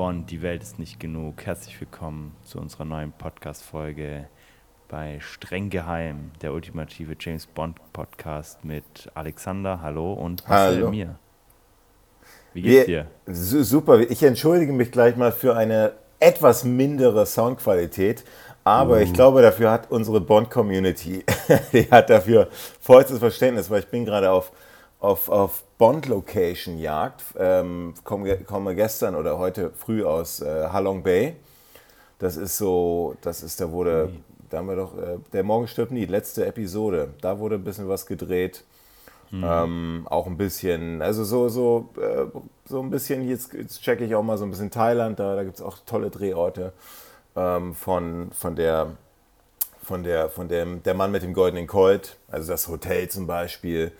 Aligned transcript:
Bond, 0.00 0.30
die 0.30 0.40
Welt 0.40 0.62
ist 0.62 0.78
nicht 0.78 0.98
genug. 0.98 1.44
Herzlich 1.44 1.78
willkommen 1.78 2.34
zu 2.42 2.58
unserer 2.58 2.86
neuen 2.86 3.12
Podcast-Folge 3.12 4.28
bei 4.88 5.18
Streng 5.20 5.68
Geheim, 5.68 6.30
der 6.40 6.54
ultimative 6.54 7.14
James 7.20 7.44
Bond 7.44 7.76
Podcast 7.92 8.64
mit 8.64 9.10
Alexander, 9.12 9.82
hallo, 9.82 10.14
und 10.14 10.48
hallo. 10.48 10.88
mir. 10.88 11.16
Wie 12.54 12.62
geht's 12.62 12.86
dir? 12.86 13.08
Super, 13.26 14.00
ich 14.00 14.22
entschuldige 14.22 14.72
mich 14.72 14.90
gleich 14.90 15.16
mal 15.16 15.32
für 15.32 15.54
eine 15.54 15.92
etwas 16.18 16.64
mindere 16.64 17.26
Soundqualität, 17.26 18.24
aber 18.64 18.96
uh. 18.96 19.00
ich 19.00 19.12
glaube, 19.12 19.42
dafür 19.42 19.70
hat 19.70 19.90
unsere 19.90 20.22
Bond-Community, 20.22 21.26
die 21.74 21.90
hat 21.90 22.08
dafür 22.08 22.48
vollstes 22.80 23.18
Verständnis, 23.18 23.68
weil 23.68 23.80
ich 23.80 23.88
bin 23.88 24.06
gerade 24.06 24.30
auf, 24.30 24.50
auf, 24.98 25.28
auf 25.28 25.62
Bond-Location-Jagd. 25.80 27.24
Ähm, 27.38 27.94
komme, 28.04 28.36
komme 28.44 28.74
gestern 28.74 29.14
oder 29.14 29.38
heute 29.38 29.70
früh 29.70 30.04
aus 30.04 30.42
äh, 30.42 30.68
Halong 30.68 31.02
Bay. 31.02 31.36
Das 32.18 32.36
ist 32.36 32.58
so, 32.58 33.16
das 33.22 33.42
ist, 33.42 33.62
da 33.62 33.72
wurde, 33.72 34.10
da 34.50 34.58
haben 34.58 34.68
wir 34.68 34.76
doch, 34.76 34.94
äh, 34.98 35.16
der 35.32 35.42
Morgen 35.42 35.66
stirbt 35.66 35.90
nie, 35.90 36.04
letzte 36.04 36.44
Episode. 36.44 37.14
Da 37.22 37.38
wurde 37.38 37.54
ein 37.54 37.64
bisschen 37.64 37.88
was 37.88 38.04
gedreht. 38.04 38.62
Mhm. 39.30 39.42
Ähm, 39.42 40.06
auch 40.10 40.26
ein 40.26 40.36
bisschen, 40.36 41.00
also 41.00 41.24
so, 41.24 41.48
so, 41.48 41.88
äh, 41.96 42.26
so 42.66 42.82
ein 42.82 42.90
bisschen, 42.90 43.26
jetzt, 43.26 43.54
jetzt 43.54 43.80
checke 43.80 44.04
ich 44.04 44.14
auch 44.14 44.22
mal 44.22 44.36
so 44.36 44.44
ein 44.44 44.50
bisschen 44.50 44.70
Thailand, 44.70 45.18
da, 45.18 45.34
da 45.34 45.44
gibt 45.44 45.56
es 45.56 45.62
auch 45.62 45.78
tolle 45.86 46.10
Drehorte 46.10 46.74
ähm, 47.36 47.74
von, 47.74 48.32
von 48.32 48.54
der, 48.54 48.88
von 49.82 50.02
der, 50.02 50.28
von 50.28 50.46
dem, 50.48 50.82
der 50.82 50.92
Mann 50.92 51.10
mit 51.10 51.22
dem 51.22 51.32
goldenen 51.32 51.66
Colt, 51.66 52.18
also 52.30 52.52
das 52.52 52.68
Hotel 52.68 53.08
zum 53.08 53.26
Beispiel. 53.26 53.92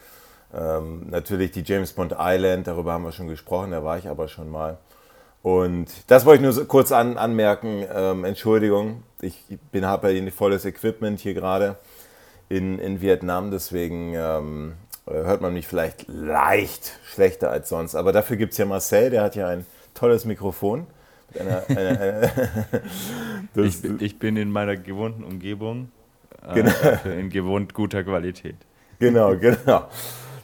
Ähm, 0.53 1.07
natürlich 1.11 1.53
die 1.53 1.63
James 1.63 1.93
Bond 1.93 2.17
Island, 2.19 2.67
darüber 2.67 2.93
haben 2.93 3.05
wir 3.05 3.13
schon 3.13 3.29
gesprochen, 3.29 3.71
da 3.71 3.85
war 3.85 3.99
ich 3.99 4.09
aber 4.09 4.29
schon 4.29 4.51
mal. 4.51 4.79
Und 5.43 5.89
das 6.09 6.27
wollte 6.27 6.45
ich 6.45 6.55
nur 6.55 6.67
kurz 6.67 6.93
an, 6.93 7.17
anmerken. 7.17 7.85
Ähm, 7.95 8.25
Entschuldigung, 8.25 9.03
ich 9.23 9.43
bin 9.73 9.87
habe 9.87 10.13
ja 10.13 10.31
volles 10.31 10.65
Equipment 10.65 11.21
hier 11.21 11.35
gerade 11.35 11.77
in, 12.49 12.79
in 12.79 13.01
Vietnam, 13.01 13.51
deswegen 13.51 14.13
ähm, 14.15 14.75
hört 15.07 15.41
man 15.41 15.55
mich 15.55 15.67
vielleicht 15.67 16.07
leicht 16.09 16.99
schlechter 17.05 17.51
als 17.51 17.69
sonst. 17.69 17.95
Aber 17.95 18.13
dafür 18.13 18.37
gibt 18.37 18.53
es 18.53 18.59
ja 18.59 18.67
Marcel, 18.67 19.11
der 19.11 19.23
hat 19.23 19.37
ja 19.37 19.49
ein 19.49 19.65
tolles 19.95 20.25
Mikrofon. 20.25 20.87
Eine, 21.39 21.63
eine, 21.69 22.01
eine 23.55 23.67
ich, 23.67 23.85
ich, 24.01 24.19
bin 24.19 24.37
in 24.37 24.51
meiner 24.51 24.77
gewohnten 24.77 25.23
Umgebung, 25.23 25.93
äh, 26.47 26.55
genau. 26.55 26.73
in 27.05 27.31
gewohnt 27.31 27.73
guter 27.73 28.03
Qualität. 28.03 28.57
Genau, 28.99 29.37
genau. 29.41 29.85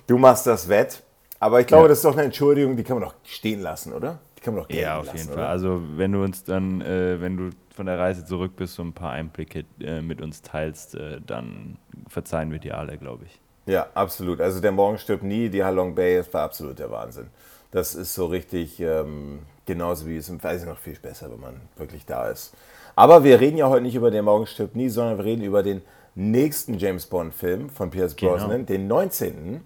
Du 0.07 0.19
machst 0.19 0.47
das 0.47 0.69
wett. 0.69 1.03
Aber 1.39 1.61
ich 1.61 1.67
glaube, 1.67 1.85
ja. 1.85 1.89
das 1.89 1.99
ist 1.99 2.05
doch 2.05 2.15
eine 2.15 2.25
Entschuldigung, 2.25 2.77
die 2.77 2.83
kann 2.83 2.99
man 2.99 3.09
doch 3.09 3.15
stehen 3.25 3.61
lassen, 3.61 3.93
oder? 3.93 4.19
Die 4.39 4.41
kann 4.41 4.55
man 4.55 4.63
doch 4.65 4.71
Ja, 4.71 4.99
auf 4.99 5.07
lassen, 5.07 5.19
jeden 5.19 5.29
oder? 5.31 5.43
Fall. 5.43 5.47
Also 5.47 5.83
wenn 5.97 6.13
du 6.13 6.23
uns 6.23 6.45
dann, 6.45 6.81
äh, 6.81 7.21
wenn 7.21 7.37
du 7.37 7.51
von 7.75 7.87
der 7.87 7.99
Reise 7.99 8.25
zurück 8.25 8.53
bist, 8.57 8.75
so 8.75 8.83
ein 8.83 8.95
paar 8.95 9.11
Einblicke 9.13 9.65
äh, 9.81 10.01
mit 10.01 10.23
uns 10.23 10.41
teilst, 10.41 10.95
äh, 10.95 11.21
dann 11.27 11.77
verzeihen 12.09 12.51
wir 12.51 12.59
dir 12.59 12.79
alle, 12.79 12.97
glaube 12.97 13.25
ich. 13.27 13.39
Ja, 13.67 13.87
absolut. 13.95 14.41
Also 14.41 14.61
der 14.61 14.73
Morgen 14.73 14.97
stirbt 14.97 15.25
nie, 15.25 15.49
die 15.51 15.63
Halong 15.63 15.95
Bay, 15.95 16.17
das 16.17 16.33
war 16.33 16.43
absolut 16.43 16.79
der 16.79 16.91
Wahnsinn. 16.91 17.27
Das 17.71 17.95
ist 17.95 18.15
so 18.15 18.27
richtig, 18.27 18.81
ähm, 18.81 19.41
genauso 19.67 20.07
wie 20.07 20.17
es 20.17 20.29
im 20.29 20.41
Fernsehen 20.41 20.69
noch 20.69 20.79
viel 20.79 20.97
besser, 20.99 21.31
wenn 21.31 21.41
man 21.41 21.61
wirklich 21.77 22.07
da 22.07 22.29
ist. 22.29 22.55
Aber 22.95 23.25
wir 23.25 23.41
reden 23.41 23.59
ja 23.59 23.69
heute 23.69 23.83
nicht 23.83 23.97
über 23.97 24.11
den 24.11 24.25
Morgen 24.25 24.47
stirbt 24.47 24.77
nie, 24.77 24.89
sondern 24.89 25.19
wir 25.19 25.25
reden 25.25 25.43
über 25.43 25.63
den 25.63 25.83
nächsten 26.15 26.79
James 26.79 27.07
Bond-Film 27.07 27.69
von 27.69 27.91
Pierce 27.91 28.17
genau. 28.17 28.33
Brosnan, 28.33 28.65
genau. 28.65 28.67
den 28.67 28.87
19. 28.87 29.61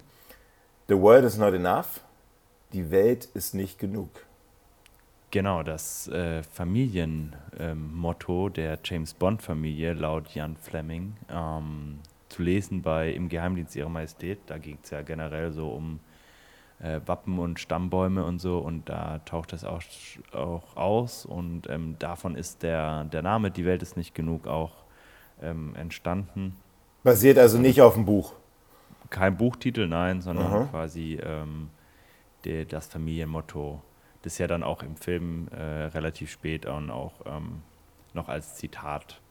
The 0.91 0.99
world 0.99 1.23
is 1.23 1.37
not 1.37 1.53
enough. 1.53 2.01
Die 2.73 2.91
Welt 2.91 3.23
ist 3.33 3.55
nicht 3.55 3.79
genug. 3.79 4.09
Genau, 5.29 5.63
das 5.63 6.09
äh, 6.09 6.43
Familienmotto 6.43 8.47
ähm, 8.47 8.53
der 8.53 8.77
James 8.83 9.13
Bond-Familie 9.13 9.93
laut 9.93 10.35
Jan 10.35 10.57
Fleming 10.57 11.15
ähm, 11.29 11.99
zu 12.27 12.43
lesen 12.43 12.81
bei 12.81 13.09
Im 13.09 13.29
Geheimdienst 13.29 13.73
Ihrer 13.77 13.87
Majestät. 13.87 14.39
Da 14.47 14.57
ging 14.57 14.79
es 14.83 14.89
ja 14.89 15.01
generell 15.01 15.53
so 15.53 15.69
um 15.69 16.01
äh, 16.81 16.99
Wappen 17.05 17.39
und 17.39 17.61
Stammbäume 17.61 18.25
und 18.25 18.39
so 18.39 18.57
und 18.57 18.89
da 18.89 19.19
taucht 19.19 19.53
das 19.53 19.63
auch, 19.63 19.81
auch 20.33 20.75
aus 20.75 21.25
und 21.25 21.69
ähm, 21.69 21.95
davon 21.99 22.35
ist 22.35 22.63
der, 22.63 23.05
der 23.05 23.21
Name 23.21 23.49
Die 23.49 23.63
Welt 23.63 23.81
ist 23.81 23.95
nicht 23.95 24.13
genug 24.13 24.45
auch 24.45 24.73
ähm, 25.41 25.73
entstanden. 25.77 26.57
Basiert 27.01 27.37
also 27.37 27.59
nicht 27.59 27.81
auf 27.81 27.93
dem 27.93 28.03
Buch 28.03 28.33
kein 29.11 29.37
Buchtitel, 29.37 29.87
nein, 29.87 30.21
sondern 30.21 30.47
Aha. 30.47 30.65
quasi 30.65 31.19
ähm, 31.21 31.69
der, 32.45 32.65
das 32.65 32.87
Familienmotto, 32.87 33.81
das 34.23 34.39
ja 34.39 34.47
dann 34.47 34.63
auch 34.63 34.81
im 34.81 34.95
Film 34.95 35.47
äh, 35.49 35.61
relativ 35.61 36.31
spät 36.31 36.65
und 36.65 36.89
auch 36.89 37.13
ähm, 37.25 37.61
noch 38.13 38.29
als 38.29 38.55
Zitat 38.55 39.21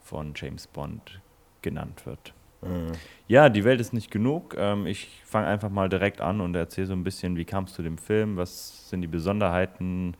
von 0.00 0.32
James 0.34 0.66
Bond 0.66 1.20
genannt 1.60 2.06
wird. 2.06 2.32
Mhm. 2.62 2.92
Ja, 3.28 3.48
die 3.48 3.64
Welt 3.64 3.80
ist 3.80 3.92
nicht 3.92 4.10
genug. 4.10 4.54
Ähm, 4.56 4.86
ich 4.86 5.22
fange 5.24 5.46
einfach 5.46 5.70
mal 5.70 5.88
direkt 5.88 6.20
an 6.20 6.40
und 6.40 6.54
erzähle 6.54 6.86
so 6.86 6.92
ein 6.92 7.04
bisschen, 7.04 7.36
wie 7.36 7.44
kam 7.44 7.64
es 7.64 7.74
zu 7.74 7.82
dem 7.82 7.98
Film, 7.98 8.36
was 8.36 8.88
sind 8.88 9.02
die 9.02 9.08
Besonderheiten. 9.08 10.16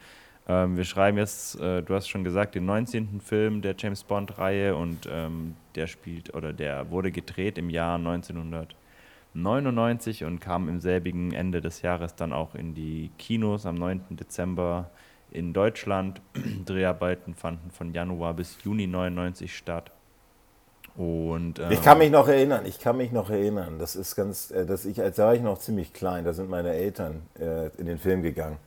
Ähm, 0.53 0.77
wir 0.77 0.85
schreiben 0.85 1.17
jetzt, 1.19 1.59
äh, 1.61 1.83
du 1.83 1.95
hast 1.95 2.09
schon 2.09 2.25
gesagt, 2.25 2.55
den 2.55 2.65
19. 2.67 3.21
Film 3.21 3.63
der 3.63 3.75
James 3.79 4.05
Bond-Reihe 4.05 4.77
und 4.77 5.09
ähm, 5.11 5.57
der 5.75 5.87
spielt 5.87 6.35
oder 6.35 6.53
der 6.53 6.91
wurde 6.91 7.11
gedreht 7.11 7.57
im 7.57 7.71
Jahr 7.71 7.95
1999 7.97 10.25
und 10.25 10.41
kam 10.41 10.69
im 10.69 10.79
selbigen 10.81 11.33
Ende 11.33 11.63
des 11.63 11.81
Jahres 11.81 12.15
dann 12.17 12.35
auch 12.35 12.55
in 12.55 12.75
die 12.75 13.11
Kinos 13.19 13.65
am 13.65 13.77
9. 13.77 14.03
Dezember 14.11 14.91
in 15.31 15.55
Deutschland. 15.55 16.21
Dreharbeiten 16.67 17.35
fanden 17.35 17.71
von 17.71 17.95
Januar 17.95 18.35
bis 18.35 18.59
Juni 18.63 18.87
99 18.87 19.57
statt. 19.57 19.91
Und, 20.95 21.59
ähm, 21.59 21.71
ich 21.71 21.81
kann 21.81 21.97
mich 21.97 22.11
noch 22.11 22.29
erinnern, 22.29 22.67
ich 22.67 22.79
kann 22.79 22.99
mich 22.99 23.13
noch 23.13 23.31
erinnern. 23.31 23.79
Das 23.79 23.97
ist 23.97 24.15
ganz, 24.15 24.51
äh, 24.51 24.67
dass 24.67 24.85
ich, 24.85 25.01
als 25.01 25.17
war 25.17 25.35
ich 25.35 25.41
noch 25.41 25.59
ziemlich 25.59 25.95
klein, 25.95 26.25
da 26.25 26.35
sind 26.35 26.51
meine 26.51 26.75
Eltern 26.75 27.23
äh, 27.41 27.69
in 27.79 27.87
den 27.87 27.97
Film 27.97 28.21
gegangen. 28.21 28.59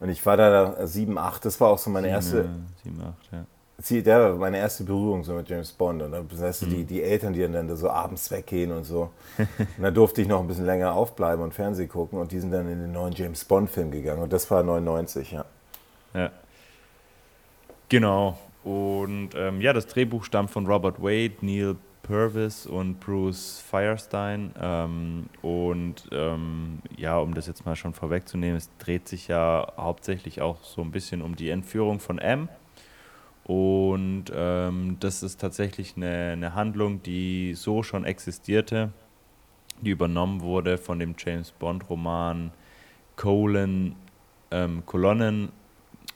Und 0.00 0.08
ich 0.08 0.24
war 0.24 0.36
da 0.36 0.86
7, 0.86 1.18
8, 1.18 1.44
das 1.44 1.60
war 1.60 1.68
auch 1.68 1.78
so 1.78 1.90
meine 1.90 2.06
7, 2.06 2.14
erste. 2.14 2.48
7, 2.84 3.00
8, 3.00 3.32
ja 3.32 3.44
der 3.90 4.20
war 4.20 4.34
meine 4.34 4.58
erste 4.58 4.82
Berührung 4.82 5.22
so 5.22 5.34
mit 5.34 5.48
James 5.48 5.70
Bond. 5.72 6.02
Und 6.02 6.12
dann 6.12 6.28
weißt 6.30 6.62
du, 6.62 6.66
die, 6.66 6.78
mhm. 6.78 6.86
die 6.86 7.02
Eltern, 7.02 7.32
die 7.32 7.40
dann 7.40 7.76
so 7.76 7.88
abends 7.88 8.30
weggehen 8.30 8.72
und 8.72 8.84
so. 8.84 9.10
und 9.38 9.82
da 9.82 9.90
durfte 9.90 10.20
ich 10.20 10.28
noch 10.28 10.40
ein 10.40 10.48
bisschen 10.48 10.66
länger 10.66 10.92
aufbleiben 10.94 11.44
und 11.44 11.54
Fernsehen 11.54 11.88
gucken. 11.88 12.18
Und 12.18 12.32
die 12.32 12.40
sind 12.40 12.50
dann 12.50 12.68
in 12.68 12.80
den 12.80 12.92
neuen 12.92 13.12
James 13.12 13.44
Bond-Film 13.44 13.90
gegangen. 13.90 14.22
Und 14.22 14.32
das 14.32 14.50
war 14.50 14.62
99, 14.62 15.32
ja. 15.32 15.44
Ja. 16.14 16.30
Genau. 17.88 18.36
Und 18.64 19.30
ähm, 19.34 19.60
ja, 19.60 19.72
das 19.72 19.86
Drehbuch 19.86 20.24
stammt 20.24 20.50
von 20.50 20.66
Robert 20.66 21.00
Wade, 21.00 21.34
Neil 21.40 21.76
Purvis 22.02 22.66
und 22.66 23.00
Bruce 23.00 23.60
Firestein. 23.60 24.52
Ähm, 24.60 25.28
und 25.42 26.08
ähm, 26.12 26.80
ja, 26.96 27.18
um 27.18 27.34
das 27.34 27.46
jetzt 27.46 27.66
mal 27.66 27.76
schon 27.76 27.94
vorwegzunehmen, 27.94 28.56
es 28.56 28.70
dreht 28.78 29.08
sich 29.08 29.28
ja 29.28 29.72
hauptsächlich 29.76 30.40
auch 30.40 30.62
so 30.62 30.82
ein 30.82 30.90
bisschen 30.90 31.22
um 31.22 31.36
die 31.36 31.50
Entführung 31.50 32.00
von 32.00 32.18
M 32.18 32.48
und 33.48 34.26
ähm, 34.30 34.98
das 35.00 35.22
ist 35.22 35.40
tatsächlich 35.40 35.96
eine, 35.96 36.32
eine 36.32 36.54
Handlung, 36.54 37.02
die 37.02 37.54
so 37.54 37.82
schon 37.82 38.04
existierte, 38.04 38.92
die 39.80 39.88
übernommen 39.88 40.42
wurde 40.42 40.76
von 40.76 40.98
dem 40.98 41.14
James 41.16 41.52
Bond-Roman 41.52 42.50
Colon, 43.16 43.96
ähm, 44.50 44.84
Kolonnen, 44.84 45.48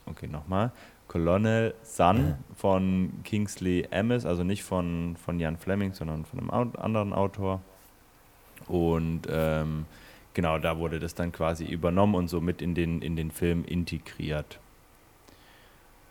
okay, 0.04 0.26
nochmal, 0.26 0.72
Colonel 1.12 1.74
Sun 1.82 2.36
von 2.56 3.12
Kingsley 3.22 3.86
Amis, 3.90 4.24
also 4.24 4.44
nicht 4.44 4.62
von, 4.62 5.14
von 5.22 5.38
Jan 5.38 5.58
Fleming, 5.58 5.92
sondern 5.92 6.24
von 6.24 6.40
einem 6.40 6.72
anderen 6.78 7.12
Autor. 7.12 7.60
Und 8.66 9.22
ähm, 9.30 9.84
genau, 10.32 10.56
da 10.56 10.78
wurde 10.78 10.98
das 10.98 11.14
dann 11.14 11.30
quasi 11.30 11.66
übernommen 11.66 12.14
und 12.14 12.28
somit 12.28 12.62
in 12.62 12.74
den, 12.74 13.02
in 13.02 13.14
den 13.14 13.30
Film 13.30 13.62
integriert. 13.66 14.58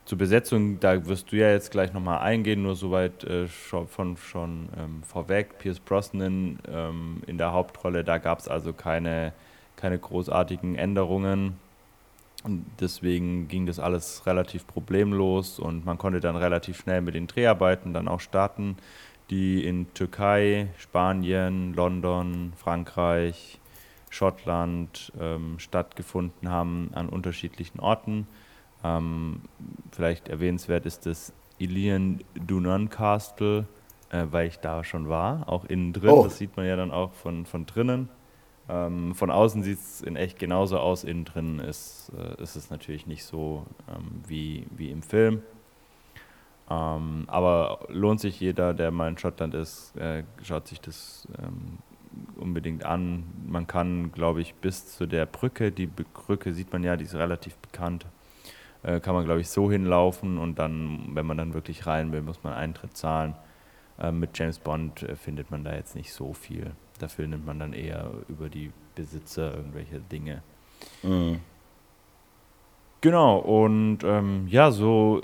Zur 0.06 0.20
Besetzung, 0.20 0.80
da 0.80 1.08
wirst 1.08 1.32
du 1.32 1.38
ja 1.38 1.50
jetzt 1.50 1.72
gleich 1.72 1.94
nochmal 1.94 2.20
eingehen, 2.20 2.62
nur 2.62 2.76
soweit 2.76 3.24
äh, 3.24 3.48
schon, 3.48 3.88
von, 3.88 4.18
schon 4.18 4.70
ähm, 4.78 5.02
vorweg. 5.02 5.58
Pierce 5.58 5.80
Brosnan 5.80 6.60
ähm, 6.72 7.24
in 7.26 7.40
der 7.40 7.54
Hauptrolle, 7.54 8.04
da 8.04 8.20
gab 8.20 8.38
es 8.38 8.48
also 8.48 8.72
keine, 8.72 9.34
keine 9.78 9.98
großartigen 9.98 10.76
Änderungen. 10.76 11.58
Und 12.44 12.66
deswegen 12.80 13.48
ging 13.48 13.66
das 13.66 13.80
alles 13.80 14.26
relativ 14.26 14.66
problemlos 14.66 15.60
und 15.60 15.86
man 15.86 15.98
konnte 15.98 16.20
dann 16.20 16.36
relativ 16.36 16.78
schnell 16.78 17.02
mit 17.02 17.14
den 17.14 17.28
Dreharbeiten 17.28 17.94
dann 17.94 18.08
auch 18.08 18.20
starten, 18.20 18.78
die 19.30 19.64
in 19.64 19.94
Türkei, 19.94 20.70
Spanien, 20.78 21.74
London, 21.74 22.54
Frankreich, 22.58 23.60
Schottland 24.10 25.14
ähm, 25.20 25.60
stattgefunden 25.60 26.50
haben 26.50 26.90
an 26.94 27.10
unterschiedlichen 27.10 27.80
Orten. 27.80 28.28
Ähm, 28.84 29.42
vielleicht 29.92 30.28
erwähnenswert 30.28 30.86
ist 30.86 31.06
das 31.06 31.34
Ilian 31.60 32.22
Dunan 32.36 32.90
Castle, 32.90 33.68
äh, 34.10 34.26
weil 34.32 34.48
ich 34.48 34.58
da 34.60 34.84
schon 34.84 35.08
war, 35.08 35.48
auch 35.48 35.64
innen 35.66 35.94
drin. 35.94 36.10
Oh. 36.10 36.24
Das 36.24 36.38
sieht 36.38 36.58
man 36.58 36.66
ja 36.66 36.76
dann 36.76 36.92
auch 36.92 37.14
von, 37.14 37.46
von 37.46 37.66
drinnen. 37.66 38.10
Ähm, 38.70 39.16
von 39.16 39.32
außen 39.32 39.64
sieht 39.64 39.80
es 39.80 40.02
in 40.02 40.16
echt 40.16 40.40
genauso 40.40 40.80
aus, 40.80 41.04
innen 41.04 41.26
drin 41.26 41.60
ist, 41.60 42.12
äh, 42.18 42.42
ist 42.42 42.56
es 42.56 42.70
natürlich 42.70 43.08
nicht 43.08 43.26
so 43.26 43.66
ähm, 43.90 44.22
wie, 44.28 44.66
wie 44.76 44.92
im 44.92 45.02
Film. 45.02 45.42
Ähm, 46.70 47.26
aber 47.28 47.80
lohnt 47.90 48.22
sich 48.22 48.40
jeder, 48.40 48.74
der 48.74 48.92
mal 48.92 49.10
in 49.10 49.18
Schottland 49.18 49.54
ist, 49.54 49.96
äh, 49.98 50.24
schaut 50.42 50.68
sich 50.68 50.80
das 50.80 51.28
ähm, 51.42 51.80
unbedingt 52.38 52.86
an. 52.86 53.24
Man 53.46 53.68
kann, 53.68 54.12
glaube 54.12 54.42
ich, 54.42 54.54
bis 54.56 54.96
zu 54.96 55.06
der 55.06 55.26
Brücke, 55.26 55.72
die 55.72 55.88
Brücke 55.88 56.54
sieht 56.54 56.72
man 56.72 56.84
ja, 56.84 56.96
die 56.96 57.06
ist 57.06 57.16
relativ 57.16 57.58
bekannt, 57.58 58.06
äh, 58.84 59.00
kann 59.00 59.16
man, 59.16 59.26
glaube 59.26 59.42
ich, 59.42 59.50
so 59.50 59.70
hinlaufen 59.70 60.38
und 60.38 60.60
dann, 60.60 61.10
wenn 61.14 61.26
man 61.26 61.38
dann 61.38 61.54
wirklich 61.54 61.88
rein 61.88 62.12
will, 62.12 62.22
muss 62.22 62.44
man 62.44 62.54
Eintritt 62.54 62.96
zahlen. 62.96 63.36
Äh, 64.00 64.12
mit 64.12 64.38
James 64.38 64.60
Bond 64.60 65.04
äh, 65.04 65.16
findet 65.16 65.52
man 65.52 65.64
da 65.64 65.74
jetzt 65.76 65.96
nicht 65.96 66.14
so 66.14 66.34
viel. 66.34 66.72
Dafür 67.02 67.28
nimmt 67.28 67.46
man 67.46 67.60
dann 67.60 67.74
eher 67.74 68.12
über 68.28 68.50
die 68.50 68.72
Besitzer 68.96 69.56
irgendwelche 69.56 70.00
Dinge. 70.00 70.42
Mhm. 71.04 71.40
Genau, 73.02 73.40
und 73.40 74.00
ähm, 74.04 74.48
ja, 74.48 74.70
so 74.70 75.22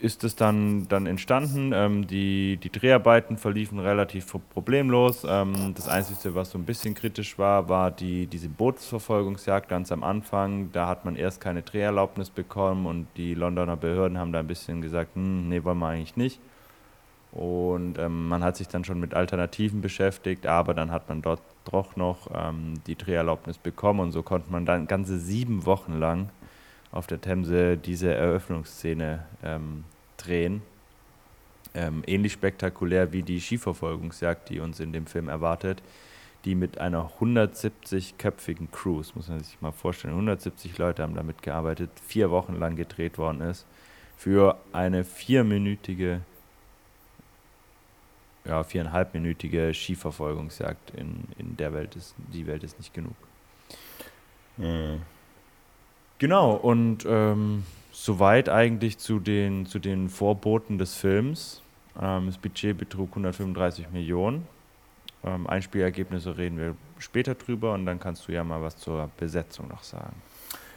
ist 0.00 0.24
es 0.24 0.36
dann, 0.36 0.86
dann 0.88 1.06
entstanden. 1.06 1.72
Ähm, 1.72 2.06
die, 2.06 2.58
die 2.58 2.70
Dreharbeiten 2.70 3.38
verliefen 3.38 3.78
relativ 3.78 4.34
problemlos. 4.52 5.24
Ähm, 5.26 5.72
das 5.74 5.88
Einzige, 5.88 6.34
was 6.34 6.50
so 6.50 6.58
ein 6.58 6.64
bisschen 6.64 6.94
kritisch 6.94 7.38
war, 7.38 7.68
war 7.68 7.90
die, 7.90 8.26
diese 8.26 8.48
Bootsverfolgungsjagd 8.48 9.68
ganz 9.68 9.92
am 9.92 10.02
Anfang. 10.02 10.70
Da 10.72 10.88
hat 10.88 11.04
man 11.04 11.16
erst 11.16 11.40
keine 11.40 11.62
Dreherlaubnis 11.62 12.28
bekommen 12.28 12.86
und 12.86 13.06
die 13.16 13.34
Londoner 13.34 13.76
Behörden 13.76 14.18
haben 14.18 14.32
da 14.32 14.40
ein 14.40 14.46
bisschen 14.46 14.82
gesagt, 14.82 15.14
hm, 15.14 15.48
nee, 15.48 15.64
wollen 15.64 15.78
wir 15.78 15.88
eigentlich 15.88 16.16
nicht. 16.16 16.40
Und 17.34 17.98
ähm, 17.98 18.28
man 18.28 18.44
hat 18.44 18.56
sich 18.56 18.68
dann 18.68 18.84
schon 18.84 19.00
mit 19.00 19.12
Alternativen 19.12 19.80
beschäftigt, 19.80 20.46
aber 20.46 20.72
dann 20.72 20.92
hat 20.92 21.08
man 21.08 21.20
dort 21.20 21.42
doch 21.64 21.96
noch 21.96 22.30
ähm, 22.32 22.74
die 22.86 22.94
Dreherlaubnis 22.94 23.58
bekommen 23.58 23.98
und 23.98 24.12
so 24.12 24.22
konnte 24.22 24.52
man 24.52 24.64
dann 24.64 24.86
ganze 24.86 25.18
sieben 25.18 25.66
Wochen 25.66 25.98
lang 25.98 26.28
auf 26.92 27.08
der 27.08 27.20
Themse 27.20 27.76
diese 27.76 28.14
Eröffnungsszene 28.14 29.24
ähm, 29.42 29.82
drehen. 30.16 30.62
Ähm, 31.74 32.04
ähnlich 32.06 32.32
spektakulär 32.34 33.12
wie 33.12 33.24
die 33.24 33.40
Skiverfolgungsjagd, 33.40 34.48
die 34.50 34.60
uns 34.60 34.78
in 34.78 34.92
dem 34.92 35.06
Film 35.06 35.28
erwartet, 35.28 35.82
die 36.44 36.54
mit 36.54 36.78
einer 36.78 37.10
170-köpfigen 37.18 38.70
Crew, 38.70 38.98
das 38.98 39.16
muss 39.16 39.28
man 39.28 39.40
sich 39.40 39.60
mal 39.60 39.72
vorstellen, 39.72 40.14
170 40.14 40.78
Leute 40.78 41.02
haben 41.02 41.16
damit 41.16 41.42
gearbeitet, 41.42 41.90
vier 42.06 42.30
Wochen 42.30 42.54
lang 42.60 42.76
gedreht 42.76 43.18
worden 43.18 43.40
ist, 43.40 43.66
für 44.16 44.56
eine 44.72 45.02
vierminütige 45.02 46.20
ja, 48.44 48.62
viereinhalbminütige 48.62 49.72
Skiverfolgungsjagd 49.72 50.90
in, 50.90 51.24
in 51.38 51.56
der 51.56 51.72
Welt 51.72 51.96
ist, 51.96 52.14
die 52.32 52.46
Welt 52.46 52.62
ist 52.62 52.78
nicht 52.78 52.92
genug. 52.92 53.14
Mhm. 54.56 55.02
Genau, 56.18 56.54
und 56.54 57.04
ähm, 57.06 57.64
soweit 57.92 58.48
eigentlich 58.48 58.98
zu 58.98 59.18
den, 59.18 59.66
zu 59.66 59.78
den 59.78 60.08
Vorboten 60.08 60.78
des 60.78 60.94
Films. 60.94 61.62
Ähm, 62.00 62.26
das 62.26 62.38
Budget 62.38 62.76
betrug 62.78 63.10
135 63.10 63.90
Millionen. 63.90 64.46
Ähm, 65.24 65.46
Einspielergebnisse 65.46 66.36
reden 66.36 66.58
wir 66.58 66.76
später 66.98 67.34
drüber 67.34 67.72
und 67.72 67.86
dann 67.86 67.98
kannst 67.98 68.28
du 68.28 68.32
ja 68.32 68.44
mal 68.44 68.60
was 68.62 68.76
zur 68.76 69.10
Besetzung 69.16 69.68
noch 69.68 69.82
sagen. 69.82 70.14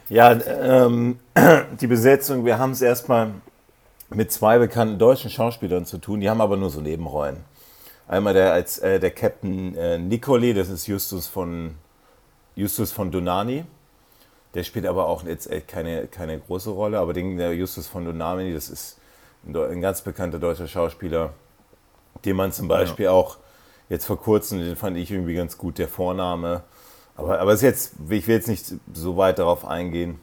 Ja, 0.08 0.32
ähm, 0.32 1.18
die 1.80 1.86
Besetzung, 1.86 2.44
wir 2.44 2.58
haben 2.58 2.72
es 2.72 2.82
erstmal 2.82 3.32
mit 4.10 4.32
zwei 4.32 4.58
bekannten 4.58 4.98
deutschen 4.98 5.30
Schauspielern 5.30 5.84
zu 5.84 5.98
tun, 5.98 6.20
die 6.20 6.30
haben 6.30 6.40
aber 6.40 6.56
nur 6.56 6.70
so 6.70 6.80
Nebenrollen. 6.80 7.44
Einmal 8.08 8.32
der, 8.32 8.54
als, 8.54 8.78
äh, 8.78 8.98
der 8.98 9.10
Captain 9.10 9.76
äh, 9.76 9.98
Nicoli, 9.98 10.54
das 10.54 10.70
ist 10.70 10.86
Justus 10.86 11.26
von, 11.28 11.74
Justus 12.56 12.90
von 12.90 13.10
Donani. 13.10 13.64
Der 14.54 14.64
spielt 14.64 14.86
aber 14.86 15.06
auch 15.06 15.24
jetzt 15.24 15.50
keine, 15.68 16.06
keine 16.06 16.38
große 16.40 16.70
Rolle, 16.70 16.98
aber 16.98 17.12
den, 17.12 17.36
der 17.36 17.54
Justus 17.54 17.86
von 17.86 18.06
Donani, 18.06 18.54
das 18.54 18.70
ist 18.70 18.98
ein, 19.46 19.54
ein, 19.54 19.80
ganz 19.82 20.00
bekannter 20.00 20.38
deutscher 20.38 20.66
Schauspieler, 20.66 21.34
den 22.24 22.34
man 22.34 22.50
zum 22.50 22.66
Beispiel 22.66 23.04
ja. 23.04 23.10
auch 23.10 23.36
jetzt 23.90 24.06
vor 24.06 24.18
kurzem, 24.18 24.60
den 24.60 24.74
fand 24.76 24.96
ich 24.96 25.10
irgendwie 25.10 25.34
ganz 25.34 25.58
gut, 25.58 25.76
der 25.76 25.88
Vorname. 25.88 26.62
Aber, 27.14 27.38
aber 27.38 27.52
ist 27.52 27.60
jetzt, 27.60 27.92
ich 28.08 28.26
will 28.26 28.36
jetzt 28.36 28.48
nicht 28.48 28.72
so 28.94 29.18
weit 29.18 29.38
darauf 29.38 29.66
eingehen. 29.66 30.18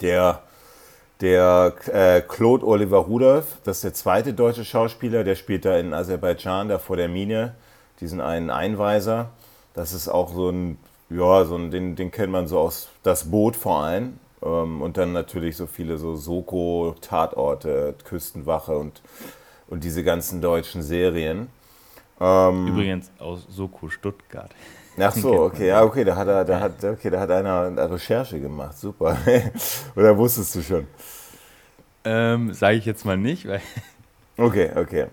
Der 0.00 0.42
der 1.20 1.74
äh, 1.92 2.20
Claude 2.20 2.66
Oliver 2.66 2.98
Rudolph, 2.98 3.58
das 3.64 3.78
ist 3.78 3.84
der 3.84 3.94
zweite 3.94 4.34
deutsche 4.34 4.64
Schauspieler, 4.64 5.24
der 5.24 5.36
spielt 5.36 5.64
da 5.64 5.78
in 5.78 5.94
Aserbaidschan, 5.94 6.68
da 6.68 6.78
vor 6.78 6.96
der 6.96 7.08
Mine, 7.08 7.54
diesen 8.00 8.20
einen 8.20 8.50
Einweiser. 8.50 9.30
Das 9.74 9.92
ist 9.92 10.08
auch 10.08 10.32
so 10.32 10.50
ein, 10.50 10.78
ja, 11.10 11.44
so 11.44 11.56
ein, 11.56 11.70
den, 11.70 11.96
den 11.96 12.10
kennt 12.10 12.32
man 12.32 12.46
so 12.46 12.58
aus 12.58 12.88
Das 13.02 13.30
Boot 13.30 13.56
vor 13.56 13.84
allem. 13.84 14.18
Ähm, 14.42 14.82
und 14.82 14.96
dann 14.96 15.12
natürlich 15.12 15.56
so 15.56 15.66
viele 15.66 15.98
so 15.98 16.16
Soko, 16.16 16.94
Tatorte, 17.00 17.94
Küstenwache 18.04 18.76
und, 18.76 19.02
und 19.68 19.84
diese 19.84 20.04
ganzen 20.04 20.40
deutschen 20.40 20.82
Serien. 20.82 21.48
Ähm, 22.20 22.68
Übrigens 22.68 23.10
aus 23.18 23.46
Soko 23.48 23.88
Stuttgart. 23.88 24.50
Ach 24.98 25.12
so, 25.14 25.42
okay, 25.42 25.68
ja, 25.68 25.82
okay, 25.82 26.04
da 26.04 26.14
hat 26.14 26.28
er, 26.28 26.44
da 26.44 26.60
hat, 26.60 26.84
okay, 26.84 27.10
da 27.10 27.20
hat 27.20 27.30
einer 27.30 27.62
eine 27.62 27.90
Recherche 27.90 28.40
gemacht, 28.40 28.78
super. 28.78 29.16
Oder 29.96 30.16
wusstest 30.16 30.54
du 30.54 30.62
schon? 30.62 30.86
Ähm, 32.04 32.52
Sage 32.52 32.76
ich 32.76 32.84
jetzt 32.84 33.04
mal 33.04 33.16
nicht, 33.16 33.46
weil. 33.46 33.60
Okay, 34.36 34.72
okay. 34.74 35.06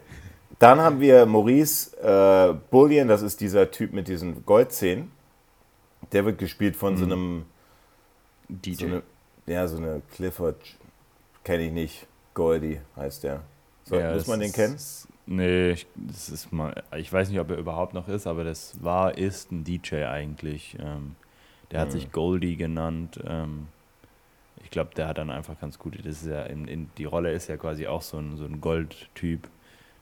Dann 0.57 0.79
haben 0.79 0.99
wir 0.99 1.27
Maurice 1.27 1.95
äh, 2.01 2.55
Bullion, 2.71 3.07
das 3.07 3.21
ist 3.21 3.39
dieser 3.39 3.69
Typ 3.69 3.93
mit 3.93 4.07
diesen 4.07 4.43
Goldzähnen. 4.47 5.11
Der 6.11 6.25
wird 6.25 6.39
gespielt 6.39 6.75
von 6.75 6.93
mhm. 6.93 6.97
so 6.97 7.05
einem 7.05 7.45
DJ. 8.49 8.73
So 8.73 8.85
eine, 8.85 9.03
ja, 9.45 9.67
so 9.67 9.77
eine 9.77 10.01
Clifford, 10.15 10.55
kenne 11.43 11.65
ich 11.65 11.71
nicht. 11.71 12.07
Goldie 12.33 12.79
heißt 12.95 13.23
der. 13.23 13.41
So, 13.83 13.99
ja, 13.99 14.13
muss 14.13 14.25
man 14.25 14.39
den 14.39 14.51
kennen? 14.51 14.77
Nee, 15.31 15.71
ich, 15.71 15.87
das 15.95 16.27
ist 16.27 16.51
mal, 16.51 16.83
ich 16.97 17.11
weiß 17.11 17.29
nicht, 17.29 17.39
ob 17.39 17.49
er 17.51 17.57
überhaupt 17.57 17.93
noch 17.93 18.09
ist, 18.09 18.27
aber 18.27 18.43
das 18.43 18.83
war, 18.83 19.17
ist 19.17 19.49
ein 19.49 19.63
DJ 19.63 20.03
eigentlich. 20.03 20.75
Ähm, 20.77 21.15
der 21.71 21.79
hat 21.79 21.87
mhm. 21.87 21.91
sich 21.93 22.11
Goldie 22.11 22.57
genannt. 22.57 23.17
Ähm, 23.25 23.69
ich 24.61 24.71
glaube, 24.71 24.93
der 24.93 25.07
hat 25.07 25.19
dann 25.19 25.29
einfach 25.29 25.57
ganz 25.57 25.79
gut, 25.79 25.97
das 25.99 26.21
ist 26.21 26.27
ja 26.27 26.43
in, 26.43 26.67
in, 26.67 26.89
die 26.97 27.05
Rolle 27.05 27.31
ist 27.31 27.47
ja 27.47 27.55
quasi 27.55 27.87
auch 27.87 28.01
so 28.01 28.17
ein, 28.17 28.35
so 28.35 28.43
ein 28.43 28.59
Goldtyp, 28.59 29.47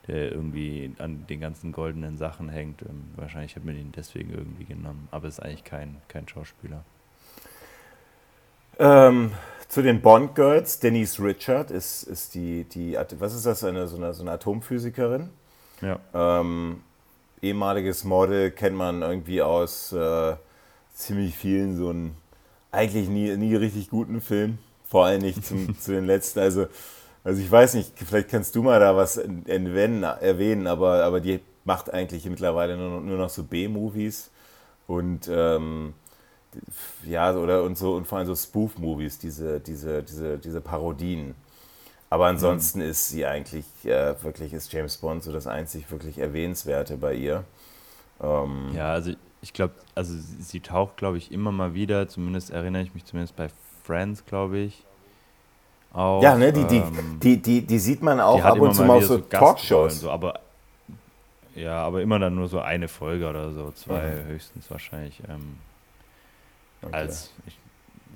der 0.07 0.31
irgendwie 0.31 0.95
an 0.97 1.27
den 1.27 1.39
ganzen 1.39 1.73
goldenen 1.73 2.17
Sachen 2.17 2.49
hängt. 2.49 2.81
Ähm, 2.81 3.03
wahrscheinlich 3.15 3.55
hat 3.55 3.63
man 3.63 3.77
ihn 3.77 3.91
deswegen 3.95 4.31
irgendwie 4.31 4.65
genommen, 4.65 5.09
aber 5.11 5.27
ist 5.27 5.39
eigentlich 5.39 5.63
kein, 5.63 5.97
kein 6.07 6.27
Schauspieler. 6.27 6.83
Ähm, 8.79 9.33
zu 9.69 9.83
den 9.83 10.01
Bond 10.01 10.33
Girls, 10.33 10.79
Denise 10.79 11.19
Richard 11.23 11.69
ist, 11.69 12.03
ist 12.03 12.33
die, 12.33 12.63
die, 12.63 12.97
was 13.19 13.35
ist 13.35 13.45
das, 13.45 13.63
eine, 13.63 13.87
so, 13.87 13.97
eine, 13.97 14.13
so 14.13 14.23
eine 14.23 14.31
Atomphysikerin? 14.31 15.29
Ja. 15.81 15.99
Ähm, 16.13 16.81
ehemaliges 17.41 18.03
Model 18.03 18.49
kennt 18.49 18.75
man 18.75 19.03
irgendwie 19.03 19.43
aus 19.43 19.93
äh, 19.93 20.35
ziemlich 20.93 21.35
vielen 21.35 21.77
so 21.77 21.89
einen 21.89 22.17
eigentlich 22.71 23.07
nie, 23.09 23.37
nie 23.37 23.55
richtig 23.55 23.91
guten 23.91 24.21
Filmen. 24.21 24.57
Vor 24.85 25.05
allem 25.05 25.21
nicht 25.21 25.45
zum, 25.45 25.79
zu 25.79 25.91
den 25.91 26.05
letzten. 26.05 26.39
Also, 26.39 26.65
also 27.23 27.39
ich 27.39 27.49
weiß 27.49 27.75
nicht, 27.75 27.91
vielleicht 27.95 28.29
kannst 28.29 28.55
du 28.55 28.63
mal 28.63 28.79
da 28.79 28.95
was 28.95 29.17
erwähnen, 29.17 30.01
erwähnen 30.01 30.65
aber, 30.65 31.03
aber 31.03 31.19
die 31.19 31.41
macht 31.63 31.93
eigentlich 31.93 32.25
mittlerweile 32.25 32.75
nur, 32.75 33.01
nur 33.01 33.17
noch 33.17 33.29
so 33.29 33.43
B-Movies. 33.43 34.31
Und 34.87 35.29
ähm, 35.31 35.93
ja, 37.03 37.33
oder 37.35 37.63
und 37.63 37.77
so 37.77 37.95
und 37.95 38.07
vor 38.07 38.17
allem 38.17 38.27
so 38.27 38.35
Spoof-Movies, 38.35 39.19
diese, 39.19 39.59
diese, 39.59 40.03
diese, 40.03 40.37
diese 40.37 40.61
Parodien. 40.61 41.35
Aber 42.09 42.25
ansonsten 42.25 42.79
mhm. 42.79 42.89
ist 42.89 43.09
sie 43.09 43.25
eigentlich 43.25 43.65
äh, 43.83 44.15
wirklich, 44.23 44.53
ist 44.53 44.71
James 44.73 44.97
Bond 44.97 45.23
so 45.23 45.31
das 45.31 45.47
einzig 45.47 45.91
wirklich 45.91 46.17
Erwähnenswerte 46.17 46.97
bei 46.97 47.13
ihr. 47.13 47.43
Ähm, 48.21 48.69
ja, 48.73 48.91
also 48.93 49.11
ich 49.41 49.53
glaube, 49.53 49.73
also 49.95 50.13
sie, 50.13 50.41
sie 50.41 50.59
taucht, 50.59 50.97
glaube 50.97 51.17
ich, 51.17 51.31
immer 51.31 51.51
mal 51.51 51.73
wieder, 51.73 52.07
zumindest 52.07 52.49
erinnere 52.49 52.81
ich 52.81 52.93
mich 52.93 53.05
zumindest 53.05 53.35
bei 53.35 53.49
Friends, 53.83 54.25
glaube 54.25 54.57
ich. 54.57 54.83
Auf, 55.93 56.21
ja, 56.21 56.35
ne, 56.35 56.53
die, 56.53 56.65
die, 56.65 56.77
ähm, 56.77 57.19
die, 57.21 57.41
die, 57.41 57.61
die 57.65 57.79
sieht 57.79 58.01
man 58.01 58.19
auch 58.19 58.43
ab 58.43 58.59
und 58.59 58.73
zu 58.73 58.83
mal 58.83 58.97
auf 58.97 59.05
so 59.05 59.17
Talkshows. 59.17 60.01
So, 60.01 60.11
aber, 60.11 60.39
ja, 61.55 61.83
aber 61.83 62.01
immer 62.01 62.19
dann 62.19 62.35
nur 62.35 62.47
so 62.47 62.59
eine 62.59 62.87
Folge 62.87 63.27
oder 63.27 63.51
so, 63.51 63.71
zwei 63.71 64.01
mhm. 64.01 64.27
höchstens 64.27 64.69
wahrscheinlich. 64.69 65.21
Ähm, 65.27 65.57
Okay. 66.81 66.95
Als, 66.95 67.31
ich 67.45 67.57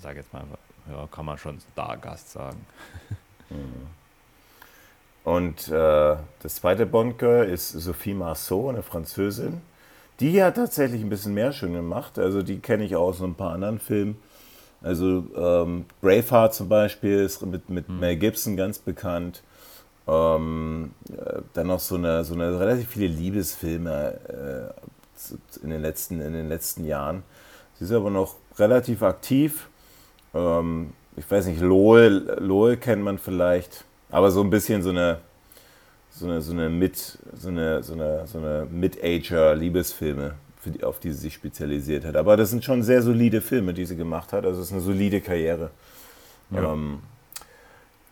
sage 0.01 0.19
jetzt 0.19 0.33
mal, 0.33 0.43
ja, 0.91 1.07
kann 1.11 1.25
man 1.25 1.37
schon 1.37 1.59
Stargast 1.73 2.31
sagen. 2.31 2.65
Mhm. 3.49 3.87
Und 5.23 5.67
äh, 5.67 6.15
das 6.41 6.55
zweite 6.55 6.85
Bond-Girl 6.85 7.47
ist 7.47 7.69
Sophie 7.69 8.13
Marceau, 8.13 8.69
eine 8.69 8.81
Französin. 8.81 9.61
Die 10.19 10.41
hat 10.41 10.55
tatsächlich 10.55 11.01
ein 11.01 11.09
bisschen 11.09 11.33
mehr 11.33 11.51
schön 11.51 11.73
gemacht. 11.73 12.19
Also 12.19 12.41
die 12.41 12.59
kenne 12.59 12.83
ich 12.83 12.95
auch 12.95 13.09
aus 13.09 13.21
ein 13.21 13.35
paar 13.35 13.53
anderen 13.53 13.79
Filmen. 13.79 14.17
Also 14.81 15.25
ähm, 15.35 15.85
Braveheart 16.01 16.53
zum 16.53 16.67
Beispiel 16.67 17.19
ist 17.19 17.45
mit, 17.45 17.69
mit 17.69 17.87
mhm. 17.87 17.99
Mel 17.99 18.17
Gibson 18.17 18.57
ganz 18.57 18.79
bekannt. 18.79 19.43
Ähm, 20.07 20.91
äh, 21.09 21.41
dann 21.53 21.67
noch 21.67 21.79
so 21.79 21.95
eine, 21.95 22.25
so 22.25 22.33
eine 22.33 22.59
relativ 22.59 22.89
viele 22.89 23.07
Liebesfilme 23.07 24.73
äh, 24.73 25.63
in, 25.63 25.69
den 25.69 25.81
letzten, 25.81 26.19
in 26.19 26.33
den 26.33 26.49
letzten 26.49 26.85
Jahren. 26.85 27.23
Sie 27.77 27.85
ist 27.85 27.91
aber 27.91 28.09
noch 28.09 28.35
relativ 28.57 29.01
aktiv. 29.03 29.67
Ähm, 30.33 30.93
ich 31.15 31.29
weiß 31.29 31.45
nicht, 31.47 31.61
Lowell, 31.61 32.37
Lowell 32.39 32.77
kennt 32.77 33.03
man 33.03 33.17
vielleicht, 33.17 33.85
aber 34.09 34.31
so 34.31 34.41
ein 34.41 34.49
bisschen 34.49 34.81
so 34.81 34.89
eine 34.89 35.19
so 36.15 36.27
eine, 36.27 36.41
so 36.41 36.51
eine 36.51 36.69
Mid, 36.69 37.17
so 37.33 37.49
eine, 37.49 37.81
so 37.83 37.93
eine, 37.93 38.27
so 38.27 38.37
eine 38.37 38.67
Mid-Ager-Liebesfilme, 38.69 40.35
die, 40.65 40.83
auf 40.83 40.99
die 40.99 41.11
sie 41.11 41.17
sich 41.17 41.33
spezialisiert 41.33 42.05
hat. 42.05 42.15
Aber 42.15 42.37
das 42.37 42.51
sind 42.51 42.63
schon 42.63 42.83
sehr 42.83 43.01
solide 43.01 43.41
Filme, 43.41 43.73
die 43.73 43.85
sie 43.85 43.95
gemacht 43.95 44.31
hat. 44.31 44.45
Also 44.45 44.61
es 44.61 44.67
ist 44.67 44.73
eine 44.73 44.81
solide 44.81 45.21
Karriere. 45.21 45.71
Ja. 46.51 46.73
Ähm, 46.73 46.99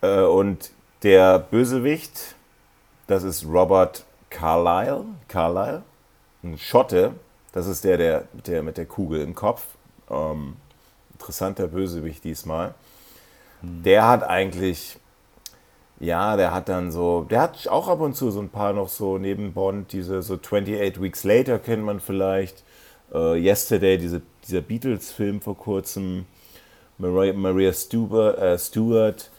äh, 0.01 0.21
und 0.21 0.71
der 1.03 1.39
Bösewicht, 1.39 2.35
das 3.07 3.23
ist 3.23 3.45
Robert 3.45 4.03
Carlyle, 4.29 5.05
Carlyle, 5.27 5.83
ein 6.43 6.57
Schotte. 6.57 7.13
Das 7.51 7.67
ist 7.67 7.83
der, 7.83 7.97
der, 7.97 8.23
der 8.45 8.63
mit 8.63 8.77
der 8.77 8.85
Kugel 8.85 9.21
im 9.21 9.35
Kopf. 9.35 9.63
Ähm, 10.09 10.55
interessanter 11.13 11.67
Bösewicht 11.67 12.23
diesmal. 12.23 12.73
Hm. 13.61 13.83
Der 13.83 14.07
hat 14.07 14.23
eigentlich 14.23 14.97
ja, 16.01 16.35
der 16.35 16.51
hat 16.51 16.67
dann 16.67 16.91
so, 16.91 17.27
der 17.29 17.41
hat 17.41 17.67
auch 17.67 17.87
ab 17.87 18.01
und 18.01 18.15
zu 18.15 18.31
so 18.31 18.39
ein 18.39 18.49
paar 18.49 18.73
noch 18.73 18.89
so 18.89 19.19
neben 19.19 19.53
Bond, 19.53 19.93
diese 19.93 20.23
so 20.23 20.33
28 20.33 20.99
Weeks 20.99 21.23
Later 21.23 21.59
kennt 21.59 21.83
man 21.83 21.99
vielleicht. 21.99 22.63
Uh, 23.13 23.35
Yesterday, 23.35 23.97
diese, 23.97 24.21
dieser 24.47 24.61
Beatles-Film 24.61 25.41
vor 25.41 25.55
kurzem. 25.57 26.25
Maria, 26.97 27.33
Maria 27.33 27.71
Stewart, 27.71 28.37
äh, 28.39 28.57
Stewart, 28.57 29.29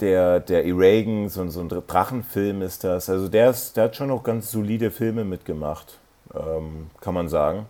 der, 0.00 0.40
der 0.40 0.64
Reagan, 0.64 1.28
so, 1.28 1.46
so 1.48 1.60
ein 1.60 1.68
Drachenfilm 1.68 2.62
ist 2.62 2.82
das. 2.82 3.08
Also 3.08 3.28
der, 3.28 3.50
ist, 3.50 3.76
der 3.76 3.84
hat 3.84 3.96
schon 3.96 4.08
noch 4.08 4.24
ganz 4.24 4.50
solide 4.50 4.90
Filme 4.90 5.24
mitgemacht, 5.24 5.99
ähm, 6.34 6.90
kann 7.00 7.14
man 7.14 7.28
sagen. 7.28 7.66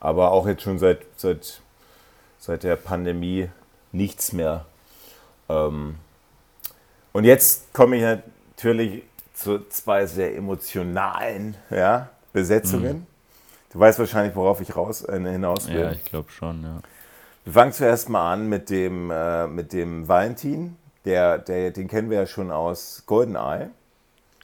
Aber 0.00 0.32
auch 0.32 0.46
jetzt 0.46 0.62
schon 0.62 0.78
seit, 0.78 1.00
seit, 1.16 1.60
seit 2.38 2.62
der 2.64 2.76
Pandemie 2.76 3.48
nichts 3.92 4.32
mehr. 4.32 4.64
Ähm, 5.48 5.96
und 7.12 7.24
jetzt 7.24 7.72
komme 7.72 7.96
ich 7.96 8.20
natürlich 8.56 9.04
zu 9.34 9.66
zwei 9.68 10.06
sehr 10.06 10.36
emotionalen 10.36 11.56
ja, 11.70 12.08
Besetzungen. 12.32 12.98
Mhm. 12.98 13.06
Du 13.72 13.78
weißt 13.78 13.98
wahrscheinlich, 13.98 14.36
worauf 14.36 14.60
ich 14.60 14.76
raus, 14.76 15.02
äh, 15.02 15.18
hinaus 15.18 15.68
will. 15.68 15.80
Ja, 15.80 15.92
ich 15.92 16.04
glaube 16.04 16.30
schon, 16.30 16.62
ja. 16.62 16.80
Wir 17.44 17.52
fangen 17.54 17.72
zuerst 17.72 18.08
mal 18.08 18.32
an 18.32 18.48
mit 18.48 18.70
dem, 18.70 19.10
äh, 19.10 19.46
mit 19.46 19.72
dem 19.72 20.06
Valentin. 20.06 20.76
Der, 21.04 21.38
der, 21.38 21.72
den 21.72 21.88
kennen 21.88 22.10
wir 22.10 22.18
ja 22.18 22.26
schon 22.26 22.50
aus 22.50 23.02
Goldeneye. 23.06 23.70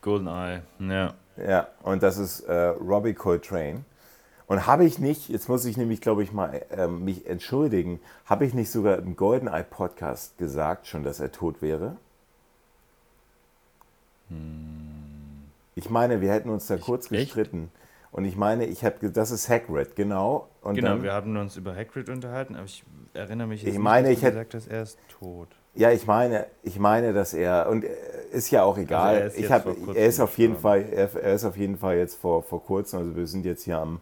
Goldeneye, 0.03 0.63
ja. 0.81 1.15
Ja, 1.47 1.69
und 1.83 2.03
das 2.03 2.19
ist 2.19 2.41
äh, 2.41 2.69
Robbie 2.69 3.15
Coltrane. 3.15 3.85
Und 4.47 4.67
habe 4.67 4.87
ich 4.87 4.99
nicht, 4.99 5.29
jetzt 5.29 5.49
muss 5.49 5.67
ich 5.67 5.77
nämlich, 5.77 6.01
glaube 6.01 6.23
ich, 6.23 6.33
mal 6.33 6.63
äh, 6.71 6.89
mich 6.89 7.27
entschuldigen, 7.27 8.01
habe 8.25 8.47
ich 8.47 8.55
nicht 8.55 8.71
sogar 8.71 8.99
im 8.99 9.15
Goldeneye-Podcast 9.15 10.39
gesagt 10.39 10.87
schon, 10.87 11.05
dass 11.05 11.21
er 11.21 11.31
tot 11.31 11.61
wäre? 11.61 11.97
Ich 15.75 15.91
meine, 15.91 16.21
wir 16.21 16.33
hätten 16.33 16.49
uns 16.49 16.67
da 16.67 16.79
kurz 16.79 17.11
echt? 17.13 17.27
gestritten. 17.27 17.71
Und 18.11 18.25
ich 18.25 18.37
meine, 18.37 18.65
ich 18.65 18.85
habe 18.85 19.11
das 19.11 19.31
ist 19.31 19.49
Hagrid, 19.51 19.97
genau. 19.97 20.49
Und 20.63 20.77
genau, 20.77 20.89
dann, 20.89 21.03
wir 21.03 21.13
haben 21.13 21.37
uns 21.37 21.57
über 21.57 21.77
Hagrid 21.77 22.09
unterhalten, 22.09 22.57
aber 22.57 22.65
ich 22.65 22.85
erinnere 23.13 23.49
mich 23.49 23.63
jetzt 23.63 23.75
ich 23.75 23.79
meine, 23.79 24.09
nicht, 24.09 24.23
dass 24.23 24.29
ich 24.29 24.35
gesagt, 24.35 24.55
dass 24.55 24.67
er 24.67 24.83
ist 24.83 24.99
tot. 25.09 25.49
Ja, 25.79 25.93
ich 25.93 26.09
meine, 26.09 26.47
ich 26.65 26.81
meine, 26.81 27.13
dass 27.13 27.33
er 27.33 27.69
und 27.69 27.85
ist 28.33 28.51
ja 28.51 28.65
auch 28.65 28.77
also 28.77 28.83
egal. 28.83 29.15
Also 29.15 29.21
er, 29.21 29.27
ist 29.27 29.39
ich 29.39 29.53
hab, 29.53 29.67
er 29.95 30.07
ist 30.07 30.19
auf 30.19 30.37
jeden 30.37 30.57
Fall, 30.57 30.85
er, 30.91 31.15
er, 31.15 31.35
ist 31.35 31.45
auf 31.45 31.57
jeden 31.57 31.79
Fall 31.79 31.99
jetzt 31.99 32.17
vor, 32.17 32.43
vor 32.43 32.65
kurzem. 32.65 32.99
Also 32.99 33.15
wir 33.15 33.29
sind 33.29 33.45
jetzt 33.45 33.63
hier 33.63 33.79
am 33.79 34.01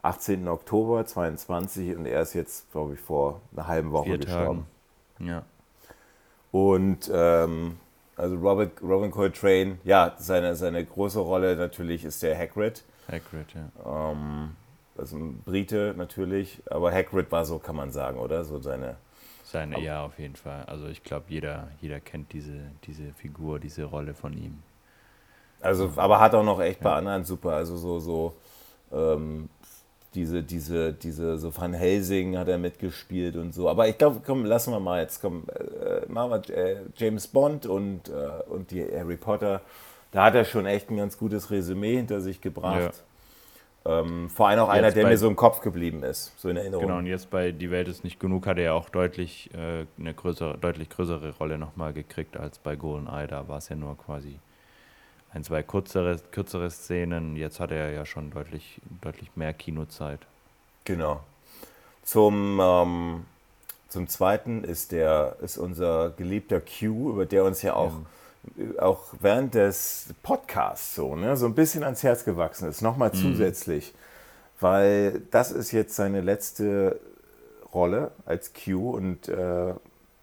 18. 0.00 0.48
Oktober 0.48 1.04
22 1.04 1.96
und 1.96 2.06
er 2.06 2.22
ist 2.22 2.32
jetzt, 2.32 2.72
glaube 2.72 2.94
ich, 2.94 3.00
vor 3.00 3.42
einer 3.52 3.66
halben 3.66 3.92
Woche 3.92 4.06
Vier 4.06 4.18
gestorben. 4.18 4.66
Tagen. 5.18 5.28
Ja. 5.28 5.42
Und 6.50 7.10
ähm, 7.12 7.76
also 8.16 8.36
Robert, 8.36 8.80
Robin 8.82 9.10
Coltrane, 9.10 9.76
ja, 9.84 10.14
seine, 10.18 10.56
seine 10.56 10.82
große 10.82 11.18
Rolle 11.18 11.56
natürlich 11.56 12.06
ist 12.06 12.22
der 12.22 12.38
Hagrid. 12.38 12.84
Hagrid, 13.06 13.48
ja. 13.54 14.12
Ähm, 14.12 14.56
also 14.96 15.18
ein 15.18 15.42
Brite 15.44 15.92
natürlich, 15.94 16.62
aber 16.70 16.90
Hagrid 16.90 17.30
war 17.30 17.44
so, 17.44 17.58
kann 17.58 17.76
man 17.76 17.90
sagen, 17.90 18.18
oder? 18.18 18.44
So 18.44 18.60
seine. 18.60 18.96
Seine, 19.50 19.80
ja, 19.80 20.04
auf 20.04 20.18
jeden 20.18 20.36
Fall. 20.36 20.64
Also 20.66 20.88
ich 20.88 21.02
glaube, 21.02 21.24
jeder, 21.28 21.68
jeder 21.80 22.00
kennt 22.00 22.34
diese, 22.34 22.70
diese 22.84 23.14
Figur, 23.14 23.58
diese 23.58 23.84
Rolle 23.84 24.12
von 24.12 24.34
ihm. 24.36 24.58
Also, 25.62 25.90
aber 25.96 26.20
hat 26.20 26.34
auch 26.34 26.44
noch 26.44 26.60
echt 26.60 26.80
bei 26.80 26.92
anderen 26.92 27.24
super, 27.24 27.52
also 27.52 27.78
so, 27.78 27.98
so 27.98 28.34
ähm, 28.92 29.48
diese, 30.14 30.42
diese, 30.42 30.92
diese, 30.92 31.38
so 31.38 31.56
Van 31.56 31.72
Helsing 31.72 32.36
hat 32.36 32.48
er 32.48 32.58
mitgespielt 32.58 33.36
und 33.36 33.54
so. 33.54 33.70
Aber 33.70 33.88
ich 33.88 33.96
glaube, 33.96 34.20
komm, 34.24 34.44
lassen 34.44 34.70
wir 34.70 34.80
mal 34.80 35.00
jetzt, 35.00 35.22
komm, 35.22 35.44
äh, 35.48 36.04
machen 36.12 36.30
wir 36.30 36.54
äh, 36.54 36.76
James 36.96 37.26
Bond 37.26 37.64
und, 37.64 38.10
äh, 38.10 38.12
und 38.50 38.70
die 38.70 38.84
Harry 38.84 39.16
Potter. 39.16 39.62
Da 40.10 40.24
hat 40.24 40.34
er 40.34 40.44
schon 40.44 40.66
echt 40.66 40.90
ein 40.90 40.98
ganz 40.98 41.16
gutes 41.16 41.50
Resümee 41.50 41.96
hinter 41.96 42.20
sich 42.20 42.42
gebracht. 42.42 42.80
Ja. 42.80 42.90
Ähm, 43.88 44.28
vor 44.28 44.48
allem 44.48 44.60
auch 44.60 44.68
jetzt 44.68 44.76
einer, 44.76 44.92
der 44.92 45.06
mir 45.06 45.16
so 45.16 45.28
im 45.28 45.36
Kopf 45.36 45.62
geblieben 45.62 46.02
ist, 46.02 46.38
so 46.38 46.50
in 46.50 46.58
Erinnerung. 46.58 46.86
Genau, 46.86 46.98
und 46.98 47.06
jetzt 47.06 47.30
bei 47.30 47.52
Die 47.52 47.70
Welt 47.70 47.88
ist 47.88 48.04
nicht 48.04 48.20
genug 48.20 48.46
hat 48.46 48.58
er 48.58 48.64
ja 48.64 48.72
auch 48.74 48.90
deutlich 48.90 49.48
äh, 49.54 49.86
eine 49.98 50.12
größere, 50.12 50.58
deutlich 50.58 50.90
größere 50.90 51.34
Rolle 51.38 51.56
nochmal 51.56 51.94
gekriegt 51.94 52.36
als 52.36 52.58
bei 52.58 52.76
GoldenEye. 52.76 53.26
Da 53.26 53.48
war 53.48 53.58
es 53.58 53.70
ja 53.70 53.76
nur 53.76 53.96
quasi 53.96 54.38
ein, 55.32 55.42
zwei 55.42 55.62
kürzere, 55.62 56.18
kürzere 56.30 56.70
Szenen. 56.70 57.34
Jetzt 57.36 57.60
hat 57.60 57.70
er 57.70 57.90
ja 57.90 58.04
schon 58.04 58.30
deutlich, 58.30 58.80
deutlich 59.00 59.30
mehr 59.36 59.54
Kinozeit. 59.54 60.20
Genau. 60.84 61.20
Zum, 62.02 62.60
ähm, 62.60 63.24
zum 63.88 64.06
Zweiten 64.06 64.64
ist, 64.64 64.92
der, 64.92 65.36
ist 65.40 65.56
unser 65.56 66.10
geliebter 66.10 66.60
Q, 66.60 67.10
über 67.10 67.24
der 67.24 67.44
uns 67.44 67.62
ja 67.62 67.74
auch, 67.74 67.92
ja. 67.92 68.06
Auch 68.78 69.14
während 69.20 69.54
des 69.54 70.06
Podcasts 70.22 70.94
so, 70.94 71.16
ne, 71.16 71.36
so 71.36 71.46
ein 71.46 71.54
bisschen 71.54 71.84
ans 71.84 72.02
Herz 72.02 72.24
gewachsen 72.24 72.68
ist. 72.68 72.82
Nochmal 72.82 73.10
mhm. 73.10 73.18
zusätzlich. 73.18 73.94
Weil 74.60 75.22
das 75.30 75.52
ist 75.52 75.72
jetzt 75.72 75.94
seine 75.94 76.20
letzte 76.20 76.98
Rolle 77.72 78.10
als 78.26 78.52
Q 78.52 78.90
und 78.90 79.28
äh, 79.28 79.74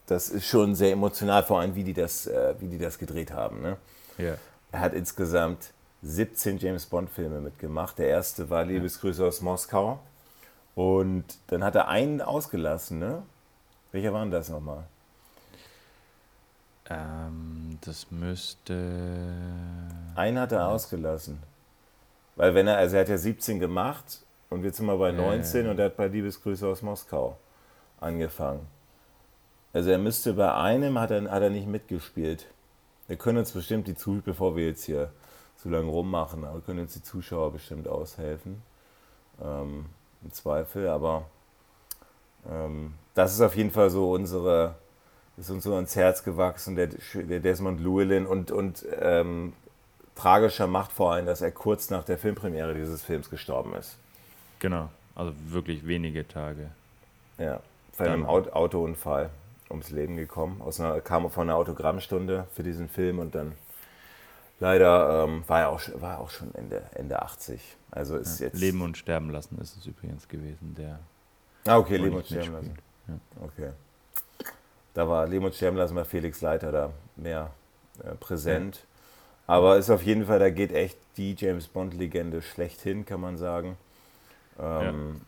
das 0.08 0.30
ist 0.30 0.46
schon 0.46 0.76
sehr 0.76 0.92
emotional, 0.92 1.44
vor 1.44 1.60
allem 1.62 1.76
wie 1.76 1.84
die 1.84 1.94
das, 1.94 2.28
äh, 2.28 2.56
wie 2.60 2.68
die 2.68 2.78
das 2.78 3.00
gedreht 3.00 3.32
haben. 3.32 3.62
Ne? 3.62 3.78
Ja. 4.18 4.36
Er 4.72 4.80
hat 4.80 4.94
insgesamt 4.94 5.72
17 6.04 6.60
James 6.60 6.86
Bond-Filme 6.86 7.40
mitgemacht. 7.40 7.98
Der 7.98 8.08
erste 8.08 8.50
war 8.50 8.66
Liebesgrüße 8.66 9.26
aus 9.26 9.42
Moskau. 9.42 10.00
Und 10.76 11.24
dann 11.48 11.64
hat 11.64 11.76
er 11.76 11.88
einen 11.88 12.22
ausgelassen, 12.22 13.00
ne? 13.00 13.24
Welcher 13.94 14.12
war 14.12 14.22
denn 14.22 14.32
das 14.32 14.50
nochmal? 14.50 14.84
Ähm, 16.90 17.78
das 17.82 18.12
müsste. 18.12 18.74
Einen 20.16 20.40
hat 20.40 20.52
er 20.52 20.68
ausgelassen. 20.68 21.42
Weil 22.36 22.54
wenn 22.54 22.68
er, 22.68 22.78
also 22.78 22.96
er 22.96 23.02
hat 23.02 23.10
ja 23.10 23.18
17 23.18 23.60
gemacht 23.60 24.22
und 24.50 24.64
jetzt 24.64 24.78
sind 24.78 24.86
wir 24.86 24.98
bei 24.98 25.12
19 25.12 25.66
äh. 25.66 25.70
und 25.70 25.80
er 25.80 25.86
hat 25.86 25.98
bei 25.98 26.08
Liebesgrüße 26.08 26.68
aus 26.68 26.82
Moskau 26.82 27.38
angefangen. 28.00 28.68
Also 29.74 29.90
er 29.90 29.98
müsste 29.98 30.34
bei 30.34 30.54
einem 30.54 31.00
hat 31.00 31.12
er, 31.12 31.30
hat 31.32 31.42
er 31.42 31.50
nicht 31.50 31.68
mitgespielt. 31.68 32.48
Wir 33.08 33.18
können 33.18 33.40
uns 33.40 33.52
bestimmt 33.52 33.88
die 33.88 33.96
Zuschauer, 33.96 34.24
bevor 34.24 34.56
wir 34.56 34.68
jetzt 34.68 34.84
hier 34.84 35.12
so 35.58 35.70
lange 35.70 35.90
rummachen, 35.90 36.44
aber 36.44 36.62
können 36.62 36.80
uns 36.80 36.94
die 36.94 37.04
Zuschauer 37.04 37.52
bestimmt 37.52 37.88
aushelfen. 37.88 38.62
Ähm, 39.42 39.86
Im 40.24 40.32
Zweifel, 40.32 40.88
aber 40.88 41.26
ähm, 42.50 42.94
das 43.14 43.34
ist 43.34 43.42
auf 43.42 43.56
jeden 43.56 43.72
Fall 43.72 43.90
so 43.90 44.12
unsere, 44.12 44.76
ist 45.38 45.50
uns 45.50 45.64
so 45.64 45.76
ans 45.76 45.96
Herz 45.96 46.24
gewachsen, 46.24 46.76
der, 46.76 46.90
der 47.14 47.40
Desmond 47.40 47.82
Llewellyn 47.82 48.26
und, 48.26 48.52
und 48.52 48.86
ähm, 49.00 49.54
tragischer 50.16 50.68
macht 50.68 50.92
vor 50.92 51.14
allem, 51.14 51.26
dass 51.26 51.42
er 51.42 51.52
kurz 51.52 51.90
nach 51.90 52.04
der 52.04 52.18
Filmpremiere 52.18 52.74
dieses 52.74 53.04
Films 53.04 53.30
gestorben 53.30 53.74
ist. 53.76 53.98
Genau, 54.60 54.90
also 55.14 55.34
wirklich 55.48 55.86
wenige 55.86 56.28
Tage. 56.28 56.72
Ja, 57.38 57.60
bei 57.98 58.10
einem 58.10 58.26
Autounfall 58.26 59.30
ums 59.70 59.90
Leben 59.90 60.16
gekommen. 60.16 60.62
Aus 60.62 60.80
einer, 60.80 61.02
kam 61.02 61.30
von 61.30 61.50
einer 61.50 61.58
Autogrammstunde 61.58 62.48
für 62.54 62.64
diesen 62.64 62.88
Film 62.90 63.20
und 63.20 63.36
dann 63.36 63.54
leider 64.60 65.26
ähm, 65.26 65.44
war 65.48 65.62
er 65.62 65.70
auch, 65.70 65.82
war 65.96 66.20
auch 66.20 66.30
schon 66.30 66.54
Ende, 66.56 66.84
Ende 66.94 67.22
80. 67.22 67.62
Also 67.92 68.18
ist 68.18 68.40
ja, 68.40 68.48
jetzt. 68.48 68.60
Leben 68.60 68.82
und 68.82 68.98
Sterben 68.98 69.30
lassen 69.30 69.58
ist 69.62 69.78
es 69.78 69.86
übrigens 69.86 70.28
gewesen, 70.28 70.76
der. 70.78 71.00
Ah, 71.68 71.78
okay, 71.78 71.98
Leben 71.98 72.16
und 72.16 72.26
Sterben 72.26 72.54
lassen. 72.54 72.78
Ja. 73.08 73.14
Okay. 73.42 73.70
Da 74.96 75.08
war 75.08 75.28
Sterben 75.54 75.78
lassen 75.78 75.94
bei 75.94 76.04
Felix 76.04 76.42
Leiter 76.42 76.72
da 76.72 76.92
mehr 77.16 77.52
äh, 78.04 78.16
präsent. 78.16 78.78
Ja. 78.78 79.54
Aber 79.54 79.78
ist 79.78 79.92
auf 79.92 80.02
jeden 80.02 80.26
Fall, 80.26 80.40
da 80.40 80.50
geht 80.50 80.72
echt 80.72 80.98
die 81.18 81.36
James 81.38 81.68
Bond-Legende 81.68 82.42
schlechthin, 82.42 83.06
kann 83.06 83.22
man 83.22 83.38
sagen. 83.38 83.78
Ähm, 84.60 85.22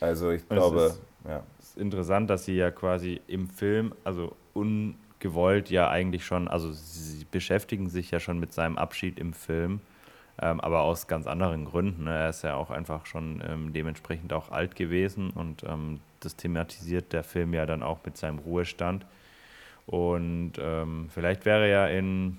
also 0.00 0.30
ich 0.30 0.48
glaube, 0.48 0.94
ja 1.28 1.42
interessant, 1.76 2.30
dass 2.30 2.44
sie 2.44 2.56
ja 2.56 2.70
quasi 2.70 3.20
im 3.26 3.48
Film, 3.48 3.92
also 4.04 4.36
ungewollt 4.54 5.70
ja 5.70 5.90
eigentlich 5.90 6.24
schon, 6.24 6.48
also 6.48 6.72
sie 6.72 7.26
beschäftigen 7.30 7.88
sich 7.88 8.10
ja 8.10 8.20
schon 8.20 8.38
mit 8.38 8.52
seinem 8.52 8.78
Abschied 8.78 9.18
im 9.18 9.32
Film. 9.32 9.80
Ähm, 10.42 10.60
aber 10.60 10.80
aus 10.80 11.06
ganz 11.06 11.26
anderen 11.26 11.66
Gründen. 11.66 12.04
Ne? 12.04 12.16
Er 12.16 12.30
ist 12.30 12.42
ja 12.42 12.54
auch 12.54 12.70
einfach 12.70 13.04
schon 13.04 13.42
ähm, 13.46 13.72
dementsprechend 13.74 14.32
auch 14.32 14.50
alt 14.50 14.74
gewesen 14.74 15.30
und 15.30 15.64
ähm, 15.64 16.00
das 16.20 16.36
thematisiert 16.36 17.12
der 17.12 17.24
Film 17.24 17.54
ja 17.54 17.66
dann 17.66 17.82
auch 17.82 17.98
mit 18.04 18.16
seinem 18.16 18.38
Ruhestand. 18.38 19.06
Und 19.86 20.52
ähm, 20.60 21.08
vielleicht 21.12 21.44
wäre 21.44 21.68
ja 21.68 21.86
in 21.86 22.38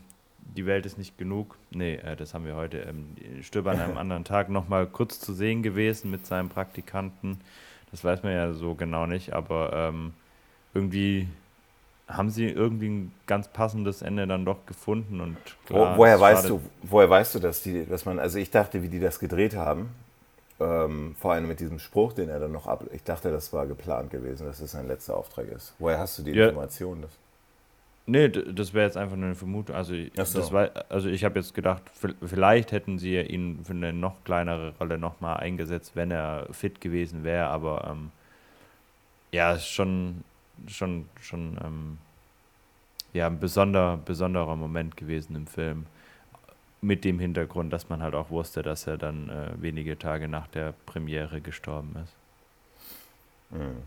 Die 0.56 0.66
Welt 0.66 0.86
ist 0.86 0.98
nicht 0.98 1.18
genug, 1.18 1.58
nee, 1.70 1.96
äh, 1.96 2.16
das 2.16 2.34
haben 2.34 2.46
wir 2.46 2.56
heute, 2.56 2.80
ähm, 2.80 3.16
Stirb 3.42 3.68
an 3.68 3.80
einem 3.80 3.98
anderen 4.04 4.24
Tag 4.24 4.50
nochmal 4.50 4.86
kurz 4.88 5.20
zu 5.20 5.34
sehen 5.34 5.64
gewesen 5.64 6.12
mit 6.12 6.26
seinem 6.26 6.50
Praktikanten. 6.50 7.40
Das 7.92 8.04
weiß 8.04 8.24
man 8.24 8.34
ja 8.34 8.54
so 8.54 8.74
genau 8.76 9.06
nicht, 9.06 9.34
aber 9.34 9.74
ähm, 9.74 10.14
irgendwie 10.74 11.28
haben 12.08 12.30
sie 12.30 12.48
irgendwie 12.48 12.90
ein 12.90 13.12
ganz 13.26 13.48
passendes 13.48 14.02
Ende 14.02 14.28
dann 14.28 14.46
doch 14.46 14.66
gefunden 14.66 15.22
und 15.22 15.38
klar, 15.66 15.96
Wo, 15.96 16.00
woher 16.00 16.20
weißt 16.20 16.50
du, 16.50 16.62
woher 16.84 17.10
weißt 17.10 17.36
du, 17.36 17.40
dass 17.40 17.64
die, 17.64 17.86
dass 17.86 18.06
man, 18.06 18.20
also 18.20 18.38
ich 18.38 18.52
dachte, 18.52 18.84
wie 18.84 18.90
die 18.90 19.00
das 19.00 19.20
gedreht 19.20 19.56
haben, 19.56 19.90
ähm, 20.62 21.16
vor 21.20 21.34
allem 21.34 21.48
mit 21.48 21.60
diesem 21.60 21.80
Spruch, 21.80 22.14
den 22.14 22.30
er 22.30 22.40
dann 22.40 22.52
noch 22.52 22.68
ab, 22.68 22.86
ich 22.94 23.04
dachte, 23.04 23.32
das 23.32 23.52
war 23.52 23.68
geplant 23.68 24.12
gewesen, 24.12 24.46
dass 24.46 24.56
es 24.56 24.62
das 24.62 24.72
sein 24.72 24.88
letzter 24.88 25.18
Auftrag 25.18 25.48
ist. 25.48 25.74
Woher 25.80 26.00
hast 26.00 26.20
du 26.20 26.24
die 26.24 26.32
ja. 26.32 26.50
Information? 26.50 27.02
Dass 27.02 27.12
Nee, 28.08 28.30
das 28.30 28.74
wäre 28.74 28.86
jetzt 28.86 28.98
einfach 28.98 29.16
nur 29.16 29.28
eine 29.28 29.36
Vermutung. 29.36 29.76
Also, 29.76 29.94
so. 29.94 30.10
das 30.16 30.52
war, 30.52 30.72
also 30.90 31.08
ich 31.08 31.24
habe 31.24 31.40
jetzt 31.40 31.54
gedacht, 31.54 31.84
vielleicht 32.26 32.72
hätten 32.72 32.98
sie 32.98 33.18
ihn 33.18 33.60
für 33.64 33.74
eine 33.74 33.94
noch 33.94 34.24
kleinere 34.26 34.74
Rolle 34.80 34.98
nochmal 34.98 35.38
eingesetzt, 35.38 35.92
wenn 35.96 36.10
er 36.10 36.48
fit 36.52 36.82
gewesen 36.82 37.24
wäre, 37.24 37.48
aber 37.48 37.88
ähm, 37.90 38.12
ja, 39.32 39.54
ist 39.54 39.68
schon, 39.68 40.24
schon, 40.68 41.08
schon 41.22 41.58
ähm, 41.64 41.98
ja, 43.14 43.28
ein 43.28 43.40
besonder, 43.40 44.00
besonderer 44.04 44.56
Moment 44.56 44.98
gewesen 44.98 45.36
im 45.36 45.48
Film. 45.48 45.86
Mit 46.84 47.06
dem 47.06 47.20
Hintergrund, 47.20 47.72
dass 47.72 47.90
man 47.90 48.02
halt 48.02 48.16
auch 48.16 48.32
wusste, 48.32 48.64
dass 48.64 48.88
er 48.88 48.98
dann 48.98 49.30
äh, 49.30 49.52
wenige 49.62 50.00
Tage 50.00 50.28
nach 50.28 50.48
der 50.48 50.74
Premiere 50.88 51.40
gestorben 51.40 51.96
ist. 52.04 52.16
Mhm. 53.52 53.84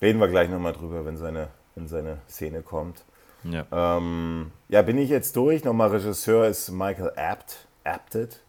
Reden 0.00 0.20
wir 0.20 0.28
gleich 0.28 0.48
nochmal 0.48 0.72
drüber, 0.72 1.04
wenn 1.04 1.16
seine, 1.16 1.48
wenn 1.74 1.88
seine 1.88 2.18
Szene 2.28 2.62
kommt. 2.62 3.04
Ja. 3.44 3.66
Ähm, 3.72 4.52
ja, 4.68 4.82
bin 4.82 4.98
ich 4.98 5.10
jetzt 5.10 5.34
durch. 5.36 5.64
Nochmal 5.64 5.88
Regisseur 5.90 6.46
ist 6.46 6.70
Michael 6.70 7.12
Apt. 7.16 7.66
Apted. 7.84 8.40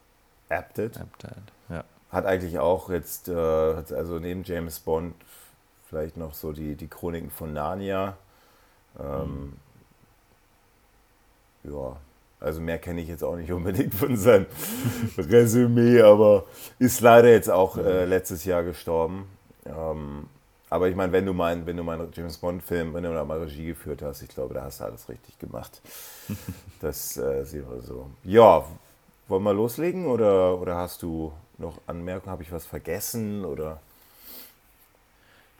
Apted. 0.50 1.00
Apted, 1.00 1.38
ja. 1.70 1.84
Hat 2.12 2.26
eigentlich 2.26 2.60
auch 2.60 2.90
jetzt, 2.90 3.28
äh, 3.28 3.34
also 3.34 4.20
neben 4.20 4.44
James 4.44 4.80
Bond, 4.80 5.16
vielleicht 5.90 6.18
noch 6.18 6.34
so 6.34 6.52
die, 6.54 6.76
die 6.76 6.88
Chroniken 6.88 7.32
von 7.32 7.54
Narnia. 7.54 8.18
Ähm, 9.00 9.58
mhm. 11.64 11.72
Ja, 11.72 11.98
also 12.44 12.62
mehr 12.62 12.78
kenne 12.78 13.02
ich 13.02 13.08
jetzt 13.08 13.24
auch 13.24 13.36
nicht 13.36 13.52
unbedingt 13.52 13.94
von 13.94 14.16
seinem 14.18 14.46
Resümee, 15.18 16.02
aber 16.02 16.46
ist 16.78 17.02
leider 17.02 17.30
jetzt 17.30 17.50
auch 17.50 17.78
äh, 17.78 18.06
letztes 18.06 18.46
Jahr 18.46 18.64
gestorben. 18.64 19.28
Ähm, 19.66 20.28
aber 20.70 20.90
ich 20.90 20.96
meine, 20.96 21.12
wenn 21.12 21.26
du 21.26 21.34
mal, 21.34 21.66
wenn 21.66 21.78
du 21.78 21.84
mal 21.84 22.00
einen 22.00 22.12
James 22.12 22.38
Bond-Film, 22.38 22.94
wenn 22.94 23.04
du 23.04 23.14
da 23.14 23.24
mal 23.24 23.40
Regie 23.40 23.68
geführt 23.68 24.02
hast, 24.02 24.24
ich 24.24 24.30
glaube, 24.30 24.56
da 24.56 24.64
hast 24.64 24.80
du 24.80 24.86
alles 24.86 25.08
richtig 25.08 25.38
gemacht. 25.40 25.82
das 26.82 27.16
äh, 27.18 27.44
sehen 27.46 27.66
wir 27.70 27.82
so. 27.82 28.10
Ja, 28.24 28.66
wollen 29.28 29.44
wir 29.44 29.54
loslegen 29.54 30.08
oder, 30.08 30.60
oder 30.60 30.76
hast 30.76 31.02
du 31.04 31.32
noch 31.58 31.80
Anmerkungen? 31.88 32.32
Habe 32.32 32.44
ich 32.44 32.52
was 32.52 32.66
vergessen 32.66 33.46
oder? 33.46 33.80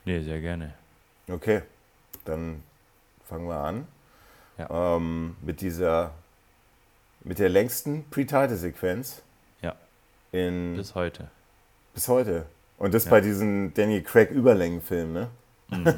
Nee, 0.04 0.20
sehr 0.20 0.40
gerne. 0.40 0.74
Okay, 1.28 1.62
dann 2.24 2.62
fangen 3.26 3.48
wir 3.48 3.56
an. 3.56 3.86
Ja. 4.58 4.96
Ähm, 4.96 5.36
mit 5.40 5.60
dieser, 5.60 6.12
mit 7.24 7.38
der 7.38 7.48
längsten 7.48 8.04
Pre-Title-Sequenz. 8.10 9.22
Ja. 9.62 9.74
In, 10.30 10.76
bis 10.76 10.94
heute. 10.94 11.28
Bis 11.94 12.08
heute. 12.08 12.46
Und 12.78 12.94
das 12.94 13.06
ja. 13.06 13.10
bei 13.10 13.20
diesen 13.20 13.72
Daniel 13.74 14.02
Craig 14.02 14.30
Überlängenfilmen, 14.30 15.12
ne? 15.12 15.30
Mhm. 15.70 15.94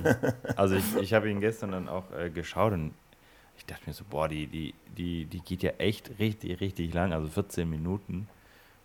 Also 0.57 0.77
ich, 0.77 0.97
ich 0.97 1.12
habe 1.12 1.29
ihn 1.29 1.41
gestern 1.41 1.73
dann 1.73 1.89
auch 1.89 2.05
äh, 2.17 2.31
geschaut 2.31 2.73
und 2.73 2.95
ich 3.59 3.67
dachte 3.67 3.83
mir 3.87 3.95
so, 3.95 4.05
boah, 4.09 4.29
die, 4.29 4.47
die, 4.47 4.75
die, 4.97 5.25
die 5.25 5.41
geht 5.41 5.62
ja 5.62 5.73
echt 5.79 6.19
richtig, 6.19 6.61
richtig 6.61 6.95
lang, 6.95 7.12
also 7.12 7.27
14 7.29 7.69
Minuten. 7.69 8.29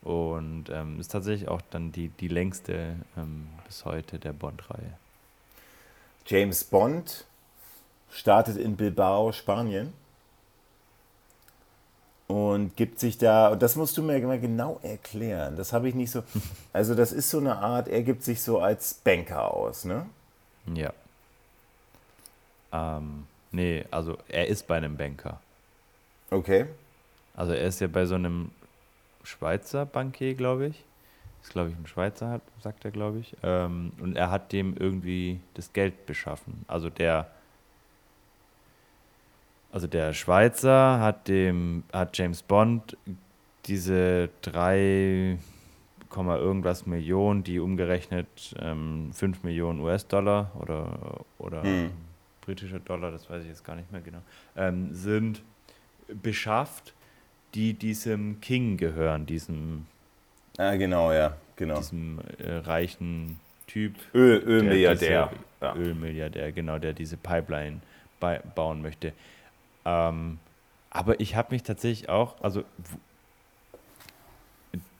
Und 0.01 0.65
ähm, 0.71 0.99
ist 0.99 1.12
tatsächlich 1.12 1.47
auch 1.47 1.62
dann 1.69 1.91
die, 1.91 2.10
die 2.10 2.27
längste 2.27 2.95
ähm, 3.15 3.47
bis 3.67 3.86
heute 3.86 4.17
der 4.17 4.34
Bond-Reihe. 4.34 4.93
James 6.25 6.63
Bond 6.63 7.25
startet 8.10 8.58
in 8.58 8.75
Bilbao, 8.75 9.32
Spanien 9.32 9.93
und 12.31 12.77
gibt 12.77 12.97
sich 12.97 13.17
da, 13.17 13.49
und 13.49 13.61
das 13.61 13.75
musst 13.75 13.97
du 13.97 14.01
mir 14.01 14.25
mal 14.25 14.39
genau 14.39 14.79
erklären, 14.83 15.57
das 15.57 15.73
habe 15.73 15.89
ich 15.89 15.95
nicht 15.95 16.11
so, 16.11 16.23
also 16.73 16.95
das 16.95 17.11
ist 17.11 17.29
so 17.29 17.39
eine 17.39 17.57
Art, 17.57 17.89
er 17.89 18.03
gibt 18.03 18.23
sich 18.23 18.41
so 18.41 18.59
als 18.59 18.93
Banker 18.93 19.53
aus, 19.53 19.83
ne? 19.83 20.05
Ja. 20.73 20.93
Ähm, 22.71 23.27
nee, 23.51 23.83
also 23.91 24.17
er 24.29 24.47
ist 24.47 24.65
bei 24.65 24.77
einem 24.77 24.95
Banker. 24.95 25.41
Okay. 26.29 26.67
Also 27.35 27.51
er 27.51 27.67
ist 27.67 27.81
ja 27.81 27.87
bei 27.87 28.05
so 28.05 28.15
einem 28.15 28.51
Schweizer 29.23 29.85
Bankier, 29.85 30.35
glaube 30.35 30.67
ich. 30.67 30.85
Ist, 31.43 31.51
glaube 31.51 31.71
ich, 31.71 31.75
ein 31.75 31.87
Schweizer, 31.87 32.39
sagt 32.61 32.85
er, 32.85 32.91
glaube 32.91 33.19
ich. 33.19 33.35
Ähm, 33.43 33.91
und 33.99 34.15
er 34.15 34.31
hat 34.31 34.53
dem 34.53 34.77
irgendwie 34.77 35.41
das 35.55 35.73
Geld 35.73 36.05
beschaffen. 36.05 36.63
Also 36.67 36.89
der 36.89 37.29
also 39.71 39.88
der 39.88 40.13
Schweizer 40.13 40.99
hat 40.99 41.27
dem, 41.27 41.84
hat 41.93 42.17
James 42.17 42.41
Bond 42.43 42.97
diese 43.65 44.29
drei 44.41 45.38
irgendwas 46.13 46.86
Millionen, 46.86 47.43
die 47.43 47.60
umgerechnet 47.60 48.55
ähm, 48.60 49.12
5 49.13 49.43
Millionen 49.43 49.79
US-Dollar 49.79 50.51
oder, 50.60 51.21
oder 51.38 51.63
hm. 51.63 51.91
britische 52.41 52.81
Dollar, 52.81 53.12
das 53.12 53.29
weiß 53.29 53.43
ich 53.43 53.49
jetzt 53.49 53.63
gar 53.63 53.75
nicht 53.75 53.91
mehr 53.91 54.01
genau, 54.01 54.19
ähm, 54.57 54.89
sind 54.91 55.41
beschafft, 56.21 56.93
die 57.53 57.73
diesem 57.73 58.41
King 58.41 58.75
gehören, 58.75 59.25
diesem 59.25 59.86
Ah, 60.57 60.75
genau, 60.75 61.12
ja, 61.12 61.38
genau. 61.55 61.77
Diesem 61.77 62.19
äh, 62.38 62.57
reichen 62.57 63.39
Typ. 63.67 63.95
Öl, 64.13 64.43
Ölmilliardär. 64.45 65.31
Ja. 65.62 65.75
Ölmilliardär, 65.75 66.51
genau, 66.51 66.77
der 66.77 66.93
diese 66.93 67.17
Pipeline 67.17 67.79
bauen 68.55 68.81
möchte. 68.81 69.13
Ähm, 69.85 70.39
aber 70.89 71.19
ich 71.19 71.35
habe 71.35 71.53
mich 71.53 71.63
tatsächlich 71.63 72.09
auch, 72.09 72.41
also 72.41 72.63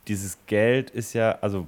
dieses 0.08 0.38
Geld 0.46 0.90
ist 0.90 1.12
ja, 1.12 1.38
also 1.40 1.66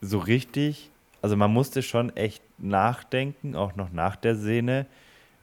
so 0.00 0.18
richtig, 0.18 0.90
also 1.22 1.36
man 1.36 1.52
musste 1.52 1.82
schon 1.82 2.14
echt 2.16 2.42
nachdenken, 2.58 3.56
auch 3.56 3.76
noch 3.76 3.90
nach 3.92 4.16
der 4.16 4.36
Szene, 4.36 4.86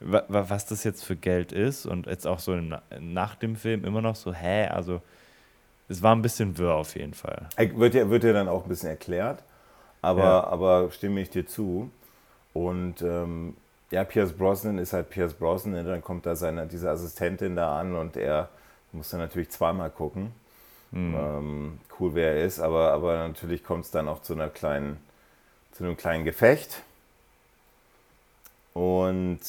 was 0.00 0.66
das 0.66 0.84
jetzt 0.84 1.04
für 1.04 1.16
Geld 1.16 1.52
ist 1.52 1.86
und 1.86 2.06
jetzt 2.06 2.26
auch 2.26 2.38
so 2.38 2.58
nach 3.00 3.34
dem 3.36 3.56
Film 3.56 3.84
immer 3.84 4.02
noch 4.02 4.16
so, 4.16 4.32
hä, 4.32 4.66
also 4.66 5.00
es 5.88 6.02
war 6.02 6.14
ein 6.14 6.22
bisschen 6.22 6.58
wirr 6.58 6.74
auf 6.74 6.96
jeden 6.96 7.14
Fall. 7.14 7.48
Wird 7.56 7.94
ja, 7.94 8.08
wird 8.08 8.24
ja 8.24 8.32
dann 8.32 8.48
auch 8.48 8.64
ein 8.64 8.68
bisschen 8.68 8.88
erklärt, 8.88 9.42
aber, 10.00 10.22
ja. 10.22 10.44
aber 10.44 10.90
stimme 10.90 11.20
ich 11.20 11.30
dir 11.30 11.46
zu. 11.46 11.90
Und 12.52 13.02
ähm, 13.02 13.56
ja, 13.92 14.04
Pierce 14.04 14.32
Brosnan 14.32 14.78
ist 14.78 14.94
halt 14.94 15.10
Pierce 15.10 15.34
Brosnan, 15.34 15.86
dann 15.86 16.02
kommt 16.02 16.24
da 16.24 16.34
seine, 16.34 16.66
diese 16.66 16.90
Assistentin 16.90 17.54
da 17.54 17.78
an 17.78 17.94
und 17.94 18.16
er 18.16 18.48
muss 18.92 19.10
dann 19.10 19.20
natürlich 19.20 19.50
zweimal 19.50 19.90
gucken. 19.90 20.32
Mhm. 20.92 21.14
Ähm, 21.14 21.80
cool, 22.00 22.14
wer 22.14 22.32
er 22.32 22.44
ist, 22.46 22.58
aber, 22.58 22.92
aber 22.92 23.28
natürlich 23.28 23.62
kommt 23.62 23.84
es 23.84 23.90
dann 23.90 24.08
auch 24.08 24.22
zu 24.22 24.32
einer 24.32 24.48
kleinen, 24.48 24.96
zu 25.72 25.84
einem 25.84 25.98
kleinen 25.98 26.24
Gefecht. 26.24 26.82
Und 28.72 29.40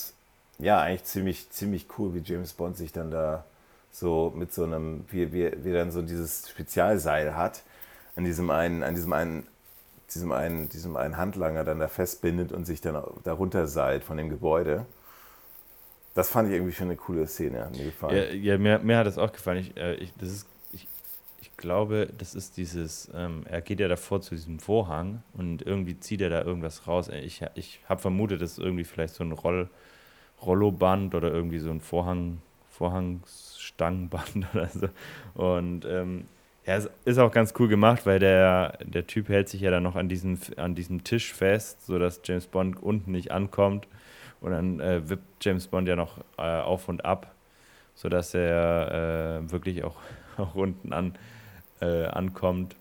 ja, 0.60 0.82
eigentlich 0.82 1.06
ziemlich, 1.06 1.50
ziemlich 1.50 1.88
cool, 1.98 2.14
wie 2.14 2.20
James 2.20 2.52
Bond 2.52 2.76
sich 2.76 2.92
dann 2.92 3.12
da 3.12 3.46
so 3.94 4.34
mit 4.36 4.54
so 4.54 4.66
einem, 4.66 5.06
wie, 5.10 5.32
wie, 5.32 5.52
wie 5.64 5.72
dann 5.72 5.92
so 5.92 6.02
dieses 6.02 6.50
Spezialseil 6.50 7.38
hat, 7.38 7.64
an 8.18 8.26
diesem 8.26 8.50
einen, 8.50 8.84
an 8.84 8.94
diesem 8.94 9.14
einen 9.14 9.48
diesem 10.14 10.32
einen, 10.32 10.70
diesem 10.70 10.96
einen 10.96 11.18
Handlanger 11.18 11.64
dann 11.64 11.80
da 11.80 11.88
festbindet 11.88 12.52
und 12.52 12.66
sich 12.66 12.82
dann 12.82 13.02
darunter 13.24 13.68
seilt 13.68 14.04
von 14.04 14.18
dem 14.18 14.30
Gebäude. 14.30 14.86
Das 16.14 16.30
fand 16.30 16.50
ich 16.50 16.56
irgendwie 16.56 16.74
schon 16.74 16.88
eine 16.88 16.96
coole 16.96 17.28
Szene, 17.28 17.66
hat 17.66 17.76
mir 17.76 17.86
gefallen. 17.86 18.16
Ja, 18.16 18.54
ja 18.54 18.58
mir, 18.58 18.80
mir, 18.80 18.98
hat 18.98 19.08
es 19.08 19.18
auch 19.18 19.32
gefallen. 19.32 19.60
Ich, 19.60 19.78
äh, 19.78 19.96
ich, 19.96 20.14
das 20.18 20.30
ist, 20.30 20.48
ich, 20.72 20.88
ich 21.42 21.58
glaube, 21.58 22.08
das 22.18 22.36
ist 22.36 22.58
dieses, 22.58 23.10
ähm, 23.16 23.44
er 23.50 23.62
geht 23.62 23.80
ja 23.80 23.88
davor 23.88 24.22
zu 24.22 24.36
diesem 24.36 24.60
Vorhang 24.60 25.24
und 25.34 25.64
irgendwie 25.64 26.00
zieht 26.00 26.22
er 26.22 26.30
da 26.30 26.44
irgendwas 26.44 26.88
raus. 26.88 27.10
Ich, 27.10 27.44
ich 27.56 27.80
habe 27.90 28.02
vermutet, 28.02 28.42
das 28.42 28.54
ist 28.54 28.60
irgendwie 28.60 28.84
vielleicht 28.84 29.16
so 29.16 29.24
ein 29.24 29.32
Roll, 29.32 29.70
Rolloband 30.42 31.16
oder 31.16 31.32
irgendwie 31.32 31.60
so 31.60 31.72
ein 31.72 31.82
Vorhang, 31.82 32.42
Vorhangstangenband 32.70 34.48
oder 34.54 34.70
so. 34.70 34.90
Und 35.34 35.86
ähm, 35.86 36.26
ja, 36.66 36.78
es 36.78 36.90
ist 37.06 37.18
auch 37.18 37.32
ganz 37.32 37.54
cool 37.60 37.68
gemacht, 37.68 38.06
weil 38.06 38.20
der, 38.20 38.78
der 38.84 39.06
Typ 39.06 39.30
hält 39.30 39.50
sich 39.50 39.62
ja 39.62 39.72
dann 39.72 39.84
noch 39.84 39.96
an 39.96 40.08
diesem, 40.08 40.40
an 40.56 40.76
diesem 40.76 41.04
Tisch 41.04 41.34
fest, 41.34 41.86
sodass 41.86 42.22
James 42.24 42.48
Bond 42.48 42.82
unten 42.82 43.12
nicht 43.12 43.32
ankommt. 43.32 43.88
Und 44.40 44.52
dann 44.52 44.80
äh, 44.80 45.10
wippt 45.10 45.44
James 45.44 45.68
Bond 45.68 45.88
ja 45.88 45.96
noch 45.96 46.20
äh, 46.38 46.42
auf 46.42 46.90
und 46.90 47.06
ab, 47.06 47.34
sodass 47.96 48.34
er 48.34 49.42
äh, 49.42 49.52
wirklich 49.52 49.84
auch, 49.84 49.98
auch 50.38 50.56
unten 50.56 50.94
an 50.94 51.16
äh, 51.82 52.06
ankommt. 52.06 52.76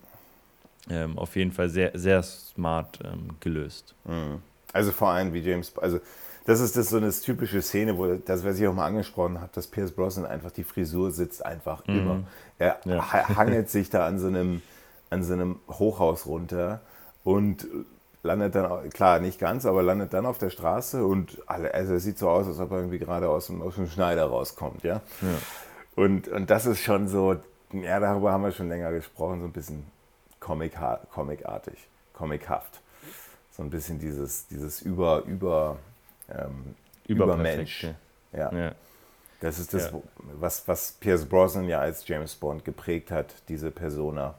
Ähm, 0.89 1.17
auf 1.17 1.35
jeden 1.35 1.51
Fall 1.51 1.69
sehr, 1.69 1.91
sehr 1.93 2.21
smart 2.23 2.99
ähm, 3.03 3.29
gelöst. 3.39 3.95
Mhm. 4.05 4.41
Also 4.73 4.91
vor 4.91 5.09
allem 5.09 5.33
wie 5.33 5.39
James, 5.39 5.77
also 5.77 5.99
das 6.45 6.59
ist 6.59 6.75
das 6.75 6.89
so 6.89 6.97
eine 6.97 7.11
typische 7.11 7.61
Szene, 7.61 7.97
wo 7.97 8.15
das, 8.15 8.43
was 8.43 8.59
ich 8.59 8.67
auch 8.67 8.73
mal 8.73 8.85
angesprochen 8.85 9.39
habe, 9.39 9.49
dass 9.53 9.67
Pierce 9.67 9.91
Brosnan 9.91 10.25
einfach 10.25 10.51
die 10.51 10.63
Frisur 10.63 11.11
sitzt 11.11 11.45
einfach 11.45 11.87
mhm. 11.87 11.97
immer. 11.97 12.23
Er 12.59 12.79
ja. 12.85 13.11
hangelt 13.35 13.69
sich 13.69 13.89
da 13.89 14.05
an 14.05 14.19
so 14.19 14.27
einem 14.27 14.61
an 15.09 15.23
so 15.23 15.33
einem 15.33 15.59
Hochhaus 15.69 16.25
runter 16.25 16.81
und 17.23 17.67
landet 18.23 18.55
dann, 18.55 18.89
klar, 18.89 19.19
nicht 19.19 19.39
ganz, 19.39 19.65
aber 19.65 19.83
landet 19.83 20.13
dann 20.13 20.25
auf 20.25 20.37
der 20.37 20.49
Straße 20.49 21.05
und 21.05 21.37
also 21.47 21.93
es 21.93 22.03
sieht 22.03 22.17
so 22.17 22.29
aus, 22.29 22.47
als 22.47 22.59
ob 22.59 22.71
er 22.71 22.77
irgendwie 22.77 22.99
gerade 22.99 23.29
aus 23.29 23.47
dem, 23.47 23.61
aus 23.61 23.75
dem 23.75 23.87
Schneider 23.87 24.25
rauskommt, 24.25 24.83
ja. 24.83 25.01
ja. 25.21 25.27
Und, 25.95 26.27
und 26.29 26.49
das 26.49 26.65
ist 26.65 26.81
schon 26.81 27.07
so, 27.07 27.35
ja, 27.71 27.99
darüber 27.99 28.31
haben 28.31 28.43
wir 28.43 28.51
schon 28.51 28.69
länger 28.69 28.91
gesprochen, 28.91 29.41
so 29.41 29.45
ein 29.45 29.51
bisschen 29.51 29.85
comic 30.39 30.73
comicartig, 31.11 31.77
comichaft. 32.13 32.81
So 33.51 33.61
ein 33.61 33.69
bisschen 33.69 33.99
dieses, 33.99 34.47
dieses 34.47 34.81
über, 34.81 35.23
über, 35.25 35.77
ähm, 36.37 36.75
Übermensch. 37.07 37.87
Ja. 38.31 38.51
ja. 38.51 38.75
Das 39.41 39.59
ist 39.59 39.73
das, 39.73 39.91
ja. 39.91 40.01
was, 40.39 40.67
was 40.67 40.93
Pierce 40.99 41.25
Brosnan 41.25 41.67
ja 41.67 41.79
als 41.79 42.07
James 42.07 42.33
Bond 42.35 42.63
geprägt 42.63 43.11
hat, 43.11 43.35
diese 43.49 43.71
Persona. 43.71 44.35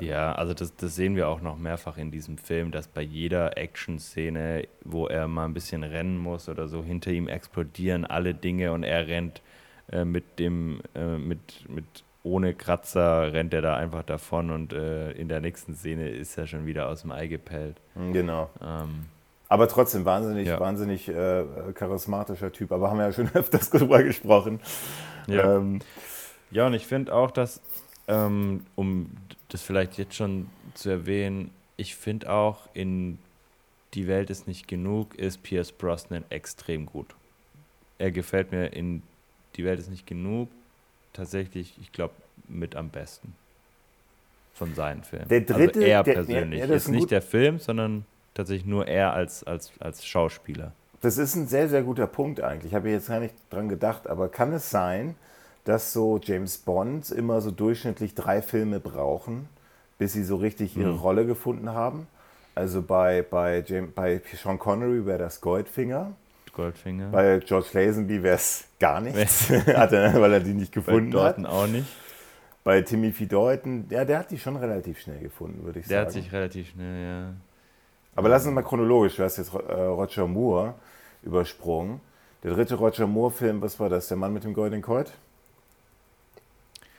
Ja, 0.00 0.32
also 0.32 0.54
das, 0.54 0.74
das 0.76 0.94
sehen 0.94 1.16
wir 1.16 1.28
auch 1.28 1.40
noch 1.40 1.58
mehrfach 1.58 1.98
in 1.98 2.10
diesem 2.10 2.38
Film, 2.38 2.70
dass 2.70 2.88
bei 2.88 3.02
jeder 3.02 3.56
Action-Szene, 3.56 4.66
wo 4.84 5.06
er 5.06 5.28
mal 5.28 5.44
ein 5.44 5.54
bisschen 5.54 5.82
rennen 5.82 6.18
muss 6.18 6.48
oder 6.48 6.68
so, 6.68 6.82
hinter 6.82 7.10
ihm 7.10 7.28
explodieren 7.28 8.04
alle 8.04 8.34
Dinge 8.34 8.72
und 8.72 8.84
er 8.84 9.06
rennt 9.06 9.42
äh, 9.90 10.04
mit 10.04 10.38
dem, 10.38 10.80
äh, 10.94 11.18
mit, 11.18 11.68
mit 11.68 11.84
ohne 12.22 12.54
Kratzer 12.54 13.32
rennt 13.32 13.52
er 13.52 13.62
da 13.62 13.76
einfach 13.76 14.02
davon 14.02 14.50
und 14.50 14.72
äh, 14.72 15.12
in 15.12 15.28
der 15.28 15.40
nächsten 15.40 15.74
Szene 15.74 16.08
ist 16.08 16.38
er 16.38 16.46
schon 16.46 16.66
wieder 16.66 16.88
aus 16.88 17.02
dem 17.02 17.12
Ei 17.12 17.26
gepellt. 17.26 17.76
Genau. 17.94 18.48
Ähm, 18.62 19.06
aber 19.52 19.68
trotzdem 19.68 20.06
wahnsinnig, 20.06 20.48
ja. 20.48 20.58
wahnsinnig 20.58 21.08
äh, 21.08 21.44
charismatischer 21.74 22.50
Typ. 22.52 22.72
Aber 22.72 22.88
haben 22.88 22.96
wir 22.96 23.04
ja 23.04 23.12
schon 23.12 23.28
öfters 23.34 23.68
drüber 23.68 24.02
gesprochen. 24.02 24.60
Ja, 25.26 25.56
ähm, 25.56 25.80
ja 26.50 26.66
und 26.66 26.72
ich 26.72 26.86
finde 26.86 27.14
auch, 27.14 27.30
dass, 27.30 27.60
ähm, 28.08 28.64
um 28.76 29.10
das 29.50 29.60
vielleicht 29.60 29.98
jetzt 29.98 30.14
schon 30.14 30.48
zu 30.72 30.88
erwähnen, 30.88 31.50
ich 31.76 31.96
finde 31.96 32.30
auch 32.32 32.66
in 32.72 33.18
Die 33.92 34.08
Welt 34.08 34.30
ist 34.30 34.48
nicht 34.48 34.68
genug, 34.68 35.16
ist 35.16 35.42
Pierce 35.42 35.70
Brosnan 35.70 36.24
extrem 36.30 36.86
gut. 36.86 37.14
Er 37.98 38.10
gefällt 38.10 38.52
mir 38.52 38.68
in 38.68 39.02
Die 39.56 39.64
Welt 39.64 39.78
ist 39.78 39.90
nicht 39.90 40.06
genug 40.06 40.48
tatsächlich, 41.12 41.74
ich 41.78 41.92
glaube, 41.92 42.14
mit 42.48 42.74
am 42.74 42.88
besten 42.88 43.34
von 44.54 44.74
seinen 44.74 45.04
Filmen. 45.04 45.28
Der 45.28 45.40
also 45.40 45.52
dritte, 45.52 45.80
also 45.80 45.90
er 45.90 46.02
persönlich. 46.04 46.60
Der, 46.60 46.68
ja, 46.70 46.74
ist 46.74 46.88
nicht 46.88 47.10
der 47.10 47.20
Film, 47.20 47.58
sondern 47.58 48.06
tatsächlich 48.34 48.66
nur 48.66 48.86
er 48.88 49.12
als, 49.12 49.44
als, 49.44 49.72
als 49.80 50.04
Schauspieler. 50.06 50.72
Das 51.00 51.18
ist 51.18 51.34
ein 51.34 51.48
sehr, 51.48 51.68
sehr 51.68 51.82
guter 51.82 52.06
Punkt 52.06 52.40
eigentlich. 52.40 52.72
Ich 52.72 52.74
habe 52.74 52.90
jetzt 52.90 53.08
gar 53.08 53.20
nicht 53.20 53.34
dran 53.50 53.68
gedacht, 53.68 54.06
aber 54.06 54.28
kann 54.28 54.52
es 54.52 54.70
sein, 54.70 55.16
dass 55.64 55.92
so 55.92 56.20
James 56.22 56.58
Bond 56.58 57.10
immer 57.10 57.40
so 57.40 57.50
durchschnittlich 57.50 58.14
drei 58.14 58.42
Filme 58.42 58.80
brauchen, 58.80 59.48
bis 59.98 60.12
sie 60.12 60.24
so 60.24 60.36
richtig 60.36 60.76
ihre 60.76 60.92
mhm. 60.92 60.98
Rolle 60.98 61.26
gefunden 61.26 61.70
haben. 61.70 62.06
Also 62.54 62.82
bei, 62.82 63.22
bei, 63.22 63.64
James, 63.66 63.92
bei 63.94 64.20
Sean 64.40 64.58
Connery 64.58 65.06
wäre 65.06 65.18
das 65.18 65.40
Goldfinger. 65.40 66.12
Goldfinger. 66.52 67.08
Bei 67.08 67.38
George 67.38 67.68
Lazenby 67.72 68.22
wäre 68.22 68.36
es 68.36 68.64
gar 68.78 69.00
nichts, 69.02 69.48
hat 69.66 69.92
er, 69.92 70.20
weil 70.20 70.34
er 70.34 70.40
die 70.40 70.54
nicht 70.54 70.72
gefunden 70.72 71.10
bei 71.10 71.18
Dalton 71.18 71.46
hat. 71.46 71.52
auch 71.52 71.66
nicht. 71.66 71.86
Bei 72.64 72.80
Timothy 72.82 73.26
Dalton, 73.26 73.86
ja, 73.90 74.04
der 74.04 74.20
hat 74.20 74.30
die 74.30 74.38
schon 74.38 74.56
relativ 74.56 75.00
schnell 75.00 75.18
gefunden, 75.18 75.64
würde 75.64 75.80
ich 75.80 75.86
der 75.88 76.04
sagen. 76.04 76.12
Der 76.12 76.20
hat 76.20 76.24
sich 76.24 76.32
relativ 76.32 76.68
schnell, 76.68 77.04
ja. 77.04 77.34
Aber 78.14 78.28
lass 78.28 78.44
uns 78.44 78.54
mal 78.54 78.62
chronologisch, 78.62 79.16
du 79.16 79.24
hast 79.24 79.38
jetzt 79.38 79.54
äh, 79.54 79.72
Roger 79.72 80.26
Moore 80.26 80.74
übersprungen. 81.22 82.00
Der 82.42 82.52
dritte 82.52 82.74
Roger 82.74 83.06
Moore-Film, 83.06 83.62
was 83.62 83.78
war 83.78 83.88
das? 83.88 84.08
Der 84.08 84.16
Mann 84.16 84.32
mit 84.32 84.44
dem 84.44 84.52
goldenen 84.52 84.82
Colt? 84.82 85.12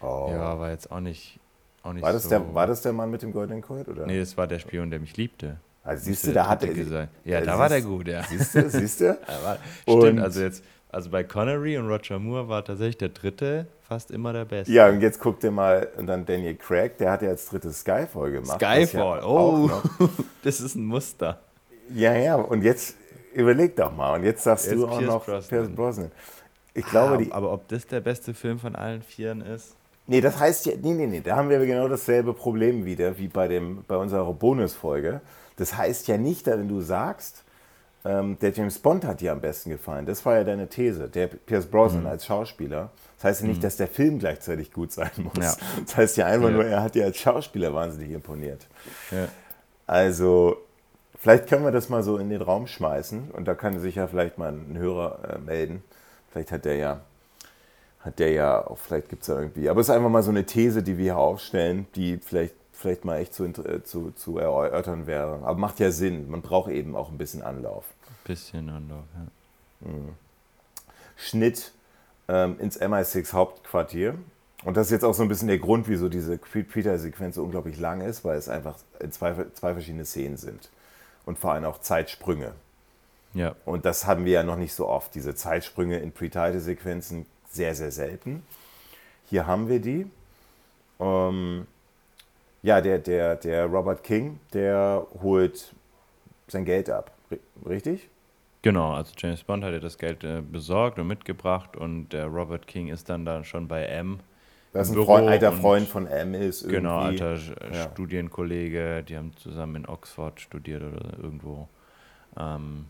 Oh. 0.02 0.28
Ja, 0.30 0.60
war 0.60 0.72
jetzt 0.72 0.92
auch 0.92 1.00
nicht, 1.00 1.40
auch 1.84 1.94
nicht 1.94 2.04
war 2.04 2.14
das 2.14 2.24
so. 2.24 2.30
Der, 2.30 2.54
war 2.54 2.68
das 2.68 2.82
der 2.82 2.94
Mann 2.94 3.12
mit 3.12 3.22
dem 3.22 3.32
goldenen 3.32 3.62
Colt? 3.62 3.88
Oder? 3.88 4.06
Nee, 4.06 4.20
das 4.20 4.38
war 4.38 4.48
der 4.48 4.60
Spion, 4.60 4.90
der 4.90 5.00
mich 5.00 5.16
liebte. 5.18 5.58
Also 5.84 6.06
siehst 6.06 6.28
du, 6.28 6.32
da 6.32 6.48
hat 6.48 6.64
er 6.64 6.74
gesagt. 6.74 7.10
Ja, 7.26 7.42
da 7.42 7.60
war 7.60 7.68
der 7.68 7.82
gut, 7.82 8.08
ja. 8.08 8.24
Siehst 8.24 8.56
du, 8.56 8.70
siehst 8.70 9.02
du? 9.02 9.18
Stimmt, 9.84 10.22
also 10.22 10.42
jetzt, 10.42 10.64
also 10.94 11.10
bei 11.10 11.24
Connery 11.24 11.78
und 11.78 11.88
Roger 11.88 12.20
Moore 12.20 12.48
war 12.48 12.64
tatsächlich 12.64 12.98
der 12.98 13.10
dritte 13.10 13.68
fast 13.82 14.12
immer 14.12 14.32
der 14.34 14.46
beste. 14.46 14.72
Ja, 14.72 14.90
und 14.90 15.02
jetzt 15.02 15.20
guck 15.20 15.40
dir 15.40 15.52
mal, 15.52 15.90
und 15.98 16.08
dann 16.08 16.26
Daniel 16.26 16.56
Craig, 16.56 16.98
der 16.98 17.12
hat 17.12 17.22
ja 17.22 17.30
als 17.30 17.48
drittes 17.48 17.82
Skyfall 17.82 18.32
gemacht. 18.32 18.60
Skyfall, 18.62 19.20
ja 19.20 19.26
oh, 19.26 19.70
das 20.44 20.62
ist 20.62 20.76
ein 20.76 20.86
Muster. 20.86 21.40
Ja, 21.94 22.14
ja, 22.16 22.36
und 22.36 22.64
jetzt 22.64 22.96
überleg 23.34 23.76
doch 23.76 23.96
mal, 23.96 24.16
und 24.16 24.24
jetzt 24.24 24.44
sagst 24.44 24.68
jetzt 24.68 24.76
du 24.76 24.88
auch 24.88 24.98
Pierce 24.98 25.12
noch 25.12 25.26
Brosnan. 25.26 25.50
Pierce 25.50 25.70
Brosnan. 25.70 26.12
Ich 26.74 26.86
glaube, 26.86 27.14
ah, 27.16 27.18
die, 27.18 27.32
aber 27.32 27.52
ob 27.52 27.68
das 27.68 27.86
der 27.86 28.02
beste 28.02 28.34
Film 28.34 28.58
von 28.58 28.76
allen 28.76 29.02
Vieren 29.04 29.42
ist? 29.42 29.76
Nee, 30.08 30.22
das 30.22 30.40
heißt 30.40 30.66
ja, 30.66 30.74
nee, 30.82 30.94
nee, 30.94 31.08
nee, 31.08 31.22
da 31.22 31.36
haben 31.36 31.50
wir 31.50 31.60
genau 31.66 31.88
dasselbe 31.88 32.34
Problem 32.34 32.86
wieder 32.86 33.18
wie 33.18 33.28
bei, 33.28 33.48
dem, 33.48 33.84
bei 33.88 33.96
unserer 33.96 34.34
Bonusfolge. 34.34 35.22
Das 35.56 35.78
heißt 35.78 36.08
ja 36.08 36.18
nicht, 36.18 36.48
wenn 36.48 36.68
du 36.68 36.82
sagst, 36.82 37.44
ähm, 38.06 38.38
der 38.40 38.52
James 38.52 38.80
Bond 38.80 39.06
hat 39.06 39.22
dir 39.22 39.32
am 39.32 39.42
besten 39.42 39.70
gefallen. 39.70 40.06
Das 40.06 40.26
war 40.26 40.36
ja 40.36 40.44
deine 40.44 40.68
These, 40.68 41.08
der 41.08 41.28
Pierce 41.28 41.66
Brosnan 41.66 42.04
mhm. 42.04 42.10
als 42.10 42.26
Schauspieler. 42.26 42.92
Das 43.18 43.24
heißt 43.26 43.42
ja 43.42 43.48
nicht, 43.48 43.58
mhm. 43.58 43.62
dass 43.64 43.78
der 43.78 43.88
Film 43.88 44.20
gleichzeitig 44.20 44.72
gut 44.74 44.92
sein 44.92 45.12
muss. 45.18 45.38
Ja. 45.38 45.56
Das 45.86 45.98
heißt 45.98 46.18
ja 46.18 46.26
einfach 46.26 46.50
ja. 46.50 46.56
nur, 46.56 46.66
er 46.66 46.84
hat 46.84 46.96
dir 46.96 47.06
als 47.06 47.18
Schauspieler 47.18 47.74
wahnsinnig 47.74 48.12
imponiert. 48.12 48.68
Ja. 49.12 49.28
Also, 49.88 50.58
vielleicht 51.18 51.48
können 51.48 51.64
wir 51.64 51.72
das 51.72 51.90
mal 51.90 52.04
so 52.04 52.18
in 52.18 52.30
den 52.30 52.42
Raum 52.42 52.68
schmeißen 52.68 53.32
und 53.32 53.48
da 53.48 53.54
kann 53.56 53.80
sich 53.80 53.96
ja 53.96 54.08
vielleicht 54.08 54.38
mal 54.38 54.52
ein 54.52 54.78
Hörer 54.78 55.36
äh, 55.36 55.40
melden. 55.40 55.84
Vielleicht 56.32 56.52
hat 56.52 56.66
der 56.66 56.76
ja 56.76 57.02
hat 58.04 58.20
der 58.20 58.32
ja, 58.32 58.68
auch, 58.68 58.78
vielleicht 58.78 59.10
gibt 59.10 59.22
es 59.22 59.28
da 59.28 59.40
irgendwie, 59.40 59.70
aber 59.70 59.80
es 59.80 59.88
ist 59.88 59.96
einfach 59.96 60.10
mal 60.10 60.24
so 60.24 60.32
eine 60.32 60.46
These, 60.46 60.84
die 60.84 60.98
wir 60.98 61.04
hier 61.04 61.18
aufstellen, 61.18 61.88
die 61.96 62.18
vielleicht, 62.18 62.56
vielleicht 62.84 63.06
mal 63.06 63.18
echt 63.18 63.34
zu, 63.34 63.46
äh, 63.46 63.84
zu, 63.84 64.12
zu 64.12 64.38
erörtern 64.38 65.08
wäre. 65.08 65.40
Aber 65.44 65.58
macht 65.58 65.80
ja 65.80 65.90
Sinn, 65.90 66.30
man 66.30 66.42
braucht 66.42 66.70
eben 66.70 66.96
auch 66.96 67.10
ein 67.10 67.18
bisschen 67.18 67.42
Anlauf. 67.42 67.86
Ein 68.08 68.16
bisschen 68.26 68.70
Anlauf, 68.70 69.06
ja. 69.16 69.90
Mhm. 69.90 70.10
Schnitt 71.16 71.72
ähm, 72.28 72.60
ins 72.60 72.80
MI6 72.80 73.34
Hauptquartier. 73.34 74.16
Und 74.66 74.78
das 74.78 74.88
ist 74.88 74.92
jetzt 74.92 75.06
auch 75.06 75.14
so 75.14 75.24
ein 75.24 75.30
bisschen 75.30 75.48
der 75.48 75.60
Grund, 75.60 75.88
wieso 75.88 76.10
diese 76.10 76.38
Peter-Sequenz 76.38 77.36
so 77.36 77.44
unglaublich 77.44 77.80
lang 77.80 78.02
ist, 78.02 78.24
weil 78.24 78.38
es 78.38 78.48
einfach 78.48 78.78
zwei, 79.10 79.34
zwei 79.54 79.74
verschiedene 79.74 80.06
Szenen 80.06 80.38
sind. 80.38 80.70
Und 81.26 81.38
vor 81.40 81.54
allem 81.54 81.66
auch 81.66 81.80
Zeitsprünge. 81.80 82.54
Ja. 83.34 83.56
Und 83.66 83.86
das 83.86 84.06
haben 84.06 84.26
wir 84.26 84.34
ja 84.34 84.44
noch 84.44 84.58
nicht 84.58 84.74
so 84.74 84.88
oft. 84.88 85.16
Diese 85.16 85.36
Zeitsprünge 85.36 86.00
in 86.00 86.12
Pre-Title-Sequenzen 86.12 87.26
sehr, 87.50 87.76
sehr 87.76 87.92
selten. 87.92 88.44
Hier 89.30 89.48
haben 89.48 89.68
wir 89.68 89.80
die. 89.80 90.06
Ähm, 91.00 91.68
ja, 92.64 92.82
der, 92.82 92.98
der, 92.98 93.36
der 93.36 93.66
Robert 93.66 94.04
King, 94.04 94.40
der 94.54 95.06
holt 95.22 95.74
sein 96.48 96.66
Geld 96.66 96.90
ab, 96.90 97.12
richtig? 97.68 98.10
Genau, 98.62 98.94
also 98.94 99.14
James 99.18 99.44
Bond 99.44 99.64
hat 99.66 99.74
ja 99.74 99.80
das 99.80 99.98
Geld 99.98 100.24
äh, 100.24 100.42
besorgt 100.42 100.98
und 100.98 101.08
mitgebracht 101.08 101.76
und 101.76 102.10
der 102.10 102.28
Robert 102.28 102.66
King 102.66 102.88
ist 102.88 103.10
dann 103.10 103.26
da 103.26 103.44
schon 103.44 103.68
bei 103.68 103.84
M. 103.84 104.22
Das 104.72 104.90
ist 104.90 104.96
ein 104.96 105.04
Freund, 105.04 105.28
alter 105.30 105.52
Freund 105.52 105.88
von 105.88 106.08
M 106.08 106.34
ist 106.34 106.68
Genau, 106.68 106.98
alter 107.00 107.36
ja. 107.36 107.92
Studienkollege, 107.92 109.04
die 109.04 109.18
haben 109.18 109.36
zusammen 109.36 109.76
in 109.76 109.86
Oxford 109.86 110.40
studiert 110.40 110.82
oder 110.82 111.18
irgendwo. 111.22 111.68
Ähm, 112.40 112.86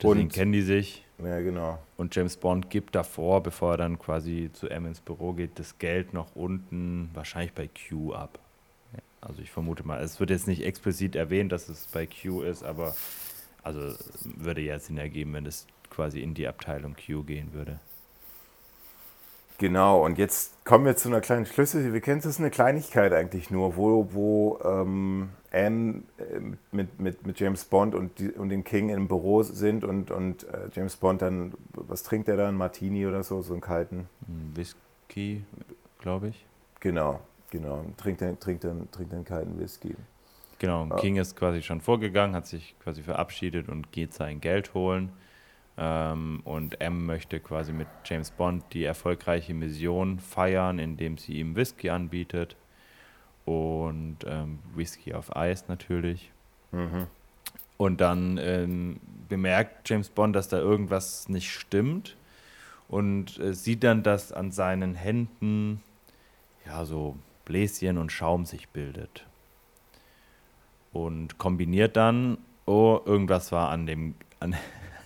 deswegen 0.00 0.22
und, 0.22 0.32
kennen 0.32 0.52
die 0.52 0.62
sich. 0.62 1.04
Ja, 1.22 1.40
genau. 1.40 1.78
Und 1.96 2.14
James 2.14 2.36
Bond 2.36 2.70
gibt 2.70 2.94
davor, 2.94 3.42
bevor 3.42 3.72
er 3.72 3.76
dann 3.78 3.98
quasi 3.98 4.50
zu 4.52 4.68
M 4.68 4.86
ins 4.86 5.00
Büro 5.00 5.32
geht, 5.32 5.58
das 5.58 5.78
Geld 5.78 6.12
noch 6.12 6.36
unten, 6.36 7.10
wahrscheinlich 7.14 7.52
bei 7.52 7.68
Q 7.68 8.12
ab. 8.14 8.38
Also 9.20 9.42
ich 9.42 9.50
vermute 9.50 9.84
mal, 9.84 10.00
es 10.00 10.20
wird 10.20 10.30
jetzt 10.30 10.46
nicht 10.46 10.62
explizit 10.62 11.16
erwähnt, 11.16 11.50
dass 11.50 11.68
es 11.68 11.88
bei 11.88 12.06
Q 12.06 12.42
ist, 12.42 12.62
aber 12.62 12.94
also 13.64 13.94
würde 14.22 14.60
ja 14.60 14.78
Sinn 14.78 14.96
ergeben, 14.96 15.32
wenn 15.34 15.44
es 15.44 15.66
quasi 15.90 16.20
in 16.20 16.34
die 16.34 16.46
Abteilung 16.46 16.94
Q 16.94 17.24
gehen 17.24 17.52
würde. 17.52 17.80
Genau, 19.58 20.04
und 20.04 20.18
jetzt 20.18 20.64
kommen 20.64 20.84
wir 20.84 20.96
zu 20.96 21.08
einer 21.08 21.20
kleinen 21.20 21.44
Schlüssel. 21.44 21.92
Wir 21.92 22.00
kennen 22.00 22.20
es 22.24 22.38
eine 22.38 22.50
Kleinigkeit 22.50 23.12
eigentlich 23.12 23.50
nur, 23.50 23.76
wo, 23.76 24.06
wo 24.12 24.60
ähm, 24.64 25.30
Anne 25.50 26.02
äh, 26.18 26.38
mit, 26.70 27.00
mit, 27.00 27.26
mit 27.26 27.40
James 27.40 27.64
Bond 27.64 27.96
und, 27.96 28.20
die, 28.20 28.30
und 28.30 28.50
dem 28.50 28.62
King 28.62 28.90
im 28.90 29.08
Büro 29.08 29.42
sind 29.42 29.82
und, 29.82 30.12
und 30.12 30.44
äh, 30.44 30.68
James 30.72 30.94
Bond 30.94 31.22
dann, 31.22 31.54
was 31.72 32.04
trinkt 32.04 32.28
er 32.28 32.36
dann? 32.36 32.54
Martini 32.54 33.04
oder 33.04 33.24
so, 33.24 33.42
so 33.42 33.52
einen 33.52 33.60
kalten? 33.60 34.08
Whisky, 34.54 35.42
glaube 35.98 36.28
ich. 36.28 36.46
Genau, 36.78 37.18
genau. 37.50 37.84
Trinkt 37.96 38.22
dann, 38.22 38.38
trinkt 38.38 38.62
dann, 38.62 38.88
trinkt 38.92 39.12
dann 39.12 39.24
kalten 39.24 39.58
Whisky. 39.58 39.96
Genau, 40.60 40.82
und 40.82 40.96
King 40.96 41.16
ist 41.16 41.34
quasi 41.34 41.62
schon 41.62 41.80
vorgegangen, 41.80 42.36
hat 42.36 42.46
sich 42.46 42.76
quasi 42.82 43.02
verabschiedet 43.02 43.68
und 43.68 43.90
geht 43.90 44.14
sein 44.14 44.40
Geld 44.40 44.74
holen. 44.74 45.10
Ähm, 45.80 46.40
und 46.44 46.80
M 46.80 47.06
möchte 47.06 47.38
quasi 47.38 47.72
mit 47.72 47.86
James 48.04 48.32
Bond 48.32 48.64
die 48.72 48.82
erfolgreiche 48.82 49.54
Mission 49.54 50.18
feiern, 50.18 50.80
indem 50.80 51.18
sie 51.18 51.34
ihm 51.34 51.54
Whisky 51.54 51.90
anbietet. 51.90 52.56
Und 53.44 54.18
ähm, 54.26 54.58
Whisky 54.74 55.14
auf 55.14 55.34
Eis 55.36 55.68
natürlich. 55.68 56.32
Mhm. 56.72 57.06
Und 57.76 58.00
dann 58.00 58.38
ähm, 58.42 59.00
bemerkt 59.28 59.88
James 59.88 60.08
Bond, 60.08 60.34
dass 60.34 60.48
da 60.48 60.58
irgendwas 60.58 61.28
nicht 61.28 61.52
stimmt 61.52 62.16
und 62.88 63.38
äh, 63.38 63.54
sieht 63.54 63.84
dann, 63.84 64.02
dass 64.02 64.32
an 64.32 64.50
seinen 64.50 64.96
Händen 64.96 65.82
ja 66.66 66.84
so 66.84 67.16
Bläschen 67.44 67.98
und 67.98 68.10
Schaum 68.10 68.46
sich 68.46 68.68
bildet. 68.68 69.24
Und 70.92 71.38
kombiniert 71.38 71.96
dann, 71.96 72.38
oh, 72.66 72.98
irgendwas 73.04 73.52
war 73.52 73.68
an 73.70 73.86
dem, 73.86 74.14
an, 74.40 74.56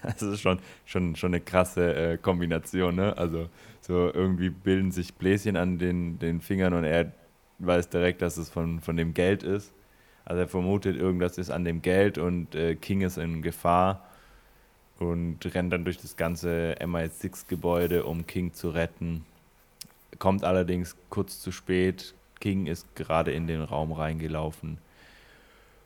das 0.19 0.23
ist 0.23 0.41
schon, 0.41 0.59
schon, 0.85 1.17
schon 1.17 1.31
eine 1.31 1.41
krasse 1.41 1.95
äh, 1.95 2.19
Kombination, 2.19 2.97
ne? 2.97 3.17
Also 3.17 3.49
so 3.81 4.13
irgendwie 4.13 4.51
bilden 4.51 4.91
sich 4.91 5.15
Bläschen 5.15 5.57
an 5.57 5.79
den, 5.79 6.19
den 6.19 6.41
Fingern 6.41 6.73
und 6.75 6.85
er 6.85 7.13
weiß 7.59 7.89
direkt, 7.89 8.23
dass 8.23 8.37
es 8.37 8.49
von, 8.49 8.81
von 8.81 8.97
dem 8.97 9.15
Geld 9.15 9.43
ist. 9.43 9.73
Also 10.25 10.43
er 10.43 10.49
vermutet, 10.49 10.97
irgendwas 10.97 11.39
ist 11.39 11.51
an 11.51 11.65
dem 11.65 11.83
Geld 11.83 12.19
und 12.19 12.55
äh, 12.55 12.75
King 12.77 13.03
ist 13.03 13.19
in 13.19 13.43
Gefahr 13.43 14.07
und 14.99 15.39
rennt 15.55 15.73
dann 15.73 15.85
durch 15.85 15.99
das 15.99 16.17
ganze 16.17 16.77
MI6-Gebäude, 16.81 18.05
um 18.05 18.27
King 18.27 18.53
zu 18.53 18.71
retten. 18.71 19.25
Kommt 20.19 20.45
allerdings 20.45 20.97
kurz 21.11 21.41
zu 21.41 21.51
spät. 21.51 22.15
King 22.41 22.67
ist 22.67 22.95
gerade 22.95 23.33
in 23.33 23.47
den 23.47 23.63
Raum 23.63 23.93
reingelaufen. 23.93 24.79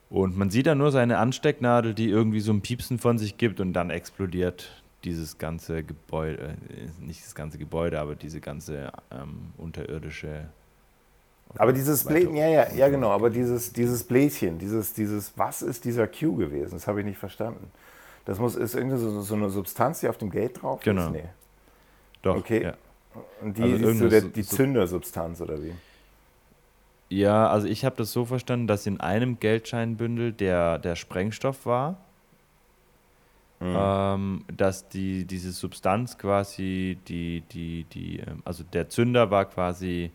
Und 0.09 0.37
man 0.37 0.51
sieht 0.51 0.67
dann 0.67 0.79
nur 0.79 0.93
seine 0.93 1.19
Anstecknadel, 1.19 1.95
die 1.95 2.09
irgendwie 2.09 2.41
so 2.41 2.53
ein 2.53 2.61
Piepsen 2.61 2.99
von 2.99 3.19
sich 3.19 3.39
gibt 3.39 3.61
und 3.61 3.73
dann 3.73 3.91
explodiert 3.91 4.83
dieses 5.05 5.39
ganze 5.39 5.83
Gebäude, 5.83 6.57
äh, 6.69 7.05
nicht 7.05 7.25
das 7.25 7.35
ganze 7.35 7.59
Gebäude, 7.59 8.01
aber 8.01 8.15
diese 8.15 8.41
ganze 8.41 8.93
ähm, 9.11 9.53
unterirdische 9.57 10.49
aber 11.59 11.73
dieses 11.73 12.05
Bläschen, 12.05 12.37
ja, 12.37 12.49
ja, 12.49 12.73
ja, 12.73 12.89
genau, 12.89 13.11
aber 13.11 13.31
dieses, 13.31 13.73
dieses 13.73 14.05
Bläschen, 14.05 14.59
dieses, 14.59 14.93
dieses, 14.93 15.33
was 15.37 15.63
ist 15.63 15.85
dieser 15.85 16.07
Q 16.07 16.37
gewesen? 16.37 16.73
Das 16.73 16.87
habe 16.87 17.01
ich 17.01 17.07
nicht 17.07 17.19
verstanden. 17.19 17.71
Das 18.25 18.39
muss, 18.39 18.57
ist 18.57 18.75
irgendwie 18.75 18.99
so, 18.99 19.21
so 19.21 19.35
eine 19.35 19.49
Substanz, 19.49 20.01
die 20.01 20.09
auf 20.09 20.19
dem 20.19 20.31
Gate 20.31 20.61
drauf 20.61 20.81
genau. 20.83 21.07
ist? 21.07 21.13
Nee. 21.13 21.25
Doch. 22.23 22.37
Okay. 22.37 22.65
Ja. 22.65 22.75
Und 23.41 23.57
die 23.57 23.63
also 23.63 23.89
ist 23.89 23.99
so 23.99 24.09
der, 24.09 24.23
die 24.23 24.45
Zündersubstanz 24.45 25.41
oder 25.41 25.63
wie? 25.63 25.73
Ja, 27.09 27.49
also 27.49 27.67
ich 27.69 27.85
habe 27.85 27.97
das 27.97 28.13
so 28.13 28.25
verstanden, 28.25 28.67
dass 28.67 28.87
in 28.87 29.01
einem 29.01 29.39
Geldscheinbündel 29.39 30.33
der, 30.33 30.79
der 30.79 30.97
Sprengstoff 30.97 31.67
war. 31.67 31.99
Mhm. 33.61 33.75
Ähm, 33.75 34.45
dass 34.55 34.89
die, 34.89 35.25
diese 35.25 35.51
Substanz 35.53 36.19
quasi, 36.19 36.99
die, 37.09 37.43
die, 37.53 37.85
die, 37.85 38.19
ähm, 38.19 38.43
also 38.45 38.65
der 38.65 38.91
Zünder 38.91 39.31
war 39.31 39.47
quasi 39.47 40.11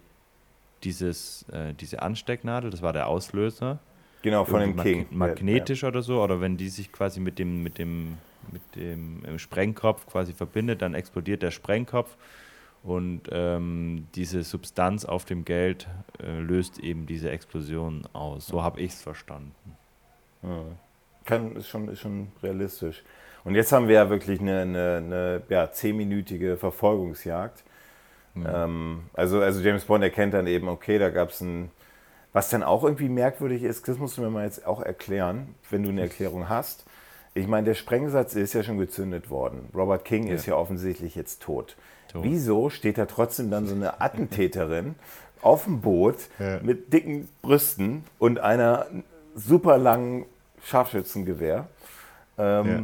dieses, 0.83 1.43
äh, 1.51 1.73
diese 1.73 2.03
Anstecknadel, 2.03 2.69
das 2.69 2.83
war 2.83 2.93
der 2.93 3.07
Auslöser. 3.07 3.79
Genau, 4.21 4.45
von 4.45 4.59
dem 4.59 4.77
King. 4.77 5.07
Magnetisch 5.09 5.81
ja. 5.81 5.87
oder 5.87 6.03
so, 6.03 6.21
oder 6.21 6.39
wenn 6.39 6.57
die 6.57 6.69
sich 6.69 6.91
quasi 6.91 7.19
mit 7.19 7.39
dem, 7.39 7.63
mit 7.63 7.79
dem, 7.79 8.17
mit 8.51 8.61
dem 8.75 9.25
äh, 9.25 9.39
Sprengkopf 9.39 10.05
quasi 10.05 10.33
verbindet, 10.33 10.83
dann 10.83 10.93
explodiert 10.93 11.41
der 11.41 11.49
Sprengkopf 11.49 12.15
und 12.83 13.21
ähm, 13.31 14.07
diese 14.15 14.43
Substanz 14.43 15.05
auf 15.05 15.25
dem 15.25 15.45
Geld 15.45 15.87
äh, 16.21 16.39
löst 16.39 16.79
eben 16.79 17.05
diese 17.05 17.29
Explosion 17.29 18.07
aus. 18.13 18.47
So 18.47 18.63
habe 18.63 18.79
ich 18.81 18.93
es 18.93 19.01
verstanden. 19.01 19.53
Ja. 20.43 20.63
Kann, 21.25 21.55
ist, 21.55 21.67
schon, 21.67 21.87
ist 21.89 21.99
schon 21.99 22.29
realistisch. 22.41 23.03
Und 23.43 23.55
jetzt 23.55 23.71
haben 23.71 23.87
wir 23.87 23.95
ja 23.95 24.09
wirklich 24.09 24.39
eine, 24.39 24.61
eine, 24.61 24.97
eine 24.97 25.41
ja, 25.49 25.71
zehnminütige 25.71 26.57
Verfolgungsjagd 26.57 27.63
Mhm. 28.33 28.47
Ähm, 28.47 29.01
also, 29.13 29.41
also 29.41 29.61
James 29.61 29.85
Bond 29.85 30.03
erkennt 30.03 30.33
dann 30.33 30.47
eben, 30.47 30.67
okay, 30.67 30.97
da 30.99 31.09
gab 31.09 31.29
es 31.29 31.41
ein. 31.41 31.71
Was 32.33 32.49
dann 32.49 32.63
auch 32.63 32.85
irgendwie 32.85 33.09
merkwürdig 33.09 33.61
ist, 33.61 33.89
das 33.89 33.97
musst 33.97 34.17
du 34.17 34.21
mir 34.21 34.29
mal 34.29 34.45
jetzt 34.45 34.65
auch 34.65 34.81
erklären, 34.81 35.53
wenn 35.69 35.83
du 35.83 35.89
eine 35.89 35.99
Erklärung 35.99 36.47
hast. 36.47 36.85
Ich 37.33 37.45
meine, 37.45 37.65
der 37.65 37.73
Sprengsatz 37.73 38.35
ist 38.35 38.53
ja 38.53 38.63
schon 38.63 38.77
gezündet 38.77 39.29
worden. 39.29 39.67
Robert 39.75 40.05
King 40.05 40.27
ja. 40.27 40.35
ist 40.35 40.45
ja 40.45 40.55
offensichtlich 40.55 41.15
jetzt 41.15 41.41
tot. 41.41 41.75
Wieso 42.13 42.69
steht 42.69 42.97
da 42.97 43.05
trotzdem 43.05 43.49
dann 43.51 43.67
so 43.67 43.75
eine 43.75 44.01
Attentäterin 44.01 44.95
auf 45.41 45.65
dem 45.65 45.81
Boot 45.81 46.15
ja. 46.39 46.59
mit 46.61 46.93
dicken 46.93 47.27
Brüsten 47.41 48.03
und 48.19 48.39
einer 48.39 48.87
super 49.35 49.77
langen 49.77 50.25
Scharfschützengewehr? 50.63 51.67
Ähm, 52.37 52.67
ja. 52.67 52.83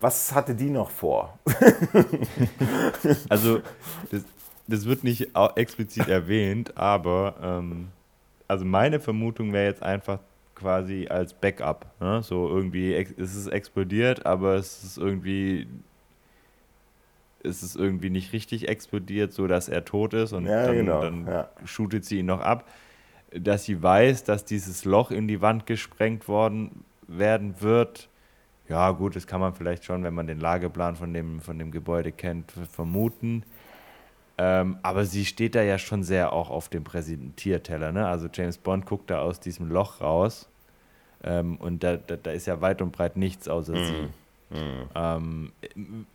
Was 0.00 0.32
hatte 0.34 0.54
die 0.54 0.70
noch 0.70 0.90
vor? 0.90 1.38
also, 3.28 3.60
das, 4.10 4.22
das, 4.68 4.86
wird 4.86 5.02
nicht 5.02 5.30
explizit 5.56 6.08
erwähnt, 6.08 6.76
aber 6.76 7.34
ähm, 7.42 7.88
also 8.46 8.64
meine 8.64 9.00
Vermutung 9.00 9.52
wäre 9.52 9.66
jetzt 9.66 9.82
einfach 9.82 10.20
quasi 10.54 11.06
als 11.08 11.34
Backup. 11.34 11.86
Ne? 12.00 12.22
So 12.22 12.48
irgendwie, 12.48 12.94
es 12.94 13.34
ist 13.34 13.48
explodiert, 13.48 14.26
aber 14.26 14.54
es 14.54 14.82
ist 14.84 14.98
irgendwie 14.98 15.66
es 17.42 17.62
ist 17.62 17.76
irgendwie 17.76 18.10
nicht 18.10 18.32
richtig 18.32 18.68
explodiert, 18.68 19.32
so 19.32 19.46
dass 19.46 19.68
er 19.68 19.84
tot 19.84 20.14
ist 20.14 20.32
und 20.32 20.46
ja, 20.46 20.66
dann, 20.66 20.76
genau. 20.76 21.02
dann 21.02 21.26
ja. 21.26 21.48
shootet 21.64 22.04
sie 22.04 22.18
ihn 22.20 22.26
noch 22.26 22.40
ab. 22.40 22.68
Dass 23.30 23.64
sie 23.64 23.82
weiß, 23.82 24.24
dass 24.24 24.44
dieses 24.44 24.84
Loch 24.84 25.10
in 25.10 25.28
die 25.28 25.42
Wand 25.42 25.66
gesprengt 25.66 26.28
worden 26.28 26.84
werden 27.06 27.60
wird, 27.60 28.08
ja, 28.68 28.90
gut, 28.90 29.16
das 29.16 29.26
kann 29.26 29.40
man 29.40 29.54
vielleicht 29.54 29.84
schon, 29.84 30.04
wenn 30.04 30.14
man 30.14 30.26
den 30.26 30.40
Lageplan 30.40 30.96
von 30.96 31.12
dem, 31.14 31.40
von 31.40 31.58
dem 31.58 31.70
Gebäude 31.70 32.12
kennt, 32.12 32.52
vermuten. 32.70 33.42
Ähm, 34.36 34.78
aber 34.82 35.04
sie 35.04 35.24
steht 35.24 35.54
da 35.54 35.62
ja 35.62 35.78
schon 35.78 36.02
sehr 36.02 36.32
auch 36.32 36.50
auf 36.50 36.68
dem 36.68 36.84
Präsentierteller. 36.84 37.92
Ne? 37.92 38.06
Also 38.06 38.28
James 38.32 38.58
Bond 38.58 38.86
guckt 38.86 39.10
da 39.10 39.20
aus 39.20 39.40
diesem 39.40 39.68
Loch 39.68 40.00
raus 40.00 40.48
ähm, 41.24 41.56
und 41.56 41.82
da, 41.82 41.96
da, 41.96 42.16
da, 42.16 42.30
ist 42.30 42.46
ja 42.46 42.60
weit 42.60 42.80
und 42.80 42.92
breit 42.92 43.16
nichts 43.16 43.48
außer 43.48 43.72
mm. 43.72 43.84
sie. 43.84 44.08
Mm. 44.50 44.88
Ähm, 44.94 45.52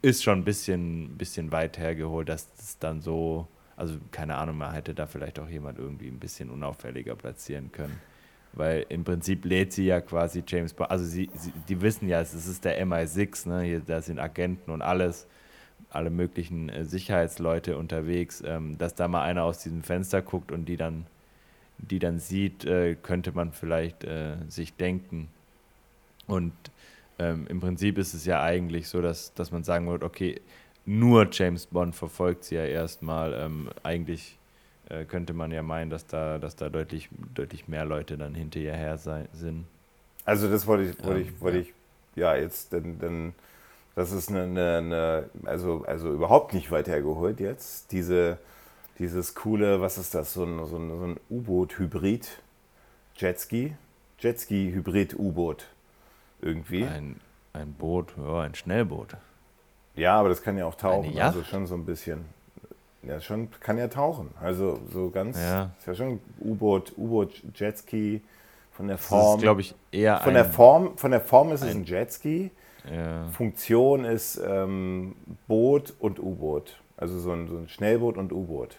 ist 0.01 0.23
schon 0.23 0.39
ein 0.39 0.43
bisschen, 0.43 1.17
bisschen 1.17 1.51
weit 1.51 1.77
hergeholt, 1.77 2.29
dass 2.29 2.51
das 2.55 2.79
dann 2.79 3.01
so, 3.01 3.47
also 3.75 3.95
keine 4.11 4.35
Ahnung, 4.35 4.57
man 4.57 4.73
hätte 4.73 4.93
da 4.93 5.05
vielleicht 5.05 5.39
auch 5.39 5.49
jemand 5.49 5.77
irgendwie 5.77 6.07
ein 6.07 6.19
bisschen 6.19 6.49
unauffälliger 6.49 7.15
platzieren 7.15 7.71
können. 7.71 7.99
Weil 8.53 8.85
im 8.89 9.03
Prinzip 9.03 9.45
lädt 9.45 9.73
sie 9.73 9.85
ja 9.85 9.99
quasi 9.99 10.43
James 10.47 10.73
Bond. 10.73 10.91
Also 10.91 11.05
sie, 11.05 11.29
sie 11.35 11.51
die 11.67 11.81
wissen 11.81 12.07
ja, 12.07 12.21
es 12.21 12.33
ist 12.33 12.63
der 12.63 12.85
MI6, 12.85 13.49
ne? 13.49 13.61
Hier, 13.63 13.79
da 13.79 14.01
sind 14.01 14.19
Agenten 14.19 14.69
und 14.69 14.83
alles, 14.83 15.27
alle 15.89 16.11
möglichen 16.11 16.69
äh, 16.69 16.85
Sicherheitsleute 16.85 17.77
unterwegs. 17.77 18.43
Ähm, 18.45 18.77
dass 18.77 18.93
da 18.93 19.07
mal 19.07 19.23
einer 19.23 19.43
aus 19.43 19.59
diesem 19.59 19.81
Fenster 19.81 20.21
guckt 20.21 20.51
und 20.51 20.65
die 20.65 20.77
dann, 20.77 21.07
die 21.79 21.97
dann 21.97 22.19
sieht, 22.19 22.63
äh, 22.65 22.95
könnte 22.95 23.31
man 23.31 23.53
vielleicht 23.53 24.03
äh, 24.03 24.35
sich 24.47 24.75
denken. 24.75 25.29
Und 26.27 26.53
ähm, 27.19 27.45
im 27.47 27.59
Prinzip 27.59 27.97
ist 27.97 28.13
es 28.13 28.25
ja 28.25 28.41
eigentlich 28.41 28.87
so, 28.87 29.01
dass, 29.01 29.33
dass 29.33 29.51
man 29.51 29.63
sagen 29.63 29.87
würde, 29.87 30.05
okay, 30.05 30.41
nur 30.85 31.27
James 31.31 31.67
Bond 31.67 31.95
verfolgt 31.95 32.43
sie 32.45 32.55
ja 32.55 32.65
erstmal. 32.65 33.33
Ähm, 33.33 33.69
eigentlich 33.83 34.37
äh, 34.89 35.05
könnte 35.05 35.33
man 35.33 35.51
ja 35.51 35.63
meinen, 35.63 35.89
dass 35.89 36.07
da, 36.07 36.39
dass 36.39 36.55
da 36.55 36.69
deutlich, 36.69 37.09
deutlich 37.33 37.67
mehr 37.67 37.85
Leute 37.85 38.17
dann 38.17 38.35
hinter 38.35 38.59
ihr 38.59 38.73
her 38.73 38.97
sein, 38.97 39.27
sind. 39.33 39.65
Also 40.25 40.49
das 40.49 40.67
wollte 40.67 40.89
ich, 40.89 41.03
wollte 41.03 41.21
ich, 41.21 41.41
wollte 41.41 41.57
ja. 41.57 41.63
ich, 41.63 41.73
ja, 42.15 42.35
jetzt, 42.35 42.73
denn, 42.73 42.99
denn 42.99 43.33
das 43.95 44.11
ist 44.11 44.29
eine, 44.29 44.43
eine, 44.43 44.77
eine, 44.77 45.29
also, 45.45 45.83
also 45.85 46.11
überhaupt 46.11 46.53
nicht 46.53 46.71
weit 46.71 46.87
hergeholt 46.87 47.39
jetzt. 47.39 47.91
Diese, 47.91 48.39
dieses 48.99 49.35
coole, 49.35 49.81
was 49.81 49.97
ist 49.97 50.15
das, 50.15 50.33
so 50.33 50.43
ein, 50.43 50.65
so 50.65 50.77
ein, 50.77 50.89
so 50.89 51.05
ein 51.05 51.19
U-Boot-Hybrid, 51.29 52.41
Jetski, 53.15 53.75
Jetski-Hybrid-U-Boot 54.19 55.67
irgendwie. 56.43 56.85
Ein, 56.85 57.19
ein 57.53 57.73
Boot, 57.73 58.13
ja, 58.17 58.41
ein 58.41 58.55
Schnellboot. 58.55 59.17
Ja, 59.95 60.19
aber 60.19 60.29
das 60.29 60.41
kann 60.41 60.57
ja 60.57 60.65
auch 60.65 60.75
tauchen, 60.75 61.17
also 61.19 61.43
schon 61.43 61.67
so 61.67 61.75
ein 61.75 61.85
bisschen. 61.85 62.25
Ja, 63.03 63.19
schon, 63.19 63.49
kann 63.59 63.77
ja 63.77 63.89
tauchen. 63.89 64.31
Also 64.39 64.79
so 64.91 65.09
ganz, 65.09 65.37
ja. 65.37 65.71
ist 65.77 65.87
ja 65.87 65.93
schon 65.93 66.19
U-Boot, 66.39 66.93
U-Boot, 66.97 67.43
Jetski 67.53 68.21
von 68.71 68.87
der 68.87 68.97
Form. 68.97 69.41
glaube 69.41 69.61
ich, 69.61 69.75
eher 69.91 70.19
von 70.19 70.33
der 70.33 70.45
Form, 70.45 70.97
von 70.97 71.11
der 71.11 71.19
Form 71.19 71.51
ist 71.51 71.63
ein, 71.63 71.69
es 71.69 71.75
ein 71.75 71.83
Jetski. 71.83 72.51
Ja. 72.89 73.27
Funktion 73.27 74.05
ist 74.05 74.41
ähm, 74.45 75.15
Boot 75.47 75.93
und 75.99 76.19
U-Boot. 76.19 76.79
Also 76.97 77.19
so 77.19 77.31
ein, 77.31 77.47
so 77.47 77.57
ein 77.57 77.69
Schnellboot 77.69 78.17
und 78.17 78.31
U-Boot. 78.31 78.77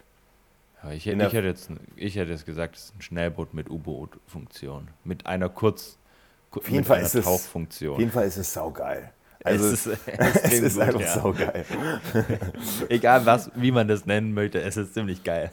Ja, 0.83 0.93
ich, 0.93 1.07
ich, 1.07 1.15
hätte 1.15 1.47
jetzt, 1.47 1.71
ich 1.97 2.17
hätte 2.17 2.31
jetzt 2.31 2.47
gesagt, 2.47 2.77
es 2.77 2.85
ist 2.85 2.97
ein 2.97 3.03
Schnellboot 3.03 3.55
mit 3.55 3.71
U-Boot-Funktion. 3.71 4.89
Mit 5.05 5.27
einer 5.27 5.49
Kurz, 5.49 5.99
auf 6.57 6.69
jeden 6.71 6.85
Fall 6.85 7.03
ist 7.03 7.15
es, 7.15 7.25
Tauchfunktion. 7.25 7.95
Auf 7.95 7.99
jeden 7.99 8.13
Fall 8.13 8.27
ist 8.27 8.37
es 8.37 8.53
saugeil. 8.53 9.11
Also 9.43 9.67
es 9.73 9.87
ist, 9.87 9.99
es 10.07 10.53
ist 10.61 10.75
gut, 10.75 10.83
einfach 10.83 11.01
ja. 11.01 11.21
saugeil. 11.21 11.65
Egal 12.89 13.27
was, 13.27 13.51
wie 13.55 13.71
man 13.71 13.89
das 13.89 14.07
nennen 14.07 14.33
möchte, 14.33 14.61
es 14.61 14.77
ist 14.77 14.95
ziemlich 14.95 15.23
geil. 15.23 15.51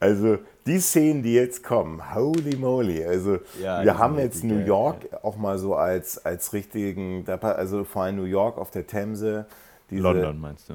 Also 0.00 0.38
die 0.66 0.80
Szenen, 0.80 1.22
die 1.22 1.34
jetzt 1.34 1.62
kommen, 1.62 2.14
holy 2.14 2.56
moly. 2.56 3.04
Also 3.04 3.38
Ja, 3.62 3.82
wir 3.84 3.96
haben 3.98 4.18
jetzt 4.18 4.44
New 4.44 4.58
geil, 4.58 4.66
York 4.66 4.96
auch 5.22 5.36
mal 5.36 5.58
so 5.58 5.74
als, 5.76 6.24
als 6.24 6.52
richtigen, 6.52 7.24
also 7.26 7.84
vor 7.84 8.02
allem 8.02 8.16
New 8.16 8.24
York 8.24 8.58
auf 8.58 8.70
der 8.70 8.86
Themse. 8.86 9.46
Diese, 9.90 10.02
London 10.02 10.40
meinst 10.40 10.68
du? 10.68 10.74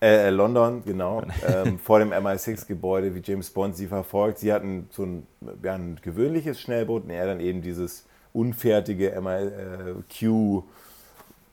Äh, 0.00 0.28
äh, 0.28 0.30
London, 0.30 0.82
genau. 0.84 1.22
ähm, 1.46 1.78
vor 1.78 1.98
dem 1.98 2.12
MI6-Gebäude, 2.12 3.14
wie 3.14 3.22
James 3.24 3.50
Bond 3.50 3.76
sie 3.76 3.88
verfolgt. 3.88 4.38
Sie 4.38 4.52
hatten 4.52 4.88
so 4.90 5.02
ein, 5.04 5.26
ja, 5.62 5.74
ein 5.74 5.98
gewöhnliches 6.00 6.60
Schnellboot 6.60 7.04
und 7.04 7.10
er 7.10 7.26
dann 7.26 7.40
eben 7.40 7.62
dieses 7.62 8.06
unfertige 8.32 9.10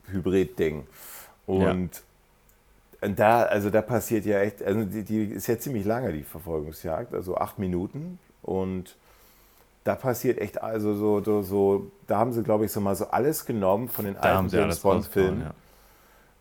MIQ-Hybrid-Ding. 0.08 0.86
Und 1.46 2.02
und 3.02 3.18
da, 3.18 3.42
also 3.42 3.68
da 3.68 3.82
passiert 3.82 4.24
ja 4.24 4.40
echt, 4.40 4.62
also 4.62 4.84
die, 4.84 5.02
die 5.04 5.24
ist 5.26 5.46
ja 5.48 5.58
ziemlich 5.58 5.84
lange, 5.84 6.12
die 6.12 6.22
Verfolgungsjagd, 6.22 7.12
also 7.14 7.36
acht 7.36 7.58
Minuten. 7.58 8.18
Und 8.42 8.96
da 9.84 9.94
passiert 9.94 10.38
echt, 10.38 10.62
also 10.62 10.94
so, 10.94 11.22
so, 11.22 11.42
so 11.42 11.90
da 12.06 12.16
haben 12.18 12.32
sie, 12.32 12.42
glaube 12.42 12.64
ich, 12.64 12.72
so 12.72 12.80
mal 12.80 12.96
so 12.96 13.06
alles 13.08 13.44
genommen 13.44 13.88
von 13.90 14.06
den 14.06 14.14
Da 14.14 14.20
alten 14.38 14.48
James 14.48 14.80
Bond-Filmen. 14.80 15.42
ja. 15.42 15.54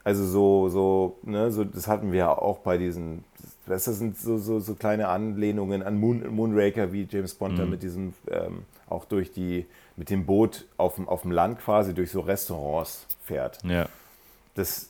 Also 0.04 0.24
so, 0.26 0.69
so, 0.69 1.17
ne, 1.24 1.52
so, 1.52 1.63
das 1.65 1.88
hatten 1.88 2.12
wir 2.12 2.19
ja 2.19 2.32
auch 2.32 2.60
bei 2.60 2.78
diesen, 2.78 3.26
das 3.67 3.86
sind 3.86 4.17
so, 4.17 4.38
so, 4.38 4.60
so 4.60 4.76
kleine 4.76 5.10
Anlehnungen 5.10 5.84
an 5.84 6.00
Moon, 6.00 6.26
Moonraker, 6.34 6.93
wie 6.93 7.06
James 7.10 7.34
Bond 7.36 7.60
da 7.60 7.65
Mhm. 7.65 7.69
mit 7.71 7.84
diesem, 7.84 8.13
ähm, 8.32 8.63
auch 8.88 9.06
durch 9.06 9.32
die, 9.32 9.65
mit 9.97 10.10
dem 10.10 10.25
Boot 10.25 10.65
auf 10.77 10.95
dem, 10.95 11.08
auf 11.08 11.21
dem 11.21 11.31
Land 11.31 11.60
quasi 11.60 11.93
durch 11.93 12.12
so 12.12 12.21
Restaurants 12.21 13.05
fährt. 13.23 13.60
Ja. 13.63 13.88
Das, 14.55 14.89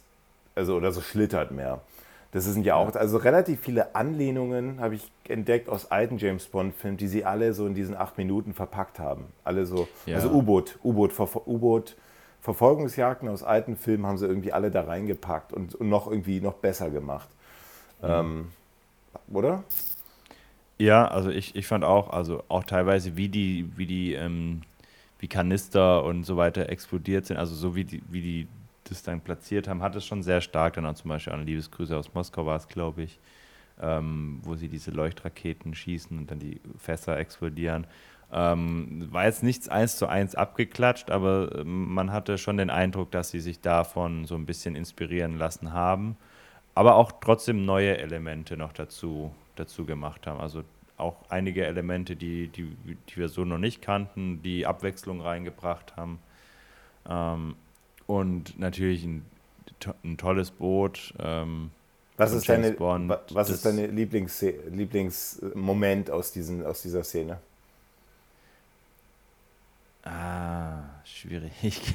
also, 0.55 0.75
oder 0.75 0.91
so 0.91 1.01
schlittert 1.01 1.51
mehr. 1.51 1.81
Das 2.31 2.43
sind 2.43 2.65
ja 2.65 2.75
auch, 2.75 2.93
also 2.95 3.17
relativ 3.17 3.61
viele 3.61 3.95
Anlehnungen 3.95 4.81
habe 4.81 4.95
ich 4.95 5.09
entdeckt 5.27 5.69
aus 5.69 5.89
alten 5.89 6.17
James 6.17 6.45
Bond-Filmen, 6.47 6.97
die 6.97 7.07
sie 7.07 7.23
alle 7.23 7.53
so 7.53 7.65
in 7.65 7.73
diesen 7.75 7.95
acht 7.95 8.17
Minuten 8.17 8.53
verpackt 8.53 8.99
haben. 8.99 9.27
Alle 9.45 9.65
so, 9.65 9.87
Ja. 10.05 10.15
also 10.17 10.29
U-Boot, 10.29 10.77
U-Boot, 10.83 11.13
U-Boot, 11.47 11.95
Verfolgungsjagden 12.41 13.29
aus 13.29 13.41
alten 13.41 13.77
Filmen 13.77 14.05
haben 14.05 14.17
sie 14.17 14.27
irgendwie 14.27 14.51
alle 14.51 14.69
da 14.69 14.81
reingepackt 14.81 15.53
und, 15.53 15.75
und 15.75 15.87
noch 15.87 16.07
irgendwie 16.07 16.41
noch 16.41 16.55
besser 16.55 16.89
gemacht. 16.89 17.29
Ähm, 18.03 18.49
oder? 19.31 19.63
Ja, 20.77 21.07
also 21.07 21.29
ich, 21.29 21.55
ich 21.55 21.65
fand 21.67 21.85
auch, 21.85 22.09
also 22.09 22.43
auch 22.49 22.65
teilweise, 22.65 23.15
wie 23.15 23.29
die, 23.29 23.71
wie 23.77 23.85
die, 23.85 24.13
ähm, 24.13 24.61
wie 25.25 25.27
Kanister 25.27 26.03
und 26.03 26.23
so 26.23 26.37
weiter 26.37 26.69
explodiert 26.69 27.25
sind, 27.25 27.37
also 27.37 27.55
so 27.55 27.75
wie 27.75 27.83
die, 27.83 28.03
wie 28.09 28.21
die 28.21 28.47
das 28.83 29.01
dann 29.01 29.21
platziert 29.21 29.67
haben, 29.67 29.81
hat 29.81 29.95
es 29.95 30.05
schon 30.05 30.21
sehr 30.21 30.39
stark 30.39 30.75
dann 30.75 30.85
auch 30.85 30.93
zum 30.93 31.09
Beispiel 31.09 31.33
an 31.33 31.47
Liebesgrüße 31.47 31.97
aus 31.97 32.13
Moskau 32.13 32.45
war 32.45 32.57
es, 32.57 32.67
glaube 32.67 33.01
ich, 33.01 33.19
ähm, 33.81 34.39
wo 34.43 34.53
sie 34.53 34.67
diese 34.67 34.91
Leuchtraketen 34.91 35.73
schießen 35.73 36.15
und 36.15 36.29
dann 36.29 36.37
die 36.37 36.61
Fässer 36.77 37.17
explodieren. 37.17 37.87
Ähm, 38.31 39.07
war 39.11 39.25
jetzt 39.25 39.41
nichts 39.41 39.67
eins 39.67 39.97
zu 39.97 40.05
eins 40.05 40.35
abgeklatscht, 40.35 41.09
aber 41.09 41.49
ähm, 41.55 41.91
man 41.91 42.11
hatte 42.11 42.37
schon 42.37 42.57
den 42.57 42.69
Eindruck, 42.69 43.09
dass 43.09 43.31
sie 43.31 43.39
sich 43.39 43.59
davon 43.61 44.25
so 44.25 44.35
ein 44.35 44.45
bisschen 44.45 44.75
inspirieren 44.75 45.39
lassen 45.39 45.73
haben, 45.73 46.17
aber 46.75 46.97
auch 46.97 47.13
trotzdem 47.19 47.65
neue 47.65 47.97
Elemente 47.97 48.57
noch 48.57 48.73
dazu, 48.73 49.33
dazu 49.55 49.85
gemacht 49.85 50.27
haben. 50.27 50.39
Also 50.39 50.63
auch 50.97 51.15
einige 51.29 51.65
Elemente, 51.65 52.15
die, 52.15 52.47
die, 52.47 52.75
die 53.09 53.17
wir 53.17 53.29
so 53.29 53.43
noch 53.45 53.57
nicht 53.57 53.81
kannten, 53.81 54.41
die 54.43 54.65
Abwechslung 54.65 55.21
reingebracht 55.21 55.95
haben. 55.97 56.19
Ähm, 57.09 57.55
und 58.07 58.57
natürlich 58.59 59.03
ein, 59.03 59.25
ein 60.03 60.17
tolles 60.17 60.51
Boot. 60.51 61.13
Ähm, 61.19 61.71
Was 62.17 62.31
ist, 62.33 62.47
deine, 62.47 62.71
Bond, 62.71 63.09
wa- 63.09 63.21
was 63.31 63.49
ist 63.49 63.65
deine 63.65 63.87
Lieblings 63.87 64.41
Lieblingsmoment 64.71 66.09
aus, 66.11 66.31
diesen, 66.31 66.65
aus 66.65 66.81
dieser 66.81 67.03
Szene? 67.03 67.39
ah, 70.03 70.83
schwierig. 71.03 71.51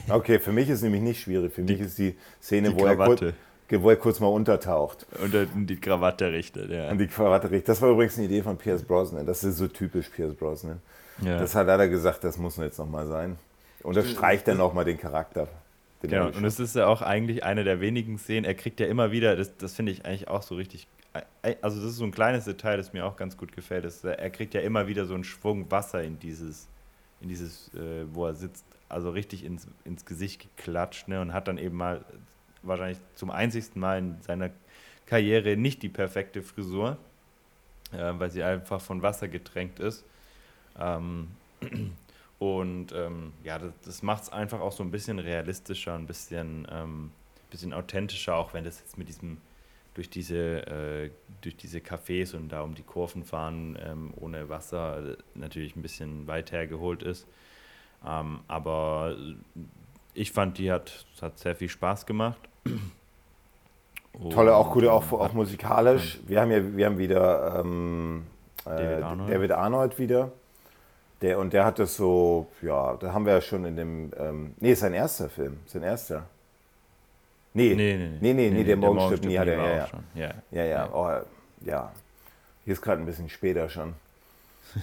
Okay, 0.08 0.38
für 0.40 0.52
mich 0.52 0.68
ist 0.68 0.82
nämlich 0.82 1.02
nicht 1.02 1.20
schwierig. 1.22 1.52
Für 1.54 1.62
mich 1.62 1.80
ist 1.80 1.98
die 1.98 2.16
Szene, 2.42 2.70
Die 2.70 2.74
wo 2.74 2.86
er, 2.86 2.96
kurz, 2.96 3.20
Wo 3.70 3.90
er 3.90 3.96
kurz 3.96 4.20
mal 4.20 4.26
untertaucht. 4.26 5.06
Und 5.22 5.32
dann 5.32 5.66
die 5.66 5.76
Krawatte 5.76 6.32
richtet, 6.32 6.70
ja. 6.70 6.90
Und 6.90 6.98
die 6.98 7.06
Krawatte 7.06 7.50
riecht. 7.50 7.68
Das 7.68 7.80
war 7.80 7.90
übrigens 7.90 8.16
eine 8.16 8.26
Idee 8.26 8.42
von 8.42 8.56
Pierce 8.56 8.82
Brosnan. 8.82 9.26
Das 9.26 9.44
ist 9.44 9.56
so 9.56 9.68
typisch 9.68 10.08
Pierce 10.08 10.34
Brosnan. 10.34 10.80
ja. 11.22 11.38
Das 11.38 11.54
hat 11.54 11.68
er 11.68 11.88
gesagt, 11.88 12.24
das 12.24 12.36
muss 12.38 12.56
jetzt 12.56 12.78
nochmal 12.78 13.06
sein. 13.06 13.36
Und 13.82 13.96
das 13.96 14.10
streicht 14.10 14.48
dann 14.48 14.58
nochmal 14.58 14.84
den 14.84 14.98
Charakter. 14.98 15.48
Den 16.02 16.10
Genau, 16.10 16.26
und 16.28 16.44
es 16.44 16.58
ist 16.58 16.76
ja 16.76 16.86
auch 16.86 17.02
eigentlich 17.02 17.44
eine 17.44 17.64
der 17.64 17.80
wenigen 17.80 18.18
Szenen, 18.18 18.44
er 18.44 18.54
kriegt 18.54 18.80
ja 18.80 18.86
immer 18.86 19.10
wieder, 19.12 19.36
das, 19.36 19.56
das 19.56 19.74
finde 19.74 19.92
ich 19.92 20.04
eigentlich 20.04 20.28
auch 20.28 20.42
so 20.42 20.54
richtig, 20.54 20.86
also 21.60 21.80
das 21.80 21.90
ist 21.90 21.96
so 21.96 22.04
ein 22.04 22.10
kleines 22.10 22.44
Detail, 22.46 22.78
das 22.78 22.92
mir 22.92 23.04
auch 23.04 23.16
ganz 23.16 23.36
gut 23.36 23.52
gefällt, 23.52 23.84
ist, 23.84 24.04
er 24.04 24.30
kriegt 24.30 24.54
ja 24.54 24.60
immer 24.60 24.86
wieder 24.86 25.04
so 25.04 25.14
einen 25.14 25.24
Schwung 25.24 25.70
Wasser 25.70 26.02
in 26.02 26.18
dieses, 26.18 26.68
in 27.20 27.28
dieses, 27.28 27.72
äh, 27.74 28.04
wo 28.12 28.26
er 28.26 28.34
sitzt, 28.34 28.64
also 28.88 29.10
richtig 29.10 29.44
ins, 29.44 29.66
ins 29.84 30.04
Gesicht 30.06 30.48
geklatscht, 30.56 31.08
ne, 31.08 31.20
und 31.20 31.32
hat 31.34 31.48
dann 31.48 31.58
eben 31.58 31.76
mal 31.76 32.02
wahrscheinlich 32.62 32.98
zum 33.14 33.30
einzigsten 33.30 33.80
Mal 33.80 33.98
in 33.98 34.22
seiner 34.22 34.50
Karriere 35.06 35.56
nicht 35.56 35.82
die 35.82 35.88
perfekte 35.88 36.42
Frisur, 36.42 36.96
äh, 37.92 38.12
weil 38.18 38.30
sie 38.30 38.42
einfach 38.42 38.80
von 38.80 39.02
Wasser 39.02 39.28
getränkt 39.28 39.80
ist. 39.80 40.04
Ähm, 40.78 41.28
und 42.38 42.92
ähm, 42.92 43.32
ja, 43.44 43.58
das, 43.58 43.72
das 43.84 44.02
macht 44.02 44.24
es 44.24 44.28
einfach 44.30 44.60
auch 44.60 44.72
so 44.72 44.82
ein 44.82 44.90
bisschen 44.90 45.18
realistischer, 45.18 45.94
ein 45.94 46.06
bisschen, 46.06 46.66
ähm, 46.70 47.10
bisschen 47.50 47.72
authentischer, 47.72 48.36
auch 48.36 48.54
wenn 48.54 48.64
das 48.64 48.78
jetzt 48.78 48.98
mit 48.98 49.08
diesem, 49.08 49.38
durch 49.94 50.08
diese, 50.08 50.66
äh, 50.66 51.10
durch 51.40 51.56
diese 51.56 51.78
Cafés 51.78 52.34
und 52.34 52.50
da 52.50 52.62
um 52.62 52.74
die 52.74 52.82
Kurven 52.82 53.24
fahren 53.24 53.76
ähm, 53.82 54.14
ohne 54.16 54.48
Wasser 54.48 55.12
äh, 55.12 55.16
natürlich 55.34 55.74
ein 55.74 55.82
bisschen 55.82 56.26
weit 56.26 56.52
hergeholt 56.52 57.02
ist. 57.02 57.26
Ähm, 58.06 58.40
aber 58.48 59.16
ich 60.14 60.32
fand, 60.32 60.58
die 60.58 60.70
hat, 60.70 61.06
hat 61.20 61.38
sehr 61.38 61.56
viel 61.56 61.68
Spaß 61.68 62.06
gemacht. 62.06 62.49
Tolle, 64.32 64.54
auch 64.54 64.66
Und, 64.68 64.72
gute, 64.74 64.92
auch, 64.92 65.10
auch 65.12 65.24
hat- 65.24 65.34
musikalisch. 65.34 66.20
Wir 66.26 66.40
haben 66.40 66.50
ja 66.50 66.76
wir 66.76 66.86
haben 66.86 66.98
wieder 66.98 67.60
ähm, 67.60 68.26
äh, 68.66 68.70
David 68.70 69.02
Arnold. 69.04 69.30
David 69.34 69.50
Arnold 69.52 69.98
wieder. 69.98 70.30
Der, 71.22 71.38
und 71.38 71.52
der 71.52 71.64
hat 71.66 71.78
das 71.78 71.96
so, 71.96 72.46
ja, 72.62 72.96
da 72.96 73.12
haben 73.12 73.26
wir 73.26 73.34
ja 73.34 73.40
schon 73.42 73.64
in 73.66 73.76
dem, 73.76 74.10
ähm, 74.18 74.54
nee, 74.58 74.72
ist 74.72 74.80
sein 74.80 74.94
erster 74.94 75.28
Film, 75.28 75.58
sein 75.66 75.82
erster. 75.82 76.24
Nee, 77.52 77.74
Nee, 77.74 77.96
nee, 77.96 78.08
nee, 78.20 78.32
nee, 78.32 78.50
nee, 78.50 78.64
der 78.64 78.76
Morgenstück 78.76 79.24
nie 79.24 79.38
hat 79.38 79.48
er, 79.48 79.56
ja, 79.56 79.76
ja. 79.76 79.86
schon. 79.86 80.00
ja. 80.14 80.30
Ja, 80.50 80.64
ja, 80.64 80.88
oh, 80.92 81.10
ja. 81.66 81.92
Hier 82.64 82.72
ist 82.72 82.80
gerade 82.80 83.02
ein 83.02 83.06
bisschen 83.06 83.28
später 83.28 83.68
schon. 83.68 83.94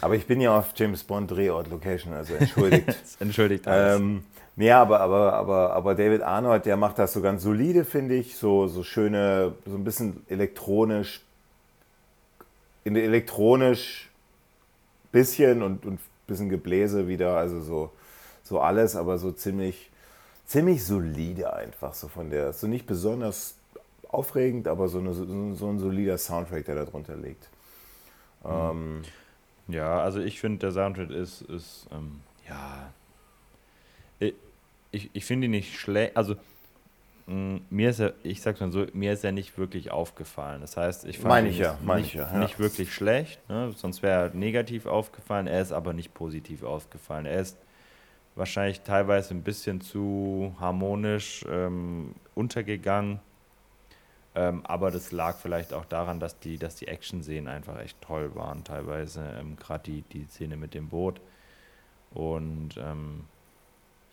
Aber 0.02 0.16
ich 0.16 0.28
bin 0.28 0.42
ja 0.42 0.58
auf 0.60 0.74
James 0.76 1.04
Bond 1.04 1.32
Drehort 1.32 1.70
Location, 1.70 2.14
also 2.14 2.34
entschuldigt. 2.36 2.98
Entschuldigt 3.20 3.68
alles. 3.68 4.00
ähm, 4.00 4.24
nee, 4.58 4.72
aber, 4.72 5.02
aber, 5.02 5.34
aber, 5.34 5.74
aber 5.74 5.96
David 5.96 6.24
Arnold, 6.24 6.66
der 6.68 6.78
macht 6.78 7.00
das 7.00 7.14
so 7.14 7.22
ganz 7.22 7.44
solide, 7.44 7.86
finde 7.86 8.16
ich. 8.16 8.38
So, 8.38 8.68
so 8.68 8.84
schöne, 8.84 9.56
so 9.66 9.76
ein 9.76 9.86
bisschen 9.86 10.26
elektronisch, 10.30 11.22
in 12.86 12.96
elektronisch 12.96 14.10
bisschen 15.12 15.64
und, 15.64 15.86
und 15.86 16.00
bisschen 16.28 16.50
Gebläse 16.50 17.08
wieder, 17.10 17.38
also 17.38 17.62
so, 17.62 17.92
so 18.44 18.60
alles, 18.62 18.96
aber 18.96 19.18
so 19.20 19.32
ziemlich, 19.34 19.92
ziemlich 20.46 20.86
solide 20.86 21.54
einfach, 21.54 21.94
so 21.94 22.10
von 22.10 22.30
der, 22.30 22.54
so 22.54 22.68
nicht 22.68 22.88
besonders 22.88 23.56
aufregend, 24.10 24.68
aber 24.68 24.90
so, 24.90 25.00
eine, 25.00 25.14
so, 25.14 25.24
ein 25.26 25.80
solider 25.80 26.18
Soundtrack, 26.18 26.66
der 26.66 26.76
da 26.76 26.86
drunter 26.86 27.18
liegt. 27.18 27.50
Ähm, 28.46 29.08
Ja, 29.70 30.02
also 30.02 30.20
ich 30.22 30.40
finde, 30.42 30.60
der 30.60 30.72
Soundtrack 30.74 31.12
ist, 31.12 31.42
ist 31.44 31.88
ähm, 31.92 32.22
ja, 32.48 32.94
ich, 34.98 35.10
ich, 35.14 35.26
finde 35.26 35.46
ihn 35.46 35.52
nicht 35.52 35.78
schlecht, 35.78 36.18
also 36.18 36.36
mh, 37.28 37.62
mir 37.70 37.90
ist 37.90 38.00
er, 38.00 38.14
ich 38.24 38.42
sag's 38.42 38.60
mal 38.60 38.72
so, 38.72 38.86
mir 38.94 39.14
ist 39.14 39.24
er 39.24 39.32
nicht 39.32 39.58
wirklich 39.58 39.92
aufgefallen. 39.92 40.62
Das 40.62 40.78
heißt, 40.78 41.06
ich 41.06 41.18
fand 41.18 41.30
Meine 41.30 41.48
ihn 41.48 41.54
ich 41.54 41.60
ja, 41.60 41.78
meine 41.84 42.02
nicht, 42.02 42.14
ich 42.14 42.20
ja, 42.20 42.32
ja. 42.32 42.40
nicht 42.40 42.60
wirklich 42.60 42.94
schlecht, 42.94 43.48
ne? 43.50 43.72
sonst 43.76 44.02
wäre 44.02 44.30
er 44.30 44.34
negativ 44.34 44.86
aufgefallen, 44.86 45.48
er 45.48 45.62
ist 45.62 45.72
aber 45.72 45.94
nicht 45.94 46.14
positiv 46.14 46.64
aufgefallen. 46.64 47.26
Er 47.26 47.40
ist 47.42 47.58
wahrscheinlich 48.36 48.82
teilweise 48.82 49.34
ein 49.34 49.44
bisschen 49.44 49.82
zu 49.82 50.56
harmonisch 50.60 51.46
ähm, 51.50 52.14
untergegangen. 52.36 53.20
Ähm, 54.36 54.64
aber 54.66 54.92
das 54.92 55.12
lag 55.12 55.38
vielleicht 55.38 55.74
auch 55.74 55.86
daran, 55.86 56.20
dass 56.20 56.40
die, 56.40 56.58
dass 56.60 56.76
die 56.76 56.88
Action-Szenen 56.88 57.48
einfach 57.48 57.80
echt 57.80 58.00
toll 58.02 58.36
waren, 58.36 58.64
teilweise. 58.64 59.24
Ähm, 59.40 59.56
Gerade 59.56 59.84
die, 59.86 60.02
die 60.04 60.26
Szene 60.26 60.58
mit 60.58 60.76
dem 60.76 60.90
Boot. 60.90 61.20
Und 62.14 62.78
ähm, 62.78 63.26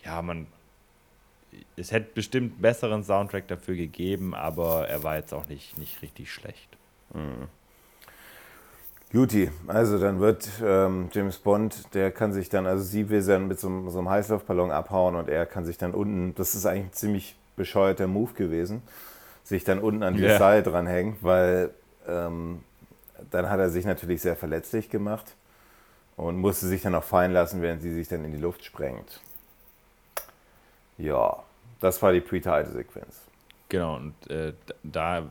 ja, 0.03 0.23
man. 0.23 0.47
Es 1.77 1.93
hätte 1.93 2.11
bestimmt 2.15 2.53
einen 2.55 2.63
besseren 2.63 3.05
Soundtrack 3.05 3.49
dafür 3.49 3.75
gegeben, 3.77 4.35
aber 4.35 4.89
er 4.89 5.03
war 5.03 5.17
jetzt 5.17 5.33
auch 5.33 5.49
nicht, 5.49 5.77
nicht 5.79 6.03
richtig 6.03 6.33
schlecht. 6.33 6.69
Guti, 9.13 9.51
also 9.69 9.99
dann 10.01 10.19
wird 10.19 10.49
ähm, 10.61 11.09
James 11.13 11.39
Bond, 11.39 11.95
der 11.95 12.11
kann 12.11 12.33
sich 12.33 12.49
dann, 12.49 12.67
also 12.67 12.83
sie 12.83 13.09
will 13.09 13.25
dann 13.25 13.47
mit 13.47 13.61
so, 13.61 13.69
einem- 13.69 13.89
so 13.91 13.99
einem 13.99 14.09
Heißluftballon 14.11 14.73
abhauen 14.73 15.15
und 15.15 15.29
er 15.29 15.47
kann 15.47 15.65
sich 15.65 15.79
dann 15.79 15.95
unten, 15.95 16.35
das 16.35 16.57
ist 16.57 16.67
eigentlich 16.67 16.87
ein 16.87 16.93
ziemlich 16.93 17.37
bescheuerter 17.55 18.09
Move 18.09 18.33
gewesen, 18.33 18.83
sich 19.45 19.63
dann 19.63 19.79
unten 19.79 20.03
an 20.03 20.15
die 20.17 20.23
Ja. 20.25 20.39
Seil 20.39 20.65
dranhängen, 20.65 21.17
weil 21.21 21.71
ähm, 22.09 22.65
dann 23.31 23.49
hat 23.49 23.61
er 23.61 23.71
sich 23.71 23.85
natürlich 23.85 24.21
sehr 24.21 24.35
verletzlich 24.35 24.91
gemacht 24.91 25.37
und 26.17 26.37
musste 26.37 26.67
sich 26.67 26.83
dann 26.83 26.97
auch 26.97 27.05
fallen 27.05 27.33
lassen, 27.33 27.63
während 27.63 27.83
sie 27.83 27.95
sich 27.95 28.09
dann 28.09 28.25
in 28.25 28.33
die 28.33 28.39
Luft 28.39 28.65
sprengt. 28.65 29.21
Ja, 30.99 31.44
das 31.81 32.01
war 32.03 32.13
die 32.13 32.21
Pre-Title-Sequenz. 32.21 33.21
Genau, 33.69 33.97
und 33.97 34.31
äh, 34.31 34.53
da 34.83 35.29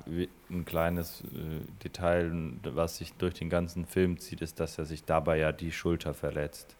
ein 0.49 0.65
kleines 0.65 1.21
äh, 1.21 1.61
Detail, 1.83 2.31
was 2.63 2.97
sich 2.97 3.13
durch 3.13 3.35
den 3.35 3.49
ganzen 3.49 3.85
Film 3.85 4.19
zieht, 4.19 4.41
ist, 4.41 4.59
dass 4.59 4.77
er 4.77 4.85
sich 4.85 5.05
dabei 5.05 5.37
ja 5.37 5.51
die 5.51 5.71
Schulter 5.71 6.13
verletzt. 6.13 6.75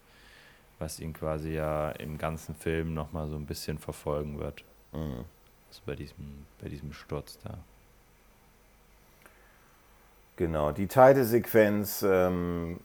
Was 0.80 1.00
ihn 1.00 1.14
quasi 1.14 1.54
ja 1.54 1.92
im 1.92 2.18
ganzen 2.18 2.56
Film 2.56 2.94
nochmal 2.94 3.30
so 3.30 3.36
ein 3.36 3.46
bisschen 3.46 3.78
verfolgen 3.78 4.40
wird. 4.40 4.64
Mhm. 4.92 5.26
Also 5.70 5.82
bei 5.86 5.96
diesem, 5.96 6.46
bei 6.62 6.70
diesem 6.70 6.92
Sturz 6.92 7.38
da. 7.44 7.58
Genau, 10.36 10.72
die 10.72 10.88
Titelsequenz 10.88 12.04
ähm, 12.06 12.80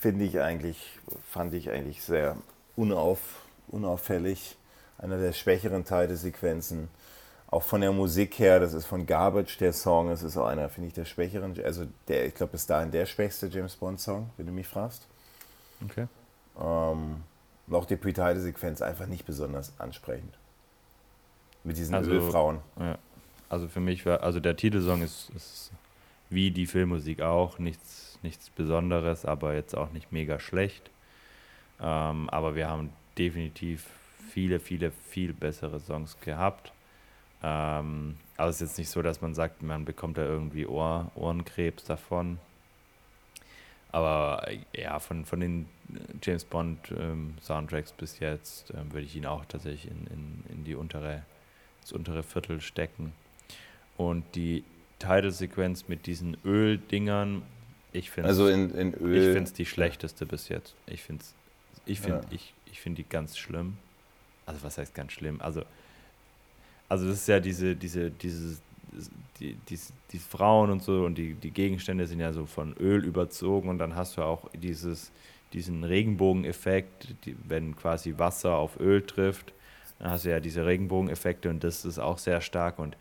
finde 0.00 0.24
ich 0.24 0.40
eigentlich, 0.40 0.98
fand 1.30 1.54
ich 1.54 1.70
eigentlich 1.70 2.02
sehr 2.02 2.36
unauf, 2.76 3.20
unauffällig. 3.68 4.56
Einer 4.98 5.18
der 5.18 5.32
schwächeren 5.32 5.84
Titelsequenzen. 5.84 6.88
Auch 7.48 7.62
von 7.62 7.80
der 7.80 7.92
Musik 7.92 8.38
her, 8.38 8.58
das 8.58 8.72
ist 8.72 8.86
von 8.86 9.06
Garbage 9.06 9.58
der 9.58 9.72
Song, 9.72 10.10
es 10.10 10.22
ist 10.22 10.36
auch 10.36 10.46
einer, 10.46 10.68
finde 10.68 10.88
ich, 10.88 10.94
der 10.94 11.04
schwächeren, 11.04 11.54
also 11.64 11.86
der, 12.08 12.26
ich 12.26 12.34
glaube, 12.34 12.52
bis 12.52 12.66
dahin 12.66 12.90
der 12.90 13.06
schwächste 13.06 13.46
James 13.46 13.76
Bond 13.76 14.00
Song, 14.00 14.30
wenn 14.36 14.46
du 14.46 14.52
mich 14.52 14.66
fragst. 14.66 15.06
Okay. 15.84 16.08
Ähm, 16.60 17.22
auch 17.70 17.84
die 17.84 17.96
Pre-Title-Sequenz 17.96 18.82
einfach 18.82 19.06
nicht 19.06 19.24
besonders 19.24 19.72
ansprechend. 19.78 20.34
Mit 21.62 21.76
diesen 21.76 21.94
also, 21.94 22.10
Ölfrauen. 22.10 22.58
Ja. 22.78 22.98
Also 23.48 23.68
für 23.68 23.80
mich 23.80 24.04
war, 24.04 24.22
also 24.22 24.40
der 24.40 24.56
Titelsong 24.56 25.02
ist, 25.02 25.30
ist 25.36 25.70
wie 26.30 26.50
die 26.50 26.66
Filmmusik 26.66 27.22
auch, 27.22 27.58
nichts, 27.58 28.18
nichts 28.22 28.50
Besonderes, 28.50 29.24
aber 29.24 29.54
jetzt 29.54 29.76
auch 29.76 29.92
nicht 29.92 30.12
mega 30.12 30.40
schlecht. 30.40 30.90
Ähm, 31.80 32.28
aber 32.30 32.54
wir 32.54 32.68
haben 32.68 32.90
definitiv 33.16 33.86
viele, 34.30 34.60
viele, 34.60 34.90
viel 34.90 35.32
bessere 35.32 35.80
Songs 35.80 36.18
gehabt. 36.20 36.72
Ähm, 37.42 38.16
aber 38.36 38.50
es 38.50 38.56
ist 38.56 38.68
jetzt 38.70 38.78
nicht 38.78 38.90
so, 38.90 39.02
dass 39.02 39.20
man 39.20 39.34
sagt, 39.34 39.62
man 39.62 39.84
bekommt 39.84 40.18
da 40.18 40.24
irgendwie 40.24 40.66
Ohr, 40.66 41.10
Ohrenkrebs 41.14 41.84
davon. 41.84 42.38
Aber 43.92 44.48
ja, 44.74 44.98
von, 44.98 45.24
von 45.24 45.38
den 45.38 45.66
James 46.22 46.44
Bond 46.44 46.92
ähm, 46.98 47.34
Soundtracks 47.40 47.92
bis 47.92 48.18
jetzt 48.18 48.72
ähm, 48.72 48.92
würde 48.92 49.06
ich 49.06 49.14
ihn 49.14 49.26
auch 49.26 49.44
tatsächlich 49.44 49.86
in, 49.86 50.06
in, 50.08 50.44
in 50.56 50.64
die 50.64 50.74
untere, 50.74 51.22
das 51.80 51.92
untere 51.92 52.22
Viertel 52.22 52.60
stecken. 52.60 53.12
Und 53.96 54.24
die 54.34 54.64
Title-Sequenz 54.98 55.86
mit 55.86 56.06
diesen 56.06 56.36
Öldingern, 56.44 57.42
ich 57.92 58.10
finde 58.10 58.28
also 58.28 58.48
in, 58.48 58.74
in 58.74 58.94
Öl. 58.94 59.36
Ich 59.36 59.52
die 59.52 59.66
schlechteste 59.66 60.26
bis 60.26 60.48
jetzt. 60.48 60.74
Ich 60.86 61.02
finde 61.02 61.24
ich 61.86 62.00
find, 62.00 62.24
ja. 62.24 62.30
ich, 62.30 62.54
ich 62.66 62.80
find 62.80 62.98
die 62.98 63.04
ganz 63.04 63.36
schlimm. 63.36 63.76
Also 64.46 64.62
was 64.62 64.78
heißt 64.78 64.94
ganz 64.94 65.12
schlimm? 65.12 65.40
Also, 65.40 65.62
also 66.88 67.06
das 67.08 67.16
ist 67.16 67.28
ja 67.28 67.40
diese, 67.40 67.74
diese, 67.74 68.10
diese, 68.10 68.58
die, 69.40 69.54
die, 69.68 69.78
die 70.12 70.18
Frauen 70.18 70.70
und 70.70 70.82
so 70.82 71.04
und 71.04 71.16
die, 71.16 71.34
die 71.34 71.50
Gegenstände 71.50 72.06
sind 72.06 72.20
ja 72.20 72.32
so 72.32 72.46
von 72.46 72.74
Öl 72.78 73.04
überzogen 73.04 73.68
und 73.68 73.78
dann 73.78 73.96
hast 73.96 74.16
du 74.16 74.22
auch 74.22 74.48
dieses, 74.54 75.10
diesen 75.52 75.84
Regenbogeneffekt, 75.84 77.14
die, 77.24 77.36
wenn 77.48 77.76
quasi 77.76 78.14
Wasser 78.18 78.56
auf 78.56 78.78
Öl 78.78 79.02
trifft, 79.02 79.52
dann 79.98 80.10
hast 80.10 80.24
du 80.24 80.30
ja 80.30 80.40
diese 80.40 80.66
Regenbogeneffekte 80.66 81.50
und 81.50 81.64
das 81.64 81.84
ist 81.84 81.98
auch 81.98 82.18
sehr 82.18 82.40
stark 82.40 82.78
und 82.78 82.96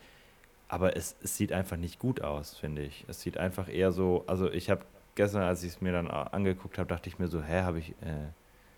aber 0.70 0.96
es, 0.98 1.16
es 1.22 1.38
sieht 1.38 1.54
einfach 1.54 1.78
nicht 1.78 2.00
gut 2.00 2.22
aus, 2.22 2.58
finde 2.58 2.82
ich. 2.82 3.06
Es 3.08 3.22
sieht 3.22 3.38
einfach 3.38 3.70
eher 3.70 3.92
so, 3.92 4.24
also 4.26 4.50
ich 4.50 4.72
habe 4.72 4.82
gestern, 5.14 5.44
als 5.44 5.62
ich 5.62 5.74
es 5.74 5.82
mir 5.82 5.92
dann 5.92 6.10
angeguckt 6.10 6.80
habe, 6.80 6.90
dachte 6.90 7.10
ich 7.10 7.20
mir 7.20 7.28
so, 7.28 7.44
hä, 7.44 7.62
habe 7.62 7.78
ich, 7.78 7.90
äh, 8.02 8.32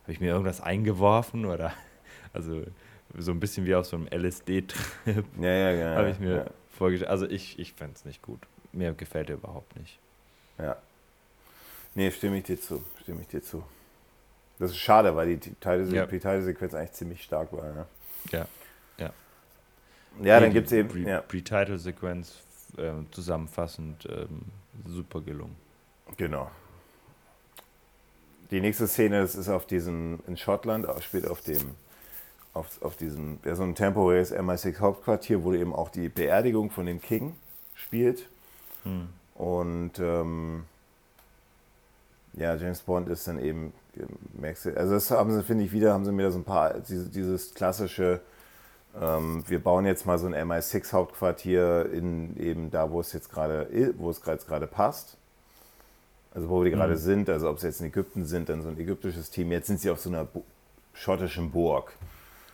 hab 0.04 0.10
ich 0.10 0.20
mir 0.20 0.32
irgendwas 0.32 0.60
eingeworfen 0.60 1.46
oder, 1.46 1.72
also 2.36 2.64
so 3.18 3.32
ein 3.32 3.40
bisschen 3.40 3.66
wie 3.66 3.76
auf 3.76 3.86
so 3.86 3.98
einem 3.98 4.08
LSD-Trip. 4.08 5.26
Ja, 5.40 5.50
ja, 5.50 5.72
ja. 5.72 5.96
Habe 5.96 6.10
ich 6.12 6.20
mir 6.20 6.36
ja. 6.36 6.46
vorgestellt. 6.70 7.10
Also 7.10 7.28
ich, 7.28 7.58
ich 7.60 7.74
fände 7.74 7.94
es 7.96 8.06
nicht 8.06 8.22
gut. 8.22 8.40
Mir 8.72 8.94
gefällt 8.94 9.30
er 9.30 9.36
überhaupt 9.36 9.76
nicht. 9.78 10.00
Ja. 10.58 10.78
Nee, 11.94 12.12
stimme 12.12 12.38
ich 12.38 12.44
dir 12.44 12.60
zu. 12.60 12.84
Stimme 13.02 13.22
ich 13.22 13.28
dir 13.28 13.42
zu. 13.42 13.64
Das 14.60 14.72
ist 14.72 14.78
schade, 14.78 15.16
weil 15.16 15.36
die 15.38 15.54
Teile-Sequenz 15.56 16.74
ja. 16.74 16.80
eigentlich 16.80 16.92
ziemlich 16.92 17.24
stark 17.24 17.52
war. 17.54 17.72
Ne? 17.74 17.86
Ja. 18.32 18.48
Ja, 20.22 20.40
dann 20.40 20.54
gibt 20.54 20.68
es 20.68 20.74
eben. 20.74 20.90
Pre- 20.90 21.00
ja. 21.00 21.22
Pre-Title-Sequenz 21.22 22.44
äh, 22.78 22.92
zusammenfassend 23.12 24.08
ähm, 24.10 24.44
super 24.86 25.22
gelungen. 25.22 25.56
Genau. 26.18 26.50
Die 28.52 28.62
nächste 28.62 28.88
Szene 28.88 29.22
das 29.22 29.36
ist 29.36 29.50
auf 29.50 29.66
diesem, 29.66 30.20
in 30.28 30.38
Schottland, 30.38 30.86
spielt 31.04 31.28
auf 31.28 31.42
dem, 31.42 31.76
auf, 32.56 32.82
auf 32.82 32.96
diesem, 32.96 33.38
ja, 33.46 33.56
so 33.56 33.62
ein 33.62 33.76
temporäres 33.76 34.34
MI6 34.34 34.80
Hauptquartier, 34.80 35.44
wo 35.44 35.54
eben 35.54 35.74
auch 35.74 35.90
die 35.90 36.10
Beerdigung 36.10 36.72
von 36.72 36.88
dem 36.88 37.00
King 37.00 37.36
spielt. 37.76 38.28
Hm. 38.84 39.10
Und 39.36 40.00
ähm, 40.00 40.64
ja, 42.34 42.56
James 42.56 42.82
Bond 42.82 43.10
ist 43.10 43.28
dann 43.28 43.40
eben, 43.40 43.74
also 44.76 44.94
das 44.94 45.12
haben 45.12 45.32
sie, 45.32 45.44
finde 45.44 45.64
ich, 45.66 45.72
wieder, 45.72 45.94
haben 45.94 46.06
sie 46.06 46.12
mir 46.12 46.24
da 46.24 46.32
so 46.32 46.40
ein 46.40 46.44
paar, 46.44 46.80
dieses, 46.80 47.12
dieses 47.12 47.54
klassische 47.54 48.22
ähm, 49.02 49.44
wir 49.48 49.62
bauen 49.62 49.86
jetzt 49.86 50.06
mal 50.06 50.18
so 50.18 50.28
ein 50.28 50.34
MI6-Hauptquartier 50.34 51.92
in 51.92 52.38
eben 52.38 52.72
da, 52.72 52.92
wo 52.92 53.02
es 53.02 53.12
jetzt 53.14 53.30
gerade, 53.32 53.68
wo 53.98 54.10
es 54.10 54.22
gerade 54.22 54.68
passt. 54.68 55.18
Also 56.34 56.50
wo 56.50 56.64
wir 56.64 56.72
mhm. 56.72 56.76
gerade 56.76 56.98
sind, 56.98 57.30
also 57.30 57.50
ob 57.50 57.60
sie 57.60 57.68
jetzt 57.68 57.82
in 57.82 57.88
Ägypten 57.88 58.26
sind, 58.26 58.50
dann 58.50 58.62
so 58.62 58.70
ein 58.70 58.80
ägyptisches 58.80 59.30
Team. 59.30 59.52
Jetzt 59.52 59.68
sind 59.68 59.80
sie 59.80 59.90
auf 59.90 60.00
so 60.00 60.10
einer 60.10 60.28
schottischen 60.94 61.52
Burg. 61.52 61.94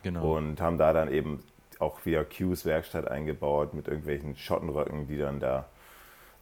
Genau. 0.04 0.38
Und 0.38 0.62
haben 0.62 0.78
da 0.78 0.94
dann 0.94 1.12
eben 1.12 1.44
auch 1.80 2.06
wieder 2.06 2.24
Qs 2.24 2.66
Werkstatt 2.66 3.08
eingebaut 3.08 3.74
mit 3.74 3.88
irgendwelchen 3.88 4.36
Schottenröcken, 4.36 5.08
die 5.08 5.18
dann 5.18 5.40
da 5.40 5.66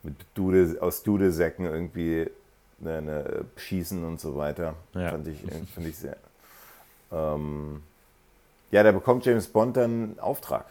mit 0.04 0.16
Dude, 0.34 0.78
aus 0.82 1.04
Dudesäcken 1.04 1.66
irgendwie 1.66 2.30
eine, 2.82 2.98
eine 2.98 3.46
schießen 3.58 4.04
und 4.04 4.20
so 4.20 4.38
weiter. 4.38 4.76
Ja. 4.94 5.10
Fand, 5.12 5.28
ich, 5.28 5.40
fand 5.74 5.88
ich 5.88 5.98
sehr. 5.98 6.18
Ähm, 7.12 7.82
ja, 8.72 8.84
da 8.84 8.92
bekommt 8.92 9.26
James 9.26 9.48
Bond 9.48 9.78
dann 9.78 9.84
einen 9.84 10.20
Auftrag. 10.20 10.66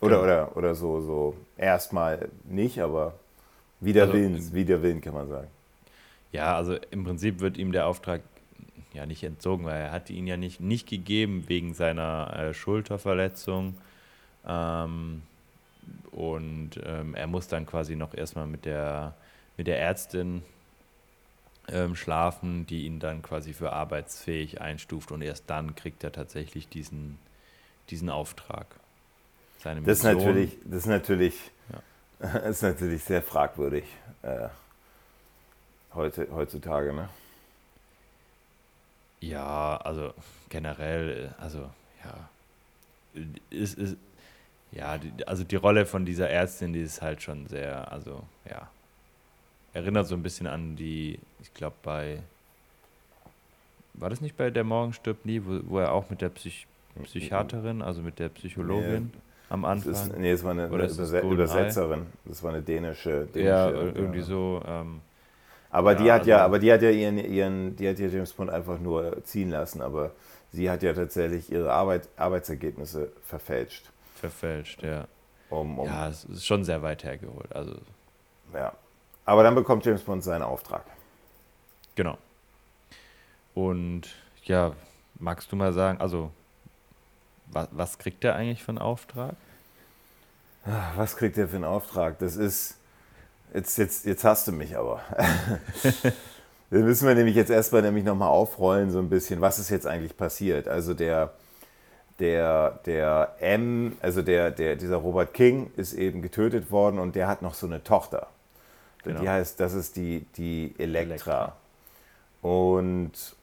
Oder, 0.00 0.16
genau. 0.16 0.24
oder, 0.24 0.56
oder 0.56 0.74
so, 0.74 1.00
so 1.00 1.36
erstmal 1.56 2.28
nicht, 2.44 2.80
aber 2.80 3.14
wider 3.80 4.02
also, 4.02 4.14
Willens, 4.14 4.52
wider 4.52 4.82
Willen 4.82 5.00
kann 5.00 5.14
man 5.14 5.28
sagen. 5.28 5.48
Ja, 6.32 6.56
also 6.56 6.76
im 6.90 7.04
Prinzip 7.04 7.40
wird 7.40 7.56
ihm 7.56 7.72
der 7.72 7.86
Auftrag 7.86 8.20
ja 8.94 9.06
nicht 9.06 9.22
entzogen, 9.22 9.64
weil 9.64 9.80
er 9.80 9.92
hat 9.92 10.10
ihn 10.10 10.26
ja 10.26 10.36
nicht, 10.36 10.60
nicht 10.60 10.88
gegeben 10.88 11.44
wegen 11.48 11.74
seiner 11.74 12.34
äh, 12.36 12.54
Schulterverletzung. 12.54 13.76
Ähm, 14.46 15.22
und 16.10 16.70
ähm, 16.84 17.14
er 17.14 17.26
muss 17.26 17.48
dann 17.48 17.66
quasi 17.66 17.96
noch 17.96 18.14
erstmal 18.14 18.46
mit 18.46 18.64
der, 18.64 19.14
mit 19.56 19.66
der 19.66 19.80
Ärztin 19.80 20.42
ähm, 21.68 21.96
schlafen, 21.96 22.66
die 22.66 22.86
ihn 22.86 23.00
dann 23.00 23.22
quasi 23.22 23.52
für 23.52 23.72
arbeitsfähig 23.72 24.60
einstuft 24.60 25.12
und 25.12 25.22
erst 25.22 25.48
dann 25.48 25.74
kriegt 25.74 26.04
er 26.04 26.12
tatsächlich 26.12 26.68
diesen, 26.68 27.18
diesen 27.90 28.10
Auftrag. 28.10 28.66
Seine 29.58 29.82
das, 29.82 29.98
ist 29.98 30.04
natürlich, 30.04 30.58
das 30.64 30.80
ist 30.80 30.86
natürlich, 30.86 31.34
ja. 32.20 32.28
ist 32.40 32.62
natürlich 32.62 33.02
sehr 33.02 33.22
fragwürdig 33.22 33.84
äh, 34.22 34.48
heute, 35.94 36.28
heutzutage, 36.32 36.92
ne? 36.92 37.08
Ja, 39.28 39.76
also 39.78 40.12
generell, 40.48 41.34
also 41.38 41.70
ja, 42.04 43.22
ist, 43.50 43.78
ist, 43.78 43.96
ja, 44.72 44.98
die, 44.98 45.26
also 45.26 45.44
die 45.44 45.56
Rolle 45.56 45.86
von 45.86 46.04
dieser 46.04 46.28
Ärztin, 46.28 46.72
die 46.72 46.80
ist 46.80 47.00
halt 47.00 47.22
schon 47.22 47.46
sehr, 47.46 47.90
also 47.90 48.22
ja, 48.48 48.68
erinnert 49.72 50.06
so 50.06 50.14
ein 50.14 50.22
bisschen 50.22 50.46
an 50.46 50.76
die, 50.76 51.18
ich 51.40 51.52
glaube 51.54 51.76
bei, 51.82 52.18
war 53.94 54.10
das 54.10 54.20
nicht 54.20 54.36
bei 54.36 54.50
Der 54.50 54.64
Morgen 54.64 54.92
stirbt 54.92 55.24
nie, 55.26 55.42
wo, 55.44 55.60
wo 55.64 55.78
er 55.78 55.92
auch 55.92 56.10
mit 56.10 56.20
der 56.20 56.28
Psych 56.30 56.66
Psychiaterin, 57.02 57.82
also 57.82 58.02
mit 58.02 58.20
der 58.20 58.28
Psychologin 58.28 59.10
nee, 59.12 59.20
am 59.48 59.64
Anfang. 59.64 59.92
Ist, 59.92 60.16
nee, 60.16 60.30
es 60.30 60.44
war 60.44 60.52
eine, 60.52 60.66
eine 60.66 60.74
Überse 60.74 61.20
Übersetzerin, 61.20 62.06
das 62.24 62.40
war 62.44 62.52
eine 62.52 62.62
dänische. 62.62 63.26
dänische 63.34 63.48
ja, 63.48 63.68
irgendwie 63.70 64.20
ja. 64.20 64.24
so. 64.24 64.62
Ähm, 64.64 65.00
aber 65.74 65.92
ja, 65.92 65.98
die 65.98 66.12
hat 66.12 66.20
also, 66.20 66.30
ja, 66.30 66.44
aber 66.44 66.58
die 66.60 66.72
hat 66.72 66.82
ja 66.82 66.90
ihren, 66.90 67.18
ihren, 67.18 67.74
die 67.74 67.88
hat 67.88 67.98
ja 67.98 68.06
James 68.06 68.32
Bond 68.32 68.48
einfach 68.48 68.78
nur 68.78 69.24
ziehen 69.24 69.50
lassen, 69.50 69.82
aber 69.82 70.12
sie 70.52 70.70
hat 70.70 70.84
ja 70.84 70.92
tatsächlich 70.92 71.50
ihre 71.50 71.72
Arbeit, 71.72 72.08
Arbeitsergebnisse 72.16 73.10
verfälscht. 73.24 73.90
Verfälscht, 74.14 74.84
ja. 74.84 75.08
Um, 75.50 75.80
um 75.80 75.86
ja, 75.86 76.08
es 76.08 76.26
ist 76.26 76.46
schon 76.46 76.62
sehr 76.64 76.80
weit 76.82 77.02
hergeholt. 77.02 77.52
Also. 77.52 77.74
Ja. 78.52 78.72
Aber 79.24 79.42
dann 79.42 79.56
bekommt 79.56 79.84
James 79.84 80.02
Bond 80.02 80.22
seinen 80.22 80.42
Auftrag. 80.42 80.84
Genau. 81.96 82.18
Und 83.54 84.14
ja, 84.44 84.74
magst 85.18 85.50
du 85.50 85.56
mal 85.56 85.72
sagen, 85.72 86.00
also 86.00 86.30
was, 87.46 87.66
was 87.72 87.98
kriegt 87.98 88.22
er 88.22 88.36
eigentlich 88.36 88.62
für 88.62 88.70
einen 88.70 88.78
Auftrag? 88.78 89.34
Ah, 90.66 90.92
was 90.94 91.16
kriegt 91.16 91.36
er 91.36 91.48
für 91.48 91.56
einen 91.56 91.64
Auftrag? 91.64 92.20
Das 92.20 92.36
ist, 92.36 92.78
Jetzt, 93.54 93.78
jetzt, 93.78 94.04
jetzt 94.04 94.24
hast 94.24 94.48
du 94.48 94.52
mich 94.52 94.76
aber. 94.76 95.00
Dann 96.70 96.84
müssen 96.84 97.06
wir 97.06 97.14
nämlich 97.14 97.36
jetzt 97.36 97.50
erstmal 97.50 97.82
nämlich 97.82 98.04
nochmal 98.04 98.28
aufrollen, 98.28 98.90
so 98.90 98.98
ein 98.98 99.08
bisschen, 99.08 99.40
was 99.40 99.60
ist 99.60 99.70
jetzt 99.70 99.86
eigentlich 99.86 100.16
passiert. 100.16 100.66
Also 100.66 100.92
der, 100.92 101.32
der, 102.18 102.80
der 102.84 103.36
M, 103.38 103.96
also 104.00 104.22
der, 104.22 104.50
der, 104.50 104.74
dieser 104.74 104.96
Robert 104.96 105.32
King 105.34 105.70
ist 105.76 105.92
eben 105.92 106.20
getötet 106.20 106.72
worden 106.72 106.98
und 106.98 107.14
der 107.14 107.28
hat 107.28 107.42
noch 107.42 107.54
so 107.54 107.66
eine 107.66 107.84
Tochter. 107.84 108.26
Genau. 109.04 109.20
Die 109.20 109.28
heißt, 109.28 109.60
das 109.60 109.74
ist 109.74 109.94
die, 109.94 110.26
die 110.36 110.74
Elektra. 110.76 111.04
Elektra. 111.04 111.56
Und 112.42 113.36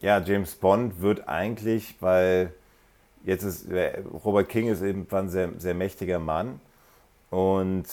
ja, 0.00 0.18
James 0.18 0.54
Bond 0.54 1.02
wird 1.02 1.28
eigentlich, 1.28 1.96
weil 2.00 2.54
jetzt 3.22 3.42
ist 3.42 3.66
Robert 4.24 4.48
King 4.48 4.68
ist 4.68 4.80
eben 4.80 5.06
ein 5.10 5.28
sehr, 5.28 5.50
sehr 5.58 5.74
mächtiger 5.74 6.18
Mann 6.18 6.58
und 7.28 7.84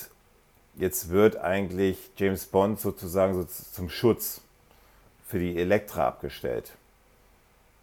jetzt 0.80 1.10
wird 1.10 1.38
eigentlich 1.38 1.98
James 2.18 2.46
Bond 2.46 2.80
sozusagen 2.80 3.34
so 3.34 3.44
zum 3.44 3.90
Schutz 3.90 4.42
für 5.26 5.40
die 5.40 5.58
Elektra 5.58 6.08
abgestellt. 6.08 6.72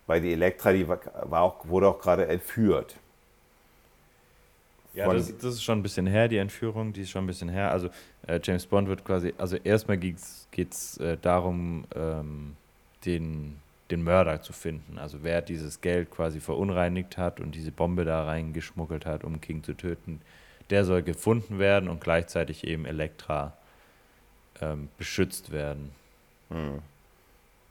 Weil 0.06 0.20
die 0.20 0.32
Elektra, 0.32 0.72
die 0.72 0.88
war 0.88 1.42
auch, 1.42 1.68
wurde 1.68 1.88
auch 1.88 2.00
gerade 2.00 2.26
entführt. 2.26 2.96
Ja, 4.94 5.12
das, 5.12 5.36
das, 5.36 5.54
ist 5.54 5.62
schon 5.62 5.80
ein 5.80 5.82
bisschen 5.82 6.06
her, 6.06 6.26
die 6.26 6.38
Entführung, 6.38 6.92
die 6.92 7.02
ist 7.02 7.10
schon 7.10 7.24
ein 7.24 7.26
bisschen 7.26 7.50
her. 7.50 7.70
Also 7.70 7.90
äh, 8.26 8.40
James 8.42 8.64
Bond 8.64 8.88
wird 8.88 9.04
quasi, 9.04 9.34
also 9.36 9.56
erstmal 9.56 9.98
geht 9.98 10.16
es 10.70 10.96
äh, 10.98 11.18
darum, 11.20 11.84
ähm, 11.94 12.56
den, 13.04 13.58
den 13.90 14.02
Mörder 14.02 14.40
zu 14.40 14.54
finden. 14.54 14.96
Also 14.98 15.18
wer 15.22 15.42
dieses 15.42 15.82
Geld 15.82 16.10
quasi 16.10 16.40
verunreinigt 16.40 17.18
hat 17.18 17.40
und 17.40 17.54
diese 17.54 17.72
Bombe 17.72 18.06
da 18.06 18.24
reingeschmuggelt 18.24 19.04
hat, 19.04 19.22
um 19.22 19.40
King 19.42 19.62
zu 19.62 19.74
töten, 19.74 20.22
der 20.70 20.84
soll 20.84 21.02
gefunden 21.02 21.58
werden 21.58 21.88
und 21.88 22.00
gleichzeitig 22.00 22.66
eben 22.66 22.86
Elektra 22.86 23.56
ähm, 24.60 24.88
beschützt 24.98 25.52
werden. 25.52 25.92
Hm. 26.50 26.80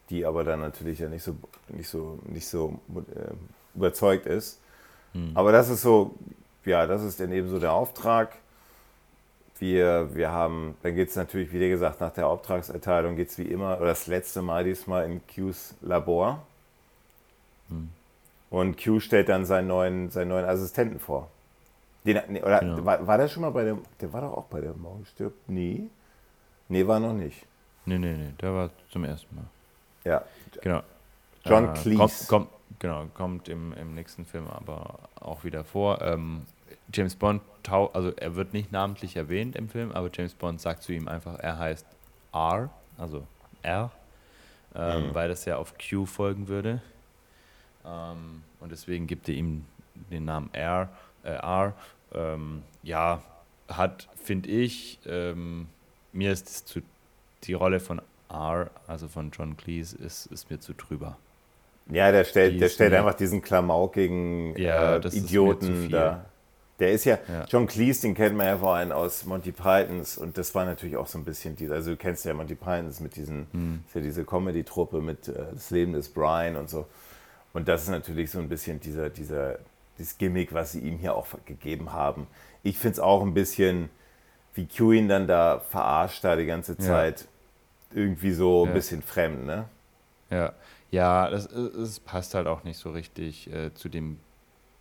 Die 0.09 0.25
aber 0.25 0.43
dann 0.43 0.61
natürlich 0.61 0.99
ja 0.99 1.09
nicht 1.09 1.23
so, 1.23 1.35
nicht 1.69 1.89
so, 1.89 2.19
nicht 2.25 2.47
so 2.47 2.79
äh, 2.95 3.33
überzeugt 3.75 4.25
ist. 4.27 4.59
Hm. 5.13 5.31
Aber 5.33 5.51
das 5.51 5.69
ist 5.69 5.81
so, 5.81 6.15
ja, 6.63 6.85
das 6.85 7.03
ist 7.03 7.19
dann 7.19 7.31
eben 7.31 7.49
so 7.49 7.59
der 7.59 7.73
Auftrag. 7.73 8.35
Wir, 9.57 10.13
wir 10.13 10.31
haben, 10.31 10.75
dann 10.83 10.95
geht 10.95 11.09
es 11.09 11.15
natürlich, 11.15 11.51
wie 11.53 11.69
gesagt, 11.69 12.01
nach 12.01 12.11
der 12.11 12.27
Auftragserteilung 12.27 13.15
geht 13.15 13.29
es 13.29 13.37
wie 13.37 13.43
immer, 13.43 13.77
oder 13.77 13.87
das 13.87 14.07
letzte 14.07 14.41
Mal 14.41 14.65
diesmal 14.65 15.09
in 15.09 15.25
Qs 15.27 15.75
Labor. 15.81 16.45
Hm. 17.69 17.89
Und 18.49 18.81
Q 18.81 18.99
stellt 18.99 19.29
dann 19.29 19.45
seinen 19.45 19.67
neuen, 19.67 20.11
seinen 20.11 20.29
neuen 20.29 20.45
Assistenten 20.45 20.99
vor. 20.99 21.29
Den, 22.05 22.21
nee, 22.29 22.41
oder 22.41 22.59
genau. 22.59 22.85
war, 22.85 23.05
war 23.05 23.17
der 23.17 23.27
schon 23.27 23.41
mal 23.41 23.49
bei 23.49 23.63
der, 23.63 23.77
der 23.99 24.13
war 24.13 24.21
doch 24.21 24.33
auch 24.33 24.45
bei 24.45 24.61
der 24.61 24.73
Maul 24.73 25.03
stirbt? 25.05 25.49
Nee. 25.49 25.87
Nee, 26.69 26.85
war 26.85 26.99
noch 26.99 27.13
nicht. 27.13 27.45
Nee, 27.85 27.97
nee, 27.97 28.13
nee, 28.13 28.33
der 28.39 28.53
war 28.53 28.69
zum 28.91 29.03
ersten 29.03 29.35
Mal. 29.35 29.45
Ja. 30.03 30.23
Genau. 30.61 30.81
John 31.43 31.69
äh, 31.69 31.73
Cleese. 31.73 31.97
Kommt, 31.97 32.27
kommt, 32.27 32.49
genau, 32.79 33.05
kommt 33.13 33.49
im, 33.49 33.73
im 33.73 33.93
nächsten 33.93 34.25
Film 34.25 34.47
aber 34.47 34.99
auch 35.19 35.43
wieder 35.43 35.63
vor. 35.63 36.01
Ähm, 36.01 36.45
James 36.93 37.15
Bond, 37.15 37.41
also 37.69 38.11
er 38.15 38.35
wird 38.35 38.53
nicht 38.53 38.71
namentlich 38.71 39.15
erwähnt 39.15 39.55
im 39.55 39.69
Film, 39.69 39.91
aber 39.91 40.09
James 40.13 40.33
Bond 40.33 40.61
sagt 40.61 40.83
zu 40.83 40.93
ihm 40.93 41.07
einfach, 41.07 41.39
er 41.39 41.57
heißt 41.57 41.85
R, 42.33 42.69
also 42.97 43.25
R, 43.63 43.91
ähm, 44.75 45.07
mhm. 45.07 45.15
weil 45.15 45.29
das 45.29 45.45
ja 45.45 45.57
auf 45.57 45.73
Q 45.77 46.05
folgen 46.05 46.47
würde. 46.47 46.81
Ähm, 47.85 48.43
und 48.59 48.71
deswegen 48.71 49.07
gibt 49.07 49.29
er 49.29 49.35
ihm 49.35 49.65
den 50.11 50.25
Namen 50.25 50.49
R, 50.53 50.89
äh, 51.23 51.29
R 51.29 51.73
ähm, 52.15 52.63
ja, 52.83 53.21
hat, 53.67 54.07
finde 54.21 54.49
ich, 54.49 54.99
ähm, 55.05 55.67
mir 56.13 56.31
ist 56.31 56.67
zu, 56.67 56.81
die 57.43 57.53
Rolle 57.53 57.79
von 57.79 58.01
R, 58.29 58.69
also 58.87 59.07
von 59.07 59.31
John 59.31 59.57
Cleese, 59.57 59.97
ist, 59.97 60.27
ist 60.27 60.49
mir 60.49 60.59
zu 60.59 60.73
drüber. 60.73 61.17
Ja, 61.89 62.11
der 62.11 62.23
stellt, 62.23 62.59
der 62.59 62.69
stellt 62.69 62.93
einfach 62.93 63.13
diesen 63.13 63.41
klamaukigen 63.41 64.57
ja, 64.57 64.97
äh, 64.97 65.07
Idioten 65.09 65.89
da. 65.89 66.25
Der 66.79 66.91
ist 66.91 67.05
ja, 67.05 67.19
ja, 67.29 67.45
John 67.47 67.67
Cleese, 67.67 68.01
den 68.01 68.15
kennt 68.15 68.35
man 68.35 68.47
ja 68.47 68.57
vor 68.57 68.75
allem 68.75 68.91
aus 68.91 69.23
Monty 69.23 69.53
Pythons 69.53 70.17
und 70.17 70.37
das 70.37 70.53
war 70.55 70.65
natürlich 70.65 70.97
auch 70.97 71.07
so 71.07 71.17
ein 71.17 71.23
bisschen 71.23 71.55
dieser, 71.55 71.75
also 71.75 71.91
du 71.91 71.97
kennst 71.97 72.25
ja 72.25 72.33
Monty 72.33 72.55
Pythons 72.55 72.99
mit 72.99 73.15
diesen, 73.15 73.47
hm. 73.51 73.83
ist 73.87 73.95
ja 73.95 74.01
diese 74.01 74.25
Comedy-Truppe 74.25 74.99
mit 74.99 75.29
äh, 75.29 75.45
Das 75.53 75.69
Leben 75.69 75.93
des 75.93 76.09
Brian 76.09 76.57
und 76.57 76.69
so. 76.69 76.85
Und 77.53 77.69
das 77.69 77.83
ist 77.83 77.89
natürlich 77.89 78.29
so 78.29 78.39
ein 78.39 78.49
bisschen 78.49 78.81
dieser, 78.81 79.09
dieser, 79.09 79.59
das 79.97 80.17
Gimmick, 80.17 80.53
was 80.53 80.73
sie 80.73 80.79
ihm 80.79 80.97
hier 80.97 81.15
auch 81.15 81.27
gegeben 81.45 81.93
haben. 81.93 82.27
Ich 82.63 82.77
finde 82.77 82.93
es 82.93 82.99
auch 82.99 83.21
ein 83.21 83.33
bisschen, 83.33 83.89
wie 84.53 84.67
Q 84.67 84.91
ihn 84.91 85.07
dann 85.07 85.27
da 85.27 85.59
verarscht 85.59 86.23
da 86.23 86.35
die 86.35 86.45
ganze 86.45 86.77
Zeit, 86.77 87.27
ja. 87.93 88.01
irgendwie 88.01 88.31
so 88.31 88.63
ein 88.63 88.69
ja. 88.69 88.73
bisschen 88.73 89.01
fremd, 89.01 89.45
ne? 89.45 89.69
Ja, 90.29 90.53
ja, 90.91 91.29
das, 91.29 91.47
das 91.47 91.99
passt 91.99 92.33
halt 92.33 92.47
auch 92.47 92.63
nicht 92.63 92.77
so 92.77 92.91
richtig 92.91 93.51
äh, 93.51 93.73
zu 93.73 93.89
dem 93.89 94.17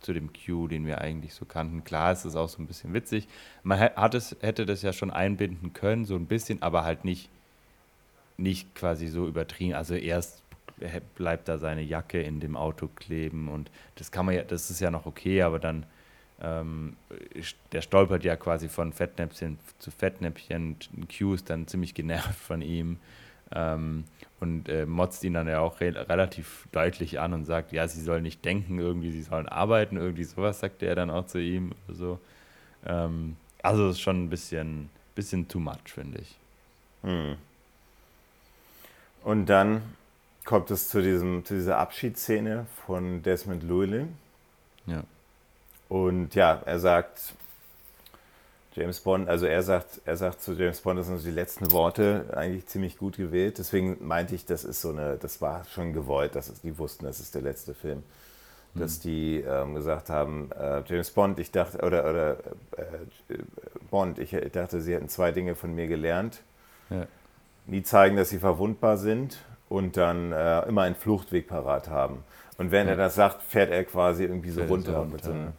zu 0.05 0.13
dem 0.13 0.29
Q, 0.31 0.67
den 0.67 0.85
wir 0.85 1.01
eigentlich 1.01 1.33
so 1.33 1.45
kannten. 1.45 1.83
Klar, 1.83 2.11
es 2.11 2.25
ist 2.25 2.35
auch 2.35 2.47
so 2.47 2.61
ein 2.61 2.67
bisschen 2.67 2.93
witzig. 2.93 3.27
Man 3.63 3.79
hat 3.79 4.13
es, 4.13 4.37
hätte 4.39 4.67
das 4.67 4.83
ja 4.83 4.93
schon 4.93 5.09
einbinden 5.09 5.73
können, 5.73 6.05
so 6.05 6.15
ein 6.15 6.27
bisschen, 6.27 6.61
aber 6.61 6.83
halt 6.83 7.05
nicht, 7.05 7.29
nicht 8.37 8.75
quasi 8.75 9.07
so 9.07 9.27
übertrieben. 9.27 9.73
Also 9.73 9.95
erst 9.95 10.43
bleibt 11.15 11.47
da 11.47 11.57
seine 11.57 11.81
Jacke 11.81 12.21
in 12.21 12.39
dem 12.39 12.57
Auto 12.57 12.87
kleben 12.87 13.49
und 13.49 13.71
das 13.95 14.11
kann 14.11 14.25
man 14.25 14.35
ja, 14.35 14.43
das 14.43 14.69
ist 14.69 14.79
ja 14.79 14.91
noch 14.91 15.05
okay, 15.05 15.41
aber 15.41 15.59
dann 15.59 15.85
ähm, 16.41 16.97
der 17.71 17.81
stolpert 17.81 18.25
ja 18.25 18.35
quasi 18.35 18.67
von 18.67 18.91
Fettnäpfchen 18.91 19.57
zu 19.79 19.89
Fettnäpfchen 19.89 20.77
Q 21.17 21.33
ist 21.33 21.49
dann 21.49 21.67
ziemlich 21.67 21.93
genervt 21.93 22.39
von 22.39 22.61
ihm 22.61 22.97
ähm, 23.53 24.03
und 24.39 24.67
äh, 24.69 24.85
motzt 24.85 25.23
ihn 25.23 25.33
dann 25.33 25.47
ja 25.47 25.59
auch 25.59 25.79
re 25.79 25.93
relativ 26.09 26.67
deutlich 26.71 27.19
an 27.19 27.33
und 27.33 27.45
sagt, 27.45 27.71
ja, 27.71 27.87
sie 27.87 28.01
sollen 28.01 28.23
nicht 28.23 28.43
denken, 28.43 28.79
irgendwie, 28.79 29.11
sie 29.11 29.21
sollen 29.21 29.47
arbeiten, 29.47 29.97
irgendwie 29.97 30.23
sowas 30.23 30.59
sagt 30.59 30.83
er 30.83 30.95
dann 30.95 31.09
auch 31.09 31.25
zu 31.25 31.39
ihm. 31.39 31.71
So. 31.87 32.19
Ähm, 32.85 33.37
also 33.61 33.89
ist 33.89 34.01
schon 34.01 34.25
ein 34.25 34.29
bisschen, 34.29 34.89
bisschen 35.15 35.47
too 35.47 35.59
much, 35.59 35.87
finde 35.87 36.19
ich. 36.19 36.35
Hm. 37.03 37.35
Und 39.23 39.47
dann 39.47 39.81
kommt 40.45 40.71
es 40.71 40.89
zu, 40.89 41.01
diesem, 41.01 41.43
zu 41.43 41.55
dieser 41.55 41.79
Abschiedsszene 41.79 42.67
von 42.85 43.23
Desmond 43.23 43.63
Llewellyn. 43.63 44.15
Ja. 44.85 45.03
Und 45.89 46.35
ja, 46.35 46.61
er 46.65 46.79
sagt, 46.79 47.33
James 48.73 48.99
Bond, 48.99 49.27
also 49.27 49.45
er 49.45 49.63
sagt, 49.63 50.01
er 50.05 50.17
sagt 50.17 50.41
zu 50.41 50.53
James 50.53 50.81
Bond, 50.81 50.99
das 50.99 51.07
sind 51.07 51.23
die 51.23 51.31
letzten 51.31 51.71
Worte 51.71 52.25
eigentlich 52.35 52.67
ziemlich 52.67 52.97
gut 52.97 53.17
gewählt. 53.17 53.57
Deswegen 53.57 54.05
meinte 54.05 54.35
ich, 54.35 54.45
das 54.45 54.63
ist 54.63 54.81
so 54.81 54.89
eine, 54.89 55.17
das 55.17 55.41
war 55.41 55.65
schon 55.65 55.93
gewollt, 55.93 56.35
dass 56.35 56.49
es, 56.49 56.61
die 56.61 56.77
wussten, 56.77 57.05
das 57.05 57.19
ist 57.19 57.35
der 57.35 57.41
letzte 57.41 57.73
Film. 57.73 58.03
Mhm. 58.73 58.79
Dass 58.79 58.99
die 58.99 59.39
ähm, 59.39 59.75
gesagt 59.75 60.09
haben, 60.09 60.51
äh, 60.51 60.83
James 60.85 61.09
Bond, 61.11 61.39
ich 61.39 61.51
dachte, 61.51 61.79
oder, 61.79 62.09
oder 62.09 62.31
äh, 62.77 63.37
Bond, 63.89 64.19
ich 64.19 64.31
dachte, 64.51 64.81
sie 64.81 64.93
hätten 64.93 65.09
zwei 65.09 65.31
Dinge 65.31 65.55
von 65.55 65.73
mir 65.73 65.87
gelernt. 65.87 66.41
Ja. 66.89 67.07
Nie 67.65 67.81
zeigen, 67.81 68.15
dass 68.15 68.29
sie 68.29 68.39
verwundbar 68.39 68.97
sind 68.97 69.39
und 69.75 69.97
dann 69.97 70.31
äh, 70.31 70.61
immer 70.67 70.83
einen 70.83 70.95
Fluchtweg 70.95 71.47
parat 71.47 71.89
haben. 71.89 72.23
Und 72.57 72.71
wenn 72.71 72.87
ja. 72.87 72.93
er 72.93 72.97
das 72.97 73.15
sagt, 73.15 73.43
fährt 73.43 73.71
er 73.71 73.83
quasi 73.83 74.23
irgendwie 74.23 74.49
so 74.49 74.63
runter. 74.63 74.97
runter 74.97 75.23
so 75.23 75.31
einem, 75.31 75.53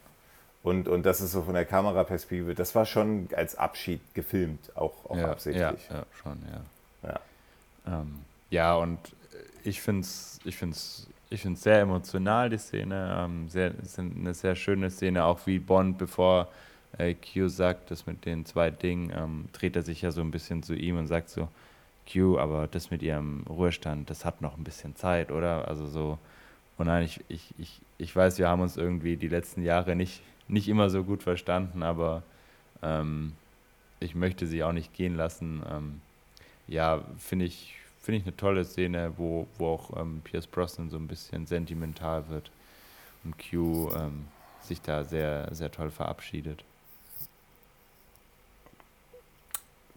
und, 0.63 0.89
und 0.89 1.07
das 1.07 1.21
ist 1.21 1.33
so 1.33 1.43
von 1.43 1.55
der 1.55 1.65
Kameraperspektive, 1.65 2.55
das 2.55 2.75
war 2.75 2.87
schon 2.87 3.29
als 3.37 3.55
Abschied 3.55 4.01
gefilmt, 4.15 4.73
auch, 4.75 5.05
auch 5.09 5.17
ja, 5.17 5.31
absichtlich. 5.31 5.89
Ja, 5.89 5.97
ja, 5.97 6.07
schon, 6.23 6.39
ja. 6.51 7.11
Ja, 7.11 8.01
ähm, 8.01 8.15
ja 8.51 8.75
und 8.75 8.99
ich 9.63 9.81
finde 9.81 10.01
es 10.01 10.41
ich 10.45 10.57
find's, 10.57 11.09
ich 11.29 11.43
find's 11.43 11.63
sehr 11.63 11.81
emotional, 11.81 12.51
die 12.51 12.59
Szene. 12.59 13.17
Ähm, 13.19 13.49
sehr, 13.49 13.73
ist 13.83 13.99
eine 13.99 14.33
sehr 14.33 14.57
schöne 14.57 14.91
Szene, 14.91 15.25
auch 15.25 15.41
wie 15.47 15.59
Bond, 15.59 15.99
bevor 15.99 16.49
äh, 16.99 17.15
Q 17.15 17.49
sagt, 17.49 17.91
das 17.91 18.07
mit 18.07 18.25
den 18.25 18.47
zwei 18.47 18.71
Dingen, 18.71 19.13
ähm, 19.15 19.49
dreht 19.53 19.77
er 19.77 19.83
sich 19.83 20.03
ja 20.03 20.11
so 20.11 20.21
ein 20.21 20.31
bisschen 20.31 20.63
zu 20.63 20.75
ihm 20.75 20.99
und 20.99 21.07
sagt 21.07 21.29
so, 21.29 21.49
Q, 22.11 22.39
aber 22.39 22.67
das 22.67 22.91
mit 22.91 23.03
ihrem 23.03 23.45
Ruhestand, 23.49 24.11
das 24.11 24.25
hat 24.25 24.41
noch 24.41 24.57
ein 24.57 24.65
bisschen 24.65 24.97
Zeit, 24.97 25.31
oder? 25.31 25.69
Also 25.69 25.87
so, 25.87 26.19
und 26.79 26.87
nein, 26.87 27.05
ich, 27.05 27.25
ich, 27.29 27.55
ich, 27.59 27.81
ich 27.99 28.15
weiß, 28.15 28.39
wir 28.39 28.49
haben 28.49 28.61
uns 28.61 28.77
irgendwie 28.77 29.17
die 29.17 29.29
letzten 29.29 29.63
Jahre 29.63 29.97
nicht, 29.97 30.23
nicht 30.49 30.69
immer 30.69 30.91
so 30.91 31.03
gut 31.05 31.23
verstanden, 31.23 31.83
aber 31.83 32.23
ähm, 32.83 33.33
ich 34.01 34.15
möchte 34.15 34.47
sie 34.47 34.63
auch 34.63 34.73
nicht 34.73 34.95
gehen 34.95 35.17
lassen. 35.17 35.63
Ähm, 35.71 36.01
ja, 36.69 37.03
finde 37.19 37.47
ich, 37.47 37.77
finde 38.01 38.19
ich 38.19 38.25
eine 38.25 38.37
tolle 38.37 38.65
Szene, 38.65 39.13
wo, 39.17 39.47
wo 39.59 39.69
auch 39.69 39.97
ähm, 39.97 40.21
Pierce 40.23 40.47
Brosnan 40.47 40.91
so 40.91 40.97
ein 40.97 41.09
bisschen 41.09 41.47
sentimental 41.47 42.29
wird 42.29 42.51
und 43.25 43.35
Q 43.39 43.91
ähm, 43.97 44.27
sich 44.61 44.81
da 44.83 45.05
sehr, 45.05 45.49
sehr 45.53 45.71
toll 45.71 45.91
verabschiedet. 45.91 46.65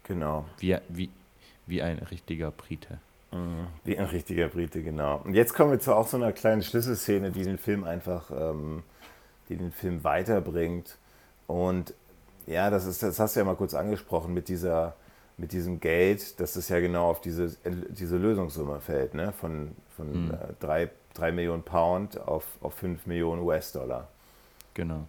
Genau. 0.03 0.45
Wie, 0.57 0.75
wie, 0.87 1.09
wie 1.69 1.81
ein 1.81 1.99
richtiger 1.99 2.51
Brite. 2.51 2.99
Mhm. 3.31 3.67
Wie 3.83 3.97
ein 3.97 4.05
richtiger 4.05 4.47
Brite, 4.47 4.81
genau. 4.81 5.21
Und 5.23 5.33
jetzt 5.33 5.53
kommen 5.53 5.71
wir 5.71 5.79
zu 5.79 5.93
auch 5.93 6.07
so 6.07 6.17
einer 6.17 6.31
kleinen 6.31 6.63
Schlüsselszene, 6.63 7.31
die 7.31 7.43
den 7.43 7.57
Film 7.57 7.83
einfach, 7.83 8.31
ähm, 8.31 8.83
die 9.49 9.55
den 9.55 9.71
Film 9.71 10.03
weiterbringt. 10.03 10.97
Und 11.47 11.93
ja, 12.47 12.69
das 12.69 12.85
ist, 12.85 13.03
das 13.03 13.19
hast 13.19 13.35
du 13.35 13.41
ja 13.41 13.45
mal 13.45 13.55
kurz 13.55 13.73
angesprochen 13.73 14.33
mit 14.33 14.49
dieser, 14.49 14.95
mit 15.37 15.51
diesem 15.51 15.79
Geld, 15.79 16.39
dass 16.39 16.55
es 16.55 16.69
ja 16.69 16.79
genau 16.79 17.09
auf 17.09 17.21
diese, 17.21 17.55
diese 17.65 18.17
Lösungssumme 18.17 18.81
fällt, 18.81 19.13
ne? 19.13 19.31
von, 19.31 19.75
von 19.95 20.25
mhm. 20.25 20.31
äh, 20.31 20.37
drei, 20.59 20.89
drei 21.13 21.31
Millionen 21.31 21.63
Pound 21.63 22.19
auf, 22.19 22.45
auf 22.61 22.73
5 22.73 23.05
Millionen 23.05 23.43
US-Dollar. 23.43 24.07
Genau. 24.73 25.05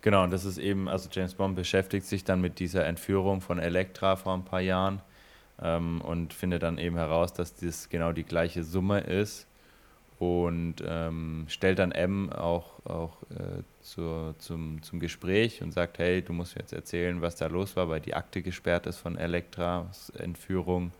Genau, 0.00 0.24
und 0.24 0.30
das 0.30 0.44
ist 0.44 0.58
eben, 0.58 0.88
also 0.88 1.08
James 1.12 1.34
Bond 1.34 1.56
beschäftigt 1.56 2.06
sich 2.06 2.24
dann 2.24 2.40
mit 2.40 2.58
dieser 2.58 2.86
Entführung 2.86 3.40
von 3.40 3.58
Elektra 3.58 4.16
vor 4.16 4.34
ein 4.34 4.44
paar 4.44 4.60
Jahren 4.60 5.02
ähm, 5.60 6.00
und 6.00 6.32
findet 6.32 6.62
dann 6.62 6.78
eben 6.78 6.96
heraus, 6.96 7.32
dass 7.32 7.54
das 7.54 7.88
genau 7.88 8.12
die 8.12 8.24
gleiche 8.24 8.64
Summe 8.64 9.00
ist 9.00 9.46
und 10.18 10.76
ähm, 10.86 11.44
stellt 11.48 11.78
dann 11.78 11.92
M 11.92 12.32
auch, 12.32 12.84
auch 12.86 13.22
äh, 13.30 13.62
zur, 13.82 14.34
zum, 14.38 14.82
zum 14.82 15.00
Gespräch 15.00 15.62
und 15.62 15.72
sagt, 15.72 15.98
hey, 15.98 16.22
du 16.22 16.32
musst 16.32 16.54
mir 16.54 16.62
jetzt 16.62 16.72
erzählen, 16.72 17.20
was 17.20 17.36
da 17.36 17.46
los 17.46 17.76
war, 17.76 17.88
weil 17.88 18.00
die 18.00 18.14
Akte 18.14 18.42
gesperrt 18.42 18.86
ist 18.86 18.98
von 18.98 19.18
Elektra, 19.18 19.90
Entführung. 20.18 20.92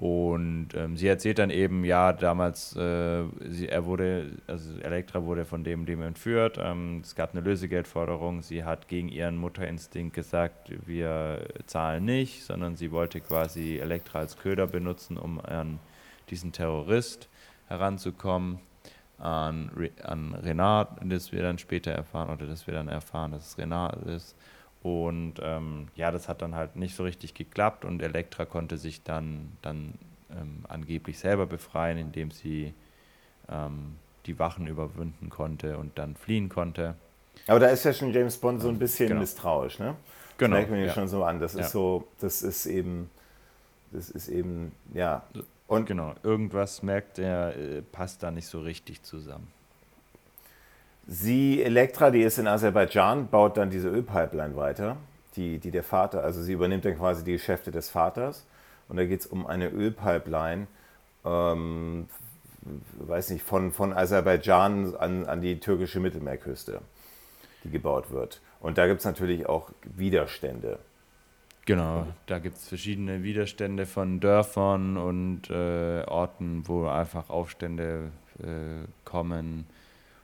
Und 0.00 0.68
ähm, 0.76 0.96
sie 0.96 1.08
erzählt 1.08 1.38
dann 1.38 1.50
eben, 1.50 1.84
ja, 1.84 2.14
damals, 2.14 2.74
äh, 2.74 3.24
sie, 3.50 3.68
er 3.68 3.84
wurde, 3.84 4.30
also 4.46 4.80
Elektra 4.80 5.26
wurde 5.26 5.44
von 5.44 5.62
dem, 5.62 5.84
dem 5.84 6.00
entführt. 6.00 6.58
Ähm, 6.58 7.02
es 7.04 7.14
gab 7.14 7.32
eine 7.32 7.42
Lösegeldforderung. 7.42 8.40
Sie 8.40 8.64
hat 8.64 8.88
gegen 8.88 9.10
ihren 9.10 9.36
Mutterinstinkt 9.36 10.14
gesagt, 10.14 10.72
wir 10.86 11.46
zahlen 11.66 12.06
nicht, 12.06 12.44
sondern 12.44 12.76
sie 12.76 12.92
wollte 12.92 13.20
quasi 13.20 13.76
Elektra 13.76 14.20
als 14.20 14.38
Köder 14.38 14.66
benutzen, 14.66 15.18
um 15.18 15.38
an 15.38 15.80
diesen 16.30 16.52
Terrorist 16.52 17.28
heranzukommen. 17.68 18.58
An, 19.18 19.70
an 20.02 20.34
Renat, 20.34 20.96
das 21.04 21.30
wir 21.30 21.42
dann 21.42 21.58
später 21.58 21.90
erfahren, 21.90 22.30
oder 22.30 22.46
das 22.46 22.66
wir 22.66 22.72
dann 22.72 22.88
erfahren, 22.88 23.32
dass 23.32 23.48
es 23.48 23.58
Renat 23.58 24.02
ist. 24.06 24.34
Und 24.82 25.34
ähm, 25.42 25.88
ja, 25.94 26.10
das 26.10 26.28
hat 26.28 26.40
dann 26.42 26.54
halt 26.54 26.76
nicht 26.76 26.96
so 26.96 27.04
richtig 27.04 27.34
geklappt 27.34 27.84
und 27.84 28.00
Elektra 28.02 28.46
konnte 28.46 28.78
sich 28.78 29.02
dann, 29.02 29.52
dann 29.60 29.94
ähm, 30.30 30.64
angeblich 30.68 31.18
selber 31.18 31.46
befreien, 31.46 31.98
indem 31.98 32.30
sie 32.30 32.72
ähm, 33.50 33.96
die 34.26 34.38
Wachen 34.38 34.66
überwinden 34.66 35.28
konnte 35.28 35.76
und 35.76 35.98
dann 35.98 36.14
fliehen 36.16 36.48
konnte. 36.48 36.94
Aber 37.46 37.60
da 37.60 37.66
ist 37.66 37.84
ja 37.84 37.92
schon 37.92 38.12
James 38.12 38.38
Bond 38.38 38.62
so 38.62 38.68
ein 38.68 38.78
bisschen 38.78 39.08
genau. 39.08 39.20
misstrauisch, 39.20 39.78
ne? 39.78 39.96
Genau. 40.38 40.56
Das 40.56 40.60
merkt 40.60 40.70
man 40.70 40.80
ja 40.80 40.92
schon 40.92 41.08
so 41.08 41.24
an. 41.24 41.40
Das 41.40 41.54
ja. 41.54 41.60
ist 41.60 41.72
so, 41.72 42.08
das 42.20 42.42
ist 42.42 42.66
eben, 42.66 43.10
das 43.92 44.08
ist 44.08 44.28
eben, 44.28 44.72
ja. 44.94 45.22
Und 45.66 45.86
genau, 45.86 46.14
irgendwas 46.22 46.82
merkt 46.82 47.18
er, 47.18 47.56
äh, 47.56 47.82
passt 47.82 48.22
da 48.22 48.30
nicht 48.30 48.46
so 48.46 48.60
richtig 48.60 49.02
zusammen. 49.02 49.48
Sie, 51.12 51.60
Elektra, 51.60 52.12
die 52.12 52.22
ist 52.22 52.38
in 52.38 52.46
Aserbaidschan, 52.46 53.30
baut 53.30 53.56
dann 53.56 53.68
diese 53.68 53.88
Ölpipeline 53.88 54.54
weiter, 54.54 54.96
die, 55.34 55.58
die 55.58 55.72
der 55.72 55.82
Vater, 55.82 56.22
also 56.22 56.40
sie 56.40 56.52
übernimmt 56.52 56.84
dann 56.84 56.96
quasi 56.96 57.24
die 57.24 57.32
Geschäfte 57.32 57.72
des 57.72 57.90
Vaters. 57.90 58.46
Und 58.88 58.96
da 58.96 59.04
geht 59.04 59.18
es 59.18 59.26
um 59.26 59.44
eine 59.44 59.70
Ölpipeline, 59.70 60.68
ähm, 61.24 62.08
weiß 62.92 63.30
nicht, 63.30 63.42
von, 63.42 63.72
von 63.72 63.92
Aserbaidschan 63.92 64.94
an, 64.94 65.26
an 65.26 65.40
die 65.40 65.58
türkische 65.58 65.98
Mittelmeerküste, 65.98 66.80
die 67.64 67.70
gebaut 67.70 68.12
wird. 68.12 68.40
Und 68.60 68.78
da 68.78 68.86
gibt 68.86 69.00
es 69.00 69.04
natürlich 69.04 69.48
auch 69.48 69.72
Widerstände. 69.82 70.78
Genau, 71.66 72.06
da 72.26 72.38
gibt 72.38 72.56
es 72.56 72.68
verschiedene 72.68 73.24
Widerstände 73.24 73.84
von 73.84 74.20
Dörfern 74.20 74.96
und 74.96 75.50
äh, 75.50 76.04
Orten, 76.06 76.62
wo 76.68 76.86
einfach 76.86 77.30
Aufstände 77.30 78.12
äh, 78.38 78.86
kommen 79.04 79.66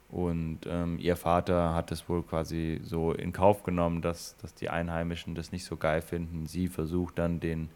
und 0.09 0.61
ähm, 0.67 0.99
ihr 0.99 1.17
Vater 1.17 1.75
hat 1.75 1.91
es 1.91 2.09
wohl 2.09 2.23
quasi 2.23 2.81
so 2.85 3.13
in 3.13 3.33
Kauf 3.33 3.65
genommen, 3.65 4.03
dass, 4.03 4.37
dass 4.39 4.55
die 4.55 4.71
Einheimischen 4.71 5.35
das 5.35 5.51
nicht 5.51 5.65
so 5.65 5.77
geil 5.77 6.01
finden. 6.01 6.47
Sie 6.47 6.69
versucht 6.69 7.19
dann 7.19 7.41
den 7.41 7.69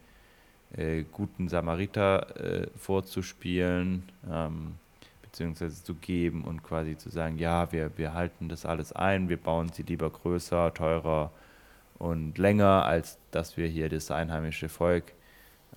äh, 0.77 1.03
guten 1.11 1.49
Samariter 1.49 2.37
äh, 2.37 2.67
vorzuspielen, 2.77 4.05
ähm, 4.31 4.75
beziehungsweise 5.23 5.83
zu 5.83 5.95
geben 5.95 6.45
und 6.45 6.63
quasi 6.63 6.97
zu 6.97 7.11
sagen, 7.11 7.39
ja, 7.39 7.73
wir, 7.73 7.91
wir 7.99 8.15
halten 8.15 8.49
das 8.49 8.65
alles 8.65 8.93
ein, 8.93 9.29
wir 9.29 9.37
bauen 9.37 9.71
sie 9.73 9.83
lieber 9.83 10.11
größer, 10.11 10.73
teurer 10.73 11.33
und 11.99 12.39
länger, 12.39 12.85
als 12.87 13.19
dass 13.33 13.57
wir 13.57 13.67
hier 13.67 13.89
das 13.89 14.11
einheimische 14.13 14.69
Volk 14.69 15.13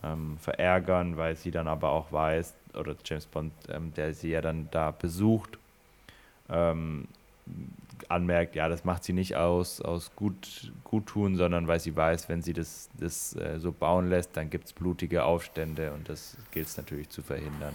ähm, 0.04 0.38
verärgern, 0.38 1.18
weil 1.18 1.36
sie 1.36 1.52
dann 1.52 1.68
aber 1.68 1.90
auch 1.92 2.12
weiß, 2.12 2.54
oder 2.76 2.96
James 3.04 3.26
Bond, 3.26 3.54
ähm, 3.70 3.94
der 3.96 4.14
sie 4.14 4.30
ja 4.30 4.42
dann 4.42 4.68
da 4.72 4.92
besucht, 4.92 5.58
ähm, 6.50 7.08
anmerkt, 8.10 8.56
ja, 8.56 8.70
das 8.70 8.84
macht 8.84 9.04
sie 9.04 9.14
nicht 9.14 9.36
aus, 9.36 9.82
aus 9.82 10.12
gut, 10.16 10.72
Guttun, 10.84 11.36
sondern 11.36 11.68
weil 11.68 11.80
sie 11.80 11.96
weiß, 11.96 12.30
wenn 12.30 12.42
sie 12.42 12.54
das, 12.54 12.90
das 13.00 13.36
äh, 13.36 13.60
so 13.60 13.72
bauen 13.72 14.10
lässt, 14.10 14.36
dann 14.36 14.50
gibt 14.50 14.66
es 14.66 14.74
blutige 14.74 15.24
Aufstände 15.24 15.92
und 15.94 16.10
das 16.10 16.38
gilt 16.52 16.68
es 16.68 16.78
natürlich 16.78 17.10
zu 17.10 17.22
verhindern. 17.22 17.74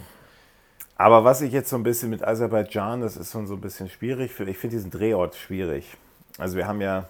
Aber 0.95 1.23
was 1.23 1.41
ich 1.41 1.53
jetzt 1.53 1.69
so 1.69 1.77
ein 1.77 1.83
bisschen 1.83 2.09
mit 2.09 2.23
Aserbaidschan, 2.23 3.01
das 3.01 3.15
ist 3.15 3.31
schon 3.31 3.47
so 3.47 3.53
ein 3.53 3.61
bisschen 3.61 3.89
schwierig, 3.89 4.31
für, 4.31 4.43
ich 4.49 4.57
finde 4.57 4.75
diesen 4.75 4.91
Drehort 4.91 5.35
schwierig. 5.35 5.95
Also 6.37 6.57
wir 6.57 6.67
haben 6.67 6.81
ja 6.81 7.07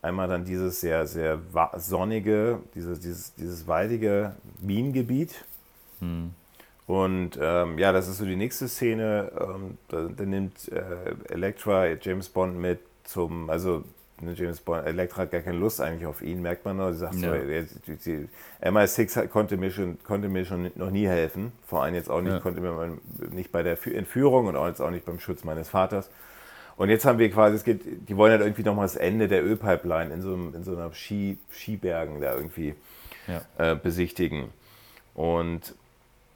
einmal 0.00 0.28
dann 0.28 0.44
dieses 0.44 0.80
sehr, 0.80 1.06
sehr 1.06 1.38
sonnige, 1.76 2.60
dieses, 2.74 3.00
dieses, 3.00 3.34
dieses 3.34 3.66
waldige 3.66 4.34
Minengebiet. 4.60 5.44
Hm. 6.00 6.32
Und 6.86 7.38
ähm, 7.40 7.78
ja, 7.78 7.92
das 7.92 8.08
ist 8.08 8.18
so 8.18 8.26
die 8.26 8.36
nächste 8.36 8.68
Szene. 8.68 9.32
Ähm, 9.40 9.78
da, 9.88 10.08
da, 10.14 10.24
nimmt 10.24 10.70
äh, 10.70 11.32
Elektra 11.32 11.86
James 12.00 12.28
Bond 12.28 12.58
mit 12.58 12.80
zum, 13.04 13.48
also 13.48 13.84
ne, 14.20 14.34
James 14.34 14.60
Bond, 14.60 14.86
Elektra 14.86 15.22
hat 15.22 15.30
gar 15.30 15.40
keine 15.40 15.56
Lust 15.56 15.80
eigentlich 15.80 16.06
auf 16.06 16.20
ihn, 16.20 16.42
merkt 16.42 16.66
man 16.66 16.76
noch. 16.76 16.92
Sie 16.92 16.98
sagt 16.98 17.14
ja. 17.14 17.32
so, 17.32 17.78
die, 17.86 17.96
die, 17.96 18.28
MI6 18.62 19.28
konnte 19.28 19.56
mir, 19.56 19.70
schon, 19.70 19.98
konnte 20.04 20.28
mir 20.28 20.44
schon 20.44 20.70
noch 20.74 20.90
nie 20.90 21.06
helfen. 21.06 21.52
Vor 21.66 21.82
allem 21.82 21.94
jetzt 21.94 22.10
auch 22.10 22.20
nicht, 22.20 22.32
ja. 22.32 22.40
konnte 22.40 22.60
mir 22.60 22.98
nicht 23.30 23.50
bei 23.50 23.62
der 23.62 23.78
Entführung 23.86 24.46
und 24.46 24.56
auch 24.56 24.66
jetzt 24.66 24.80
auch 24.80 24.90
nicht 24.90 25.06
beim 25.06 25.18
Schutz 25.18 25.42
meines 25.42 25.70
Vaters. 25.70 26.10
Und 26.76 26.90
jetzt 26.90 27.06
haben 27.06 27.18
wir 27.18 27.30
quasi, 27.30 27.56
es 27.56 27.64
geht, 27.64 28.08
die 28.08 28.16
wollen 28.16 28.32
halt 28.32 28.42
irgendwie 28.42 28.64
nochmal 28.64 28.84
das 28.84 28.96
Ende 28.96 29.28
der 29.28 29.44
Ölpipeline 29.44 30.12
in 30.12 30.20
so, 30.20 30.34
in 30.34 30.64
so 30.64 30.72
einer 30.72 30.92
Ski, 30.92 31.38
Skibergen 31.50 32.20
da 32.20 32.34
irgendwie 32.34 32.74
ja. 33.26 33.72
äh, 33.72 33.76
besichtigen. 33.76 34.48
Und 35.14 35.74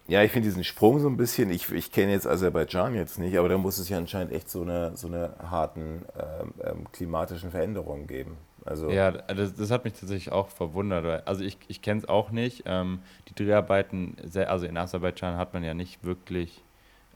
ja, 0.08 0.22
ich 0.22 0.32
finde 0.32 0.48
diesen 0.48 0.64
Sprung 0.64 1.00
so 1.00 1.08
ein 1.08 1.18
bisschen, 1.18 1.50
ich, 1.50 1.70
ich 1.70 1.92
kenne 1.92 2.12
jetzt 2.12 2.26
Aserbaidschan 2.26 2.94
jetzt 2.94 3.18
nicht, 3.18 3.38
aber 3.38 3.50
da 3.50 3.58
muss 3.58 3.76
es 3.76 3.90
ja 3.90 3.98
anscheinend 3.98 4.32
echt 4.32 4.48
so 4.48 4.62
eine, 4.62 4.96
so 4.96 5.06
eine 5.06 5.34
harten 5.38 6.06
ähm, 6.18 6.54
ähm, 6.64 6.86
klimatischen 6.92 7.50
Veränderungen 7.50 8.06
geben. 8.06 8.38
Also 8.64 8.90
ja, 8.90 9.10
das, 9.10 9.54
das, 9.54 9.70
hat 9.70 9.84
mich 9.84 9.94
tatsächlich 9.94 10.32
auch 10.32 10.48
verwundert. 10.48 11.26
Also 11.28 11.44
ich, 11.44 11.58
ich 11.68 11.82
kenne 11.82 12.00
es 12.00 12.08
auch 12.08 12.30
nicht. 12.30 12.64
Ähm, 12.64 13.00
die 13.28 13.34
Dreharbeiten, 13.34 14.16
also 14.46 14.66
in 14.66 14.78
Aserbaidschan 14.78 15.36
hat 15.36 15.52
man 15.52 15.62
ja 15.62 15.74
nicht 15.74 16.02
wirklich 16.02 16.62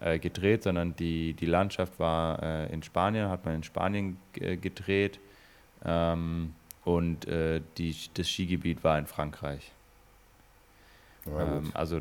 äh, 0.01 0.19
gedreht, 0.19 0.63
sondern 0.63 0.95
die, 0.95 1.33
die 1.33 1.47
Landschaft 1.47 1.99
war 1.99 2.43
äh, 2.43 2.73
in 2.73 2.83
Spanien, 2.83 3.31
hat 3.31 3.47
man 3.47 3.57
in 3.57 3.63
Spanien 3.63 4.19
äh, 4.35 4.57
gedreht 4.59 5.19
ähm, 5.85 6.55
und 6.85 7.27
äh, 7.27 7.63
die, 7.79 7.97
das 8.15 8.29
Skigebiet 8.29 8.85
war 8.85 8.99
in 8.99 9.07
Frankreich. 9.07 9.73
Ja, 11.25 11.63
also 11.75 12.01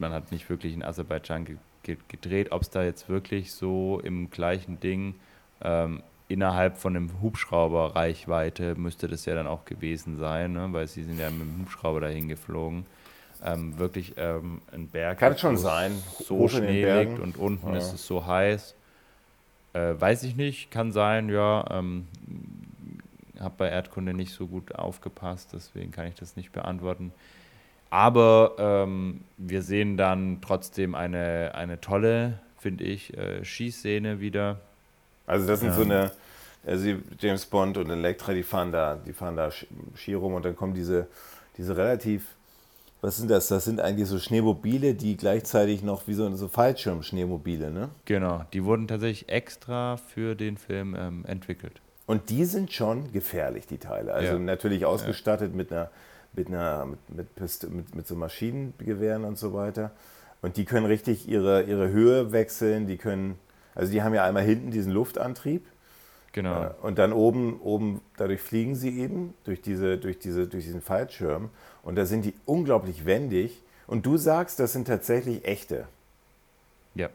man 0.00 0.12
hat 0.12 0.32
nicht 0.32 0.48
wirklich 0.48 0.74
in 0.74 0.82
Aserbaidschan 0.82 1.44
ge 1.44 1.56
ge 1.82 1.96
gedreht. 2.08 2.52
Ob 2.52 2.62
es 2.62 2.70
da 2.70 2.82
jetzt 2.82 3.08
wirklich 3.08 3.52
so 3.52 4.00
im 4.02 4.30
gleichen 4.30 4.80
Ding 4.80 5.14
ähm, 5.62 6.02
innerhalb 6.28 6.76
von 6.76 6.94
einem 6.94 7.22
Hubschrauber 7.22 7.96
Reichweite 7.96 8.74
müsste 8.74 9.08
das 9.08 9.24
ja 9.24 9.34
dann 9.34 9.46
auch 9.46 9.64
gewesen 9.64 10.16
sein, 10.16 10.52
ne? 10.52 10.68
weil 10.72 10.86
sie 10.86 11.02
sind 11.02 11.18
ja 11.18 11.30
mit 11.30 11.40
dem 11.40 11.60
Hubschrauber 11.62 12.00
dahin 12.00 12.28
geflogen. 12.28 12.86
Ähm, 13.44 13.78
wirklich 13.78 14.14
ähm, 14.16 14.60
ein 14.72 14.88
Berg. 14.88 15.18
Kann 15.18 15.38
schon 15.38 15.56
sein. 15.56 15.92
So 16.18 16.48
Schnee 16.48 16.84
liegt 16.84 17.20
und 17.20 17.36
unten 17.36 17.68
ja. 17.68 17.76
ist 17.76 17.92
es 17.92 18.06
so 18.06 18.26
heiß. 18.26 18.74
Äh, 19.74 19.94
weiß 19.98 20.24
ich 20.24 20.34
nicht, 20.34 20.70
kann 20.70 20.92
sein, 20.92 21.28
ja. 21.28 21.64
Ähm, 21.70 22.08
habe 23.38 23.54
bei 23.56 23.68
Erdkunde 23.68 24.12
nicht 24.12 24.32
so 24.32 24.48
gut 24.48 24.74
aufgepasst, 24.74 25.50
deswegen 25.52 25.92
kann 25.92 26.08
ich 26.08 26.16
das 26.16 26.34
nicht 26.34 26.50
beantworten. 26.50 27.12
Aber 27.90 28.56
ähm, 28.58 29.20
wir 29.36 29.62
sehen 29.62 29.96
dann 29.96 30.40
trotzdem 30.40 30.94
eine, 30.94 31.52
eine 31.54 31.80
tolle, 31.80 32.38
finde 32.58 32.84
ich, 32.84 33.16
äh, 33.16 33.44
Schießszene 33.44 34.20
wieder. 34.20 34.60
Also 35.26 35.46
das 35.46 35.60
sind 35.60 35.70
ähm. 35.70 35.74
so 35.74 35.82
eine, 35.82 36.10
also 36.66 36.94
James 37.18 37.46
Bond 37.46 37.78
und 37.78 37.90
Elektra, 37.90 38.32
die 38.32 38.42
fahren 38.42 38.72
da, 38.72 38.96
die 38.96 39.12
fahren 39.12 39.36
da 39.36 39.50
Ski 39.96 40.14
rum 40.14 40.34
und 40.34 40.44
dann 40.44 40.56
kommen 40.56 40.74
diese, 40.74 41.06
diese 41.56 41.76
relativ, 41.76 42.26
was 43.00 43.16
sind 43.16 43.30
das? 43.30 43.48
Das 43.48 43.64
sind 43.64 43.80
eigentlich 43.80 44.08
so 44.08 44.18
Schneemobile, 44.18 44.94
die 44.94 45.16
gleichzeitig 45.16 45.82
noch 45.82 46.06
wie 46.08 46.14
so, 46.14 46.34
so 46.34 46.48
Fallschirm-Schneemobile, 46.48 47.70
ne? 47.70 47.90
Genau, 48.04 48.44
die 48.52 48.64
wurden 48.64 48.88
tatsächlich 48.88 49.28
extra 49.28 49.96
für 49.96 50.34
den 50.34 50.58
Film 50.58 50.94
ähm, 50.98 51.24
entwickelt. 51.26 51.80
Und 52.06 52.30
die 52.30 52.44
sind 52.44 52.72
schon 52.72 53.12
gefährlich, 53.12 53.66
die 53.66 53.78
Teile. 53.78 54.14
Also 54.14 54.32
ja. 54.32 54.38
natürlich 54.38 54.84
ausgestattet 54.84 55.52
ja. 55.52 55.56
mit 55.56 55.70
einer 55.70 55.90
mit, 56.38 56.48
einer, 56.48 56.86
mit, 56.86 56.98
mit, 57.08 57.70
mit, 57.70 57.94
mit 57.94 58.06
so 58.06 58.14
Maschinengewehren 58.14 59.24
und 59.24 59.36
so 59.36 59.52
weiter. 59.52 59.90
Und 60.40 60.56
die 60.56 60.64
können 60.64 60.86
richtig 60.86 61.28
ihre, 61.28 61.64
ihre 61.64 61.90
Höhe 61.90 62.32
wechseln, 62.32 62.86
die 62.86 62.96
können, 62.96 63.38
also 63.74 63.92
die 63.92 64.02
haben 64.02 64.14
ja 64.14 64.24
einmal 64.24 64.44
hinten 64.44 64.70
diesen 64.70 64.92
Luftantrieb, 64.92 65.66
Genau. 66.32 66.64
Äh, 66.64 66.70
und 66.82 66.98
dann 66.98 67.12
oben, 67.12 67.60
oben, 67.60 68.00
dadurch 68.16 68.40
fliegen 68.40 68.74
sie 68.74 68.98
eben 69.00 69.34
durch, 69.44 69.60
diese, 69.60 69.98
durch, 69.98 70.18
diese, 70.18 70.46
durch 70.46 70.64
diesen 70.64 70.80
Fallschirm. 70.80 71.50
Und 71.82 71.96
da 71.96 72.06
sind 72.06 72.24
die 72.24 72.34
unglaublich 72.44 73.06
wendig. 73.06 73.62
Und 73.86 74.04
du 74.06 74.16
sagst, 74.16 74.60
das 74.60 74.72
sind 74.72 74.86
tatsächlich 74.86 75.44
echte. 75.44 75.88
Ja. 76.94 77.08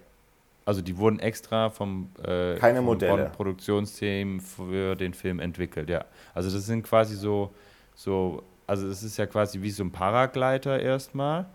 Also 0.65 0.81
die 0.81 0.97
wurden 0.97 1.19
extra 1.19 1.69
vom, 1.69 2.09
äh, 2.23 2.55
Keine 2.55 2.77
vom 2.77 2.85
Modelle. 2.85 3.31
Produktionsteam 3.35 4.39
für 4.39 4.95
den 4.95 5.13
Film 5.13 5.39
entwickelt, 5.39 5.89
ja. 5.89 6.05
Also 6.33 6.49
das 6.49 6.65
sind 6.65 6.83
quasi 6.83 7.15
so, 7.15 7.51
so, 7.95 8.43
also 8.67 8.87
es 8.87 9.03
ist 9.03 9.17
ja 9.17 9.25
quasi 9.25 9.61
wie 9.61 9.71
so 9.71 9.83
ein 9.83 9.91
Paragleiter 9.91 10.79
erstmal. 10.79 11.45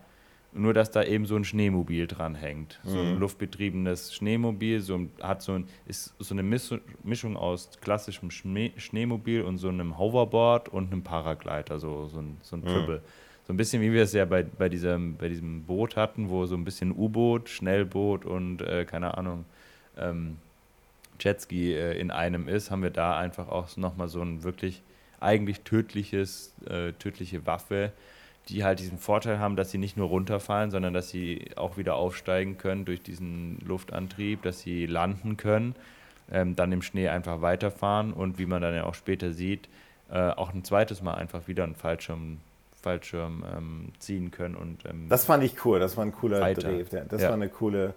Nur, 0.51 0.73
dass 0.73 0.91
da 0.91 1.05
eben 1.05 1.27
so 1.27 1.37
ein 1.37 1.45
Schneemobil 1.45 2.07
dran 2.07 2.35
hängt. 2.35 2.81
So 2.83 2.99
ein 2.99 3.15
mhm. 3.15 3.21
luftbetriebenes 3.21 4.15
Schneemobil, 4.15 4.81
so 4.81 5.07
hat 5.21 5.43
so 5.43 5.53
ein, 5.53 5.69
ist 5.87 6.15
so 6.19 6.35
eine 6.35 6.43
Mischung 6.43 7.37
aus 7.37 7.71
klassischem 7.83 8.31
Schnee, 8.31 8.73
Schneemobil 8.79 9.43
und 9.43 9.59
so 9.59 9.69
einem 9.69 9.99
Hoverboard 9.99 10.71
und 10.71 10.91
einem 10.91 11.03
Paragleiter, 11.03 11.79
so, 11.79 12.07
so 12.07 12.21
ein, 12.21 12.39
so 12.41 12.57
ein 12.57 12.63
Triple. 12.63 12.97
Mhm. 12.97 13.03
So 13.47 13.53
ein 13.53 13.57
bisschen 13.59 13.83
wie 13.83 13.93
wir 13.93 14.03
es 14.03 14.15
ja 14.15 14.25
bei, 14.25 14.43
bei, 14.43 14.69
diesem, 14.71 15.17
bei 15.17 15.29
diesem 15.29 15.65
Boot 15.65 15.97
hatten, 15.97 16.31
wo 16.31 16.47
so 16.47 16.55
ein 16.55 16.65
bisschen 16.65 16.93
U-Boot, 16.93 17.51
Schnellboot 17.51 18.25
und 18.25 18.63
äh, 18.63 18.87
keine 18.87 19.17
Ahnung, 19.17 19.45
ähm, 19.99 20.39
Jetski 21.21 21.75
äh, 21.75 21.99
in 21.99 22.11
einem 22.11 22.49
ist, 22.49 22.71
haben 22.71 22.83
wir 22.83 22.91
da 22.91 23.19
einfach 23.19 23.49
auch 23.49 23.77
nochmal 23.77 24.09
so 24.09 24.23
ein 24.23 24.45
wirklich 24.45 24.83
eigentlich 25.21 25.61
tödliches, 25.61 26.53
äh, 26.69 26.93
tödliche 26.93 27.47
Waffe, 27.47 27.93
die 28.49 28.65
halt 28.65 28.81
diesen 28.81 28.99
Vorteil 28.99 29.39
haben, 29.39 29.57
dass 29.57 29.71
sie 29.71 29.79
nicht 29.79 29.97
nur 29.97 30.09
runterfallen, 30.09 30.71
sondern 30.71 30.95
dass 30.95 31.11
sie 31.11 31.51
auch 31.57 31.77
wieder 31.77 31.97
aufsteigen 31.97 32.57
können 32.57 32.85
durch 32.85 33.03
diesen 33.03 33.59
Luftantrieb, 33.61 34.43
dass 34.43 34.61
sie 34.61 34.87
landen 34.87 35.37
können, 35.37 35.75
ähm, 36.31 36.57
dann 36.57 36.73
im 36.73 36.83
Schnee 36.83 37.09
einfach 37.09 37.43
weiterfahren 37.43 38.13
und 38.13 38.39
wie 38.39 38.47
man 38.47 38.63
dann 38.63 38.75
ja 38.75 38.85
auch 38.85 38.95
später 38.95 39.33
sieht, 39.33 39.69
äh, 40.11 40.31
auch 40.31 40.55
ein 40.55 40.65
zweites 40.65 41.03
Mal 41.03 41.15
einfach 41.15 41.47
wieder 41.49 41.65
einen 41.65 41.75
Fallschirm 41.75 42.39
Fallschirm 42.81 43.45
ähm, 43.57 43.93
ziehen 43.99 44.31
können. 44.31 44.55
Und, 44.55 44.85
ähm, 44.87 45.09
das 45.09 45.25
fand 45.25 45.43
ich 45.43 45.65
cool, 45.65 45.81
das 45.81 45.97
war 45.97 46.05
ein 46.05 46.13
cooler 46.13 46.41
weiter. 46.41 46.63
Dreh. 46.63 46.85
Das 47.09 47.23
ja. 47.23 47.29
war 47.29 47.35
eine 47.35 47.49
coole, 47.49 47.95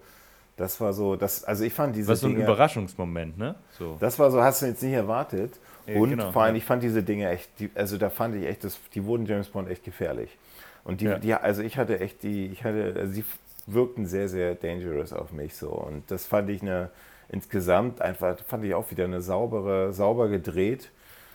das 0.61 0.79
war 0.79 0.93
so, 0.93 1.15
das, 1.15 1.43
also 1.43 1.63
ich 1.63 1.73
fand 1.73 1.95
diese 1.95 2.11
Das 2.11 2.23
war 2.23 2.29
so 2.29 2.35
ein 2.35 2.41
Überraschungsmoment, 2.41 3.37
ne? 3.37 3.55
So. 3.77 3.97
Das 3.99 4.19
war 4.19 4.29
so, 4.31 4.41
hast 4.41 4.61
du 4.61 4.67
jetzt 4.67 4.83
nicht 4.83 4.93
erwartet. 4.93 5.59
Ja, 5.87 5.95
und 5.95 6.11
genau, 6.11 6.31
vor 6.31 6.43
allem, 6.43 6.55
ja. 6.55 6.59
ich 6.59 6.65
fand 6.65 6.83
diese 6.83 7.01
Dinge 7.01 7.29
echt, 7.29 7.49
die, 7.59 7.71
also 7.73 7.97
da 7.97 8.09
fand 8.09 8.35
ich 8.35 8.45
echt, 8.45 8.63
das, 8.63 8.79
die 8.93 9.03
wurden 9.03 9.25
James 9.25 9.49
Bond 9.49 9.69
echt 9.69 9.83
gefährlich. 9.83 10.37
Und 10.83 11.01
die, 11.01 11.05
ja. 11.05 11.17
die, 11.17 11.33
also 11.33 11.63
ich 11.63 11.77
hatte 11.77 11.99
echt 11.99 12.23
die, 12.23 12.45
ich 12.47 12.63
hatte, 12.63 12.93
also 12.95 13.11
sie 13.11 13.25
wirkten 13.65 14.05
sehr, 14.05 14.29
sehr 14.29 14.55
dangerous 14.55 15.13
auf 15.13 15.31
mich 15.31 15.55
so. 15.55 15.69
Und 15.69 16.09
das 16.11 16.27
fand 16.27 16.49
ich 16.49 16.61
eine, 16.61 16.89
insgesamt 17.29 18.01
einfach, 18.01 18.37
fand 18.45 18.63
ich 18.63 18.73
auch 18.75 18.91
wieder 18.91 19.05
eine 19.05 19.21
saubere, 19.21 19.93
sauber 19.93 20.29
gedreht 20.29 20.91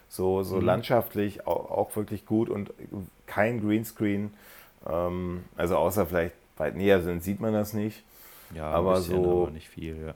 so, 0.08 0.42
so 0.42 0.56
mhm. 0.56 0.66
landschaftlich 0.66 1.46
auch, 1.46 1.70
auch, 1.70 1.96
wirklich 1.96 2.26
gut 2.26 2.48
und 2.48 2.72
kein 3.26 3.60
Greenscreen. 3.60 4.32
Ähm, 4.88 5.44
also 5.56 5.76
außer 5.76 6.06
vielleicht 6.06 6.34
weit 6.56 6.76
näher 6.76 7.02
sind, 7.02 7.22
sieht 7.22 7.40
man 7.40 7.52
das 7.52 7.72
nicht. 7.72 8.04
Ja, 8.54 8.70
aber 8.70 8.96
bisschen, 8.96 9.22
so 9.22 9.42
aber 9.42 9.50
nicht 9.50 9.68
viel, 9.68 9.96
ja. 10.06 10.14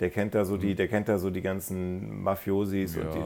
Der 0.00 0.10
kennt 0.10 0.34
da 0.34 0.44
so 0.44 0.56
die, 0.56 0.72
mhm. 0.72 0.76
der 0.76 0.88
kennt 0.88 1.08
da 1.08 1.18
so 1.18 1.30
die 1.30 1.42
ganzen 1.42 2.22
Mafiosis 2.22 2.96
ja. 2.96 3.02
und 3.02 3.14
die. 3.14 3.20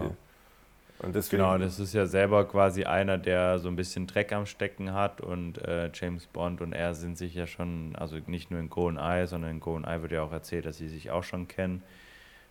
Genau, 1.30 1.56
das 1.56 1.78
ist 1.78 1.94
ja 1.94 2.06
selber 2.06 2.46
quasi 2.46 2.84
einer, 2.84 3.16
der 3.16 3.58
so 3.58 3.68
ein 3.68 3.76
bisschen 3.76 4.06
Dreck 4.06 4.32
am 4.32 4.44
Stecken 4.44 4.92
hat 4.92 5.20
und 5.20 5.56
äh, 5.58 5.90
James 5.94 6.26
Bond 6.26 6.60
und 6.60 6.74
er 6.74 6.94
sind 6.94 7.16
sich 7.16 7.34
ja 7.34 7.46
schon, 7.46 7.96
also 7.96 8.18
nicht 8.26 8.50
nur 8.50 8.60
in 8.60 8.68
GoldenEye, 8.68 9.26
sondern 9.26 9.52
in 9.52 9.60
GoldenEye 9.60 10.02
wird 10.02 10.12
ja 10.12 10.22
auch 10.22 10.32
erzählt, 10.32 10.66
dass 10.66 10.76
sie 10.76 10.88
sich 10.88 11.10
auch 11.10 11.24
schon 11.24 11.48
kennen. 11.48 11.82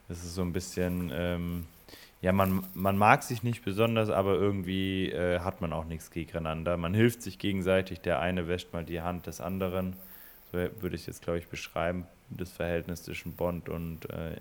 Das 0.08 0.24
ist 0.24 0.34
so 0.34 0.42
ein 0.42 0.52
bisschen, 0.52 1.12
ähm, 1.14 1.66
ja, 2.22 2.32
man, 2.32 2.64
man 2.74 2.98
mag 2.98 3.22
sich 3.22 3.44
nicht 3.44 3.64
besonders, 3.64 4.10
aber 4.10 4.34
irgendwie 4.34 5.12
äh, 5.12 5.42
hat 5.42 5.62
man 5.62 5.72
auch 5.72 5.86
nichts 5.86 6.10
gegeneinander. 6.10 6.76
Man 6.76 6.96
hilft 6.96 7.22
sich 7.22 7.38
gegenseitig, 7.38 8.02
der 8.02 8.20
eine 8.20 8.48
wäscht 8.48 8.74
mal 8.74 8.84
die 8.84 9.02
Hand 9.02 9.28
des 9.28 9.42
anderen. 9.42 9.96
So 10.52 10.58
würde 10.58 10.96
ich 10.96 11.06
jetzt, 11.06 11.22
glaube 11.22 11.38
ich, 11.38 11.48
beschreiben 11.48 12.08
das 12.32 12.52
Verhältnis 12.52 13.04
zwischen 13.04 13.34
Bond 13.34 13.70
und, 13.70 14.10
äh, 14.10 14.38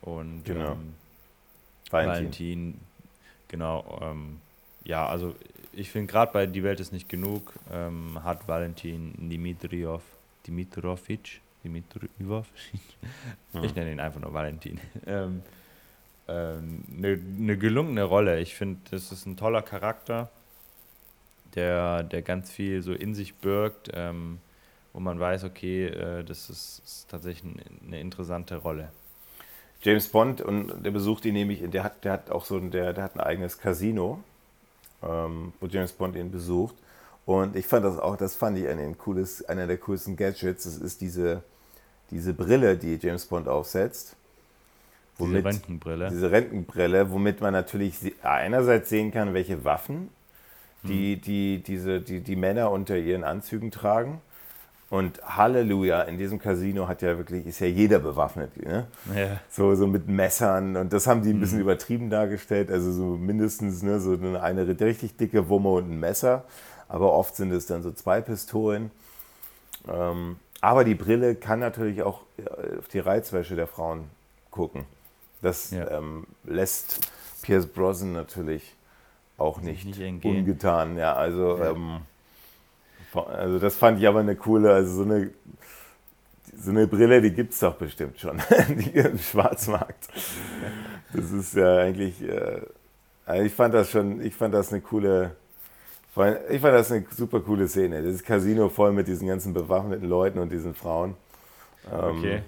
und 0.00 0.44
genau. 0.44 0.72
ähm, 0.72 0.94
Valentin. 1.90 2.16
Valentin. 2.16 2.80
Genau. 3.48 4.00
Ähm, 4.02 4.40
ja, 4.84 5.06
also 5.06 5.34
ich 5.72 5.90
finde 5.90 6.10
gerade 6.10 6.32
bei 6.32 6.46
Die 6.46 6.62
Welt 6.62 6.80
ist 6.80 6.92
nicht 6.92 7.08
genug, 7.08 7.52
ähm, 7.72 8.22
hat 8.22 8.46
Valentin 8.48 9.12
Dimitriov, 9.28 10.02
Dimitrovic, 10.46 11.40
Dimitrov, 11.62 12.46
hm. 13.52 13.64
ich 13.64 13.74
nenne 13.74 13.92
ihn 13.92 14.00
einfach 14.00 14.20
nur 14.20 14.32
Valentin, 14.32 14.80
eine 15.06 15.16
ähm, 15.24 15.42
ähm, 16.28 16.84
ne 16.88 17.56
gelungene 17.58 18.04
Rolle. 18.04 18.40
Ich 18.40 18.54
finde, 18.54 18.80
das 18.90 19.12
ist 19.12 19.26
ein 19.26 19.36
toller 19.36 19.62
Charakter, 19.62 20.30
der, 21.54 22.02
der 22.04 22.22
ganz 22.22 22.50
viel 22.50 22.82
so 22.82 22.92
in 22.92 23.14
sich 23.14 23.34
birgt. 23.34 23.90
Ähm, 23.94 24.38
wo 24.92 25.00
man 25.00 25.20
weiß, 25.20 25.44
okay, 25.44 25.86
äh, 25.86 26.24
das 26.24 26.50
ist, 26.50 26.82
ist, 26.84 27.10
tatsächlich 27.10 27.54
eine 27.86 28.00
interessante 28.00 28.56
Rolle. 28.56 28.90
James 29.82 30.08
Bond, 30.08 30.40
und 30.40 30.84
der 30.84 30.90
besucht 30.90 31.24
ihn 31.24 31.34
nämlich, 31.34 31.62
der 31.70 31.84
hat, 31.84 32.04
der 32.04 32.12
hat 32.12 32.30
auch 32.30 32.44
so 32.44 32.56
ein, 32.56 32.70
der, 32.70 32.92
der 32.92 33.04
hat 33.04 33.14
ein 33.14 33.20
eigenes 33.20 33.58
Casino, 33.58 34.20
ähm, 35.02 35.52
wo 35.60 35.66
James 35.66 35.92
Bond 35.92 36.16
ihn 36.16 36.30
besucht. 36.30 36.74
Und 37.26 37.56
ich 37.56 37.66
fand 37.66 37.84
das 37.84 37.98
auch, 37.98 38.16
das 38.16 38.34
fand 38.34 38.58
ich 38.58 38.68
ein 38.68 38.98
cooles, 38.98 39.44
einer 39.44 39.66
der 39.66 39.78
coolsten 39.78 40.16
Gadgets. 40.16 40.64
Das 40.64 40.76
ist 40.76 41.00
diese, 41.00 41.42
diese 42.10 42.34
Brille, 42.34 42.76
die 42.76 42.98
James 43.00 43.26
Bond 43.26 43.48
aufsetzt. 43.48 44.16
Womit, 45.16 45.38
diese 45.38 45.48
Rentenbrille. 45.48 46.08
Diese 46.10 46.30
Rentenbrille, 46.30 47.10
womit 47.10 47.40
man 47.40 47.52
natürlich 47.52 47.94
einerseits 48.22 48.88
sehen 48.88 49.12
kann, 49.12 49.34
welche 49.34 49.64
Waffen 49.64 50.08
die, 50.82 51.16
die, 51.16 51.62
diese, 51.62 52.00
die, 52.00 52.20
die 52.20 52.36
Männer 52.36 52.70
unter 52.70 52.96
ihren 52.96 53.24
Anzügen 53.24 53.70
tragen. 53.70 54.20
Und 54.90 55.22
Halleluja, 55.22 56.02
in 56.02 56.18
diesem 56.18 56.40
Casino 56.40 56.88
hat 56.88 57.00
ja 57.00 57.16
wirklich, 57.16 57.46
ist 57.46 57.60
ja 57.60 57.68
jeder 57.68 58.00
bewaffnet. 58.00 58.56
Ne? 58.56 58.88
Ja. 59.14 59.40
So, 59.48 59.76
so 59.76 59.86
mit 59.86 60.08
Messern. 60.08 60.76
Und 60.76 60.92
das 60.92 61.06
haben 61.06 61.22
die 61.22 61.30
ein 61.30 61.38
bisschen 61.38 61.58
mhm. 61.58 61.64
übertrieben 61.64 62.10
dargestellt. 62.10 62.72
Also 62.72 62.90
so 62.90 63.16
mindestens 63.16 63.82
ne, 63.82 64.00
so 64.00 64.14
eine, 64.14 64.42
eine 64.42 64.66
richtig 64.80 65.16
dicke 65.16 65.48
Wumme 65.48 65.68
und 65.68 65.92
ein 65.92 66.00
Messer. 66.00 66.44
Aber 66.88 67.12
oft 67.12 67.36
sind 67.36 67.52
es 67.52 67.66
dann 67.66 67.84
so 67.84 67.92
zwei 67.92 68.20
Pistolen. 68.20 68.90
Ähm, 69.88 70.36
aber 70.60 70.82
die 70.82 70.96
Brille 70.96 71.36
kann 71.36 71.60
natürlich 71.60 72.02
auch 72.02 72.22
äh, 72.36 72.78
auf 72.78 72.88
die 72.88 72.98
Reizwäsche 72.98 73.54
der 73.54 73.68
Frauen 73.68 74.10
gucken. 74.50 74.86
Das 75.40 75.70
ja. 75.70 75.88
ähm, 75.88 76.26
lässt 76.44 77.08
Pierce 77.42 77.66
Brosnan 77.66 78.12
natürlich 78.12 78.74
auch 79.38 79.60
nicht, 79.60 79.86
nicht 79.86 80.24
ungetan. 80.24 80.98
Ja, 80.98 81.14
also 81.14 81.58
ja. 81.58 81.70
Ähm, 81.70 82.00
also 83.14 83.58
das 83.58 83.76
fand 83.76 83.98
ich 83.98 84.06
aber 84.06 84.20
eine 84.20 84.36
coole, 84.36 84.72
also 84.72 84.96
so 84.96 85.02
eine, 85.02 85.30
so 86.56 86.70
eine 86.70 86.86
Brille, 86.86 87.20
die 87.20 87.32
gibt 87.32 87.52
es 87.52 87.60
doch 87.60 87.74
bestimmt 87.74 88.18
schon 88.18 88.40
im 88.92 89.18
Schwarzmarkt. 89.18 90.08
Das 91.12 91.30
ist 91.32 91.54
ja 91.54 91.78
eigentlich, 91.78 92.22
äh, 92.22 92.60
also 93.26 93.44
ich 93.44 93.52
fand 93.52 93.74
das 93.74 93.90
schon, 93.90 94.20
ich 94.20 94.34
fand 94.34 94.54
das 94.54 94.72
eine 94.72 94.80
coole, 94.80 95.36
ich 96.50 96.60
fand 96.60 96.74
das 96.74 96.92
eine 96.92 97.04
super 97.10 97.40
coole 97.40 97.68
Szene. 97.68 98.02
Das 98.02 98.22
Casino 98.22 98.68
voll 98.68 98.92
mit 98.92 99.06
diesen 99.06 99.28
ganzen 99.28 99.54
bewaffneten 99.54 100.08
Leuten 100.08 100.38
und 100.38 100.50
diesen 100.50 100.74
Frauen. 100.74 101.14
Ähm, 101.90 102.18
okay. 102.18 102.42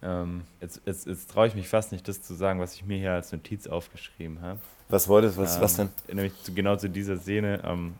Ähm, 0.00 0.42
jetzt 0.60 0.80
jetzt, 0.84 1.06
jetzt 1.06 1.30
traue 1.30 1.48
ich 1.48 1.54
mich 1.54 1.68
fast 1.68 1.92
nicht, 1.92 2.06
das 2.06 2.22
zu 2.22 2.34
sagen, 2.34 2.60
was 2.60 2.74
ich 2.74 2.84
mir 2.84 2.98
hier 2.98 3.12
als 3.12 3.32
Notiz 3.32 3.66
aufgeschrieben 3.66 4.40
habe. 4.40 4.60
Was 4.88 5.08
wolltest 5.08 5.36
du, 5.36 5.42
was, 5.42 5.56
ähm, 5.56 5.62
was 5.62 5.76
denn? 5.76 5.88
Nämlich 6.08 6.32
genau 6.54 6.76
zu 6.76 6.88
dieser 6.88 7.18
Szene. 7.18 7.60
Ähm, 7.64 7.94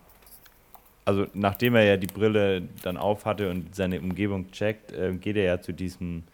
also 1.08 1.26
nachdem 1.32 1.74
er 1.74 1.84
ja 1.84 1.96
die 1.96 2.06
Brille 2.06 2.68
dann 2.82 2.98
auf 2.98 3.24
hatte 3.24 3.48
und 3.50 3.74
seine 3.74 3.98
Umgebung 3.98 4.50
checkt, 4.50 4.92
äh, 4.92 5.14
geht 5.14 5.36
er 5.36 5.44
ja 5.44 5.60
zu 5.62 5.72
diesem 5.72 6.24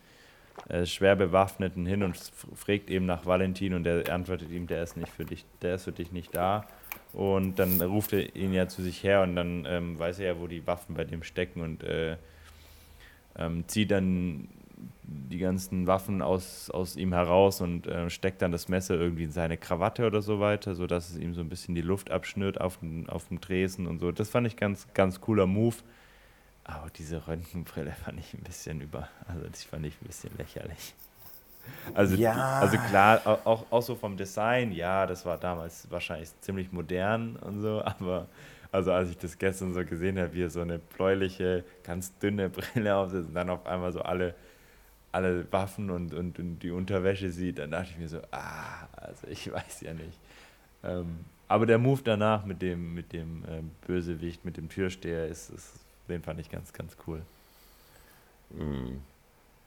äh, 0.69 0.85
schwer 0.85 1.15
bewaffneten 1.15 1.87
hin 1.87 2.03
und 2.03 2.17
fragt 2.57 2.91
eben 2.91 3.07
nach 3.07 3.25
Valentin 3.25 3.75
und 3.75 3.85
der 3.85 4.13
antwortet 4.13 4.51
ihm, 4.51 4.67
der 4.67 4.83
ist 4.83 4.97
nicht 4.97 5.13
für 5.13 5.25
dich, 5.25 5.45
der 5.63 5.77
ist 5.77 5.85
für 5.85 5.93
dich 5.93 6.11
nicht 6.11 6.35
da. 6.35 6.67
Und 7.13 7.61
dann 7.61 7.81
ruft 7.83 8.15
er 8.15 8.35
ihn 8.35 8.53
ja 8.53 8.67
zu 8.67 8.83
sich 8.83 9.05
her 9.05 9.23
und 9.23 9.37
dann 9.37 9.65
ähm, 9.69 9.97
weiß 9.97 10.19
er 10.19 10.35
ja, 10.35 10.41
wo 10.41 10.49
die 10.49 10.67
Waffen 10.67 10.97
bei 10.97 11.05
dem 11.05 11.23
stecken 11.23 11.61
und 11.61 11.85
äh, 11.85 12.17
ähm, 13.39 13.63
zieht 13.69 13.93
dann 13.93 14.49
die 15.03 15.39
ganzen 15.39 15.87
Waffen 15.87 16.23
aus, 16.23 16.71
aus 16.71 16.97
ihm 16.97 17.13
heraus 17.13 17.61
und 17.61 17.87
äh, 17.87 18.11
steckt 18.11 18.43
dann 18.43 18.53
das 18.53 18.69
Messer 18.69 18.95
irgendwie 18.95 19.25
in 19.25 19.33
seine 19.33 19.57
Krawatte 19.57 20.07
oder 20.07 20.23
so 20.23 20.41
weiter, 20.41 20.75
sodass 20.75 21.11
es 21.11 21.17
ihm 21.17 21.35
so 21.35 21.41
ein 21.41 21.49
bisschen 21.49 21.75
die 21.75 21.83
Luft 21.83 22.11
abschnürt 22.11 22.61
auf 22.61 22.79
dem, 22.79 23.09
auf 23.09 23.29
dem 23.29 23.41
Tresen 23.41 23.87
und 23.87 23.99
so. 23.99 24.13
Das 24.13 24.31
fand 24.31 24.47
ich 24.47 24.57
ganz, 24.57 24.87
ganz 24.95 25.21
cooler 25.21 25.47
Move. 25.47 25.77
Aber 26.65 26.89
diese 26.97 27.27
Röntgenbrille 27.27 27.93
fand 28.05 28.19
ich 28.19 28.35
ein 28.35 28.43
bisschen 28.43 28.81
über, 28.81 29.09
also 29.27 29.47
das 29.47 29.65
fand 29.65 29.87
ich 29.87 29.95
ein 30.01 30.07
bisschen 30.07 30.31
lächerlich. 30.39 30.95
Also, 31.95 32.17
ja. 32.17 32.61
also 32.61 32.77
klar, 32.77 33.23
auch, 33.25 33.65
auch 33.71 33.83
so 33.83 33.95
vom 33.95 34.17
Design, 34.17 34.73
ja, 34.73 35.07
das 35.07 35.25
war 35.25 35.39
damals 35.39 35.91
wahrscheinlich 35.91 36.29
ziemlich 36.41 36.73
modern 36.73 37.37
und 37.37 37.61
so, 37.63 37.83
aber 37.85 38.27
also 38.75 38.93
als 38.93 39.11
ich 39.11 39.19
das 39.19 39.39
gestern 39.39 39.73
so 39.73 39.85
gesehen 39.85 40.19
habe, 40.19 40.33
wie 40.35 40.43
er 40.43 40.51
so 40.51 40.61
eine 40.61 40.79
bläuliche, 40.79 41.65
ganz 41.85 42.19
dünne 42.19 42.49
Brille 42.75 42.97
aufsetzt 42.97 43.29
und 43.29 43.35
dann 43.35 43.51
auf 43.51 43.65
einmal 43.67 43.93
so 43.93 44.03
alle, 44.03 44.35
alle 45.15 45.51
Waffen 45.53 45.91
und, 45.91 46.13
und, 46.13 46.39
und 46.39 46.59
die 46.59 46.71
Unterwäsche 46.71 47.31
sieht, 47.31 47.59
dann 47.59 47.71
dachte 47.71 47.91
ich 47.93 47.99
mir 47.99 48.09
so, 48.09 48.19
ah, 48.33 48.89
also 48.97 49.27
ich 49.29 49.51
weiß 49.53 49.81
ja 49.83 49.95
nicht. 49.95 50.19
Ähm, 50.83 51.21
aber 51.49 51.67
der 51.67 51.79
Move 51.79 52.01
danach 52.03 52.45
mit 52.45 52.63
dem, 52.63 52.95
mit 52.95 53.13
dem 53.13 53.45
ähm, 53.49 53.71
Bösewicht, 53.87 54.45
mit 54.45 54.57
dem 54.57 54.69
Türsteher, 54.69 55.29
ist, 55.29 55.51
ist, 55.51 55.71
den 56.09 56.23
fand 56.23 56.41
ich 56.41 56.51
ganz, 56.51 56.73
ganz 56.73 56.97
cool. 57.07 57.23
Mhm. 58.51 59.01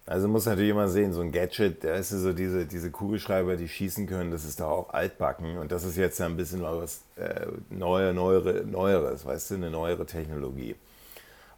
Also 0.05 0.29
muss 0.29 0.45
natürlich 0.45 0.69
immer 0.69 0.87
sehen, 0.87 1.11
so 1.11 1.19
ein 1.19 1.33
Gadget, 1.33 1.83
da 1.83 1.95
ist 1.95 2.09
so 2.09 2.31
diese, 2.31 2.65
diese 2.65 2.91
Kugelschreiber, 2.91 3.57
die 3.57 3.67
schießen 3.67 4.07
können, 4.07 4.31
das 4.31 4.45
ist 4.45 4.61
da 4.61 4.67
auch 4.67 4.93
altbacken. 4.93 5.57
Und 5.57 5.71
das 5.71 5.83
ist 5.83 5.97
jetzt 5.97 6.21
ein 6.21 6.37
bisschen 6.37 6.61
was 6.61 7.01
äh, 7.17 7.45
neue, 7.69 8.13
neuere, 8.13 8.65
Neueres, 8.65 9.25
weißt 9.25 9.51
du, 9.51 9.55
eine 9.55 9.69
neuere 9.69 10.05
Technologie. 10.05 10.75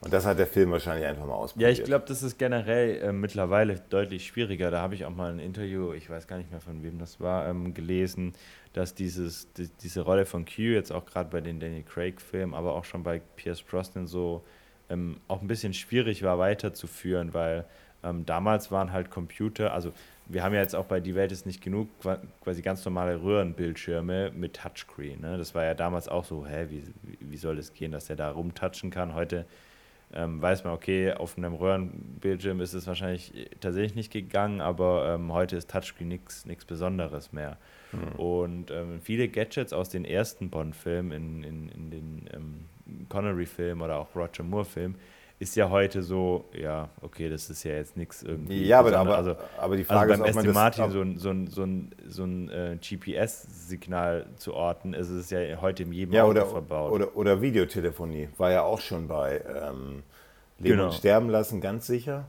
Und 0.02 0.14
das 0.14 0.26
hat 0.26 0.39
der 0.39 0.47
Film 0.47 0.72
wahrscheinlich 0.72 1.06
einfach 1.06 1.26
mal 1.26 1.34
ausprobiert. 1.34 1.72
Ja, 1.72 1.78
ich 1.78 1.84
glaube, 1.84 2.06
das 2.08 2.24
ist 2.24 2.38
generell 2.38 3.02
äh, 3.02 3.12
mittlerweile 3.12 3.76
deutlich 3.89 4.26
schwieriger. 4.28 4.72
Da 4.72 4.82
habe 4.82 4.95
ich 4.95 5.04
auch 5.06 5.14
mal 5.14 5.32
ein 5.32 5.39
Interview, 5.39 5.91
ich 5.91 6.10
weiß 6.10 6.28
gar 6.28 6.38
nicht 6.38 6.52
mehr 6.52 6.62
von 6.62 6.84
wem 6.84 7.00
das 7.00 7.20
war, 7.20 7.47
ähm, 7.47 7.74
gelesen, 7.74 8.34
dass 8.72 8.95
dieses, 8.95 9.52
die, 9.54 9.70
diese 9.82 10.02
Rolle 10.02 10.26
von 10.26 10.45
Q 10.45 10.62
jetzt 10.62 10.91
auch 10.91 11.06
gerade 11.06 11.30
bei 11.30 11.41
den 11.41 11.60
Danny 11.60 11.84
Craig-Filmen, 11.84 12.54
aber 12.54 12.76
auch 12.76 12.86
schon 12.86 13.04
bei 13.04 13.22
Pierce 13.36 13.62
Brosnan 13.62 14.08
so 14.08 14.43
ähm, 14.89 15.18
auch 15.28 15.41
ein 15.41 15.47
bisschen 15.47 15.74
schwierig 15.74 16.24
war 16.24 16.39
weiterzuführen, 16.39 17.34
weil 17.34 17.66
ähm, 18.02 18.26
damals 18.26 18.72
waren 18.72 18.93
halt 18.93 19.12
Computer, 19.12 19.74
also 19.74 19.91
wir 20.28 20.43
haben 20.43 20.54
ja 20.54 20.62
jetzt 20.62 20.76
auch 20.76 20.86
bei 20.86 21.00
Die 21.00 21.16
Welt 21.16 21.32
ist 21.32 21.45
nicht 21.45 21.62
genug 21.62 21.89
quasi 22.41 22.62
ganz 22.62 22.86
normale 22.86 23.22
Röhrenbildschirme 23.22 24.32
mit 24.32 24.56
Touchscreen. 24.56 25.20
Ne? 25.22 25.38
Das 25.38 25.56
war 25.56 25.66
ja 25.66 25.74
damals 25.74 26.08
auch 26.08 26.24
so, 26.24 26.45
hä, 26.45 26.68
wie, 26.70 26.84
wie 27.20 27.38
soll 27.38 27.56
das 27.56 27.74
gehen, 27.74 27.91
dass 27.91 28.10
er 28.12 28.16
da 28.16 28.30
rumtouchen 28.30 28.91
kann? 28.91 29.16
Heute 29.16 29.45
ähm, 30.14 30.41
weiß 30.41 30.64
man, 30.64 30.74
okay, 30.74 31.14
auf 31.14 31.38
einem 31.38 31.53
Röhrenbildschirm 31.53 32.62
ist 32.62 32.74
es 32.74 32.88
wahrscheinlich 32.88 33.49
tatsächlich 33.60 33.95
nicht 33.95 34.12
gegangen, 34.12 34.60
aber 34.60 35.14
ähm, 35.14 35.32
heute 35.32 35.55
ist 35.55 35.70
Touchscreen 35.70 36.07
nichts 36.07 36.66
Besonderes 36.66 37.32
mehr. 37.32 37.57
Mhm. 37.91 38.20
Und 38.20 38.72
ähm, 38.72 39.01
viele 39.01 39.28
Gadgets 39.28 39.72
aus 39.74 39.89
den 39.89 40.05
ersten 40.05 40.49
Bond-Filmen, 40.49 41.12
in, 41.12 41.43
in, 41.43 41.70
in 41.70 41.91
den 41.91 42.30
ähm, 42.34 43.05
Connery-Filmen 43.10 43.82
oder 43.82 43.97
auch 43.97 44.16
Roger 44.16 44.43
Moore-Filmen, 44.43 44.95
ist 45.39 45.55
ja 45.55 45.69
heute 45.69 46.03
so, 46.03 46.45
ja, 46.53 46.89
okay, 47.01 47.29
das 47.29 47.49
ist 47.49 47.63
ja 47.63 47.71
jetzt 47.71 47.95
nichts 47.95 48.23
irgendwie. 48.23 48.65
Ja, 48.65 48.79
aber, 48.79 48.95
aber, 48.97 49.15
also, 49.17 49.35
aber 49.57 49.77
die 49.77 49.85
Frage 49.85 50.11
also 50.11 50.23
beim 50.23 50.31
ist, 50.31 50.35
ob 50.35 50.39
Aston 50.41 50.53
Martin 50.53 50.91
so 50.91 51.01
ein, 51.01 51.17
so 51.17 51.29
ein, 51.29 51.47
so 51.47 51.63
ein, 51.63 51.95
so 52.07 52.23
ein 52.25 52.49
äh, 52.49 52.77
GPS-Signal 52.77 54.25
zu 54.35 54.53
orten, 54.53 54.93
ist 54.93 55.07
es 55.07 55.29
ja 55.29 55.39
heute 55.61 55.83
in 55.83 55.93
jedem 55.93 56.13
ja, 56.13 56.23
Auto 56.23 56.31
oder, 56.31 56.45
verbaut. 56.45 56.91
Oder, 56.91 57.15
oder 57.15 57.41
Videotelefonie, 57.41 58.27
war 58.37 58.51
ja 58.51 58.63
auch 58.63 58.81
schon 58.81 59.07
bei 59.07 59.41
ähm, 59.47 60.03
Leben 60.57 60.75
genau. 60.75 60.85
und 60.87 60.93
Sterben 60.93 61.29
lassen, 61.29 61.61
ganz 61.61 61.87
sicher. 61.87 62.25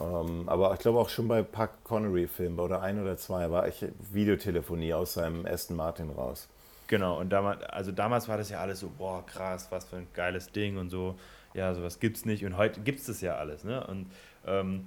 Ähm, 0.00 0.48
aber 0.48 0.72
ich 0.72 0.78
glaube 0.80 0.98
auch 0.98 1.10
schon 1.10 1.28
bei 1.28 1.42
Puck 1.42 1.70
Connery-Filmen 1.84 2.58
oder 2.58 2.80
ein 2.80 3.02
oder 3.02 3.18
zwei 3.18 3.50
war 3.50 3.68
ich 3.68 3.84
Videotelefonie 4.12 4.94
aus 4.94 5.12
seinem 5.12 5.44
Aston 5.44 5.76
Martin 5.76 6.08
raus. 6.08 6.48
Genau, 6.86 7.18
und 7.20 7.30
damals, 7.30 7.62
also 7.64 7.92
damals 7.92 8.28
war 8.28 8.38
das 8.38 8.48
ja 8.48 8.60
alles 8.60 8.80
so, 8.80 8.90
boah, 8.96 9.24
krass, 9.26 9.66
was 9.70 9.84
für 9.84 9.96
ein 9.96 10.06
geiles 10.14 10.52
Ding 10.52 10.78
und 10.78 10.88
so 10.88 11.16
ja, 11.56 11.74
sowas 11.74 11.98
gibt 11.98 12.18
es 12.18 12.24
nicht 12.24 12.44
und 12.44 12.56
heute 12.56 12.80
gibt 12.80 13.00
es 13.00 13.06
das 13.06 13.20
ja 13.20 13.36
alles. 13.36 13.64
Ne? 13.64 13.84
Und 13.86 14.06
ähm, 14.46 14.86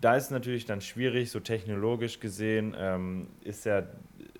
da 0.00 0.16
ist 0.16 0.24
es 0.24 0.30
natürlich 0.30 0.64
dann 0.64 0.80
schwierig, 0.80 1.30
so 1.30 1.40
technologisch 1.40 2.20
gesehen, 2.20 2.74
ähm, 2.78 3.26
ist 3.42 3.66
ja 3.66 3.82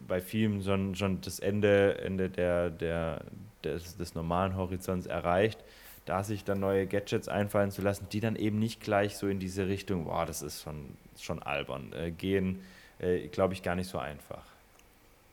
bei 0.07 0.21
vielen 0.21 0.63
schon, 0.63 0.95
schon 0.95 1.21
das 1.21 1.41
Ende, 1.41 1.99
Ende 1.99 2.31
der, 2.31 2.71
der, 2.71 3.23
des, 3.65 3.97
des 3.97 4.15
normalen 4.15 4.57
Horizonts 4.57 5.07
erreicht, 5.07 5.59
da 6.05 6.23
sich 6.23 6.45
dann 6.45 6.61
neue 6.61 6.87
Gadgets 6.87 7.29
einfallen 7.29 7.73
zu 7.73 7.83
lassen, 7.83 8.07
die 8.13 8.21
dann 8.21 8.37
eben 8.37 8.61
nicht 8.61 8.81
gleich 8.81 9.17
so 9.17 9.27
in 9.27 9.41
diese 9.41 9.67
Richtung, 9.67 10.05
boah, 10.05 10.25
das 10.25 10.43
ist 10.43 10.63
schon, 10.63 10.97
schon 11.19 11.43
albern, 11.43 11.93
äh, 11.93 12.13
gehen, 12.13 12.63
äh, 13.01 13.27
glaube 13.27 13.55
ich, 13.55 13.63
gar 13.63 13.75
nicht 13.75 13.89
so 13.89 13.99
einfach. 13.99 14.45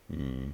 Mhm. 0.07 0.53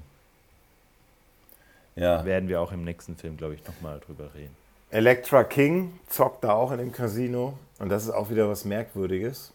Ja. 1.95 2.25
Werden 2.25 2.49
wir 2.49 2.59
auch 2.59 2.73
im 2.73 2.83
nächsten 2.83 3.15
Film, 3.15 3.37
glaube 3.37 3.55
ich, 3.55 3.65
nochmal 3.65 3.99
drüber 3.99 4.33
reden. 4.33 4.58
Elektra 4.91 5.43
King 5.43 5.99
zockt 6.07 6.43
da 6.43 6.53
auch 6.53 6.71
in 6.71 6.79
dem 6.79 6.91
Casino 6.91 7.57
und 7.79 7.89
das 7.89 8.03
ist 8.03 8.11
auch 8.11 8.29
wieder 8.29 8.49
was 8.49 8.65
Merkwürdiges, 8.65 9.53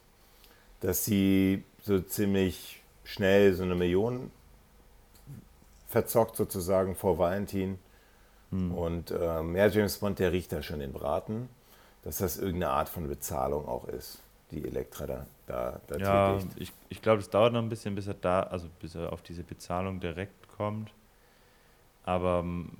dass 0.80 1.04
sie 1.04 1.64
so 1.82 2.00
ziemlich 2.00 2.82
schnell 3.04 3.54
so 3.54 3.62
eine 3.62 3.74
Million 3.74 4.30
verzockt 5.88 6.36
sozusagen 6.36 6.94
vor 6.94 7.18
Valentin. 7.18 7.78
Hm. 8.50 8.74
Und 8.74 9.10
ähm, 9.10 9.56
ja, 9.56 9.66
James 9.68 9.98
Bond, 9.98 10.18
der 10.18 10.32
riecht 10.32 10.52
da 10.52 10.62
schon 10.62 10.80
den 10.80 10.92
Braten, 10.92 11.48
dass 12.02 12.18
das 12.18 12.36
irgendeine 12.36 12.70
Art 12.70 12.88
von 12.88 13.08
Bezahlung 13.08 13.66
auch 13.68 13.86
ist, 13.88 14.20
die 14.50 14.64
Elektra 14.64 15.06
da, 15.06 15.26
da, 15.46 15.80
da 15.86 15.96
ja, 15.96 16.38
tätigt. 16.38 16.52
Ich, 16.60 16.72
ich 16.88 17.02
glaube, 17.02 17.20
es 17.20 17.30
dauert 17.30 17.52
noch 17.52 17.62
ein 17.62 17.68
bisschen, 17.68 17.94
bis 17.94 18.06
er 18.06 18.14
da, 18.14 18.44
also 18.44 18.68
bis 18.80 18.94
er 18.94 19.12
auf 19.12 19.22
diese 19.22 19.42
Bezahlung 19.42 20.00
direkt 20.00 20.48
kommt. 20.56 20.92
Aber 22.04 22.40
ähm, 22.40 22.70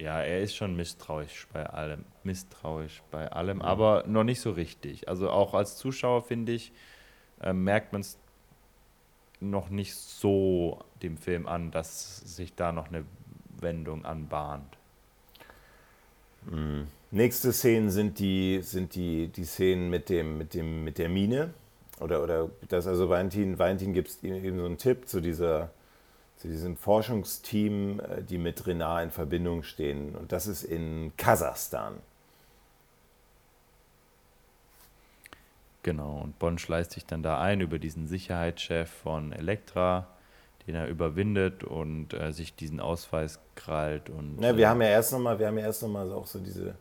ja, 0.00 0.22
er 0.22 0.40
ist 0.40 0.56
schon 0.56 0.76
misstrauisch 0.76 1.46
bei 1.52 1.66
allem. 1.66 2.04
Misstrauisch 2.24 3.02
bei 3.10 3.30
allem, 3.30 3.58
mhm. 3.58 3.62
aber 3.62 4.04
noch 4.06 4.24
nicht 4.24 4.40
so 4.40 4.50
richtig. 4.50 5.08
Also 5.08 5.30
auch 5.30 5.54
als 5.54 5.76
Zuschauer, 5.76 6.22
finde 6.22 6.52
ich, 6.52 6.72
äh, 7.40 7.52
merkt 7.52 7.92
man 7.92 8.00
es 8.00 8.18
noch 9.40 9.70
nicht 9.70 9.94
so 9.94 10.80
dem 11.02 11.16
Film 11.16 11.46
an, 11.46 11.70
dass 11.70 12.18
sich 12.36 12.54
da 12.54 12.72
noch 12.72 12.88
eine 12.88 13.04
Wendung 13.60 14.04
anbahnt. 14.04 14.76
Mhm. 16.46 16.86
Nächste 17.10 17.52
Szenen 17.52 17.90
sind 17.90 18.18
die, 18.18 18.60
sind 18.62 18.94
die, 18.94 19.28
die 19.28 19.44
Szenen 19.44 19.90
mit, 19.90 20.08
dem, 20.08 20.38
mit, 20.38 20.54
dem, 20.54 20.84
mit 20.84 20.98
der 20.98 21.08
Mine. 21.08 21.52
Oder, 21.98 22.22
oder 22.22 22.50
das, 22.68 22.86
also 22.86 23.08
Valentin, 23.08 23.58
Valentin 23.58 23.92
gibt 23.92 24.08
es 24.08 24.22
eben 24.22 24.58
so 24.58 24.64
einen 24.64 24.78
Tipp 24.78 25.08
zu 25.08 25.20
dieser 25.20 25.70
zu 26.40 26.48
diesem 26.48 26.76
Forschungsteam, 26.76 28.00
äh, 28.00 28.22
die 28.22 28.38
mit 28.38 28.66
Renard 28.66 29.04
in 29.04 29.10
Verbindung 29.10 29.62
stehen. 29.62 30.16
Und 30.16 30.32
das 30.32 30.46
ist 30.46 30.62
in 30.62 31.12
Kasachstan. 31.18 31.96
Genau, 35.82 36.20
und 36.22 36.38
Bonn 36.38 36.58
schleißt 36.58 36.92
sich 36.92 37.04
dann 37.04 37.22
da 37.22 37.40
ein 37.40 37.60
über 37.60 37.78
diesen 37.78 38.06
Sicherheitschef 38.06 38.90
von 38.90 39.32
Elektra, 39.32 40.06
den 40.66 40.74
er 40.74 40.88
überwindet 40.88 41.64
und 41.64 42.14
äh, 42.14 42.32
sich 42.32 42.54
diesen 42.54 42.80
Ausweis 42.80 43.38
krallt. 43.54 44.08
Und, 44.08 44.40
ja, 44.40 44.56
wir 44.56 44.64
äh, 44.64 44.68
haben 44.68 44.80
ja 44.80 44.88
erst 44.88 45.12
nochmal, 45.12 45.38
wir 45.38 45.46
haben 45.46 45.58
ja 45.58 45.64
erst 45.64 45.82
nochmal 45.82 46.10
auch 46.10 46.26
so 46.26 46.38
diese, 46.38 46.74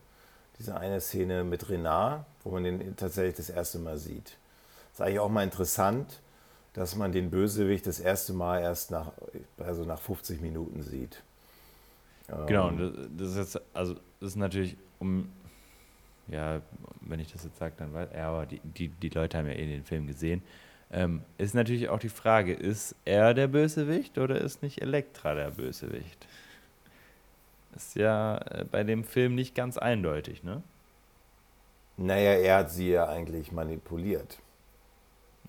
diese 0.57 0.78
eine 0.78 1.01
Szene 1.01 1.43
mit 1.43 1.70
Renard, 1.70 2.26
wo 2.43 2.51
man 2.51 2.64
den 2.64 2.95
tatsächlich 2.95 3.36
das 3.36 3.49
erste 3.49 3.80
Mal 3.80 3.97
sieht. 3.97 4.38
Das 4.91 4.99
ist 4.99 5.01
eigentlich 5.01 5.20
auch 5.20 5.30
mal 5.30 5.43
interessant 5.43 6.22
dass 6.74 6.96
man 6.96 7.12
den 7.12 7.30
Bösewicht 7.30 7.88
das 7.88 8.00
erste 8.00 8.34
Mal 8.34 8.62
erst 8.62 8.92
nach, 8.92 9.12
also 9.58 9.84
nach 9.84 10.00
50 10.00 10.42
Minuten 10.42 10.84
sieht. 10.84 11.22
Genau, 12.48 12.70
ähm, 12.70 13.10
das 13.18 13.30
ist 13.30 13.38
jetzt, 13.38 13.62
also 13.74 13.96
das 14.20 14.30
ist 14.30 14.36
natürlich, 14.36 14.78
um, 15.00 15.30
ja, 16.28 16.62
wenn 17.02 17.20
ich 17.20 17.32
das 17.32 17.44
jetzt 17.44 17.58
sage, 17.58 17.74
dann 17.78 17.94
weiß 17.94 18.10
ja, 18.14 18.30
aber 18.30 18.46
die, 18.46 18.60
die, 18.60 18.90
die 18.90 19.10
Leute 19.10 19.38
haben 19.38 19.48
ja 19.48 19.54
eh 19.54 19.66
den 19.66 19.84
Film 19.84 20.06
gesehen. 20.06 20.44
Ähm, 20.92 21.22
ist 21.38 21.54
natürlich 21.54 21.90
auch 21.90 22.00
die 22.00 22.10
Frage, 22.10 22.54
ist 22.54 22.96
er 23.06 23.34
der 23.34 23.48
Bösewicht 23.48 24.18
oder 24.18 24.40
ist 24.40 24.64
nicht 24.64 24.82
Elektra 24.82 25.36
der 25.36 25.52
Bösewicht? 25.52 26.28
Ist 27.76 27.96
ja 27.96 28.38
äh, 28.38 28.66
bei 28.66 28.84
dem 28.84 29.04
Film 29.04 29.36
nicht 29.36 29.54
ganz 29.56 29.78
eindeutig, 29.78 30.44
ne? 30.44 30.64
Naja, 31.98 32.32
er 32.34 32.58
hat 32.60 32.72
sie 32.72 32.92
ja 32.92 33.08
eigentlich 33.08 33.52
manipuliert. 33.52 34.40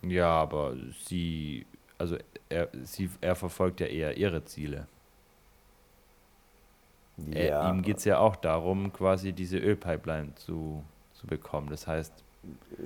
Ja, 0.03 0.29
aber 0.29 0.75
sie, 1.05 1.67
also 1.99 2.17
er, 2.49 2.69
sie, 2.85 3.11
er 3.21 3.35
verfolgt 3.35 3.81
ja 3.81 3.87
eher 3.87 4.17
ihre 4.17 4.45
Ziele. 4.45 4.87
Ja. 7.29 7.39
Er, 7.39 7.71
ihm 7.71 7.83
geht 7.83 7.99
es 7.99 8.05
ja 8.05 8.19
auch 8.19 8.37
darum, 8.37 8.93
quasi 8.93 9.33
diese 9.33 9.59
Ölpipeline 9.59 10.35
zu, 10.37 10.83
zu 11.13 11.27
bekommen. 11.27 11.69
Das 11.71 11.87
heißt, 11.87 12.13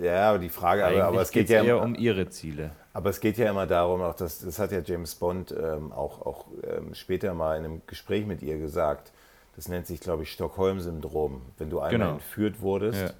Ja, 0.00 0.30
aber 0.30 0.38
die 0.38 0.48
Frage, 0.48 0.84
aber, 0.84 1.04
aber 1.04 1.20
es 1.22 1.30
geht 1.30 1.48
ja 1.48 1.62
eher 1.62 1.80
um 1.80 1.94
ihre 1.94 2.28
Ziele. 2.28 2.72
Aber 2.92 3.10
es 3.10 3.20
geht 3.20 3.38
ja 3.38 3.50
immer 3.50 3.66
darum, 3.66 4.02
auch 4.02 4.14
das, 4.14 4.40
das 4.40 4.58
hat 4.58 4.72
ja 4.72 4.80
James 4.80 5.14
Bond 5.14 5.52
ähm, 5.52 5.92
auch, 5.92 6.24
auch 6.26 6.46
ähm, 6.62 6.94
später 6.94 7.34
mal 7.34 7.56
in 7.58 7.64
einem 7.64 7.82
Gespräch 7.86 8.26
mit 8.26 8.42
ihr 8.42 8.58
gesagt. 8.58 9.12
Das 9.56 9.68
nennt 9.68 9.86
sich, 9.86 10.00
glaube 10.00 10.24
ich, 10.24 10.32
Stockholm-Syndrom. 10.32 11.42
Wenn 11.58 11.70
du 11.70 11.78
einmal 11.78 11.90
genau. 11.90 12.12
entführt 12.14 12.60
wurdest, 12.60 13.00
ja. 13.00 13.10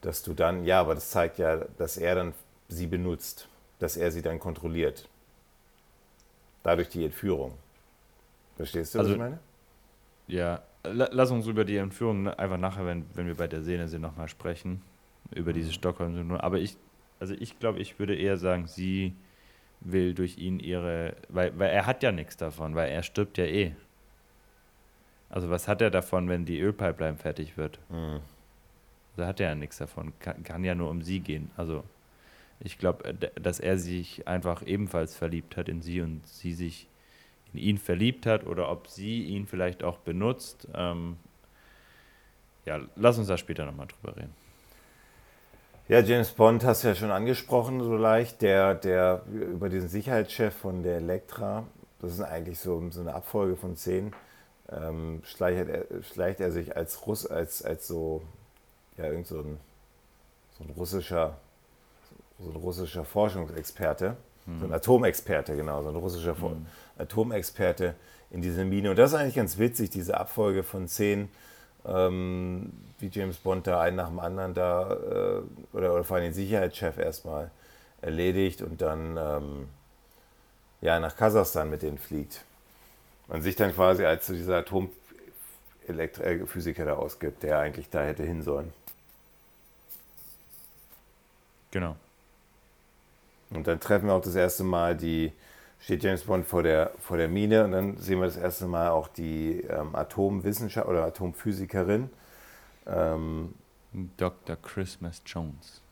dass 0.00 0.22
du 0.22 0.32
dann, 0.32 0.64
ja, 0.64 0.80
aber 0.80 0.94
das 0.94 1.10
zeigt 1.10 1.38
ja, 1.38 1.56
dass 1.76 1.96
er 1.96 2.14
dann 2.14 2.34
sie 2.68 2.86
benutzt, 2.86 3.48
dass 3.78 3.96
er 3.96 4.10
sie 4.10 4.22
dann 4.22 4.38
kontrolliert. 4.38 5.08
Dadurch 6.62 6.88
die 6.88 7.04
Entführung. 7.04 7.54
Verstehst 8.56 8.94
du, 8.94 9.00
also, 9.00 9.10
was 9.10 9.14
ich 9.14 9.20
meine? 9.20 9.38
Ja, 10.28 10.62
lass 10.84 11.30
uns 11.30 11.46
über 11.46 11.64
die 11.64 11.76
Entführung 11.76 12.28
einfach 12.28 12.58
nachher, 12.58 12.86
wenn, 12.86 13.04
wenn 13.14 13.26
wir 13.26 13.34
bei 13.34 13.48
der 13.48 13.62
Szene 13.62 13.88
sind, 13.88 14.02
nochmal 14.02 14.28
sprechen. 14.28 14.82
Über 15.34 15.52
diese 15.52 15.68
mhm. 15.68 15.74
Stockholm-Syndrom. 15.74 16.38
Aber 16.38 16.58
ich, 16.58 16.76
also 17.18 17.34
ich 17.34 17.58
glaube, 17.58 17.80
ich 17.80 17.98
würde 17.98 18.14
eher 18.14 18.36
sagen, 18.36 18.66
sie 18.66 19.14
will 19.80 20.14
durch 20.14 20.38
ihn 20.38 20.60
ihre, 20.60 21.16
weil, 21.28 21.58
weil 21.58 21.70
er 21.70 21.86
hat 21.86 22.02
ja 22.02 22.12
nichts 22.12 22.36
davon, 22.36 22.74
weil 22.74 22.90
er 22.90 23.02
stirbt 23.02 23.38
ja 23.38 23.44
eh. 23.44 23.74
Also 25.28 25.48
was 25.50 25.66
hat 25.66 25.80
er 25.80 25.90
davon, 25.90 26.28
wenn 26.28 26.44
die 26.44 26.60
Ölpipeline 26.60 27.16
fertig 27.16 27.56
wird? 27.56 27.80
Mhm. 27.88 28.20
Also 29.16 29.26
hat 29.26 29.40
er 29.40 29.48
ja 29.50 29.54
nichts 29.54 29.78
davon, 29.78 30.12
kann, 30.20 30.42
kann 30.44 30.64
ja 30.64 30.74
nur 30.74 30.90
um 30.90 31.02
sie 31.02 31.20
gehen. 31.20 31.50
Also 31.56 31.84
ich 32.64 32.78
glaube, 32.78 33.14
dass 33.14 33.60
er 33.60 33.76
sich 33.76 34.28
einfach 34.28 34.64
ebenfalls 34.64 35.16
verliebt 35.16 35.56
hat 35.56 35.68
in 35.68 35.82
sie 35.82 36.00
und 36.00 36.26
sie 36.26 36.54
sich 36.54 36.88
in 37.52 37.58
ihn 37.58 37.78
verliebt 37.78 38.24
hat 38.24 38.46
oder 38.46 38.70
ob 38.70 38.86
sie 38.86 39.24
ihn 39.24 39.46
vielleicht 39.46 39.82
auch 39.82 39.98
benutzt. 39.98 40.68
Ähm, 40.74 41.16
ja, 42.64 42.80
lass 42.96 43.18
uns 43.18 43.26
da 43.26 43.36
später 43.36 43.64
nochmal 43.64 43.88
drüber 43.88 44.16
reden. 44.16 44.34
Ja, 45.88 45.98
James 46.00 46.30
Bond 46.30 46.64
hast 46.64 46.84
du 46.84 46.88
ja 46.88 46.94
schon 46.94 47.10
angesprochen, 47.10 47.80
so 47.80 47.96
leicht, 47.96 48.40
der, 48.40 48.76
der 48.76 49.22
über 49.26 49.68
diesen 49.68 49.88
Sicherheitschef 49.88 50.54
von 50.54 50.84
der 50.84 50.96
Elektra, 50.96 51.64
das 52.00 52.12
ist 52.12 52.20
eigentlich 52.20 52.60
so, 52.60 52.88
so 52.90 53.00
eine 53.00 53.14
Abfolge 53.14 53.56
von 53.56 53.76
Szenen, 53.76 54.14
ähm, 54.70 55.20
schleicht, 55.24 55.68
er, 55.68 55.84
schleicht 56.04 56.40
er 56.40 56.52
sich 56.52 56.76
als 56.76 57.04
Russ, 57.06 57.26
als, 57.26 57.62
als 57.62 57.88
so, 57.88 58.22
ja, 58.96 59.06
irgend 59.06 59.26
so 59.26 59.40
ein, 59.40 59.58
so 60.56 60.64
ein 60.64 60.70
russischer, 60.70 61.36
so 62.42 62.50
ein 62.50 62.56
russischer 62.56 63.04
Forschungsexperte, 63.04 64.16
hm. 64.46 64.60
so 64.60 64.66
ein 64.66 64.72
Atomexperte, 64.72 65.56
genau, 65.56 65.82
so 65.82 65.88
ein 65.88 65.96
russischer 65.96 66.36
hm. 66.36 66.66
Atomexperte 66.98 67.94
in 68.30 68.42
diese 68.42 68.64
Mine. 68.64 68.90
Und 68.90 68.98
das 68.98 69.12
ist 69.12 69.18
eigentlich 69.18 69.36
ganz 69.36 69.58
witzig, 69.58 69.90
diese 69.90 70.18
Abfolge 70.18 70.62
von 70.62 70.88
Szenen, 70.88 71.28
ähm, 71.86 72.72
wie 72.98 73.08
James 73.08 73.36
Bond 73.38 73.66
da 73.66 73.80
einen 73.80 73.96
nach 73.96 74.08
dem 74.08 74.20
anderen 74.20 74.54
da, 74.54 74.92
äh, 74.92 75.42
oder, 75.72 75.94
oder 75.94 76.04
vor 76.04 76.16
allem 76.16 76.26
den 76.26 76.34
Sicherheitschef 76.34 76.98
erstmal 76.98 77.50
erledigt 78.00 78.62
und 78.62 78.80
dann 78.80 79.16
ähm, 79.16 79.68
ja, 80.80 81.00
nach 81.00 81.16
Kasachstan 81.16 81.68
mit 81.70 81.82
denen 81.82 81.98
fliegt. 81.98 82.44
Man 83.28 83.42
sich 83.42 83.54
dann 83.56 83.72
quasi 83.72 84.04
als 84.04 84.26
so 84.26 84.34
dieser 84.34 84.58
Atomphysiker 84.58 86.84
da 86.84 86.94
ausgibt, 86.94 87.44
der 87.44 87.60
eigentlich 87.60 87.88
da 87.88 88.02
hätte 88.02 88.24
hin 88.24 88.42
sollen. 88.42 88.72
Genau. 91.70 91.96
Und 93.54 93.66
dann 93.66 93.80
treffen 93.80 94.06
wir 94.06 94.14
auch 94.14 94.22
das 94.22 94.34
erste 94.34 94.64
Mal 94.64 94.96
die, 94.96 95.32
steht 95.78 96.02
James 96.02 96.22
Bond 96.22 96.46
vor 96.46 96.62
der, 96.62 96.92
vor 96.98 97.16
der 97.16 97.28
Mine 97.28 97.64
und 97.64 97.72
dann 97.72 97.96
sehen 97.98 98.18
wir 98.18 98.26
das 98.26 98.36
erste 98.36 98.66
Mal 98.66 98.90
auch 98.90 99.08
die 99.08 99.60
ähm, 99.62 99.94
Atomwissenschaft 99.94 100.88
oder 100.88 101.04
Atomphysikerin. 101.04 102.10
Ähm, 102.86 103.54
Dr. 104.16 104.56
Christmas 104.56 105.22
Jones. 105.26 105.82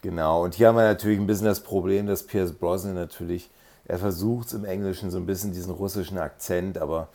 Genau, 0.00 0.44
und 0.44 0.54
hier 0.54 0.68
haben 0.68 0.76
wir 0.76 0.84
natürlich 0.84 1.18
ein 1.18 1.26
bisschen 1.26 1.46
das 1.46 1.60
Problem, 1.60 2.06
dass 2.06 2.26
Pierce 2.26 2.52
Brosnan 2.52 2.94
natürlich, 2.94 3.50
er 3.86 3.98
versucht 3.98 4.52
im 4.52 4.64
Englischen 4.64 5.10
so 5.10 5.18
ein 5.18 5.26
bisschen 5.26 5.52
diesen 5.52 5.72
russischen 5.72 6.18
Akzent, 6.18 6.78
aber 6.78 7.08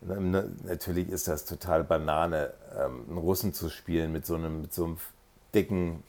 natürlich 0.00 1.08
ist 1.08 1.28
das 1.28 1.46
total 1.46 1.84
Banane, 1.84 2.52
ähm, 2.78 3.04
einen 3.08 3.18
Russen 3.18 3.54
zu 3.54 3.70
spielen 3.70 4.12
mit 4.12 4.26
so 4.26 4.34
einem, 4.34 4.62
mit 4.62 4.74
so 4.74 4.84
einem 4.84 4.98
dicken 5.54 6.02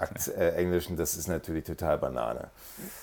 Akt, 0.00 0.28
äh, 0.28 0.52
Englischen, 0.54 0.96
das 0.96 1.16
ist 1.16 1.28
natürlich 1.28 1.64
total 1.64 1.98
Banane. 1.98 2.48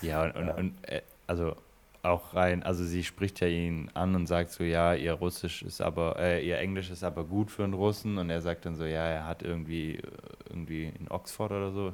Ja, 0.01 0.23
und, 0.23 0.35
und, 0.35 0.49
und 0.49 0.89
äh, 0.89 1.01
also 1.27 1.55
auch 2.03 2.33
rein, 2.33 2.63
also 2.63 2.83
sie 2.83 3.03
spricht 3.03 3.39
ja 3.39 3.47
ihn 3.47 3.91
an 3.93 4.15
und 4.15 4.27
sagt 4.27 4.51
so, 4.51 4.63
ja, 4.63 4.93
ihr 4.93 5.13
Russisch 5.13 5.61
ist 5.63 5.81
aber, 5.81 6.17
äh, 6.17 6.45
ihr 6.45 6.57
Englisch 6.57 6.89
ist 6.89 7.03
aber 7.03 7.23
gut 7.23 7.51
für 7.51 7.63
einen 7.63 7.73
Russen 7.73 8.17
und 8.17 8.29
er 8.29 8.41
sagt 8.41 8.65
dann 8.65 8.75
so, 8.75 8.85
ja, 8.85 9.05
er 9.05 9.25
hat 9.25 9.43
irgendwie, 9.43 10.01
irgendwie 10.49 10.85
in 10.99 11.09
Oxford 11.09 11.51
oder 11.51 11.71
so 11.71 11.93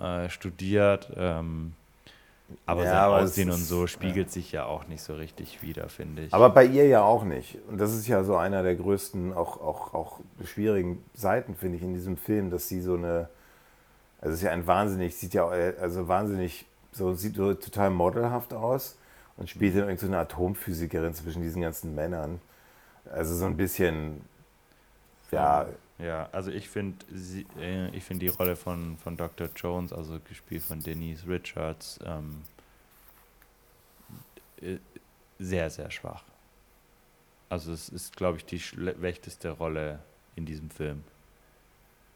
äh, 0.00 0.28
studiert, 0.28 1.10
ähm, 1.16 1.74
aber 2.66 2.84
ja, 2.84 2.90
sein 2.90 2.98
aber 2.98 3.22
Aussehen 3.22 3.50
und 3.50 3.64
so 3.64 3.86
spiegelt 3.86 4.26
ja. 4.28 4.32
sich 4.32 4.52
ja 4.52 4.64
auch 4.66 4.86
nicht 4.86 5.02
so 5.02 5.14
richtig 5.14 5.62
wieder, 5.62 5.88
finde 5.88 6.24
ich. 6.24 6.34
Aber 6.34 6.50
bei 6.50 6.66
ihr 6.66 6.86
ja 6.86 7.02
auch 7.02 7.24
nicht. 7.24 7.58
Und 7.68 7.80
das 7.80 7.94
ist 7.94 8.06
ja 8.06 8.22
so 8.22 8.36
einer 8.36 8.62
der 8.62 8.76
größten, 8.76 9.32
auch, 9.32 9.60
auch, 9.60 9.94
auch 9.94 10.20
schwierigen 10.44 11.02
Seiten, 11.14 11.54
finde 11.54 11.78
ich, 11.78 11.82
in 11.82 11.94
diesem 11.94 12.16
Film, 12.16 12.50
dass 12.50 12.68
sie 12.68 12.80
so 12.80 12.94
eine, 12.94 13.28
also 14.24 14.32
es 14.32 14.40
ist 14.40 14.42
ja 14.42 14.52
ein 14.52 14.66
wahnsinnig, 14.66 15.14
sieht 15.16 15.34
ja 15.34 15.46
also 15.46 16.08
wahnsinnig 16.08 16.64
so 16.92 17.12
sieht 17.12 17.36
so 17.36 17.52
total 17.52 17.90
modelhaft 17.90 18.54
aus 18.54 18.96
und 19.36 19.50
spielt 19.50 19.74
dann 19.74 19.88
irgendeine 19.88 20.12
so 20.12 20.18
Atomphysikerin 20.18 21.12
zwischen 21.12 21.42
diesen 21.42 21.60
ganzen 21.60 21.94
Männern. 21.94 22.40
Also 23.12 23.34
so 23.34 23.44
ein 23.44 23.56
bisschen, 23.56 24.22
ja. 25.30 25.66
Ja, 25.98 26.28
also 26.32 26.50
ich 26.50 26.68
finde 26.70 27.04
äh, 27.60 27.88
ich 27.90 28.02
find 28.02 28.20
die 28.20 28.28
Rolle 28.28 28.56
von, 28.56 28.96
von 28.96 29.16
Dr. 29.16 29.48
Jones, 29.54 29.92
also 29.92 30.18
gespielt 30.26 30.62
von 30.62 30.80
Denise 30.80 31.28
Richards, 31.28 32.00
ähm, 32.04 32.42
äh, 34.60 34.78
sehr, 35.38 35.70
sehr 35.70 35.90
schwach. 35.90 36.24
Also 37.48 37.72
es 37.72 37.90
ist, 37.90 38.16
glaube 38.16 38.38
ich, 38.38 38.46
die 38.46 38.58
schlechteste 38.58 39.50
Rolle 39.50 40.00
in 40.34 40.46
diesem 40.46 40.70
Film. 40.70 41.04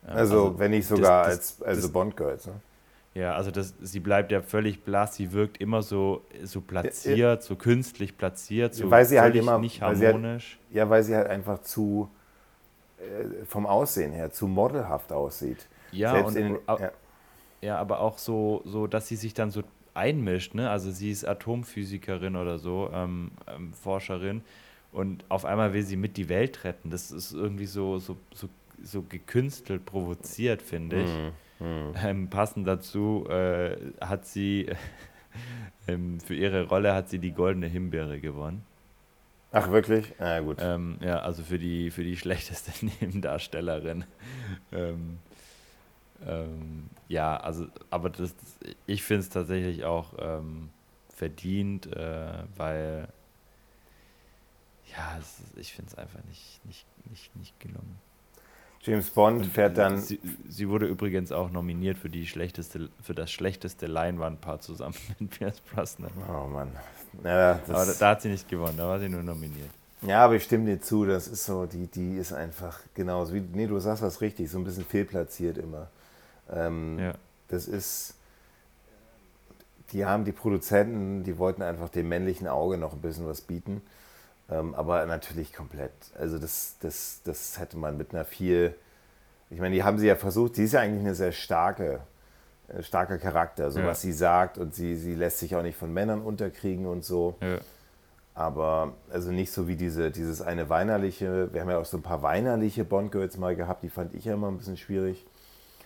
Also, 0.09 0.47
also, 0.47 0.59
wenn 0.59 0.71
nicht 0.71 0.87
sogar 0.87 1.27
das, 1.27 1.59
das, 1.59 1.63
als 1.63 1.77
also 1.79 1.93
Bond-Girls, 1.93 2.47
ne? 2.47 2.55
Ja, 3.15 3.35
also 3.35 3.51
das, 3.51 3.75
sie 3.81 4.01
bleibt 4.01 4.31
ja 4.31 4.43
völlig 4.43 4.85
blass, 4.85 5.17
sie 5.17 5.33
wirkt 5.33 5.61
immer 5.61 5.83
so, 5.83 6.23
so 6.45 6.61
platziert, 6.61 7.19
ja, 7.19 7.41
so 7.41 7.57
künstlich 7.57 8.17
platziert, 8.17 8.75
so 8.75 8.91
weil 8.91 9.05
sie 9.07 9.21
halt 9.21 9.35
immer, 9.35 9.59
nicht 9.59 9.83
harmonisch. 9.83 10.59
Halt, 10.69 10.77
ja, 10.77 10.89
weil 10.91 11.03
sie 11.03 11.17
halt 11.17 11.27
einfach 11.27 11.63
zu, 11.63 12.09
äh, 12.99 13.45
vom 13.47 13.67
Aussehen 13.67 14.13
her, 14.13 14.31
zu 14.31 14.47
modelhaft 14.47 15.13
aussieht. 15.13 15.67
Ja, 15.91 16.21
und, 16.21 16.37
in, 16.37 16.59
ja. 16.69 16.91
ja. 17.61 17.79
aber 17.79 18.01
auch 18.01 18.19
so, 18.19 18.63
so, 18.65 18.87
dass 18.87 19.09
sie 19.09 19.17
sich 19.17 19.35
dann 19.35 19.51
so 19.51 19.63
einmischt, 19.95 20.55
ne? 20.55 20.71
Also 20.71 20.93
sie 20.93 21.11
ist 21.11 21.27
Atomphysikerin 21.27 22.37
oder 22.37 22.59
so, 22.59 22.89
ähm, 22.93 23.33
ähm, 23.49 23.73
Forscherin, 23.73 24.43
und 24.93 25.25
auf 25.29 25.45
einmal 25.45 25.73
will 25.73 25.83
sie 25.83 25.97
mit 25.97 26.17
die 26.17 26.29
Welt 26.29 26.65
retten. 26.65 26.91
Das 26.91 27.11
ist 27.11 27.33
irgendwie 27.33 27.67
so, 27.67 27.99
so, 27.99 28.17
so, 28.35 28.49
so 28.83 29.03
gekünstelt 29.03 29.85
provoziert, 29.85 30.63
finde 30.63 31.03
ich. 31.03 31.11
Mhm. 31.11 31.33
Mhm. 31.61 31.95
Ähm, 31.97 32.31
passend 32.31 32.69
dazu 32.69 33.27
äh, 33.29 33.77
hat 34.01 34.27
sie 34.27 34.67
ähm, 35.89 36.21
für 36.21 36.35
ihre 36.35 36.69
Rolle 36.69 36.95
hat 36.95 37.09
sie 37.09 37.19
die 37.19 37.33
goldene 37.33 37.67
Himbeere 37.67 38.21
gewonnen. 38.21 38.65
Ach 39.51 39.71
wirklich? 39.71 40.13
Ja 40.21 40.41
gut. 40.41 40.59
Ähm, 40.61 40.99
ja, 41.01 41.21
also 41.21 41.43
für 41.43 41.59
die 41.59 41.91
für 41.91 42.05
die 42.05 42.17
schlechteste 42.19 42.87
Nebendarstellerin. 43.01 44.05
Ähm, 44.73 45.19
ähm, 46.27 46.91
ja, 47.09 47.37
also 47.37 47.67
aber 47.91 48.11
das, 48.11 48.35
ich 48.87 49.03
finde 49.03 49.21
es 49.21 49.29
tatsächlich 49.29 49.85
auch 49.85 50.15
ähm, 50.19 50.71
verdient, 51.15 51.87
äh, 51.87 52.45
weil 52.57 53.09
ja, 54.97 55.19
es, 55.19 55.43
ich 55.57 55.73
finde 55.73 55.91
es 55.91 55.99
einfach 55.99 56.23
nicht, 56.25 56.65
nicht, 56.65 56.87
nicht, 57.09 57.37
nicht 57.37 57.61
gelungen. 57.61 57.99
James 58.83 59.11
Bond 59.11 59.47
fährt 59.47 59.77
dann. 59.77 59.99
Sie, 59.99 60.21
sie, 60.49 60.69
wurde 60.69 60.87
übrigens 60.87 61.33
auch 61.33 61.51
nominiert 61.51 61.99
für, 61.99 62.09
die 62.09 62.27
schlechteste, 62.27 62.89
für 63.03 63.15
das 63.15 63.31
schlechteste 63.31 63.87
Leinwandpaar 63.87 64.61
zusammen 64.61 64.95
mit 65.19 65.31
Pierce 65.31 65.61
Brosnan. 65.61 66.11
Oh 66.29 66.47
Mann. 66.47 66.71
Ja, 67.25 67.61
aber 67.69 67.87
da, 67.87 67.93
da, 67.99 68.09
hat 68.11 68.23
sie 68.23 68.29
nicht 68.29 68.49
gewonnen, 68.49 68.77
da 68.77 68.87
war 68.87 69.01
sie 69.01 69.09
nur 69.09 69.23
nominiert. 69.23 69.71
Ja, 70.03 70.25
aber 70.25 70.37
ich 70.37 70.45
stimme 70.45 70.67
dir 70.67 70.81
zu, 70.81 71.05
das 71.05 71.27
ist 71.27 71.45
so, 71.45 71.67
die, 71.67 71.89
die 71.89 72.17
ist 72.17 72.33
einfach 72.33 72.79
genauso 72.95 73.35
wie. 73.35 73.41
Nee, 73.41 73.67
du 73.67 73.79
sagst 73.81 74.03
was 74.03 74.21
richtig, 74.21 74.51
so 74.51 74.59
ein 74.59 74.65
bisschen 74.65 74.85
fehlplatziert 74.85 75.59
immer. 75.59 75.89
Ähm, 76.51 76.99
ja. 76.99 77.15
Das 77.49 77.67
ist. 77.67 78.15
Die 79.93 80.05
haben 80.05 80.25
die 80.25 80.33
Produzenten, 80.33 81.25
die 81.25 81.39
wollten 81.39 81.63
einfach 81.63 81.89
dem 81.89 82.09
männlichen 82.09 82.47
Auge 82.47 82.77
noch 82.77 82.93
ein 82.93 83.01
bisschen 83.01 83.27
was 83.27 83.41
bieten. 83.41 83.81
Ähm, 84.51 84.75
aber 84.75 85.05
natürlich 85.07 85.53
komplett. 85.53 85.93
Also 86.19 86.39
das, 86.39 86.77
das, 86.81 87.21
das 87.25 87.59
hätte 87.59 87.77
man 87.77 87.97
mit 87.97 88.15
einer 88.15 88.25
viel, 88.25 88.75
ich 89.51 89.61
meine, 89.61 89.75
die 89.75 89.85
haben 89.85 89.99
sie 89.99 90.07
ja 90.07 90.17
versucht, 90.17 90.57
sie 90.57 90.65
ist 90.65 90.73
ja 90.73 90.81
eigentlich 90.81 91.05
eine 91.05 91.15
sehr 91.15 91.33
starke, 91.33 92.01
äh, 92.69 92.83
starker 92.83 93.19
Charakter, 93.19 93.71
so 93.71 93.81
ja. 93.81 93.87
was 93.87 94.01
sie 94.01 94.13
sagt 94.13 94.57
und 94.57 94.75
sie, 94.75 94.97
sie 94.97 95.15
lässt 95.15 95.39
sich 95.39 95.55
auch 95.55 95.63
nicht 95.63 95.77
von 95.77 95.93
Männern 95.93 96.23
unterkriegen 96.23 96.87
und 96.87 97.05
so. 97.05 97.37
Ja. 97.43 97.59
Aber 98.35 98.95
also 99.11 99.33
nicht 99.33 99.53
so 99.53 99.67
wie 99.67 99.77
diese, 99.77 100.11
dieses 100.11 100.41
eine 100.41 100.71
weinerliche, 100.71 101.53
wir 101.53 101.61
haben 101.61 101.71
ja 101.71 101.79
auch 101.79 101.85
so 101.85 101.97
ein 101.97 102.03
paar 102.03 102.23
weinerliche 102.23 102.85
Bond-Girls 102.85 103.37
mal 103.37 103.57
gehabt, 103.57 103.83
die 103.83 103.91
fand 103.91 104.15
ich 104.15 104.25
ja 104.27 104.35
immer 104.35 104.49
ein 104.49 104.57
bisschen 104.57 104.77
schwierig. 104.77 105.27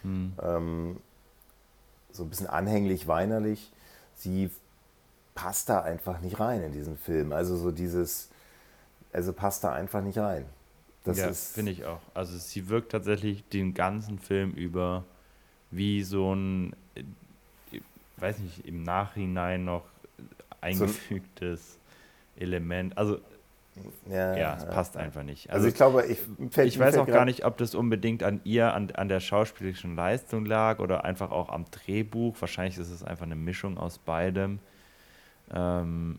hm. 0.03 0.33
ähm, 0.43 0.97
so 2.13 2.25
ein 2.25 2.29
bisschen 2.29 2.47
anhänglich, 2.47 3.09
weinerlich. 3.09 3.73
Sie 4.15 4.51
passt 5.35 5.69
da 5.69 5.81
einfach 5.81 6.21
nicht 6.21 6.39
rein 6.39 6.63
in 6.63 6.73
diesen 6.73 6.99
Film. 6.99 7.33
Also 7.33 7.57
so 7.57 7.71
dieses, 7.71 8.29
also 9.13 9.33
passt 9.33 9.65
da 9.65 9.73
einfach 9.73 10.03
nicht 10.03 10.19
rein. 10.19 10.47
Das 11.05 11.19
ja, 11.19 11.33
finde 11.33 11.73
ich 11.73 11.85
auch. 11.85 12.01
Also 12.15 12.37
sie 12.39 12.69
wirkt 12.69 12.93
tatsächlich 12.93 13.45
den 13.49 13.75
ganzen 13.75 14.19
Film 14.19 14.53
über 14.53 15.05
wie 15.71 16.03
so 16.03 16.35
ein, 16.35 16.77
ich 17.71 17.79
äh, 17.79 17.83
weiß 18.19 18.39
nicht, 18.39 18.67
im 18.67 18.83
Nachhinein 18.85 19.65
noch 19.65 19.85
eingefügtes 20.61 21.75
so 21.75 22.43
Element. 22.43 22.97
Also 22.97 23.19
ja, 24.09 24.37
ja, 24.37 24.57
es 24.59 24.67
passt 24.67 24.97
einfach 24.97 25.23
nicht. 25.23 25.49
Also, 25.49 25.67
also 25.67 25.69
ich 25.69 25.75
glaube, 25.75 26.05
ich, 26.07 26.19
fällt, 26.51 26.69
ich 26.69 26.79
weiß 26.79 26.99
auch 26.99 27.07
gar 27.07 27.25
nicht, 27.25 27.45
ob 27.47 27.57
das 27.57 27.75
unbedingt 27.75 28.23
an 28.23 28.41
ihr, 28.45 28.75
an, 28.75 28.91
an 28.91 29.09
der 29.09 29.21
schauspielerischen 29.21 29.97
Leistung 29.97 30.45
lag 30.45 30.79
oder 30.79 31.05
einfach 31.05 31.31
auch 31.31 31.49
am 31.49 31.65
Drehbuch. 31.71 32.37
Wahrscheinlich 32.39 32.77
ist 32.77 32.91
es 32.91 33.03
einfach 33.03 33.25
eine 33.25 33.35
Mischung 33.35 33.79
aus 33.79 33.99
beidem. 33.99 34.59
Ähm, 35.53 36.19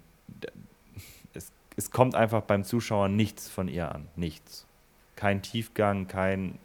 es, 1.75 1.91
kommt 1.91 2.15
einfach 2.15 2.41
beim 2.41 2.63
Zuschauer 2.63 3.07
nichts 3.09 3.49
von 3.49 3.67
ihr 3.67 3.93
an. 3.93 4.07
Nichts. 4.15 4.67
Kein 5.15 5.41
Tiefgang, 5.41 6.07
kein, 6.07 6.59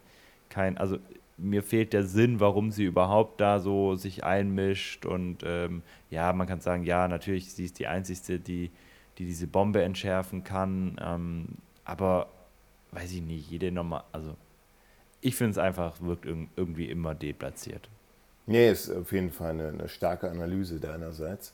kein, 0.49 0.79
also 0.79 0.99
mir 1.37 1.63
fehlt 1.63 1.93
der 1.93 2.05
Sinn, 2.05 2.41
warum 2.41 2.73
sie 2.73 2.85
überhaupt 2.85 3.41
da 3.41 3.61
so 3.61 3.95
sich 3.95 4.25
einmischt. 4.25 5.07
Und 5.07 5.39
ähm, 5.45 5.83
ja, 6.11 6.33
man 6.33 6.47
kann 6.47 6.61
sagen, 6.61 6.85
ja, 6.85 7.07
natürlich, 7.09 7.53
sie 7.53 7.65
ist 7.65 7.79
die 7.79 7.87
Einzige, 7.87 8.41
die 8.41 8.71
die 9.19 9.27
diese 9.27 9.47
Bombe 9.47 9.83
entschärfen 9.83 10.45
kann. 10.45 10.97
Ähm, 11.01 11.47
aber 11.85 12.29
weiß 12.93 13.13
ich 13.13 13.23
nicht, 13.23 13.51
jede 13.51 13.71
normal, 13.73 14.05
also 14.13 14.37
ich 15.21 15.35
finde 15.35 15.53
es 15.53 15.59
einfach, 15.59 16.01
wirkt 16.01 16.25
irgendwie 16.25 16.89
immer 16.89 17.15
deplatziert. 17.15 17.89
Nee, 18.47 18.71
ist 18.71 18.91
auf 18.91 19.13
jeden 19.13 19.31
Fall 19.31 19.51
eine, 19.51 19.69
eine 19.69 19.89
starke 19.89 20.31
Analyse 20.31 20.81
deinerseits. 20.81 21.53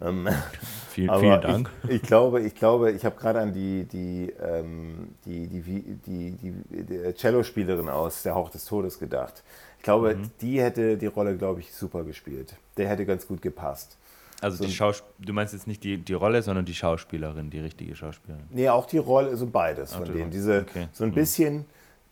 Ähm, 0.00 0.28
vielen, 0.90 1.18
vielen 1.18 1.40
Dank. 1.40 1.70
Ich, 1.84 1.90
ich, 1.90 2.02
glaube, 2.02 2.42
ich 2.42 2.54
glaube, 2.54 2.92
ich 2.92 3.04
habe 3.04 3.16
gerade 3.16 3.40
an 3.40 3.52
die, 3.52 3.84
die, 3.84 4.32
ähm, 4.42 5.14
die, 5.24 5.46
die, 5.46 5.60
die, 6.06 6.32
die, 6.32 6.82
die 6.82 7.14
Cello-Spielerin 7.14 7.88
aus 7.88 8.22
Der 8.22 8.34
Hauch 8.34 8.50
des 8.50 8.64
Todes 8.64 8.98
gedacht. 8.98 9.42
Ich 9.78 9.84
glaube, 9.84 10.16
mhm. 10.16 10.30
die 10.40 10.60
hätte 10.60 10.96
die 10.96 11.06
Rolle, 11.06 11.36
glaube 11.36 11.60
ich, 11.60 11.72
super 11.72 12.04
gespielt. 12.04 12.54
Der 12.76 12.88
hätte 12.88 13.06
ganz 13.06 13.26
gut 13.26 13.40
gepasst. 13.40 13.96
Also 14.40 14.58
so 14.58 14.64
die 14.64 14.72
Schaus 14.72 15.02
du 15.18 15.32
meinst 15.32 15.52
jetzt 15.52 15.66
nicht 15.66 15.84
die, 15.84 15.98
die 15.98 16.14
Rolle, 16.14 16.42
sondern 16.42 16.64
die 16.64 16.74
Schauspielerin, 16.74 17.50
die 17.50 17.60
richtige 17.60 17.94
Schauspielerin. 17.94 18.44
Nee, 18.50 18.68
auch 18.68 18.86
die 18.86 18.98
Rolle, 18.98 19.28
so 19.28 19.32
also 19.32 19.46
beides 19.46 19.94
von 19.94 20.04
denen. 20.04 20.30
Diese, 20.30 20.60
okay. 20.68 20.88
So 20.92 21.04
ein 21.04 21.10
mhm. 21.10 21.14
bisschen, 21.14 21.64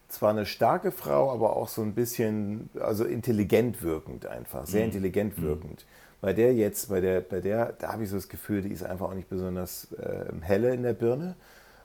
zwar 0.08 0.30
eine 0.30 0.44
starke 0.44 0.92
Frau, 0.92 1.32
aber 1.32 1.56
auch 1.56 1.68
so 1.68 1.82
ein 1.82 1.94
bisschen, 1.94 2.68
also 2.80 3.04
intelligent 3.04 3.82
wirkend 3.82 4.26
einfach, 4.26 4.66
sehr 4.66 4.80
mhm. 4.80 4.92
intelligent 4.92 5.38
mhm. 5.38 5.42
Bei 6.20 6.32
der 6.32 6.54
jetzt, 6.54 6.88
bei 6.88 7.00
der, 7.00 7.20
bei 7.20 7.40
der, 7.40 7.72
da 7.72 7.92
habe 7.92 8.02
ich 8.02 8.10
so 8.10 8.16
das 8.16 8.28
Gefühl, 8.28 8.62
die 8.62 8.70
ist 8.70 8.82
einfach 8.82 9.08
auch 9.08 9.14
nicht 9.14 9.28
besonders 9.28 9.92
äh, 9.92 10.26
helle 10.40 10.74
in 10.74 10.82
der 10.82 10.94
Birne. 10.94 11.36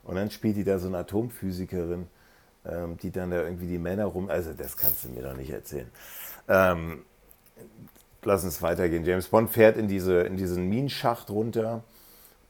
Und 0.02 0.16
dann 0.16 0.30
spielt 0.30 0.56
die 0.56 0.64
da 0.64 0.78
so 0.78 0.88
eine 0.88 0.98
Atomphysikerin, 0.98 2.08
ähm, 2.66 2.96
die 2.98 3.10
dann 3.10 3.30
da 3.30 3.42
irgendwie 3.42 3.68
die 3.68 3.78
Männer 3.78 4.06
rum, 4.06 4.28
also 4.28 4.52
das 4.52 4.76
kannst 4.76 5.04
du 5.04 5.10
mir 5.10 5.22
doch 5.22 5.36
nicht 5.36 5.50
erzählen. 5.50 5.88
Ähm, 6.48 7.04
lass 8.22 8.44
uns 8.44 8.60
weitergehen. 8.60 9.04
James 9.04 9.28
Bond 9.28 9.50
fährt 9.50 9.76
in, 9.76 9.88
diese, 9.88 10.20
in 10.22 10.36
diesen 10.36 10.68
Minenschacht 10.68 11.30
runter 11.30 11.84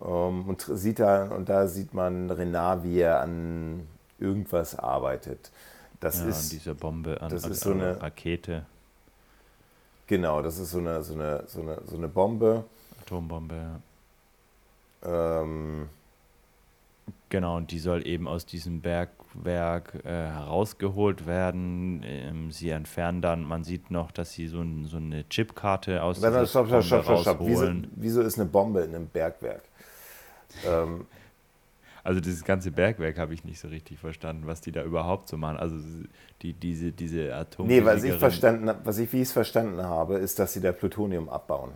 ähm, 0.00 0.48
und 0.48 0.62
sieht 0.62 0.98
da, 1.00 1.26
und 1.26 1.48
da 1.48 1.66
sieht 1.66 1.94
man 1.94 2.30
Renard, 2.30 2.84
wie 2.84 3.00
er 3.00 3.20
an 3.20 3.86
irgendwas 4.18 4.78
arbeitet. 4.78 5.50
Das 6.00 6.20
ja, 6.20 6.28
ist 6.28 6.44
an 6.44 6.58
dieser 6.58 6.74
Bombe, 6.74 7.20
an, 7.20 7.30
das 7.30 7.44
an, 7.44 7.52
ist 7.52 7.60
so 7.60 7.72
eine 7.72 8.00
Rakete. 8.00 8.66
Genau, 10.06 10.42
das 10.42 10.58
ist 10.58 10.70
so 10.70 10.78
eine, 10.78 11.02
so 11.02 11.14
eine, 11.14 11.44
so 11.46 11.62
eine, 11.62 11.80
so 11.86 11.96
eine 11.96 12.08
Bombe. 12.08 12.64
Atombombe, 13.00 13.54
ja. 13.54 15.40
Ähm, 15.42 15.88
genau, 17.28 17.56
und 17.56 17.70
die 17.70 17.78
soll 17.78 18.06
eben 18.06 18.26
aus 18.28 18.46
diesem 18.46 18.80
Berg 18.80 19.10
Werk 19.34 19.94
äh, 20.04 20.10
herausgeholt 20.10 21.26
werden. 21.26 22.02
Ähm, 22.04 22.52
sie 22.52 22.70
entfernen 22.70 23.20
dann, 23.20 23.44
man 23.44 23.64
sieht 23.64 23.90
noch, 23.90 24.12
dass 24.12 24.32
sie 24.32 24.46
so, 24.46 24.60
ein, 24.60 24.86
so 24.86 24.96
eine 24.96 25.28
Chipkarte 25.28 26.02
aus 26.02 26.20
dem 26.20 26.46
Stopp, 26.46 26.68
stopp, 26.68 26.84
stopp, 26.84 27.04
stopp, 27.04 27.20
stopp. 27.20 27.38
Wieso, 27.40 27.68
wieso, 27.96 28.22
ist 28.22 28.38
eine 28.38 28.48
Bombe 28.48 28.82
in 28.82 28.94
einem 28.94 29.08
Bergwerk? 29.08 29.62
Ähm. 30.66 31.06
Also 32.04 32.20
dieses 32.20 32.44
ganze 32.44 32.70
Bergwerk 32.70 33.18
habe 33.18 33.32
ich 33.32 33.44
nicht 33.44 33.58
so 33.58 33.68
richtig 33.68 33.98
verstanden, 33.98 34.46
was 34.46 34.60
die 34.60 34.72
da 34.72 34.84
überhaupt 34.84 35.26
so 35.26 35.38
machen. 35.38 35.56
Also 35.56 35.76
die, 36.42 36.52
diese, 36.52 36.92
diese 36.92 37.34
Atom. 37.34 37.66
Nee, 37.66 37.82
was 37.82 38.04
ich 38.04 38.12
verstanden 38.12 38.70
was 38.84 38.98
ich, 38.98 39.10
wie 39.14 39.22
ich 39.22 39.28
es 39.28 39.32
verstanden 39.32 39.82
habe, 39.82 40.18
ist, 40.18 40.38
dass 40.38 40.52
sie 40.52 40.60
da 40.60 40.72
Plutonium 40.72 41.30
abbauen. 41.30 41.72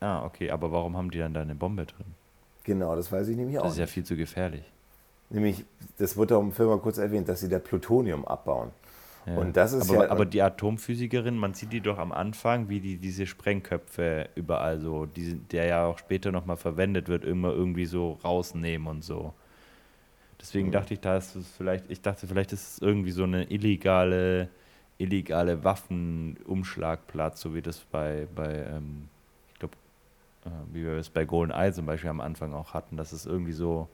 Ah, 0.00 0.24
okay, 0.24 0.50
aber 0.50 0.72
warum 0.72 0.96
haben 0.96 1.12
die 1.12 1.18
dann 1.18 1.32
da 1.32 1.42
eine 1.42 1.54
Bombe 1.54 1.86
drin? 1.86 2.06
Genau, 2.64 2.96
das 2.96 3.12
weiß 3.12 3.28
ich 3.28 3.36
nämlich 3.36 3.58
auch. 3.60 3.62
Das 3.62 3.74
ist 3.74 3.78
ja 3.78 3.86
viel 3.86 4.04
zu 4.04 4.16
gefährlich. 4.16 4.64
Nämlich, 5.30 5.64
das 5.98 6.16
wurde 6.16 6.36
auch 6.36 6.42
im 6.42 6.52
Film 6.52 6.68
mal 6.68 6.78
kurz 6.78 6.98
erwähnt, 6.98 7.28
dass 7.28 7.40
sie 7.40 7.48
da 7.48 7.60
Plutonium 7.60 8.26
abbauen. 8.26 8.70
Ja. 9.26 9.36
Und 9.36 9.56
das 9.56 9.72
ist 9.72 9.88
aber, 9.90 10.04
ja, 10.04 10.10
aber 10.10 10.26
die 10.26 10.42
Atomphysikerin, 10.42 11.36
man 11.36 11.54
sieht 11.54 11.72
die 11.72 11.80
doch 11.80 11.98
am 11.98 12.10
Anfang, 12.10 12.68
wie 12.68 12.80
die 12.80 12.96
diese 12.96 13.26
Sprengköpfe 13.26 14.28
überall 14.34 14.80
so, 14.80 15.06
die, 15.06 15.34
der 15.36 15.66
ja 15.66 15.86
auch 15.86 15.98
später 15.98 16.32
nochmal 16.32 16.56
verwendet 16.56 17.08
wird, 17.08 17.24
immer 17.24 17.52
irgendwie 17.52 17.86
so 17.86 18.18
rausnehmen 18.24 18.88
und 18.88 19.04
so. 19.04 19.32
Deswegen 20.40 20.68
mhm. 20.68 20.72
dachte 20.72 20.94
ich, 20.94 21.00
da 21.00 21.16
ist 21.16 21.36
es 21.36 21.48
vielleicht, 21.56 21.88
ich 21.88 22.00
dachte, 22.00 22.26
vielleicht 22.26 22.52
ist 22.52 22.72
es 22.72 22.82
irgendwie 22.82 23.12
so 23.12 23.22
eine 23.22 23.44
illegale, 23.44 24.48
illegale 24.98 25.62
Waffenumschlagplatz, 25.62 27.40
so 27.40 27.54
wie 27.54 27.62
das 27.62 27.78
bei, 27.78 28.26
bei 28.34 28.66
ähm, 28.66 29.08
ich 29.52 29.60
glaube, 29.60 29.74
äh, 30.46 30.74
wie 30.74 30.82
wir 30.82 30.94
es 30.94 31.10
bei 31.10 31.24
Golden 31.24 31.52
Eye 31.52 31.72
zum 31.72 31.86
Beispiel 31.86 32.10
am 32.10 32.20
Anfang 32.20 32.54
auch 32.54 32.74
hatten, 32.74 32.96
dass 32.96 33.12
es 33.12 33.24
irgendwie 33.24 33.52
so 33.52 33.88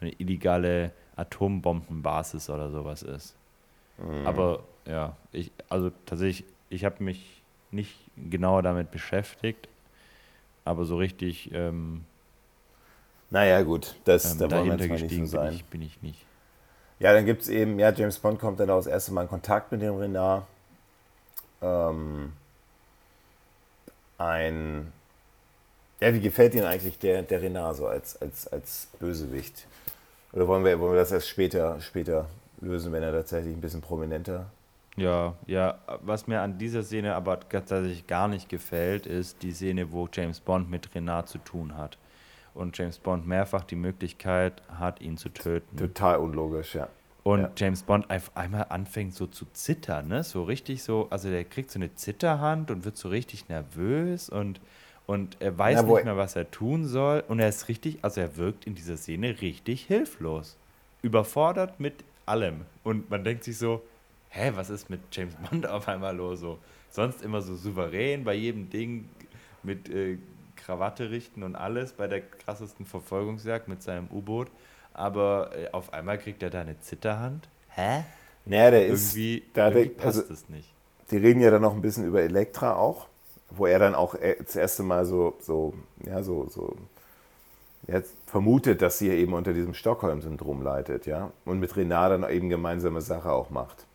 eine 0.00 0.12
illegale 0.12 0.92
Atombombenbasis 1.16 2.48
oder 2.48 2.70
sowas 2.70 3.02
ist. 3.02 3.36
Mhm. 3.98 4.26
Aber 4.26 4.60
ja, 4.86 5.16
ich, 5.32 5.50
also 5.68 5.90
tatsächlich, 6.06 6.44
ich 6.68 6.84
habe 6.84 7.02
mich 7.02 7.42
nicht 7.70 7.94
genauer 8.16 8.62
damit 8.62 8.90
beschäftigt, 8.90 9.68
aber 10.64 10.84
so 10.84 10.96
richtig. 10.96 11.50
Ähm, 11.52 12.04
naja, 13.30 13.62
gut, 13.62 13.94
das, 14.04 14.32
ähm, 14.32 14.38
da 14.48 14.50
wollen 14.50 14.78
wir 14.78 14.86
jetzt 14.86 15.02
nicht 15.02 15.16
so 15.16 15.26
sein. 15.26 15.48
Bin 15.48 15.54
ich, 15.54 15.64
bin 15.66 15.82
ich 15.82 16.02
nicht. 16.02 16.26
Ja, 16.98 17.12
dann 17.14 17.24
gibt 17.24 17.42
es 17.42 17.48
eben, 17.48 17.78
ja, 17.78 17.92
James 17.92 18.18
Bond 18.18 18.38
kommt 18.38 18.60
dann 18.60 18.68
auch 18.70 18.76
das 18.76 18.86
erste 18.86 19.12
Mal 19.12 19.22
in 19.22 19.28
Kontakt 19.28 19.72
mit 19.72 19.80
dem 19.80 19.96
Renard. 19.96 20.46
Ähm, 21.62 22.32
ein. 24.18 24.92
Ja, 26.00 26.14
wie 26.14 26.20
gefällt 26.20 26.54
Ihnen 26.54 26.64
eigentlich 26.64 26.98
der, 26.98 27.22
der 27.22 27.42
Renard 27.42 27.76
so 27.76 27.86
als, 27.86 28.20
als, 28.20 28.48
als 28.48 28.88
Bösewicht? 28.98 29.66
Oder 30.32 30.46
wollen 30.46 30.64
wir, 30.64 30.78
wollen 30.80 30.92
wir 30.92 31.00
das 31.00 31.12
erst 31.12 31.28
später, 31.28 31.80
später 31.80 32.26
lösen, 32.60 32.92
wenn 32.92 33.02
er 33.02 33.12
tatsächlich 33.12 33.54
ein 33.54 33.60
bisschen 33.60 33.80
prominenter 33.80 34.50
ja, 35.00 35.34
ja, 35.46 35.78
was 36.02 36.26
mir 36.26 36.40
an 36.40 36.58
dieser 36.58 36.82
Szene 36.82 37.14
aber 37.14 37.40
tatsächlich 37.40 38.06
gar 38.06 38.28
nicht 38.28 38.48
gefällt, 38.48 39.06
ist 39.06 39.42
die 39.42 39.52
Szene, 39.52 39.92
wo 39.92 40.08
James 40.12 40.40
Bond 40.40 40.70
mit 40.70 40.94
Renard 40.94 41.28
zu 41.28 41.38
tun 41.38 41.76
hat. 41.76 41.98
Und 42.52 42.76
James 42.76 42.98
Bond 42.98 43.26
mehrfach 43.26 43.64
die 43.64 43.76
Möglichkeit 43.76 44.62
hat, 44.68 45.00
ihn 45.00 45.16
zu 45.16 45.28
töten. 45.30 45.76
Total 45.76 46.18
unlogisch, 46.18 46.74
ja. 46.74 46.88
Und 47.22 47.40
ja. 47.40 47.50
James 47.56 47.82
Bond 47.82 48.10
auf 48.10 48.30
einmal 48.34 48.66
anfängt 48.68 49.14
so 49.14 49.26
zu 49.26 49.46
zittern, 49.52 50.08
ne? 50.08 50.24
So 50.24 50.44
richtig 50.44 50.82
so, 50.82 51.06
also 51.10 51.30
der 51.30 51.44
kriegt 51.44 51.70
so 51.70 51.78
eine 51.78 51.94
Zitterhand 51.94 52.70
und 52.70 52.84
wird 52.84 52.96
so 52.96 53.08
richtig 53.08 53.48
nervös 53.48 54.28
und 54.28 54.60
und 55.06 55.38
er 55.40 55.58
weiß 55.58 55.74
ja, 55.74 55.82
nicht 55.82 56.04
mehr, 56.04 56.16
was 56.16 56.36
er 56.36 56.52
tun 56.52 56.86
soll. 56.86 57.24
Und 57.26 57.40
er 57.40 57.48
ist 57.48 57.66
richtig, 57.66 57.98
also 58.02 58.20
er 58.20 58.36
wirkt 58.36 58.64
in 58.64 58.76
dieser 58.76 58.96
Szene 58.96 59.40
richtig 59.40 59.86
hilflos. 59.86 60.56
Überfordert 61.02 61.80
mit 61.80 62.04
allem. 62.26 62.60
Und 62.84 63.10
man 63.10 63.24
denkt 63.24 63.42
sich 63.42 63.58
so, 63.58 63.82
hä, 64.30 64.52
was 64.54 64.70
ist 64.70 64.90
mit 64.90 65.00
James 65.12 65.34
Bond 65.36 65.66
auf 65.68 65.88
einmal 65.88 66.16
los? 66.16 66.40
So, 66.40 66.58
sonst 66.90 67.22
immer 67.22 67.42
so 67.42 67.54
souverän 67.54 68.24
bei 68.24 68.34
jedem 68.34 68.70
Ding 68.70 69.08
mit 69.62 69.88
äh, 69.88 70.18
Krawatte 70.56 71.10
richten 71.10 71.42
und 71.42 71.56
alles 71.56 71.92
bei 71.92 72.06
der 72.06 72.20
krassesten 72.20 72.86
Verfolgungsjagd 72.86 73.68
mit 73.68 73.82
seinem 73.82 74.08
U-Boot. 74.10 74.48
Aber 74.92 75.50
äh, 75.56 75.70
auf 75.70 75.92
einmal 75.92 76.18
kriegt 76.18 76.42
er 76.42 76.50
da 76.50 76.62
eine 76.62 76.80
Zitterhand. 76.80 77.48
Hä? 77.68 78.04
Naja, 78.44 78.70
der 78.70 78.86
irgendwie, 78.88 79.38
ist. 79.38 79.46
Da 79.54 79.68
irgendwie 79.68 79.88
passt 79.90 80.18
also, 80.18 80.32
es 80.32 80.48
nicht. 80.48 80.72
Die 81.10 81.18
reden 81.18 81.40
ja 81.40 81.50
dann 81.50 81.62
noch 81.62 81.74
ein 81.74 81.82
bisschen 81.82 82.06
über 82.06 82.22
Elektra 82.22 82.74
auch 82.74 83.10
wo 83.50 83.66
er 83.66 83.78
dann 83.78 83.94
auch 83.94 84.14
äh, 84.14 84.36
das 84.38 84.56
erste 84.56 84.82
Mal 84.82 85.04
so, 85.04 85.34
so, 85.40 85.74
ja, 86.06 86.22
so, 86.22 86.48
so 86.48 86.76
ja, 87.86 88.00
vermutet, 88.26 88.82
dass 88.82 88.98
sie 88.98 89.10
eben 89.10 89.32
unter 89.32 89.52
diesem 89.52 89.74
Stockholm-Syndrom 89.74 90.62
leidet, 90.62 91.06
ja, 91.06 91.32
und 91.44 91.60
mit 91.60 91.76
Renard 91.76 92.12
dann 92.12 92.30
eben 92.30 92.48
gemeinsame 92.48 93.00
Sache 93.00 93.32
auch 93.32 93.50
macht. 93.50 93.86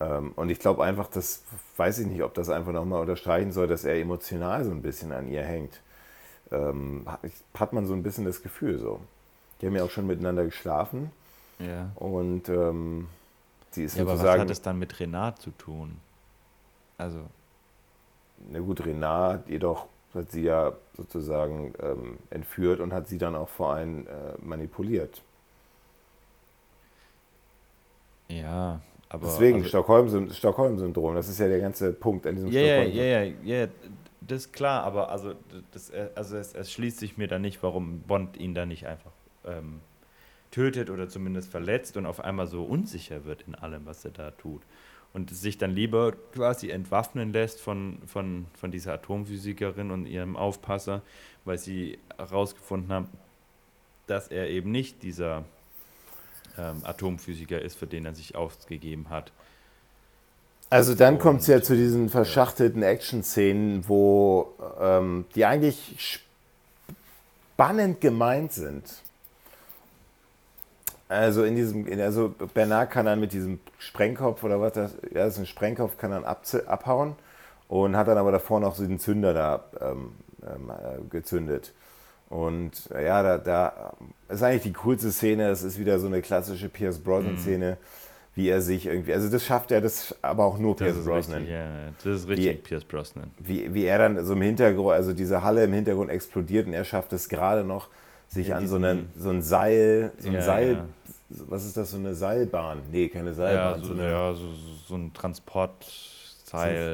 Ähm, 0.00 0.32
und 0.36 0.50
ich 0.50 0.58
glaube 0.58 0.84
einfach, 0.84 1.08
das 1.08 1.42
weiß 1.76 1.98
ich 2.00 2.06
nicht, 2.06 2.22
ob 2.22 2.34
das 2.34 2.48
einfach 2.50 2.72
nochmal 2.72 3.00
unterstreichen 3.00 3.52
soll, 3.52 3.66
dass 3.66 3.84
er 3.84 3.96
emotional 3.96 4.64
so 4.64 4.70
ein 4.70 4.82
bisschen 4.82 5.12
an 5.12 5.28
ihr 5.28 5.42
hängt. 5.42 5.80
Ähm, 6.50 7.06
hat 7.54 7.72
man 7.72 7.86
so 7.86 7.94
ein 7.94 8.02
bisschen 8.02 8.24
das 8.24 8.42
Gefühl 8.42 8.78
so. 8.78 9.00
Die 9.60 9.66
haben 9.66 9.76
ja 9.76 9.84
auch 9.84 9.90
schon 9.90 10.06
miteinander 10.06 10.44
geschlafen. 10.44 11.10
Ja. 11.58 11.90
Und 11.96 12.48
ähm, 12.48 13.08
die 13.74 13.82
ist 13.82 13.96
ja, 13.96 14.04
sozusagen. 14.04 14.28
Aber 14.28 14.34
was 14.34 14.40
hat 14.40 14.50
es 14.50 14.62
dann 14.62 14.78
mit 14.78 14.98
Renat 15.00 15.40
zu 15.40 15.50
tun? 15.50 15.96
Also. 16.96 17.18
Na 18.50 18.60
gut, 18.60 18.84
Renat 18.86 19.48
jedoch 19.48 19.86
hat 20.14 20.30
sie 20.30 20.42
ja 20.42 20.72
sozusagen 20.96 21.74
ähm, 21.82 22.18
entführt 22.30 22.80
und 22.80 22.92
hat 22.92 23.08
sie 23.08 23.18
dann 23.18 23.34
auch 23.34 23.48
vor 23.48 23.74
einen 23.74 24.06
äh, 24.06 24.10
manipuliert. 24.40 25.22
Ja, 28.28 28.80
aber. 29.08 29.26
Deswegen, 29.26 29.58
also, 29.58 29.68
Stockholm-Syndrom, 29.68 30.34
Stockholm 30.34 31.14
das 31.14 31.28
ist 31.28 31.38
ja 31.38 31.48
der 31.48 31.60
ganze 31.60 31.92
Punkt 31.92 32.26
an 32.26 32.36
diesem 32.36 32.50
ja, 32.50 32.60
Stockholm-Syndrom. 32.60 33.06
Ja, 33.06 33.24
ja, 33.24 33.60
ja, 33.60 33.68
das 34.20 34.46
ist 34.46 34.52
klar, 34.52 34.84
aber 34.84 35.10
also, 35.10 35.34
das, 35.72 35.90
also 36.14 36.36
es, 36.36 36.54
es, 36.54 36.72
schließt 36.72 36.98
sich 36.98 37.16
mir 37.16 37.28
da 37.28 37.38
nicht, 37.38 37.62
warum 37.62 38.00
Bond 38.00 38.36
ihn 38.36 38.54
da 38.54 38.66
nicht 38.66 38.86
einfach 38.86 39.12
ähm, 39.44 39.80
tötet 40.50 40.90
oder 40.90 41.08
zumindest 41.08 41.50
verletzt 41.50 41.96
und 41.96 42.06
auf 42.06 42.20
einmal 42.20 42.46
so 42.46 42.64
unsicher 42.64 43.24
wird 43.24 43.42
in 43.46 43.54
allem, 43.54 43.86
was 43.86 44.04
er 44.04 44.10
da 44.10 44.30
tut. 44.32 44.62
Und 45.14 45.30
sich 45.30 45.56
dann 45.56 45.70
lieber 45.70 46.12
quasi 46.34 46.68
entwaffnen 46.68 47.32
lässt 47.32 47.60
von, 47.60 47.98
von, 48.06 48.46
von 48.54 48.70
dieser 48.70 48.92
Atomphysikerin 48.94 49.90
und 49.90 50.04
ihrem 50.04 50.36
Aufpasser, 50.36 51.02
weil 51.46 51.56
sie 51.56 51.98
herausgefunden 52.18 52.92
haben, 52.92 53.08
dass 54.06 54.28
er 54.28 54.50
eben 54.50 54.70
nicht 54.70 55.02
dieser 55.02 55.44
ähm, 56.58 56.82
Atomphysiker 56.82 57.60
ist, 57.60 57.78
für 57.78 57.86
den 57.86 58.04
er 58.04 58.14
sich 58.14 58.34
ausgegeben 58.34 59.10
hat. 59.10 59.32
Also 60.70 60.94
dann 60.94 61.18
kommt 61.18 61.40
es 61.40 61.46
ja 61.46 61.62
zu 61.62 61.74
diesen 61.74 62.10
verschachtelten 62.10 62.82
ja. 62.82 62.88
Action-Szenen, 62.88 63.88
wo 63.88 64.54
ähm, 64.80 65.24
die 65.34 65.46
eigentlich 65.46 66.24
spannend 67.54 68.00
gemeint 68.00 68.52
sind. 68.52 68.84
Also 71.08 71.44
in 71.44 71.56
diesem, 71.56 71.86
also 72.00 72.34
Bernard 72.52 72.90
kann 72.90 73.06
dann 73.06 73.18
mit 73.18 73.32
diesem 73.32 73.60
Sprengkopf 73.78 74.44
oder 74.44 74.60
was 74.60 74.74
das, 74.74 74.92
ja, 75.04 75.24
das 75.24 75.34
ist 75.34 75.40
ein 75.40 75.46
Sprengkopf, 75.46 75.96
kann 75.96 76.10
dann 76.10 76.24
ab, 76.24 76.42
abhauen 76.66 77.16
und 77.68 77.96
hat 77.96 78.08
dann 78.08 78.18
aber 78.18 78.30
davor 78.30 78.60
noch 78.60 78.74
so 78.74 78.86
den 78.86 78.98
Zünder 78.98 79.32
da 79.32 79.64
ähm, 79.80 80.12
ähm, 80.42 80.70
äh, 80.70 81.08
gezündet. 81.08 81.72
Und 82.28 82.90
äh, 82.94 83.06
ja, 83.06 83.22
da, 83.22 83.38
da 83.38 83.92
ist 84.28 84.42
eigentlich 84.42 84.62
die 84.62 84.72
coolste 84.74 85.10
Szene, 85.12 85.48
das 85.48 85.62
ist 85.62 85.78
wieder 85.78 85.98
so 85.98 86.06
eine 86.06 86.20
klassische 86.20 86.68
Pierce 86.68 86.98
Brosnan-Szene. 86.98 87.78
Mhm 87.80 88.08
wie 88.38 88.50
er 88.50 88.62
sich 88.62 88.86
irgendwie, 88.86 89.12
also 89.12 89.28
das 89.28 89.44
schafft 89.44 89.72
er, 89.72 89.80
das 89.80 90.14
aber 90.22 90.44
auch 90.44 90.58
nur 90.58 90.76
Pierce 90.76 91.04
Brosnan. 91.04 91.38
Richtig, 91.38 91.56
ja, 91.56 91.66
das 92.04 92.20
ist 92.20 92.28
richtig 92.28 92.46
wie, 92.46 92.54
Pierce 92.54 92.84
Brosnan. 92.84 93.32
Wie, 93.40 93.74
wie 93.74 93.84
er 93.84 93.98
dann 93.98 94.24
so 94.24 94.34
im 94.34 94.42
Hintergrund, 94.42 94.94
also 94.94 95.12
diese 95.12 95.42
Halle 95.42 95.64
im 95.64 95.72
Hintergrund 95.72 96.08
explodiert 96.08 96.68
und 96.68 96.72
er 96.72 96.84
schafft 96.84 97.12
es 97.12 97.28
gerade 97.28 97.64
noch, 97.64 97.88
sich 98.28 98.48
ja, 98.48 98.56
an 98.56 98.68
so, 98.68 98.76
einen, 98.76 99.10
so 99.18 99.30
ein 99.30 99.42
Seil, 99.42 100.12
so 100.18 100.28
ein 100.28 100.34
ja, 100.34 100.42
Seil, 100.42 100.72
ja. 100.74 100.84
was 101.48 101.64
ist 101.64 101.76
das, 101.76 101.90
so 101.90 101.96
eine 101.96 102.14
Seilbahn? 102.14 102.82
Nee, 102.92 103.08
keine 103.08 103.34
Seilbahn. 103.34 103.80
Ja, 103.80 103.84
so, 103.84 103.86
so, 103.86 104.00
eine, 104.00 104.10
ja, 104.10 104.34
so, 104.34 104.44
so 104.86 104.94
ein 104.94 105.12
Transportseil. 105.12 106.17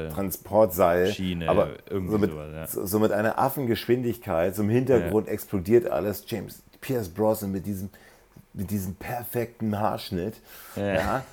So 0.09 0.15
Transportseil. 0.15 1.11
Schiene, 1.11 1.49
aber 1.49 1.69
so 1.89 2.17
mit, 2.17 2.31
sowas, 2.31 2.71
so 2.73 2.99
mit 2.99 3.11
einer 3.11 3.39
Affengeschwindigkeit, 3.39 4.55
so 4.55 4.63
im 4.63 4.69
Hintergrund 4.69 5.27
explodiert 5.27 5.89
alles. 5.89 6.23
James 6.27 6.61
Pierce 6.81 7.09
Brosnan 7.09 7.51
mit 7.51 7.65
diesem 7.65 7.89
mit 8.53 8.71
diesem 8.71 8.95
perfekten 8.95 9.77
Haarschnitt, 9.77 10.35
ja. 10.77 10.93
ja 10.93 11.23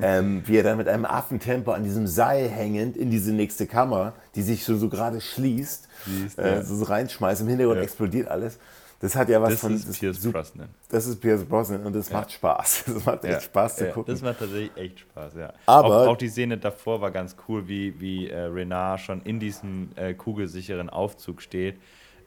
ähm, 0.00 0.42
wie 0.46 0.56
er 0.56 0.62
dann 0.62 0.78
mit 0.78 0.88
einem 0.88 1.04
Affentempo 1.04 1.72
an 1.72 1.82
diesem 1.84 2.06
Seil 2.06 2.48
hängend 2.48 2.96
in 2.96 3.10
diese 3.10 3.32
nächste 3.32 3.66
Kammer, 3.66 4.12
die 4.34 4.42
sich 4.42 4.64
so, 4.64 4.76
so 4.76 4.88
gerade 4.88 5.20
schließt, 5.20 5.88
Schließt, 6.04 6.38
äh, 6.38 6.62
so, 6.62 6.76
so 6.76 6.84
reinschmeißt, 6.84 7.40
im 7.40 7.48
Hintergrund 7.48 7.78
ja. 7.78 7.82
explodiert 7.82 8.28
alles. 8.28 8.58
Das 9.00 9.14
hat 9.14 9.28
ja 9.28 9.40
was 9.40 9.50
das 9.50 9.60
von. 9.60 9.74
Ist 9.74 9.88
das 9.88 9.98
Pierce 9.98 10.18
Brosnan. 10.32 10.68
Das 10.88 11.06
ist 11.06 11.20
Pierce 11.20 11.44
Brosnan 11.44 11.86
und 11.86 11.94
das 11.94 12.08
ja. 12.08 12.16
macht 12.18 12.32
Spaß. 12.32 12.84
Das 12.94 13.04
macht 13.04 13.24
echt 13.24 13.42
Spaß 13.42 13.76
zu 13.76 13.90
gucken. 13.90 14.12
Das 14.12 14.22
macht 14.22 14.40
tatsächlich 14.40 14.76
echt 14.76 15.00
Spaß, 15.00 15.34
ja. 15.34 15.52
Aber 15.66 16.02
auch, 16.02 16.06
auch 16.08 16.16
die 16.16 16.28
Szene 16.28 16.58
davor 16.58 17.00
war 17.00 17.10
ganz 17.10 17.36
cool, 17.48 17.68
wie, 17.68 18.00
wie 18.00 18.28
äh, 18.28 18.40
Renard 18.40 19.00
schon 19.00 19.22
in 19.22 19.38
diesem 19.38 19.90
äh, 19.94 20.14
kugelsicheren 20.14 20.90
Aufzug 20.90 21.42
steht 21.42 21.76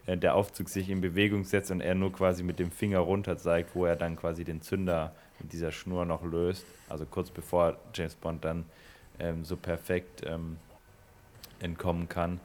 äh, 0.06 0.18
der 0.18 0.36
Aufzug 0.36 0.70
sich 0.70 0.90
in 0.90 1.02
Bewegung 1.02 1.44
setzt 1.44 1.72
und 1.72 1.82
er 1.82 1.96
nur 1.96 2.12
quasi 2.12 2.44
mit 2.44 2.60
dem 2.60 2.72
Finger 2.72 3.00
runter 3.00 3.38
zeigt, 3.38 3.76
wo 3.76 3.86
er 3.86 3.96
dann 3.96 4.16
quasi 4.16 4.44
den 4.44 4.62
Zünder 4.62 5.14
mit 5.40 5.54
dieser 5.54 5.72
Schnur 5.72 6.06
noch 6.06 6.24
löst. 6.24 6.66
Also 6.90 7.06
kurz 7.06 7.30
bevor 7.30 7.78
James 7.94 8.16
Bond 8.16 8.44
dann 8.46 8.66
ähm, 9.20 9.44
so 9.46 9.56
perfekt 9.56 10.24
ähm, 10.26 10.58
entkommen 11.60 12.10
kann. 12.10 12.40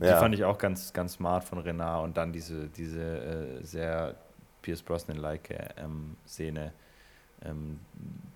Die 0.00 0.06
ja. 0.06 0.18
fand 0.18 0.34
ich 0.34 0.44
auch 0.44 0.58
ganz, 0.58 0.92
ganz 0.92 1.14
smart 1.14 1.44
von 1.44 1.58
Renard 1.58 2.04
und 2.04 2.16
dann 2.16 2.32
diese, 2.32 2.68
diese 2.68 3.00
äh, 3.00 3.64
sehr 3.64 4.14
Pierce 4.62 4.82
Brosnan-like 4.82 5.74
ähm, 5.76 6.16
Szene. 6.26 6.72
Ähm, 7.44 7.80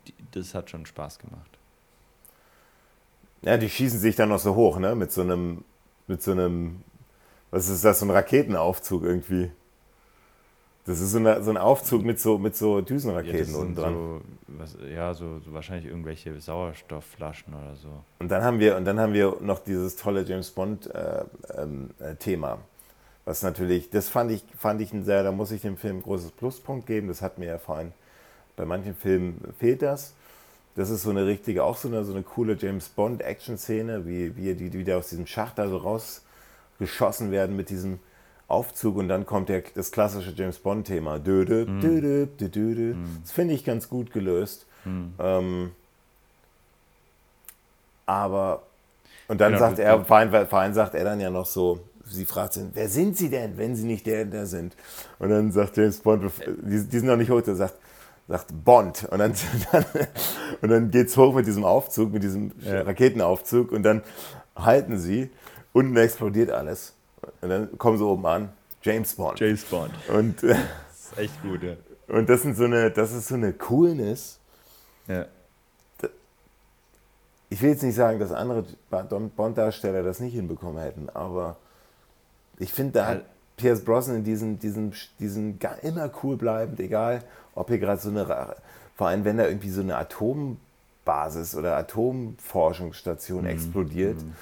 die, 0.06 0.14
das 0.32 0.54
hat 0.54 0.70
schon 0.70 0.86
Spaß 0.86 1.18
gemacht. 1.18 1.58
Ja, 3.42 3.56
die 3.56 3.70
schießen 3.70 3.98
sich 3.98 4.16
dann 4.16 4.28
noch 4.28 4.38
so 4.38 4.54
hoch, 4.54 4.78
ne? 4.78 4.94
Mit 4.94 5.12
so 5.12 5.22
einem, 5.22 5.64
mit 6.06 6.22
so 6.22 6.32
einem 6.32 6.82
was 7.50 7.68
ist 7.68 7.84
das, 7.84 8.00
so 8.00 8.06
ein 8.06 8.10
Raketenaufzug 8.10 9.02
irgendwie? 9.04 9.50
Das 10.88 11.00
ist 11.00 11.12
so, 11.12 11.18
eine, 11.18 11.42
so 11.42 11.50
ein 11.50 11.58
Aufzug 11.58 12.02
mit 12.02 12.18
so, 12.18 12.38
mit 12.38 12.56
so 12.56 12.80
Düsenraketen 12.80 13.52
ja, 13.52 13.58
unten 13.58 13.74
dran. 13.74 13.92
So, 13.92 14.20
was, 14.46 14.74
ja, 14.90 15.12
so, 15.12 15.38
so, 15.40 15.52
wahrscheinlich 15.52 15.84
irgendwelche 15.84 16.40
Sauerstoffflaschen 16.40 17.52
oder 17.52 17.76
so. 17.76 17.90
Und 18.20 18.30
dann 18.30 18.42
haben 18.42 18.58
wir, 18.58 18.74
und 18.74 18.86
dann 18.86 18.98
haben 18.98 19.12
wir 19.12 19.36
noch 19.42 19.58
dieses 19.58 19.96
tolle 19.96 20.22
James 20.22 20.50
Bond-Thema. 20.50 22.48
Äh, 22.48 22.54
äh, 22.54 22.58
was 23.26 23.42
natürlich, 23.42 23.90
das 23.90 24.08
fand 24.08 24.30
ich, 24.30 24.42
fand 24.56 24.80
ich 24.80 24.94
ein 24.94 25.04
sehr, 25.04 25.22
da 25.22 25.30
muss 25.30 25.50
ich 25.50 25.60
dem 25.60 25.76
Film 25.76 25.98
ein 25.98 26.02
großes 26.02 26.30
Pluspunkt 26.30 26.86
geben. 26.86 27.08
Das 27.08 27.20
hat 27.20 27.36
mir 27.36 27.48
ja 27.48 27.58
vorhin, 27.58 27.92
bei 28.56 28.64
manchen 28.64 28.94
Filmen 28.94 29.42
fehlt 29.58 29.82
das. 29.82 30.14
Das 30.74 30.88
ist 30.88 31.02
so 31.02 31.10
eine 31.10 31.26
richtige, 31.26 31.64
auch 31.64 31.76
so 31.76 31.88
eine, 31.88 32.02
so 32.04 32.14
eine 32.14 32.22
coole 32.22 32.56
James 32.58 32.88
Bond-Action-Szene, 32.88 34.06
wie, 34.06 34.34
wie 34.36 34.54
die, 34.54 34.70
die 34.70 34.78
wieder 34.78 34.96
aus 34.96 35.10
diesem 35.10 35.26
Schacht 35.26 35.58
da 35.58 35.68
so 35.68 35.76
raus 35.76 36.22
geschossen 36.78 37.30
werden 37.30 37.56
mit 37.56 37.68
diesem 37.68 37.98
Aufzug 38.48 38.96
und 38.96 39.08
dann 39.08 39.26
kommt 39.26 39.50
der, 39.50 39.62
das 39.74 39.92
klassische 39.92 40.32
James 40.34 40.58
Bond-Thema. 40.58 41.18
Mm. 41.18 42.30
Das 43.22 43.32
finde 43.32 43.54
ich 43.54 43.64
ganz 43.64 43.88
gut 43.88 44.12
gelöst. 44.12 44.66
Mm. 44.84 45.06
Ähm, 45.18 45.70
aber, 48.06 48.62
und 49.28 49.40
dann 49.40 49.52
genau, 49.52 49.66
sagt 49.66 49.78
er, 49.78 50.04
Verein, 50.04 50.30
Verein 50.30 50.72
sagt 50.72 50.94
er 50.94 51.04
dann 51.04 51.20
ja 51.20 51.28
noch 51.28 51.44
so, 51.44 51.80
sie 52.06 52.24
fragt 52.24 52.56
ihn, 52.56 52.70
wer 52.72 52.88
sind 52.88 53.18
sie 53.18 53.28
denn, 53.28 53.58
wenn 53.58 53.76
sie 53.76 53.84
nicht 53.84 54.06
der, 54.06 54.24
der 54.24 54.46
sind? 54.46 54.74
Und 55.18 55.28
dann 55.28 55.52
sagt 55.52 55.76
James 55.76 56.00
Bond, 56.00 56.24
die, 56.62 56.84
die 56.84 56.98
sind 56.98 57.06
noch 57.06 57.18
nicht 57.18 57.30
hoch, 57.30 57.42
der 57.42 57.54
sagt, 57.54 57.74
sagt 58.28 58.46
Bond. 58.64 59.06
Und 59.10 59.18
dann, 59.18 59.34
dann, 59.72 59.84
und 60.62 60.70
dann 60.70 60.90
geht 60.90 61.08
es 61.08 61.16
hoch 61.18 61.34
mit 61.34 61.46
diesem 61.46 61.64
Aufzug, 61.64 62.12
mit 62.12 62.22
diesem 62.22 62.52
ja. 62.62 62.80
Raketenaufzug 62.80 63.72
und 63.72 63.82
dann 63.82 64.02
halten 64.56 64.98
sie 64.98 65.30
Unten 65.72 65.96
explodiert 65.96 66.50
alles. 66.50 66.94
Und 67.40 67.48
dann 67.48 67.78
kommen 67.78 67.98
sie 67.98 68.04
oben 68.04 68.26
an. 68.26 68.52
James 68.82 69.14
Bond. 69.14 69.40
James 69.40 69.64
Bond. 69.64 69.92
Und, 70.08 70.42
äh, 70.42 70.48
das 70.48 71.12
ist 71.12 71.18
echt 71.18 71.42
gut, 71.42 71.62
ja. 71.62 71.74
Und 72.08 72.28
das, 72.28 72.42
sind 72.42 72.56
so 72.56 72.64
eine, 72.64 72.90
das 72.90 73.12
ist 73.12 73.28
so 73.28 73.34
eine 73.34 73.52
Coolness. 73.52 74.38
Ja. 75.06 75.26
Ich 77.50 77.62
will 77.62 77.70
jetzt 77.70 77.82
nicht 77.82 77.94
sagen, 77.94 78.18
dass 78.18 78.30
andere 78.32 78.64
Bond-Darsteller 78.90 80.02
das 80.02 80.20
nicht 80.20 80.34
hinbekommen 80.34 80.82
hätten, 80.82 81.08
aber 81.08 81.56
ich 82.58 82.72
finde, 82.72 82.92
da 82.92 83.06
hat 83.06 83.24
Pierce 83.56 83.82
Brosnan 83.82 84.22
diesen, 84.22 84.58
diesen, 84.58 84.92
diesen 85.18 85.58
immer 85.82 86.10
cool 86.22 86.36
bleibend, 86.36 86.78
egal 86.78 87.22
ob 87.54 87.68
hier 87.68 87.78
gerade 87.78 88.00
so 88.00 88.10
eine, 88.10 88.54
vor 88.96 89.08
allem 89.08 89.24
wenn 89.24 89.38
da 89.38 89.46
irgendwie 89.46 89.70
so 89.70 89.80
eine 89.80 89.96
Atombasis 89.96 91.54
oder 91.54 91.76
Atomforschungsstation 91.78 93.42
mhm. 93.42 93.50
explodiert. 93.50 94.16
Mhm 94.16 94.34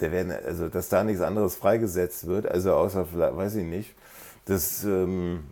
der 0.00 0.12
werden, 0.12 0.32
also 0.32 0.68
dass 0.68 0.88
da 0.88 1.04
nichts 1.04 1.22
anderes 1.22 1.56
freigesetzt 1.56 2.26
wird, 2.26 2.46
also 2.46 2.74
außer 2.74 3.06
vielleicht, 3.06 3.36
weiß 3.36 3.54
ich 3.56 3.64
nicht, 3.64 3.94
das 4.44 4.84
ähm, 4.84 5.44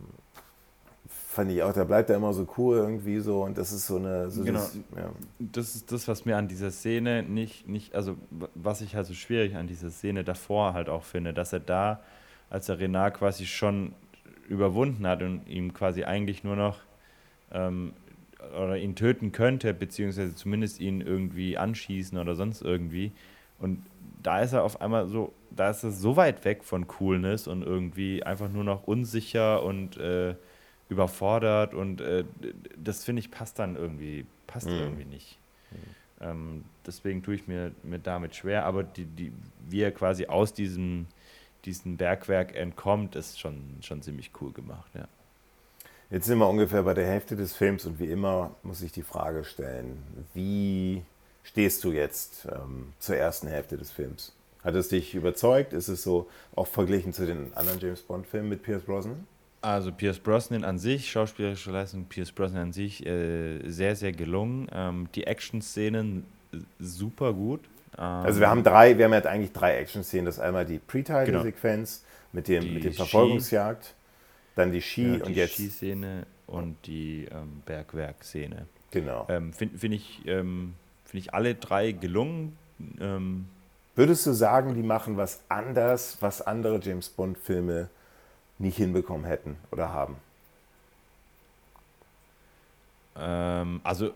fand 1.33 1.51
ich 1.51 1.63
auch, 1.63 1.73
da 1.73 1.85
bleibt 1.85 2.11
er 2.11 2.17
immer 2.17 2.33
so 2.35 2.47
cool 2.59 2.77
irgendwie 2.77 3.19
so 3.21 3.43
und 3.43 3.57
das 3.57 3.73
ist 3.73 3.87
so 3.87 3.97
eine. 3.97 4.31
So 4.31 4.45
genau. 4.45 4.61
Das, 4.61 4.75
ja. 4.75 5.13
das 5.39 5.75
ist 5.75 5.91
das, 5.91 6.07
was 6.07 6.25
mir 6.25 6.37
an 6.37 6.47
dieser 6.47 6.71
Szene 6.71 7.23
nicht, 7.23 7.69
nicht, 7.69 7.95
also 7.95 8.17
was 8.55 8.83
ich 8.83 8.95
halt 8.95 9.07
so 9.07 9.15
schwierig 9.15 9.57
an 9.57 9.67
dieser 9.67 9.91
Szene 9.91 10.25
davor 10.25 10.75
halt 10.75 10.89
auch 10.89 11.05
finde, 11.05 11.33
dass 11.33 11.53
er 11.53 11.61
da, 11.61 12.01
als 12.51 12.69
er 12.69 12.79
Renard 12.79 13.15
quasi 13.15 13.47
schon 13.47 13.95
überwunden 14.49 15.07
hat 15.07 15.23
und 15.23 15.49
ihm 15.49 15.73
quasi 15.73 16.05
eigentlich 16.05 16.45
nur 16.45 16.57
noch 16.57 16.81
ähm, 17.51 17.95
oder 18.55 18.77
ihn 18.77 18.95
töten 18.95 19.33
könnte, 19.33 19.73
beziehungsweise 19.73 20.35
zumindest 20.35 20.81
ihn 20.81 21.01
irgendwie 21.01 21.57
anschießen 21.57 22.19
oder 22.19 22.35
sonst 22.35 22.61
irgendwie. 22.61 23.13
Und 23.59 23.79
da 24.23 24.41
ist 24.41 24.53
er 24.53 24.65
auf 24.65 24.81
einmal 24.81 25.09
so, 25.09 25.33
da 25.51 25.71
ist 25.71 25.83
er 25.83 25.91
so 25.91 26.17
weit 26.17 26.45
weg 26.45 26.65
von 26.65 26.87
Coolness 26.87 27.47
und 27.47 27.63
irgendwie 27.63 28.23
einfach 28.23 28.49
nur 28.51 28.65
noch 28.65 28.87
unsicher 28.87 29.63
und 29.63 29.97
äh, 29.97 30.35
überfordert 30.89 31.75
und 31.75 32.01
äh, 32.01 32.25
das 32.77 33.05
finde 33.05 33.21
ich 33.21 33.31
passt 33.31 33.59
dann 33.59 33.77
irgendwie, 33.77 34.27
passt 34.47 34.69
mhm. 34.69 34.79
irgendwie 34.79 35.05
nicht. 35.05 35.39
Mhm. 35.71 35.77
Ähm, 36.21 36.65
deswegen 36.87 37.23
tue 37.23 37.35
ich 37.35 37.49
mir, 37.49 37.73
mir 37.83 37.99
damit 37.99 38.37
schwer, 38.37 38.65
aber 38.65 38.83
die, 38.85 39.07
die, 39.07 39.33
wie 39.69 39.81
er 39.81 39.93
quasi 39.93 40.27
aus 40.27 40.53
diesem, 40.53 41.07
diesem 41.65 41.97
Bergwerk 41.97 42.55
entkommt, 42.55 43.17
ist 43.17 43.41
schon, 43.41 43.79
schon 43.81 44.03
ziemlich 44.03 44.31
cool 44.41 44.53
gemacht, 44.53 44.91
ja. 44.95 45.09
Jetzt 46.11 46.27
sind 46.27 46.39
wir 46.39 46.49
ungefähr 46.49 46.83
bei 46.83 46.93
der 46.93 47.07
Hälfte 47.07 47.37
des 47.37 47.55
Films 47.55 47.87
und 47.87 47.99
wie 47.99 48.11
immer 48.11 48.55
muss 48.63 48.83
ich 48.83 48.93
die 48.93 49.03
Frage 49.03 49.45
stellen, 49.45 50.03
wie 50.35 51.03
stehst 51.43 51.85
du 51.85 51.93
jetzt 51.93 52.47
ähm, 52.51 52.93
zur 52.99 53.17
ersten 53.17 53.49
Hälfte 53.49 53.77
des 53.77 53.91
Films? 53.91 54.33
Hat 54.63 54.75
es 54.75 54.89
dich 54.89 55.15
überzeugt? 55.15 55.73
Ist 55.73 55.89
es 55.89 56.03
so 56.03 56.29
auch 56.55 56.67
verglichen 56.67 57.13
zu 57.13 57.27
den 57.27 57.53
anderen 57.55 57.81
James 57.81 58.01
Bond-Filmen 58.03 58.49
mit 58.49 58.63
Pierce 58.63 58.83
Brosnan? 58.83 59.27
Also 59.61 59.93
Pierce 59.93 60.19
Brosnan 60.19 60.65
an 60.65 60.79
sich, 60.79 61.11
schauspielerische 61.11 61.71
Leistung 61.71 62.05
Pierce 62.05 62.33
Brosnan 62.33 62.63
an 62.63 62.73
sich, 62.73 63.05
äh, 63.07 63.61
sehr, 63.69 63.97
sehr 63.97 64.13
gelungen. 64.13 64.69
Ähm, 64.73 65.09
die 65.15 65.25
Action-Szenen 65.25 66.25
super 66.79 67.33
gut. 67.33 67.61
Ähm, 67.97 68.05
also 68.05 68.41
wir 68.41 68.49
haben 68.49 68.63
drei, 68.63 68.99
wir 68.99 69.05
haben 69.05 69.13
jetzt 69.13 69.27
eigentlich 69.27 69.53
drei 69.53 69.79
Action-Szenen. 69.79 70.27
Das 70.27 70.37
ist 70.37 70.41
einmal 70.41 70.65
die 70.65 70.79
Pre-Title-Sequenz 70.79 72.03
genau. 72.03 72.29
mit 72.33 72.49
dem, 72.49 72.75
mit 72.75 72.85
dem 72.85 72.93
Verfolgungsjagd. 72.93 73.95
Dann 74.55 74.71
die 74.71 74.83
Ski 74.83 75.17
ja, 75.17 75.25
und 75.25 75.29
die 75.29 75.35
jetzt. 75.35 75.55
Skiszene 75.55 76.27
und 76.47 76.77
die 76.87 77.27
ähm, 77.33 77.63
Bergwerkszene. 77.65 78.67
Genau. 78.91 79.27
Ähm, 79.31 79.53
Finde 79.53 79.79
find 79.79 79.95
ich, 79.95 80.21
ähm, 81.13 81.21
find 81.21 81.25
ich 81.25 81.35
alle 81.35 81.55
drei 81.55 81.93
gelungen. 81.93 82.57
Ähm, 83.01 83.47
Würdest 83.95 84.27
du 84.27 84.33
sagen, 84.33 84.75
die 84.75 84.83
machen 84.83 85.19
was 85.19 85.43
anders, 85.51 86.17
was 86.21 86.41
andere 86.41 86.81
James 86.81 87.11
Bond-Filme 87.11 87.91
nicht 88.59 88.79
hinbekommen 88.79 89.27
hätten 89.27 89.57
oder 89.71 89.93
haben? 89.93 90.17
Ähm, 93.19 93.81
also 93.85 94.09
äh, 94.09 94.13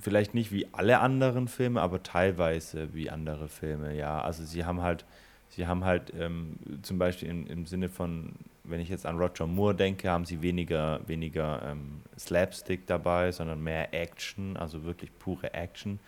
vielleicht 0.00 0.34
nicht 0.34 0.50
wie 0.50 0.66
alle 0.72 0.98
anderen 0.98 1.46
Filme, 1.46 1.80
aber 1.80 2.02
teilweise 2.02 2.92
wie 2.92 3.10
andere 3.10 3.48
Filme, 3.48 3.94
ja. 3.94 4.20
Also 4.20 4.44
sie 4.44 4.64
haben 4.64 4.82
halt, 4.82 5.04
sie 5.50 5.68
haben 5.68 5.84
halt 5.84 6.12
ähm, 6.18 6.56
zum 6.82 6.98
Beispiel 6.98 7.28
im, 7.28 7.46
im 7.46 7.66
Sinne 7.66 7.88
von 7.88 8.32
wenn 8.64 8.80
ich 8.80 8.88
jetzt 8.88 9.06
an 9.06 9.18
Roger 9.18 9.46
Moore 9.46 9.74
denke, 9.74 10.10
haben 10.10 10.24
sie 10.24 10.42
weniger, 10.42 11.00
weniger 11.06 11.62
ähm, 11.64 12.02
Slapstick 12.18 12.86
dabei, 12.86 13.32
sondern 13.32 13.62
mehr 13.62 13.92
Action, 13.94 14.56
also 14.56 14.84
wirklich 14.84 15.16
pure 15.18 15.52
Action. 15.54 16.00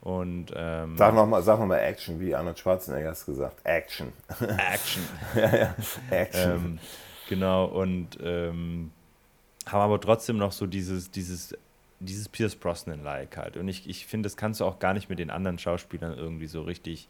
Und, 0.00 0.46
ähm, 0.56 0.96
sag 0.96 1.14
nochmal 1.14 1.42
sag 1.42 1.58
noch 1.58 1.66
mal 1.66 1.78
Action, 1.78 2.20
wie 2.20 2.34
Arnold 2.34 2.58
Schwarzenegger 2.58 3.10
es 3.10 3.26
gesagt. 3.26 3.58
Action. 3.64 4.12
Action. 4.40 5.02
ja, 5.34 5.56
ja. 5.56 5.74
Action. 6.10 6.50
Ähm, 6.52 6.78
genau, 7.28 7.66
und 7.66 8.18
ähm, 8.22 8.92
haben 9.66 9.80
aber 9.80 10.00
trotzdem 10.00 10.38
noch 10.38 10.52
so 10.52 10.66
dieses, 10.66 11.10
dieses, 11.10 11.54
dieses 11.98 12.30
Pierce 12.30 12.56
Brosnan-like 12.56 13.36
halt. 13.36 13.58
Und 13.58 13.68
ich, 13.68 13.88
ich 13.88 14.06
finde, 14.06 14.26
das 14.26 14.38
kannst 14.38 14.60
du 14.60 14.64
auch 14.64 14.78
gar 14.78 14.94
nicht 14.94 15.10
mit 15.10 15.18
den 15.18 15.30
anderen 15.30 15.58
Schauspielern 15.58 16.16
irgendwie 16.16 16.46
so 16.46 16.62
richtig 16.62 17.08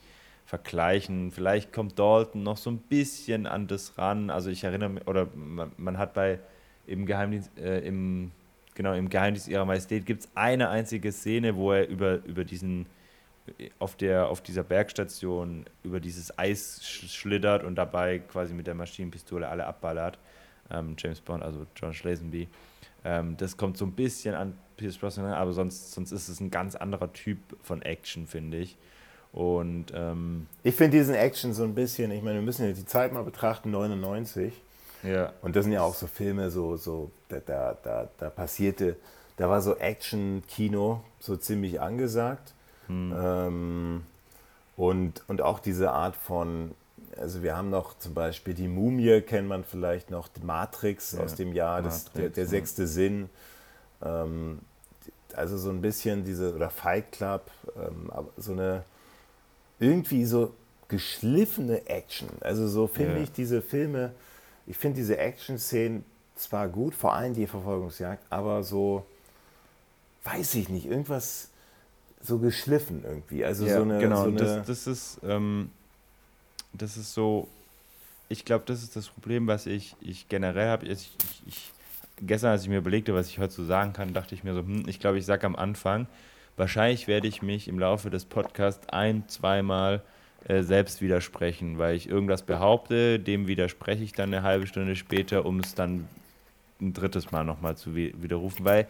vergleichen. 0.51 1.31
Vielleicht 1.31 1.73
kommt 1.73 1.97
Dalton 1.97 2.43
noch 2.43 2.57
so 2.57 2.71
ein 2.71 2.79
bisschen 2.79 3.47
an 3.47 3.69
das 3.69 3.97
ran. 3.99 4.31
Also 4.31 4.51
ich 4.51 4.65
erinnere 4.65 4.89
mich, 4.89 5.07
oder 5.07 5.29
man, 5.37 5.71
man 5.77 5.97
hat 5.97 6.13
bei 6.13 6.41
im 6.89 7.07
Geheimdienst, 7.07 7.57
äh, 7.57 7.79
im, 7.87 8.33
genau, 8.75 8.95
im 8.95 9.09
Geheimdienst 9.09 9.47
ihrer 9.47 9.65
Majestät 9.65 10.07
gibt 10.07 10.23
es 10.23 10.29
eine 10.35 10.69
einzige 10.69 11.13
Szene, 11.13 11.55
wo 11.55 11.71
er 11.71 11.87
über, 11.87 12.25
über 12.25 12.43
diesen 12.43 12.87
auf, 13.79 13.97
der, 13.97 14.29
auf 14.29 14.41
dieser 14.41 14.65
Bergstation 14.65 15.67
über 15.85 16.01
dieses 16.01 16.37
Eis 16.37 16.85
schlittert 16.85 17.63
und 17.63 17.77
dabei 17.77 18.19
quasi 18.19 18.53
mit 18.53 18.67
der 18.67 18.75
Maschinenpistole 18.75 19.49
alle 19.49 19.65
abballert. 19.67 20.19
Ähm, 20.69 20.97
James 20.99 21.21
Bond, 21.21 21.45
also 21.45 21.65
John 21.77 21.95
Schlazenby. 21.95 22.49
Ähm, 23.05 23.37
das 23.37 23.57
kommt 23.57 23.77
so 23.77 23.85
ein 23.85 23.93
bisschen 23.93 24.35
an 24.35 24.59
Pierce 24.77 24.99
Brosnan, 24.99 25.33
aber 25.33 25.53
sonst, 25.53 25.93
sonst 25.93 26.11
ist 26.11 26.29
es 26.29 26.41
ein 26.41 26.51
ganz 26.51 26.75
anderer 26.75 27.13
Typ 27.13 27.39
von 27.63 27.83
Action, 27.83 28.27
finde 28.27 28.59
ich. 28.59 28.77
Und 29.33 29.87
ähm, 29.95 30.47
ich 30.63 30.75
finde 30.75 30.99
diesen 30.99 31.15
Action 31.15 31.53
so 31.53 31.63
ein 31.63 31.75
bisschen, 31.75 32.11
ich 32.11 32.23
meine, 32.23 32.37
wir 32.37 32.43
müssen 32.43 32.67
ja 32.67 32.73
die 32.73 32.85
Zeit 32.85 33.13
mal 33.13 33.23
betrachten, 33.23 33.71
99. 33.71 34.53
Ja. 35.03 35.33
Und 35.43 35.57
das 35.57 35.65
sind 35.65 35.73
ja 35.73 35.83
auch 35.83 35.95
so 35.95 36.07
Filme, 36.07 36.51
so, 36.51 36.77
so, 36.77 37.11
da, 37.29 37.41
da, 37.41 37.77
da, 37.83 38.09
da 38.19 38.31
passierte, 38.31 38.97
da 39.37 39.49
war 39.49 39.63
so 39.63 39.77
Action-Kino 39.77 41.03
so 41.21 41.37
ziemlich 41.37 41.81
angesagt. 41.81 42.53
Hm. 42.89 43.15
Ähm, 43.17 44.03
und, 44.77 45.23
und 45.29 45.43
auch 45.43 45.61
diese 45.61 45.93
Art 45.93 46.17
von, 46.17 46.73
also 47.17 47.43
wir 47.43 47.57
haben 47.57 47.71
noch 47.71 47.99
zum 47.99 48.15
Beispiel 48.15 48.55
die 48.55 48.69
Mumie, 48.69 49.21
kennt 49.21 49.49
man 49.49 49.63
vielleicht 49.65 50.11
noch, 50.11 50.29
die 50.29 50.43
Matrix 50.43 51.13
ja, 51.13 51.21
aus 51.21 51.35
dem 51.37 51.53
Jahr, 51.53 51.83
Matrix, 51.83 52.05
das, 52.05 52.13
der, 52.13 52.29
der 52.31 52.47
sechste 52.47 52.83
ja. 52.83 52.89
Sinn. 52.89 53.31
Ähm, 54.03 54.59
also 55.35 55.57
so 55.57 55.71
ein 55.71 55.81
bisschen 55.81 56.25
diese, 56.25 56.55
oder 56.55 56.69
Fight 56.69 57.13
Club, 57.13 57.51
ähm, 57.77 58.11
so 58.37 58.53
eine 58.53 58.85
irgendwie 59.81 60.25
so 60.25 60.55
geschliffene 60.89 61.87
Action. 61.89 62.29
Also 62.41 62.69
so 62.69 62.87
finde 62.87 63.17
ja. 63.17 63.23
ich 63.23 63.33
diese 63.33 63.63
Filme, 63.63 64.13
ich 64.67 64.77
finde 64.77 64.97
diese 64.97 65.19
Action-Szenen 65.19 66.05
zwar 66.37 66.69
gut, 66.69 66.95
vor 66.95 67.15
allem 67.15 67.35
die 67.35 67.47
Verfolgungsjagd, 67.47 68.23
aber 68.31 68.63
so, 68.63 69.05
weiß 70.25 70.55
ich 70.55 70.69
nicht, 70.69 70.87
irgendwas 70.87 71.49
so 72.23 72.39
geschliffen 72.39 73.03
irgendwie. 73.05 73.45
Also 73.45 73.67
ja, 73.67 73.77
so 73.77 73.83
eine. 73.83 73.99
Genau, 73.99 74.25
so 74.25 74.29
eine 74.29 74.37
das, 74.37 74.67
das, 74.67 74.87
ist, 74.87 75.21
ähm, 75.25 75.71
das 76.73 76.97
ist 76.97 77.15
so, 77.15 77.49
ich 78.29 78.45
glaube, 78.45 78.65
das 78.67 78.83
ist 78.83 78.97
das 78.97 79.09
Problem, 79.09 79.47
was 79.47 79.67
ich, 79.67 79.97
ich 80.01 80.29
generell 80.29 80.69
habe. 80.69 80.87
Ich, 80.87 81.17
ich, 81.27 81.43
ich, 81.47 81.73
gestern, 82.21 82.51
als 82.51 82.63
ich 82.63 82.69
mir 82.69 82.79
überlegte, 82.79 83.15
was 83.15 83.29
ich 83.29 83.39
heute 83.39 83.53
so 83.53 83.65
sagen 83.65 83.93
kann, 83.93 84.13
dachte 84.13 84.35
ich 84.35 84.45
mir 84.45 84.55
so, 84.55 84.61
hm, 84.61 84.85
ich 84.87 85.01
glaube, 85.01 85.19
ich 85.19 85.25
sage 85.25 85.47
am 85.47 85.57
Anfang, 85.57 86.07
Wahrscheinlich 86.61 87.09
werde 87.09 87.27
ich 87.27 87.41
mich 87.41 87.69
im 87.69 87.79
Laufe 87.79 88.11
des 88.11 88.27
Podcasts 88.27 88.87
ein, 88.91 89.27
zweimal 89.29 90.03
äh, 90.47 90.63
selbst 90.63 91.01
widersprechen, 91.01 91.79
weil 91.79 91.97
ich 91.97 92.07
irgendwas 92.07 92.43
behaupte, 92.43 93.19
dem 93.19 93.47
widerspreche 93.47 94.05
ich 94.05 94.13
dann 94.13 94.35
eine 94.35 94.43
halbe 94.43 94.67
Stunde 94.67 94.95
später, 94.95 95.47
um 95.47 95.61
es 95.61 95.75
dann 95.75 96.07
ein 96.79 96.93
drittes 96.93 97.33
Mal 97.33 97.45
nochmal 97.45 97.79
zu 97.79 97.95
widerrufen, 97.95 98.67
weil 98.67 98.89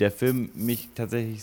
der 0.00 0.10
Film 0.10 0.52
mich 0.54 0.88
tatsächlich 0.94 1.42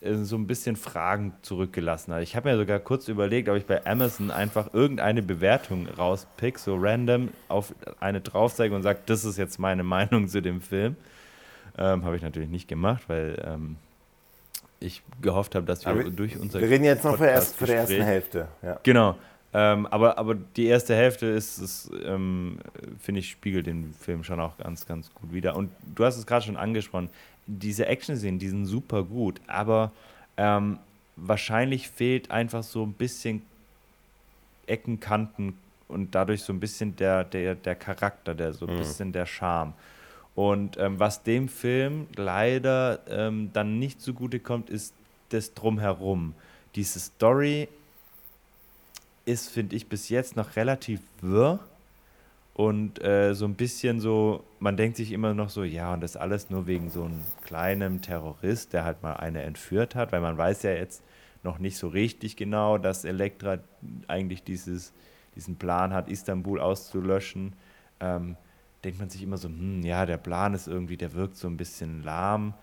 äh, 0.00 0.14
so 0.14 0.36
ein 0.36 0.46
bisschen 0.46 0.76
Fragen 0.76 1.34
zurückgelassen 1.42 2.14
hat. 2.14 2.22
Ich 2.22 2.34
habe 2.34 2.50
mir 2.50 2.56
sogar 2.56 2.78
kurz 2.78 3.06
überlegt, 3.08 3.50
ob 3.50 3.56
ich 3.58 3.66
bei 3.66 3.84
Amazon 3.84 4.30
einfach 4.30 4.72
irgendeine 4.72 5.20
Bewertung 5.20 5.88
rauspick, 5.88 6.58
so 6.58 6.74
random 6.74 7.28
auf 7.48 7.74
eine 8.00 8.22
draufzeige 8.22 8.74
und 8.74 8.82
sage, 8.82 9.00
das 9.04 9.26
ist 9.26 9.36
jetzt 9.36 9.58
meine 9.58 9.82
Meinung 9.82 10.26
zu 10.28 10.40
dem 10.40 10.62
Film. 10.62 10.96
Ähm, 11.76 12.02
habe 12.02 12.16
ich 12.16 12.22
natürlich 12.22 12.48
nicht 12.48 12.66
gemacht, 12.66 13.02
weil 13.08 13.42
ähm, 13.46 13.76
ich 14.82 15.02
gehofft 15.20 15.54
habe, 15.54 15.66
dass 15.66 15.84
wir 15.84 15.92
aber 15.92 16.04
durch 16.04 16.38
unser. 16.38 16.60
Wir 16.60 16.68
reden 16.68 16.84
jetzt 16.84 17.04
noch 17.04 17.16
für 17.16 17.66
der 17.66 17.76
ersten 17.76 18.02
Hälfte. 18.02 18.48
Ja. 18.62 18.78
Genau. 18.82 19.16
Ähm, 19.54 19.86
aber, 19.86 20.16
aber 20.16 20.34
die 20.34 20.66
erste 20.66 20.94
Hälfte 20.96 21.26
ist, 21.26 21.58
ist 21.58 21.90
ähm, 22.04 22.58
finde 22.98 23.20
ich, 23.20 23.30
spiegelt 23.30 23.66
den 23.66 23.92
Film 23.92 24.24
schon 24.24 24.40
auch 24.40 24.56
ganz, 24.56 24.86
ganz 24.86 25.12
gut 25.12 25.32
wieder. 25.32 25.56
Und 25.56 25.70
du 25.94 26.04
hast 26.04 26.16
es 26.16 26.26
gerade 26.26 26.44
schon 26.44 26.56
angesprochen, 26.56 27.10
diese 27.46 27.86
Action-Szenen, 27.86 28.38
die 28.38 28.48
sind 28.48 28.66
super 28.66 29.02
gut, 29.02 29.40
aber 29.46 29.92
ähm, 30.36 30.78
wahrscheinlich 31.16 31.88
fehlt 31.88 32.30
einfach 32.30 32.62
so 32.62 32.84
ein 32.84 32.94
bisschen 32.94 33.42
Ecken, 34.66 35.00
Kanten 35.00 35.58
und 35.88 36.14
dadurch 36.14 36.42
so 36.42 36.52
ein 36.52 36.60
bisschen 36.60 36.96
der, 36.96 37.24
der, 37.24 37.54
der 37.54 37.74
Charakter, 37.74 38.34
der 38.34 38.54
so 38.54 38.66
ein 38.66 38.74
mhm. 38.74 38.78
bisschen 38.78 39.12
der 39.12 39.26
Charme. 39.26 39.74
Und 40.34 40.78
ähm, 40.78 40.98
was 40.98 41.22
dem 41.22 41.48
Film 41.48 42.06
leider 42.16 43.00
ähm, 43.08 43.50
dann 43.52 43.78
nicht 43.78 44.00
zugute 44.00 44.40
kommt, 44.40 44.70
ist 44.70 44.94
das 45.28 45.54
Drumherum. 45.54 46.34
Diese 46.74 47.00
Story 47.00 47.68
ist, 49.24 49.50
finde 49.50 49.76
ich, 49.76 49.88
bis 49.88 50.08
jetzt 50.08 50.36
noch 50.36 50.56
relativ 50.56 51.00
wirr 51.20 51.60
und 52.54 53.02
äh, 53.02 53.34
so 53.34 53.46
ein 53.46 53.54
bisschen 53.54 54.00
so, 54.00 54.44
man 54.58 54.76
denkt 54.76 54.96
sich 54.96 55.12
immer 55.12 55.32
noch 55.34 55.48
so, 55.48 55.64
ja, 55.64 55.92
und 55.94 56.02
das 56.02 56.16
alles 56.16 56.50
nur 56.50 56.66
wegen 56.66 56.90
so 56.90 57.04
einem 57.04 57.22
kleinen 57.44 58.02
Terrorist, 58.02 58.72
der 58.72 58.84
halt 58.84 59.02
mal 59.02 59.14
eine 59.14 59.42
entführt 59.42 59.94
hat, 59.94 60.12
weil 60.12 60.20
man 60.20 60.36
weiß 60.36 60.62
ja 60.64 60.72
jetzt 60.72 61.02
noch 61.42 61.58
nicht 61.58 61.76
so 61.76 61.88
richtig 61.88 62.36
genau, 62.36 62.78
dass 62.78 63.04
Elektra 63.04 63.58
eigentlich 64.06 64.42
dieses, 64.42 64.92
diesen 65.34 65.56
Plan 65.56 65.92
hat, 65.92 66.08
Istanbul 66.08 66.60
auszulöschen. 66.60 67.54
Ähm, 68.00 68.36
denkt 68.84 68.98
man 68.98 69.10
sich 69.10 69.22
immer 69.22 69.38
so, 69.38 69.48
hm, 69.48 69.82
ja, 69.82 70.06
der 70.06 70.16
Plan 70.16 70.54
ist 70.54 70.66
irgendwie, 70.66 70.96
der 70.96 71.14
wirkt 71.14 71.36
so 71.36 71.48
ein 71.48 71.56
bisschen 71.56 72.02
lahm. 72.02 72.54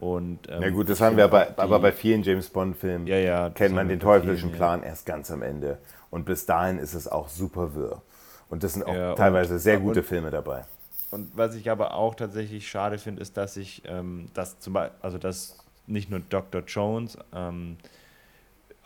Und, 0.00 0.48
ähm, 0.48 0.62
ja 0.62 0.70
gut, 0.70 0.88
das 0.88 1.00
haben 1.00 1.16
wir 1.16 1.26
bei, 1.28 1.56
aber 1.58 1.80
bei 1.80 1.92
vielen 1.92 2.22
James 2.22 2.48
Bond-Filmen, 2.48 3.06
ja, 3.06 3.16
ja, 3.16 3.50
kennt 3.50 3.74
man 3.74 3.88
den 3.88 3.98
teuflischen 3.98 4.50
vielen, 4.50 4.56
Plan 4.56 4.82
erst 4.82 5.06
ganz 5.06 5.30
am 5.30 5.42
Ende. 5.42 5.78
Und 6.10 6.24
bis 6.24 6.46
dahin 6.46 6.78
ist 6.78 6.94
es 6.94 7.08
auch 7.08 7.28
super 7.28 7.74
wirr. 7.74 8.02
Und 8.48 8.62
das 8.62 8.74
sind 8.74 8.84
auch 8.84 8.94
ja, 8.94 9.14
teilweise 9.14 9.54
und, 9.54 9.60
sehr 9.60 9.78
gute 9.78 10.00
und, 10.00 10.06
Filme 10.06 10.30
dabei. 10.30 10.64
Und 11.10 11.36
was 11.36 11.54
ich 11.54 11.70
aber 11.70 11.94
auch 11.94 12.14
tatsächlich 12.14 12.68
schade 12.68 12.98
finde, 12.98 13.22
ist, 13.22 13.36
dass 13.36 13.56
ich, 13.56 13.82
ähm, 13.86 14.30
dass 14.34 14.60
zum 14.60 14.74
Beispiel, 14.74 14.98
also 15.02 15.18
dass 15.18 15.56
nicht 15.86 16.10
nur 16.10 16.20
Dr. 16.20 16.62
Jones, 16.66 17.18
ähm, 17.34 17.76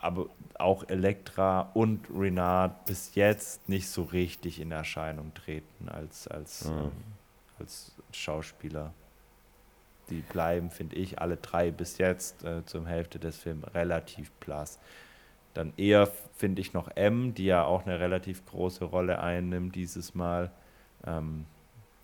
aber 0.03 0.27
auch 0.59 0.87
Elektra 0.89 1.71
und 1.73 2.07
Renard 2.13 2.85
bis 2.85 3.15
jetzt 3.15 3.67
nicht 3.69 3.87
so 3.87 4.03
richtig 4.03 4.59
in 4.59 4.71
Erscheinung 4.71 5.33
treten 5.33 5.89
als, 5.89 6.27
als, 6.27 6.65
mhm. 6.65 6.77
ähm, 6.77 6.91
als 7.59 7.91
Schauspieler. 8.11 8.93
Die 10.09 10.19
bleiben, 10.19 10.69
finde 10.69 10.97
ich, 10.97 11.19
alle 11.19 11.37
drei 11.37 11.71
bis 11.71 11.97
jetzt 11.97 12.43
äh, 12.43 12.65
zum 12.65 12.85
Hälfte 12.85 13.19
des 13.19 13.37
Films 13.37 13.65
relativ 13.73 14.31
blass. 14.31 14.79
Dann 15.53 15.71
eher 15.77 16.09
finde 16.35 16.61
ich 16.61 16.73
noch 16.73 16.89
M, 16.95 17.33
die 17.33 17.45
ja 17.45 17.63
auch 17.63 17.85
eine 17.85 17.99
relativ 17.99 18.45
große 18.45 18.83
Rolle 18.85 19.19
einnimmt 19.19 19.75
dieses 19.75 20.13
Mal. 20.13 20.51
Ähm, 21.05 21.45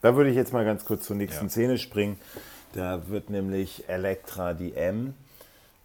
Da 0.01 0.15
würde 0.15 0.29
ich 0.29 0.35
jetzt 0.35 0.53
mal 0.53 0.63
ganz 0.63 0.85
kurz 0.85 1.05
zur 1.05 1.17
nächsten 1.17 1.45
ja. 1.45 1.49
Szene 1.49 1.77
springen. 1.77 2.17
Da 2.73 3.09
wird 3.09 3.29
nämlich 3.29 3.89
Elektra, 3.89 4.53
die 4.53 4.75
M, 4.75 5.15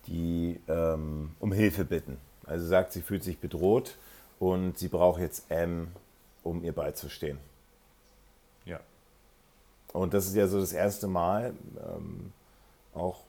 die 0.06 0.60
ähm, 0.68 1.30
um 1.40 1.52
Hilfe 1.52 1.84
bitten. 1.84 2.18
Also 2.46 2.66
sagt, 2.66 2.92
sie 2.92 3.02
fühlt 3.02 3.24
sich 3.24 3.38
bedroht 3.38 3.96
und 4.38 4.78
sie 4.78 4.88
braucht 4.88 5.20
jetzt 5.20 5.50
M, 5.50 5.88
um 6.42 6.62
ihr 6.62 6.72
beizustehen. 6.72 7.38
Ja. 8.64 8.80
Und 9.92 10.14
das 10.14 10.26
ist 10.26 10.34
ja 10.34 10.46
so 10.46 10.60
das 10.60 10.72
erste 10.72 11.06
Mal, 11.06 11.54
ähm, 11.78 12.32
auch 12.94 13.20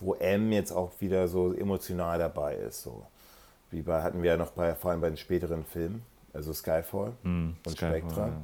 wo 0.00 0.14
M 0.14 0.52
jetzt 0.52 0.72
auch 0.72 0.92
wieder 1.00 1.28
so 1.28 1.52
emotional 1.52 2.18
dabei 2.18 2.56
ist. 2.56 2.82
So. 2.82 3.06
Wie 3.70 3.82
bei, 3.82 4.02
hatten 4.02 4.22
wir 4.22 4.32
ja 4.32 4.36
noch 4.36 4.52
bei, 4.52 4.74
vor 4.74 4.90
allem 4.90 5.00
bei 5.00 5.08
den 5.08 5.16
späteren 5.16 5.64
Filmen, 5.64 6.02
also 6.32 6.52
Skyfall 6.52 7.12
mm, 7.22 7.48
und 7.64 7.70
Skyfall, 7.70 8.00
Spectra 8.00 8.28
ja. 8.28 8.40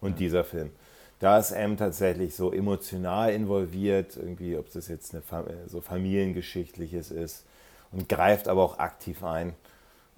und 0.00 0.12
ja. 0.12 0.16
dieser 0.16 0.44
Film. 0.44 0.70
Da 1.18 1.38
ist 1.38 1.52
M 1.52 1.76
tatsächlich 1.76 2.34
so 2.34 2.52
emotional 2.52 3.32
involviert, 3.32 4.16
irgendwie, 4.16 4.56
ob 4.58 4.70
das 4.72 4.88
jetzt 4.88 5.14
eine 5.14 5.22
so 5.66 5.80
familiengeschichtliches 5.80 7.10
ist 7.10 7.44
und 7.92 8.08
greift 8.08 8.48
aber 8.48 8.62
auch 8.62 8.78
aktiv 8.78 9.24
ein. 9.24 9.54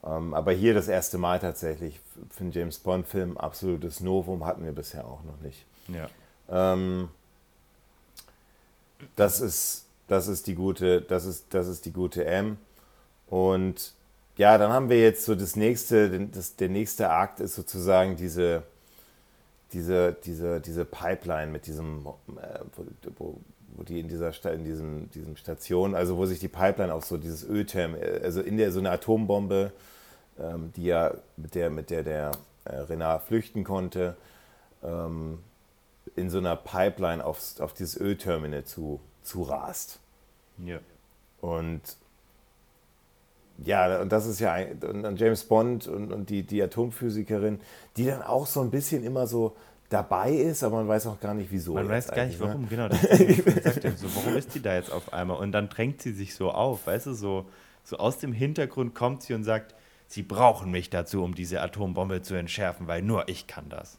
Ähm, 0.04 0.34
aber 0.34 0.52
hier 0.52 0.74
das 0.74 0.88
erste 0.88 1.18
Mal 1.18 1.38
tatsächlich 1.38 2.00
für 2.30 2.44
einen 2.44 2.52
James 2.52 2.78
Bond-Film 2.78 3.36
absolutes 3.36 4.00
Novum 4.00 4.44
hatten 4.44 4.64
wir 4.64 4.72
bisher 4.72 5.04
auch 5.04 5.22
noch 5.24 5.40
nicht. 5.40 5.64
Ja. 5.88 6.08
Ähm, 6.50 7.08
das 9.16 9.40
ist, 9.40 9.86
das 10.08 10.28
ist 10.28 10.46
die 10.46 10.54
gute, 10.54 11.02
das 11.02 11.24
ist, 11.24 11.46
das 11.50 11.68
ist 11.68 11.84
die 11.84 11.92
gute 11.92 12.24
M. 12.24 12.58
Und 13.28 13.92
ja, 14.36 14.56
dann 14.56 14.72
haben 14.72 14.88
wir 14.88 15.00
jetzt 15.00 15.24
so 15.24 15.34
das 15.34 15.56
nächste, 15.56 16.26
das, 16.26 16.56
der 16.56 16.68
nächste 16.68 17.10
Akt 17.10 17.40
ist 17.40 17.54
sozusagen 17.54 18.16
diese, 18.16 18.62
diese, 19.72 20.12
diese, 20.24 20.60
diese 20.60 20.84
Pipeline 20.84 21.50
mit 21.52 21.66
diesem, 21.66 22.06
äh, 22.06 22.60
wo, 23.16 23.38
wo, 23.76 23.82
die 23.82 24.00
in 24.00 24.08
dieser 24.08 24.32
in 24.52 24.64
diesem, 24.64 25.10
diesem 25.10 25.36
Station, 25.36 25.94
also 25.94 26.16
wo 26.16 26.26
sich 26.26 26.38
die 26.38 26.48
Pipeline 26.48 26.92
auf 26.92 27.04
so 27.04 27.16
dieses 27.16 27.44
Ölterm, 27.44 27.94
also 28.22 28.40
in 28.40 28.56
der 28.56 28.72
so 28.72 28.78
eine 28.78 28.90
Atombombe, 28.90 29.72
ähm, 30.38 30.72
die 30.76 30.84
ja 30.84 31.14
mit 31.36 31.54
der, 31.54 31.70
mit 31.70 31.90
der 31.90 32.02
der 32.02 32.32
äh, 32.64 32.76
Renard 32.76 33.24
flüchten 33.24 33.64
konnte, 33.64 34.16
ähm, 34.82 35.38
in 36.16 36.30
so 36.30 36.38
einer 36.38 36.56
Pipeline 36.56 37.24
aufs, 37.24 37.60
auf 37.60 37.74
dieses 37.74 37.96
Ölterminal 37.96 38.64
zu, 38.64 39.00
zu 39.22 39.42
rast. 39.42 40.00
Ja. 40.64 40.78
Und 41.40 41.80
ja, 43.64 44.00
und 44.00 44.12
das 44.12 44.26
ist 44.26 44.40
ja 44.40 44.56
und 44.82 45.18
James 45.18 45.44
Bond 45.44 45.88
und, 45.88 46.12
und 46.12 46.30
die, 46.30 46.44
die 46.44 46.62
Atomphysikerin, 46.62 47.60
die 47.96 48.06
dann 48.06 48.22
auch 48.22 48.46
so 48.46 48.60
ein 48.60 48.70
bisschen 48.70 49.02
immer 49.04 49.26
so 49.26 49.56
dabei 49.88 50.32
ist, 50.32 50.62
aber 50.62 50.76
man 50.76 50.88
weiß 50.88 51.06
auch 51.06 51.18
gar 51.18 51.34
nicht 51.34 51.50
wieso. 51.50 51.74
Man 51.74 51.88
weiß 51.88 52.08
gar 52.08 52.26
nicht 52.26 52.38
warum, 52.40 52.62
ne? 52.62 52.66
genau. 52.68 52.88
Das 52.88 53.02
ist, 53.04 53.98
so, 53.98 54.06
warum 54.14 54.36
ist 54.36 54.54
die 54.54 54.62
da 54.62 54.74
jetzt 54.74 54.92
auf 54.92 55.12
einmal? 55.12 55.38
Und 55.38 55.52
dann 55.52 55.68
drängt 55.68 56.02
sie 56.02 56.12
sich 56.12 56.34
so 56.34 56.50
auf, 56.50 56.86
weißt 56.86 57.06
du, 57.06 57.14
so, 57.14 57.46
so 57.84 57.96
aus 57.96 58.18
dem 58.18 58.32
Hintergrund 58.32 58.94
kommt 58.94 59.22
sie 59.22 59.34
und 59.34 59.44
sagt, 59.44 59.74
sie 60.06 60.22
brauchen 60.22 60.70
mich 60.70 60.90
dazu, 60.90 61.24
um 61.24 61.34
diese 61.34 61.60
Atombombe 61.60 62.22
zu 62.22 62.34
entschärfen, 62.34 62.86
weil 62.86 63.02
nur 63.02 63.28
ich 63.28 63.46
kann 63.46 63.68
das. 63.70 63.98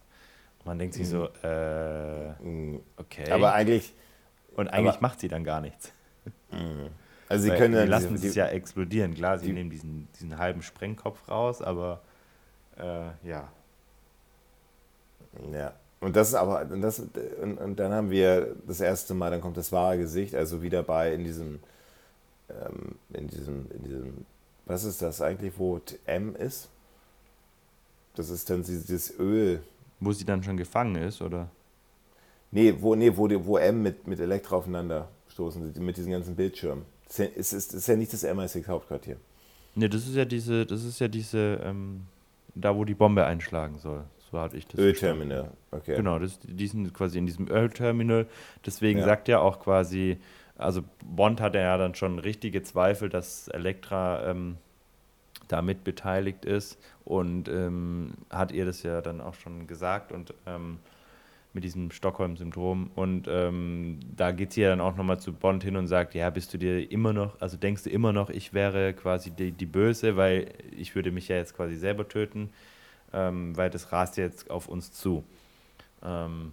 Und 0.59 0.67
man 0.67 0.79
denkt 0.79 0.93
sich 0.93 1.07
so, 1.07 1.23
mhm. 1.23 1.27
äh, 1.43 2.43
mhm. 2.43 2.81
okay. 2.97 3.31
Aber 3.31 3.53
eigentlich. 3.53 3.93
Und 4.55 4.67
eigentlich 4.67 4.95
aber, 4.95 5.01
macht 5.01 5.19
sie 5.19 5.27
dann 5.27 5.43
gar 5.43 5.61
nichts. 5.61 5.91
Mhm. 6.51 6.89
Also 7.29 7.43
sie 7.43 7.51
können 7.51 7.79
die 7.79 7.87
lassen 7.87 8.15
es 8.15 8.33
ja 8.33 8.47
explodieren. 8.47 9.13
Klar, 9.13 9.37
sie 9.37 9.45
die, 9.45 9.53
nehmen 9.53 9.69
diesen, 9.69 10.07
diesen 10.15 10.39
halben 10.39 10.63
Sprengkopf 10.63 11.29
raus, 11.29 11.61
aber 11.61 12.01
äh, 12.77 13.11
ja. 13.23 13.49
Ja. 15.53 15.73
Und 16.01 16.15
das 16.15 16.29
ist 16.29 16.33
aber, 16.33 16.61
und, 16.71 16.81
das, 16.81 16.99
und, 16.99 17.57
und, 17.57 17.75
dann 17.77 17.91
haben 17.91 18.09
wir 18.09 18.55
das 18.65 18.81
erste 18.81 19.13
Mal, 19.13 19.29
dann 19.29 19.41
kommt 19.41 19.57
das 19.57 19.71
wahre 19.71 19.99
Gesicht, 19.99 20.33
also 20.33 20.63
wieder 20.63 20.81
bei 20.81 21.13
in 21.13 21.23
diesem, 21.23 21.59
ähm, 22.49 22.95
in 23.13 23.27
diesem, 23.27 23.69
in 23.71 23.83
diesem, 23.83 24.25
was 24.65 24.83
ist 24.83 25.01
das 25.01 25.21
eigentlich, 25.21 25.53
wo 25.57 25.79
M 26.05 26.35
ist? 26.35 26.69
Das 28.15 28.29
ist 28.29 28.49
dann 28.49 28.63
dieses 28.63 29.19
Öl. 29.19 29.61
Wo 29.99 30.13
sie 30.13 30.25
dann 30.25 30.41
schon 30.41 30.57
gefangen 30.57 30.95
ist, 30.95 31.21
oder? 31.21 31.49
Nee, 32.49 32.75
wo, 32.79 32.95
nee, 32.95 33.15
wo, 33.15 33.29
wo 33.45 33.57
M 33.57 33.83
mit, 33.83 34.07
mit 34.07 34.19
Elektro 34.19 34.57
aufeinander 34.57 35.09
stoßen, 35.27 35.73
mit 35.79 35.97
diesen 35.97 36.11
ganzen 36.11 36.35
Bildschirmen. 36.35 36.85
Das 37.09 37.19
ist, 37.19 37.53
ist, 37.53 37.73
ist 37.73 37.87
ja 37.87 37.95
nicht 37.95 38.13
das 38.13 38.23
MI6-Hauptquartier. 38.23 39.17
Ne, 39.75 39.89
das 39.89 40.07
ist 40.07 40.15
ja 40.15 40.25
diese, 40.25 40.65
das 40.65 40.83
ist 40.83 40.99
ja 40.99 41.07
diese, 41.07 41.59
ähm, 41.63 42.05
da 42.55 42.75
wo 42.75 42.85
die 42.85 42.93
Bombe 42.93 43.25
einschlagen 43.25 43.77
soll. 43.79 44.03
So 44.31 44.39
hatte 44.39 44.57
ich 44.57 44.67
das. 44.67 44.79
Ölterminal, 44.79 45.51
okay. 45.71 45.95
Genau, 45.95 46.19
das, 46.19 46.39
die 46.43 46.67
sind 46.67 46.93
quasi 46.93 47.17
in 47.17 47.25
diesem 47.25 47.49
Ölterminal. 47.49 48.27
Deswegen 48.65 48.99
ja. 48.99 49.05
sagt 49.05 49.27
er 49.27 49.41
auch 49.41 49.59
quasi, 49.59 50.17
also 50.57 50.83
Bond 51.03 51.41
hatte 51.41 51.57
ja 51.57 51.77
dann 51.77 51.95
schon 51.95 52.19
richtige 52.19 52.61
Zweifel, 52.61 53.09
dass 53.09 53.47
Elektra 53.47 54.29
ähm, 54.29 54.57
damit 55.47 55.83
beteiligt 55.83 56.45
ist 56.45 56.77
und 57.05 57.49
ähm, 57.49 58.13
hat 58.29 58.51
ihr 58.51 58.65
das 58.65 58.83
ja 58.83 59.01
dann 59.01 59.19
auch 59.19 59.33
schon 59.33 59.65
gesagt 59.65 60.11
und 60.11 60.33
ähm, 60.45 60.77
mit 61.53 61.63
diesem 61.63 61.91
Stockholm-Syndrom. 61.91 62.91
Und 62.95 63.27
ähm, 63.27 63.99
da 64.15 64.31
geht 64.31 64.53
sie 64.53 64.61
ja 64.61 64.69
dann 64.69 64.81
auch 64.81 64.95
nochmal 64.95 65.19
zu 65.19 65.33
Bond 65.33 65.63
hin 65.63 65.75
und 65.75 65.87
sagt, 65.87 66.13
ja, 66.13 66.29
bist 66.29 66.53
du 66.53 66.57
dir 66.57 66.91
immer 66.91 67.13
noch, 67.13 67.39
also 67.41 67.57
denkst 67.57 67.83
du 67.83 67.89
immer 67.89 68.13
noch, 68.13 68.29
ich 68.29 68.53
wäre 68.53 68.93
quasi 68.93 69.31
die, 69.31 69.51
die 69.51 69.65
Böse, 69.65 70.15
weil 70.15 70.51
ich 70.77 70.95
würde 70.95 71.11
mich 71.11 71.27
ja 71.27 71.37
jetzt 71.37 71.55
quasi 71.55 71.75
selber 71.75 72.07
töten, 72.07 72.49
ähm, 73.13 73.57
weil 73.57 73.69
das 73.69 73.91
rast 73.91 74.17
jetzt 74.17 74.51
auf 74.51 74.67
uns 74.67 74.91
zu. 74.91 75.23
Ähm, 76.03 76.51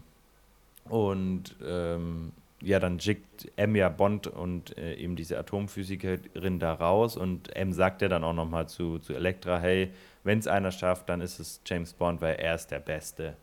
und 0.88 1.56
ähm, 1.64 2.32
ja, 2.62 2.78
dann 2.78 2.98
schickt 2.98 3.50
M 3.56 3.76
ja 3.76 3.90
Bond 3.90 4.28
und 4.28 4.78
äh, 4.78 4.94
eben 4.94 5.14
diese 5.14 5.38
Atomphysikerin 5.38 6.58
da 6.58 6.72
raus 6.72 7.16
und 7.16 7.54
M 7.54 7.72
sagt 7.72 8.00
ja 8.00 8.08
dann 8.08 8.24
auch 8.24 8.32
nochmal 8.32 8.68
zu, 8.68 8.98
zu 8.98 9.12
Elektra, 9.12 9.58
hey, 9.58 9.90
wenn 10.24 10.38
es 10.38 10.46
einer 10.46 10.72
schafft, 10.72 11.08
dann 11.08 11.20
ist 11.20 11.38
es 11.38 11.60
James 11.66 11.92
Bond, 11.92 12.20
weil 12.22 12.36
er 12.36 12.54
ist 12.54 12.68
der 12.70 12.80
Beste. 12.80 13.36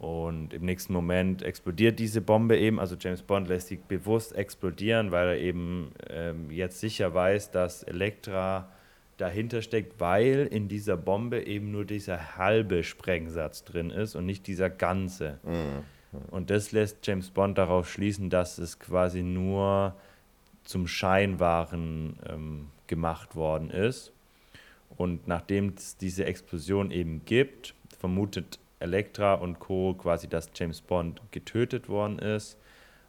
Und 0.00 0.54
im 0.54 0.64
nächsten 0.64 0.94
Moment 0.94 1.42
explodiert 1.42 1.98
diese 1.98 2.22
Bombe 2.22 2.56
eben. 2.58 2.80
Also 2.80 2.96
James 2.98 3.20
Bond 3.20 3.48
lässt 3.48 3.68
sie 3.68 3.76
bewusst 3.76 4.34
explodieren, 4.34 5.10
weil 5.10 5.28
er 5.28 5.36
eben 5.36 5.92
ähm, 6.08 6.50
jetzt 6.50 6.80
sicher 6.80 7.12
weiß, 7.12 7.50
dass 7.50 7.82
Elektra 7.82 8.70
dahinter 9.18 9.60
steckt, 9.60 10.00
weil 10.00 10.48
in 10.50 10.68
dieser 10.68 10.96
Bombe 10.96 11.46
eben 11.46 11.70
nur 11.70 11.84
dieser 11.84 12.38
halbe 12.38 12.82
Sprengsatz 12.82 13.62
drin 13.64 13.90
ist 13.90 14.14
und 14.14 14.24
nicht 14.24 14.46
dieser 14.46 14.70
ganze. 14.70 15.38
Mhm. 15.42 15.84
Und 16.30 16.48
das 16.48 16.72
lässt 16.72 17.06
James 17.06 17.28
Bond 17.28 17.58
darauf 17.58 17.90
schließen, 17.90 18.30
dass 18.30 18.56
es 18.56 18.78
quasi 18.78 19.22
nur 19.22 19.94
zum 20.64 20.86
Scheinwaren 20.86 22.16
ähm, 22.26 22.68
gemacht 22.86 23.36
worden 23.36 23.68
ist. 23.68 24.12
Und 24.96 25.28
nachdem 25.28 25.74
es 25.76 25.98
diese 25.98 26.24
Explosion 26.24 26.90
eben 26.90 27.22
gibt, 27.26 27.74
vermutet 27.98 28.58
Elektra 28.80 29.34
und 29.34 29.60
Co. 29.60 29.94
quasi, 29.94 30.28
dass 30.28 30.50
James 30.54 30.80
Bond 30.80 31.20
getötet 31.30 31.88
worden 31.88 32.18
ist. 32.18 32.58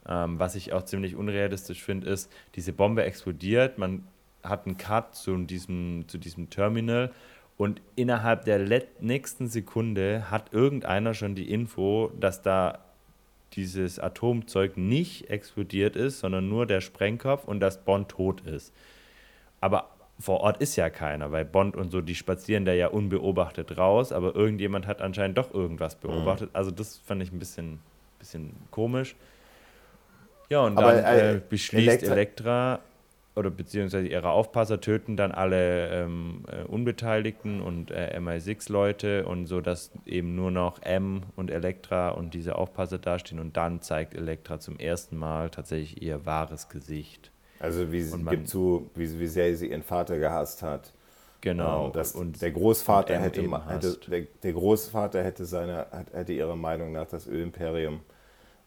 Ähm, 0.07 0.39
was 0.39 0.55
ich 0.55 0.73
auch 0.73 0.83
ziemlich 0.83 1.15
unrealistisch 1.15 1.83
finde, 1.83 2.09
ist, 2.09 2.31
diese 2.55 2.73
Bombe 2.73 3.03
explodiert, 3.03 3.77
man 3.77 4.03
hat 4.43 4.65
einen 4.65 4.77
Cut 4.77 5.15
zu 5.15 5.35
diesem, 5.37 6.05
zu 6.07 6.17
diesem 6.17 6.49
Terminal 6.49 7.11
und 7.57 7.81
innerhalb 7.95 8.45
der 8.45 8.59
nächsten 8.99 9.47
Sekunde 9.47 10.31
hat 10.31 10.51
irgendeiner 10.51 11.13
schon 11.13 11.35
die 11.35 11.51
Info, 11.51 12.11
dass 12.19 12.41
da 12.41 12.79
dieses 13.53 13.99
Atomzeug 13.99 14.77
nicht 14.77 15.29
explodiert 15.29 15.95
ist, 15.95 16.19
sondern 16.21 16.49
nur 16.49 16.65
der 16.65 16.81
Sprengkopf 16.81 17.45
und 17.45 17.59
dass 17.59 17.83
Bond 17.83 18.09
tot 18.09 18.41
ist. 18.41 18.73
Aber 19.59 19.89
vor 20.21 20.41
Ort 20.41 20.61
ist 20.61 20.75
ja 20.75 20.89
keiner, 20.89 21.31
weil 21.31 21.45
Bond 21.45 21.75
und 21.75 21.91
so, 21.91 22.01
die 22.01 22.15
spazieren 22.15 22.65
da 22.65 22.73
ja 22.73 22.87
unbeobachtet 22.87 23.77
raus, 23.77 24.11
aber 24.11 24.35
irgendjemand 24.35 24.87
hat 24.87 25.01
anscheinend 25.01 25.37
doch 25.37 25.53
irgendwas 25.53 25.95
mhm. 25.95 26.07
beobachtet. 26.07 26.49
Mhm. 26.49 26.55
Also 26.55 26.71
das 26.71 26.97
fand 26.99 27.21
ich 27.21 27.31
ein 27.31 27.39
bisschen, 27.39 27.79
bisschen 28.19 28.53
komisch. 28.69 29.15
Ja, 30.49 30.61
und 30.61 30.77
aber, 30.77 30.93
dann 30.93 31.05
äh, 31.05 31.35
äh, 31.35 31.41
beschließt 31.49 32.03
Elektra, 32.03 32.13
Elektra, 32.13 32.79
oder 33.35 33.49
beziehungsweise 33.49 34.07
ihre 34.07 34.29
Aufpasser 34.29 34.81
töten 34.81 35.15
dann 35.15 35.31
alle 35.31 35.87
ähm, 35.89 36.43
äh, 36.51 36.63
Unbeteiligten 36.65 37.61
und 37.61 37.89
äh, 37.91 38.17
MI6-Leute 38.19 39.25
und 39.25 39.45
so, 39.45 39.61
dass 39.61 39.91
eben 40.05 40.35
nur 40.35 40.51
noch 40.51 40.81
M 40.81 41.23
und 41.37 41.49
Elektra 41.49 42.09
und 42.09 42.33
diese 42.33 42.55
Aufpasser 42.55 42.97
dastehen 42.97 43.39
und 43.39 43.55
dann 43.55 43.81
zeigt 43.81 44.13
Elektra 44.13 44.59
zum 44.59 44.77
ersten 44.77 45.15
Mal 45.17 45.49
tatsächlich 45.49 46.01
ihr 46.01 46.25
wahres 46.25 46.67
Gesicht. 46.67 47.30
Also 47.61 47.91
wie 47.91 48.01
sie 48.01 48.17
gibt 48.25 48.47
zu, 48.47 48.89
wie, 48.95 49.19
wie 49.19 49.27
sehr 49.27 49.55
sie 49.55 49.69
ihren 49.69 49.83
Vater 49.83 50.17
gehasst 50.17 50.63
hat. 50.63 50.91
Genau. 51.41 51.87
Ähm, 51.87 51.93
dass 51.93 52.13
und 52.13 52.41
der 52.41 52.51
Großvater 52.51 53.15
und 53.15 53.21
hätte, 53.21 53.41
hätte 53.41 53.97
der, 54.09 54.21
der, 54.43 54.53
Großvater 54.53 55.23
hätte 55.23 55.45
seine 55.45 55.87
hätte 56.11 56.33
ihrer 56.33 56.55
Meinung 56.55 56.91
nach 56.91 57.07
das 57.07 57.27
Ölimperium 57.27 58.01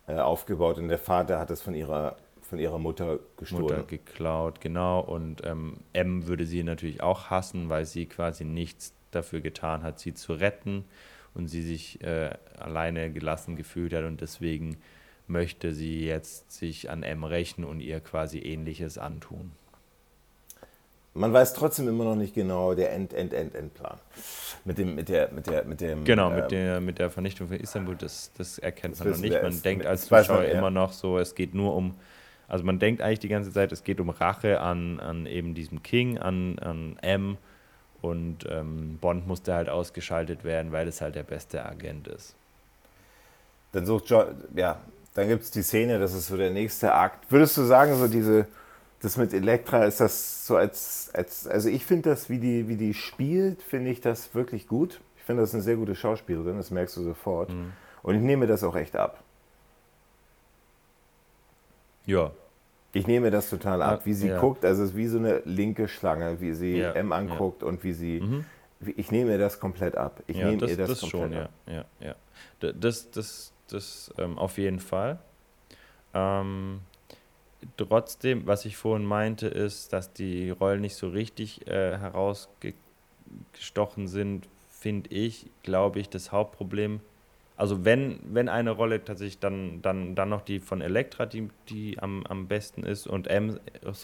äh, 0.06 0.16
aufgebaut 0.16 0.78
und 0.78 0.88
der 0.88 0.98
Vater 0.98 1.38
hat 1.38 1.50
es 1.50 1.62
von 1.62 1.74
ihrer 1.74 2.16
von 2.42 2.58
ihrer 2.58 2.78
Mutter 2.78 3.20
gestohlen. 3.36 3.62
Mutter 3.62 3.82
geklaut, 3.84 4.60
genau. 4.60 5.00
Und 5.00 5.44
ähm, 5.46 5.78
M 5.92 6.26
würde 6.26 6.46
sie 6.46 6.62
natürlich 6.62 7.02
auch 7.02 7.30
hassen, 7.30 7.70
weil 7.70 7.86
sie 7.86 8.06
quasi 8.06 8.44
nichts 8.44 8.92
dafür 9.10 9.40
getan 9.40 9.82
hat, 9.82 9.98
sie 9.98 10.14
zu 10.14 10.34
retten. 10.34 10.84
und 11.34 11.48
sie 11.48 11.62
sich 11.62 12.00
äh, 12.02 12.30
alleine 12.58 13.10
gelassen 13.12 13.56
gefühlt 13.56 13.92
hat 13.92 14.04
und 14.04 14.20
deswegen 14.20 14.76
möchte 15.26 15.72
sie 15.72 16.04
jetzt 16.04 16.52
sich 16.52 16.90
an 16.90 17.02
M 17.02 17.24
rächen 17.24 17.64
und 17.64 17.80
ihr 17.80 18.00
quasi 18.00 18.38
ähnliches 18.38 18.98
antun. 18.98 19.52
Man 21.16 21.32
weiß 21.32 21.54
trotzdem 21.54 21.86
immer 21.86 22.04
noch 22.04 22.16
nicht 22.16 22.34
genau 22.34 22.74
der 22.74 22.92
End, 22.92 23.12
End, 23.12 23.32
End, 23.32 23.54
Endplan. 23.54 23.98
Mit 24.64 24.78
dem, 24.78 24.96
mit 24.96 25.08
der, 25.08 25.30
mit 25.30 25.46
der, 25.46 25.64
mit 25.64 25.80
dem. 25.80 26.04
Genau, 26.04 26.28
mit, 26.28 26.44
ähm, 26.44 26.48
der, 26.48 26.80
mit 26.80 26.98
der 26.98 27.08
Vernichtung 27.08 27.46
von 27.46 27.56
Istanbul, 27.56 27.94
das, 27.94 28.32
das 28.36 28.58
erkennt 28.58 28.94
das 28.94 29.00
man 29.00 29.10
noch 29.10 29.18
nicht. 29.18 29.40
Man 29.40 29.62
denkt 29.62 29.86
als 29.86 30.06
Zuschauer 30.06 30.38
man, 30.38 30.48
ja. 30.48 30.58
immer 30.58 30.70
noch 30.70 30.92
so, 30.92 31.18
es 31.18 31.36
geht 31.36 31.54
nur 31.54 31.76
um, 31.76 31.94
also 32.48 32.64
man 32.64 32.80
denkt 32.80 33.00
eigentlich 33.00 33.20
die 33.20 33.28
ganze 33.28 33.52
Zeit, 33.52 33.70
es 33.70 33.84
geht 33.84 34.00
um 34.00 34.10
Rache 34.10 34.60
an, 34.60 34.98
an 34.98 35.26
eben 35.26 35.54
diesem 35.54 35.84
King, 35.84 36.18
an, 36.18 36.58
an 36.58 36.96
M 37.00 37.38
und 38.02 38.38
ähm, 38.50 38.98
Bond 39.00 39.28
musste 39.28 39.54
halt 39.54 39.68
ausgeschaltet 39.68 40.42
werden, 40.42 40.72
weil 40.72 40.88
es 40.88 41.00
halt 41.00 41.14
der 41.14 41.22
beste 41.22 41.64
Agent 41.64 42.08
ist. 42.08 42.34
Dann 43.70 43.86
sucht 43.86 44.10
John, 44.10 44.26
ja, 44.56 44.80
dann 45.14 45.28
gibt 45.28 45.44
es 45.44 45.50
die 45.50 45.62
Szene, 45.62 45.98
das 45.98 46.12
ist 46.14 46.28
so 46.28 46.36
der 46.36 46.50
nächste 46.50 46.92
Akt. 46.92 47.30
Würdest 47.30 47.56
du 47.56 47.62
sagen, 47.62 47.96
so 47.96 48.08
diese 48.08 48.46
das 49.04 49.18
mit 49.18 49.34
Elektra 49.34 49.84
ist 49.84 50.00
das 50.00 50.46
so 50.46 50.56
als, 50.56 51.10
als 51.12 51.46
also 51.46 51.68
ich 51.68 51.84
finde 51.84 52.08
das, 52.08 52.30
wie 52.30 52.38
die, 52.38 52.68
wie 52.68 52.76
die 52.76 52.94
spielt, 52.94 53.62
finde 53.62 53.90
ich 53.90 54.00
das 54.00 54.34
wirklich 54.34 54.66
gut. 54.66 55.00
Ich 55.18 55.24
finde 55.24 55.42
das 55.42 55.52
eine 55.52 55.62
sehr 55.62 55.76
gute 55.76 55.94
Schauspielerin, 55.94 56.56
das 56.56 56.70
merkst 56.70 56.96
du 56.96 57.02
sofort. 57.02 57.50
Mhm. 57.50 57.72
Und 58.02 58.14
ich 58.14 58.22
nehme 58.22 58.46
das 58.46 58.64
auch 58.64 58.74
echt 58.76 58.96
ab. 58.96 59.22
Ja. 62.06 62.32
Ich 62.92 63.06
nehme 63.06 63.30
das 63.30 63.50
total 63.50 63.82
ab, 63.82 64.06
wie 64.06 64.14
sie 64.14 64.28
ja. 64.28 64.38
guckt. 64.38 64.64
Also 64.64 64.84
es 64.84 64.90
ist 64.90 64.96
wie 64.96 65.06
so 65.06 65.18
eine 65.18 65.42
linke 65.44 65.88
Schlange, 65.88 66.40
wie 66.40 66.52
sie 66.52 66.78
ja. 66.78 66.92
M 66.92 67.12
anguckt 67.12 67.62
ja. 67.62 67.68
und 67.68 67.84
wie 67.84 67.92
sie. 67.92 68.20
Mhm. 68.20 68.44
Ich 68.96 69.10
nehme 69.10 69.36
das 69.36 69.60
komplett 69.60 69.96
ab. 69.96 70.22
Ich 70.26 70.36
nehme 70.36 70.58
das, 70.58 70.70
ihr 70.70 70.76
das, 70.76 70.88
das 70.90 71.00
komplett 71.00 71.32
schon, 71.32 71.42
ab. 71.42 71.50
Ja, 71.66 71.84
ja, 72.00 72.14
ja. 72.60 72.72
Das, 72.72 73.10
das, 73.10 73.53
das 73.68 74.12
ähm, 74.18 74.36
auf 74.38 74.58
jeden 74.58 74.80
Fall. 74.80 75.18
Ähm, 76.12 76.80
trotzdem, 77.76 78.46
was 78.46 78.64
ich 78.64 78.76
vorhin 78.76 79.06
meinte, 79.06 79.48
ist, 79.48 79.92
dass 79.92 80.12
die 80.12 80.50
Rollen 80.50 80.80
nicht 80.80 80.96
so 80.96 81.08
richtig 81.08 81.66
äh, 81.66 81.98
herausgestochen 81.98 84.08
sind, 84.08 84.48
finde 84.68 85.10
ich, 85.10 85.46
glaube 85.62 86.00
ich, 86.00 86.08
das 86.08 86.32
Hauptproblem. 86.32 87.00
Also 87.56 87.84
wenn, 87.84 88.18
wenn 88.24 88.48
eine 88.48 88.72
Rolle 88.72 89.04
tatsächlich 89.04 89.38
dann, 89.38 89.80
dann, 89.80 90.16
dann 90.16 90.28
noch 90.28 90.42
die 90.42 90.58
von 90.60 90.80
Elektra, 90.80 91.26
die, 91.26 91.48
die 91.68 91.98
am, 92.00 92.26
am 92.26 92.48
besten 92.48 92.82
ist 92.82 93.06
und 93.06 93.28
M's 93.28 93.60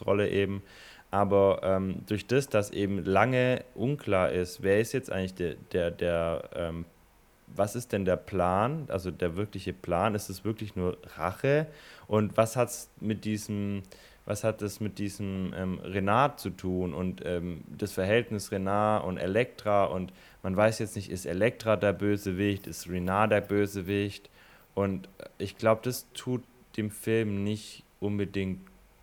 Rolle 0.07 0.31
eben. 0.31 0.62
Aber 1.11 1.61
ähm, 1.65 2.03
durch 2.07 2.28
das, 2.28 2.49
dass 2.49 2.70
eben 2.70 3.05
lange 3.05 3.65
unklar 3.74 4.31
ist, 4.31 4.62
wer 4.62 4.81
ist 4.81 4.93
jetzt 4.93 5.11
eigentlich 5.11 5.35
der, 5.35 5.57
der, 5.73 5.91
der 5.91 6.51
ähm, 6.55 6.85
was 7.57 7.77
ist 7.77 7.93
denn 7.93 8.05
der 8.05 8.17
Plan, 8.17 8.87
also 8.89 9.11
der 9.11 9.37
wirkliche 9.37 9.73
Plan? 9.73 10.15
Ist 10.15 10.31
es 10.31 10.45
wirklich 10.45 10.77
nur 10.77 10.99
Rache? 11.17 11.67
Und 12.07 12.37
was 12.37 12.57
hat 12.57 12.69
es 12.69 12.91
mit 13.01 13.25
diesem, 13.25 13.83
was 14.25 14.45
hat 14.45 14.63
es 14.63 14.81
mit 14.81 14.99
diesem 14.99 15.53
ähm, 15.57 15.79
Renat 15.79 16.41
zu 16.41 16.51
tun 16.51 16.95
und 16.95 17.23
ähm, 17.25 17.63
das 17.77 17.93
Verhältnis 17.93 18.53
Renat 18.53 19.05
und 19.05 19.19
Elektra 19.19 19.85
und 19.85 20.13
man 20.43 20.57
weiß 20.57 20.79
jetzt 20.79 20.97
nicht, 20.97 21.11
ist 21.11 21.27
Elektra 21.27 21.77
der 21.77 21.93
Bösewicht, 21.93 22.67
ist 22.67 22.89
Renat 22.89 23.31
der 23.31 23.41
Bösewicht 23.41 24.31
und 24.75 25.09
ich 25.39 25.57
glaube, 25.57 25.83
das 25.85 26.07
tut 26.15 26.43
dem 26.77 26.91
Film 26.91 27.45
nicht 27.45 27.85
unbedingt 28.01 28.61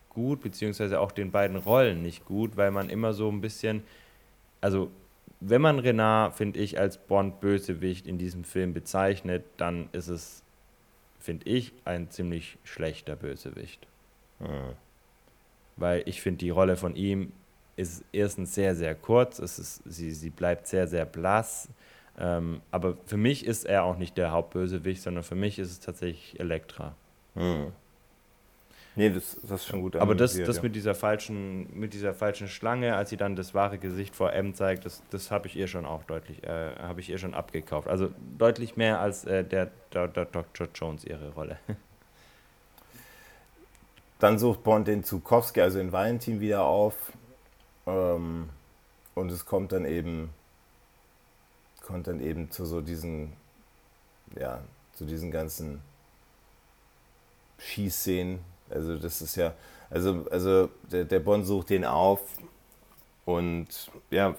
gut, 0.10 0.42
beziehungsweise 0.42 1.00
auch 1.00 1.12
den 1.12 1.32
beiden 1.32 1.58
Rollen 1.58 2.02
nicht 2.02 2.26
gut, 2.26 2.58
weil 2.58 2.72
man 2.72 2.90
immer 2.90 3.14
so 3.14 3.30
ein 3.30 3.42
bisschen, 3.42 3.84
also 4.62 4.90
wenn 5.40 5.62
man 5.62 5.80
Renard, 5.80 6.36
finde 6.36 6.60
ich, 6.60 6.80
als 6.80 6.98
Bond-Bösewicht 6.98 8.08
in 8.08 8.18
diesem 8.18 8.44
Film 8.44 8.74
bezeichnet, 8.74 9.46
dann 9.58 9.90
ist 9.92 10.08
es, 10.08 10.44
finde 11.20 11.48
ich, 11.48 11.74
ein 11.86 12.10
ziemlich 12.10 12.58
schlechter 12.64 13.16
Bösewicht. 13.16 13.86
Mhm. 14.40 14.74
Weil 15.76 16.04
ich 16.06 16.22
finde, 16.22 16.40
die 16.40 16.50
Rolle 16.50 16.76
von 16.76 16.96
ihm 16.96 17.32
ist 17.76 18.04
erstens 18.12 18.56
sehr, 18.56 18.76
sehr 18.76 18.96
kurz, 18.96 19.38
es 19.38 19.60
ist, 19.60 19.84
sie, 19.86 20.12
sie 20.12 20.32
bleibt 20.32 20.68
sehr, 20.68 20.88
sehr 20.88 21.06
blass. 21.06 21.70
Ähm, 22.20 22.62
aber 22.72 22.98
für 23.06 23.18
mich 23.18 23.46
ist 23.46 23.66
er 23.66 23.84
auch 23.84 23.98
nicht 23.98 24.18
der 24.18 24.32
Hauptbösewicht, 24.32 25.04
sondern 25.04 25.24
für 25.24 25.36
mich 25.36 25.60
ist 25.60 25.70
es 25.70 25.80
tatsächlich 25.80 26.40
Elektra. 26.40 26.96
Mhm. 27.36 27.72
Nee, 28.98 29.12
das, 29.12 29.38
das 29.44 29.62
ist 29.62 29.68
schon 29.68 29.82
gut. 29.84 29.96
Aber 29.96 30.16
das, 30.16 30.36
das 30.36 30.56
ja. 30.56 30.64
mit, 30.64 30.76
dieser 30.76 30.96
falschen, 30.96 31.70
mit 31.80 31.94
dieser 31.94 32.16
falschen 32.16 32.48
Schlange, 32.48 32.96
als 32.96 33.12
sie 33.12 33.18
dann 33.18 33.36
das 33.36 33.54
wahre 33.54 33.78
Gesicht 33.78 34.16
vor 34.16 34.34
M 34.34 34.56
zeigt, 34.56 34.86
das, 34.86 35.04
das 35.12 35.30
habe 35.30 35.46
ich 35.46 35.56
ihr 35.56 35.68
schon 35.68 35.86
auch 35.86 36.04
deutlich, 36.06 36.44
äh, 36.44 36.76
habe 36.80 37.00
ich 37.00 37.10
ihr 37.12 37.20
schon 37.20 37.36
abgekauft. 37.36 37.88
Also 37.88 38.10
deutlich 38.40 38.76
mehr 38.76 39.00
als 39.00 39.24
äh, 39.26 39.44
der, 39.44 39.70
der, 39.94 40.08
der 40.08 40.26
Dr. 40.26 40.68
Jones 40.74 41.06
ihre 41.06 41.32
Rolle. 41.34 41.60
Dann 44.20 44.40
sucht 44.40 44.64
Bond 44.64 44.88
den 44.88 45.04
Zukowski, 45.04 45.62
also 45.62 45.78
den 45.78 45.92
Valentin, 45.92 46.40
wieder 46.40 46.64
auf. 46.64 46.96
Ähm, 47.86 48.50
und 49.14 49.32
es 49.32 49.46
kommt 49.46 49.74
dann 49.74 49.86
eben, 49.86 50.32
kommt 51.86 52.08
dann 52.08 52.20
eben 52.20 52.50
zu 52.50 52.66
so 52.66 52.82
diesen, 52.82 53.34
ja, 54.36 54.62
zu 54.96 55.06
diesen 55.06 55.30
ganzen 55.30 55.82
Schießszenen, 57.60 58.40
also 58.70 58.98
das 58.98 59.22
ist 59.22 59.36
ja, 59.36 59.54
also, 59.90 60.26
also 60.32 60.70
der, 60.92 61.06
der 61.06 61.20
Bond 61.20 61.46
sucht 61.46 61.70
den 61.70 61.86
auf 61.86 62.22
und 63.26 63.68
ja. 64.10 64.36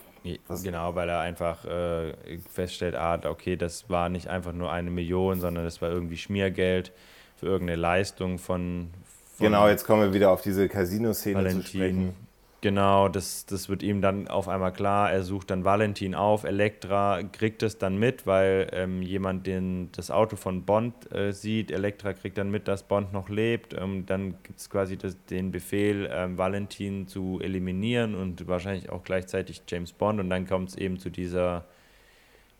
Genau, 0.63 0.95
weil 0.95 1.09
er 1.09 1.21
einfach 1.21 1.65
äh, 1.65 2.13
feststellt, 2.53 2.95
ah, 2.95 3.19
okay, 3.25 3.57
das 3.57 3.89
war 3.89 4.09
nicht 4.09 4.29
einfach 4.29 4.53
nur 4.53 4.71
eine 4.71 4.91
Million, 4.91 5.41
sondern 5.41 5.65
das 5.65 5.81
war 5.81 5.91
irgendwie 5.91 6.19
Schmiergeld 6.19 6.93
für 7.37 7.47
irgendeine 7.47 7.81
Leistung 7.81 8.39
von, 8.39 8.91
von 9.37 9.47
Genau, 9.47 9.69
jetzt 9.69 9.87
kommen 9.87 10.03
wir 10.03 10.13
wieder 10.13 10.31
auf 10.31 10.43
diese 10.43 10.69
Casino-Szene 10.69 11.49
zu 11.49 11.63
sprechen. 11.63 12.15
Genau, 12.61 13.09
das, 13.09 13.47
das 13.47 13.69
wird 13.69 13.85
ihm 13.85 14.01
dann 14.03 14.27
auf 14.27 14.49
einmal 14.49 14.73
klar. 14.73 15.13
Er 15.13 15.23
sucht 15.23 15.51
dann 15.51 15.65
Valentin 15.65 16.17
auf. 16.17 16.43
Elektra 16.43 17.23
kriegt 17.23 17.63
es 17.63 17.79
dann 17.79 17.99
mit, 17.99 18.27
weil 18.27 18.69
ähm, 18.73 19.01
jemand 19.01 19.47
den, 19.47 19.91
das 19.93 20.11
Auto 20.11 20.35
von 20.35 20.65
Bond 20.65 21.13
äh, 21.13 21.31
sieht. 21.33 21.71
Elektra 21.71 22.15
kriegt 22.15 22.37
dann 22.37 22.51
mit, 22.51 22.67
dass 22.67 22.83
Bond 22.83 23.13
noch 23.13 23.29
lebt. 23.29 23.75
Ähm, 23.75 24.07
dann 24.07 24.35
gibt 24.43 24.59
es 24.59 24.69
quasi 24.71 24.97
das, 24.97 25.17
den 25.27 25.53
Befehl, 25.53 26.11
ähm, 26.13 26.37
Valentin 26.37 27.07
zu 27.07 27.39
eliminieren 27.41 28.17
und 28.17 28.49
wahrscheinlich 28.49 28.91
auch 28.91 29.05
gleichzeitig 29.05 29.63
James 29.69 29.93
Bond. 29.93 30.19
Und 30.19 30.29
dann 30.29 30.45
kommt 30.49 30.71
es 30.71 30.77
eben 30.77 30.99
zu 30.99 31.11
dieser, 31.11 31.65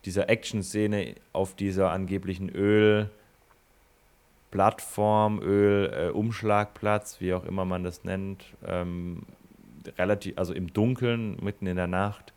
dieser 0.05 0.29
Action-Szene 0.29 1.15
auf 1.33 1.55
dieser 1.55 1.91
angeblichen 1.91 2.49
Öl- 2.49 3.09
Plattform, 4.51 5.39
Öl, 5.41 5.93
äh, 5.93 6.09
Umschlagplatz, 6.09 7.21
wie 7.21 7.33
auch 7.33 7.45
immer 7.45 7.65
man 7.65 7.83
das 7.83 8.03
nennt, 8.03 8.43
ähm, 8.65 9.23
relativ, 9.97 10.37
also 10.37 10.53
im 10.53 10.71
Dunkeln, 10.73 11.37
mitten 11.41 11.67
in 11.67 11.75
der 11.75 11.87
Nacht, 11.87 12.33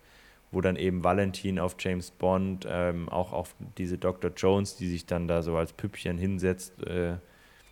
wo 0.50 0.60
dann 0.60 0.76
eben 0.76 1.02
Valentin 1.02 1.58
auf 1.58 1.76
James 1.78 2.10
Bond, 2.10 2.66
ähm, 2.68 3.08
auch 3.08 3.32
auf 3.32 3.54
diese 3.78 3.98
Dr. 3.98 4.30
Jones, 4.36 4.76
die 4.76 4.88
sich 4.88 5.06
dann 5.06 5.28
da 5.28 5.42
so 5.42 5.56
als 5.56 5.72
Püppchen 5.72 6.18
hinsetzt, 6.18 6.82
äh, 6.86 7.14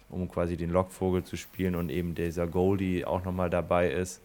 um 0.08 0.30
quasi 0.30 0.56
den 0.56 0.70
Lockvogel 0.70 1.24
zu 1.24 1.36
spielen 1.36 1.74
und 1.74 1.90
eben 1.90 2.14
dieser 2.14 2.46
Goldie 2.46 3.04
auch 3.04 3.24
nochmal 3.24 3.50
dabei 3.50 3.90
ist. 3.90 4.22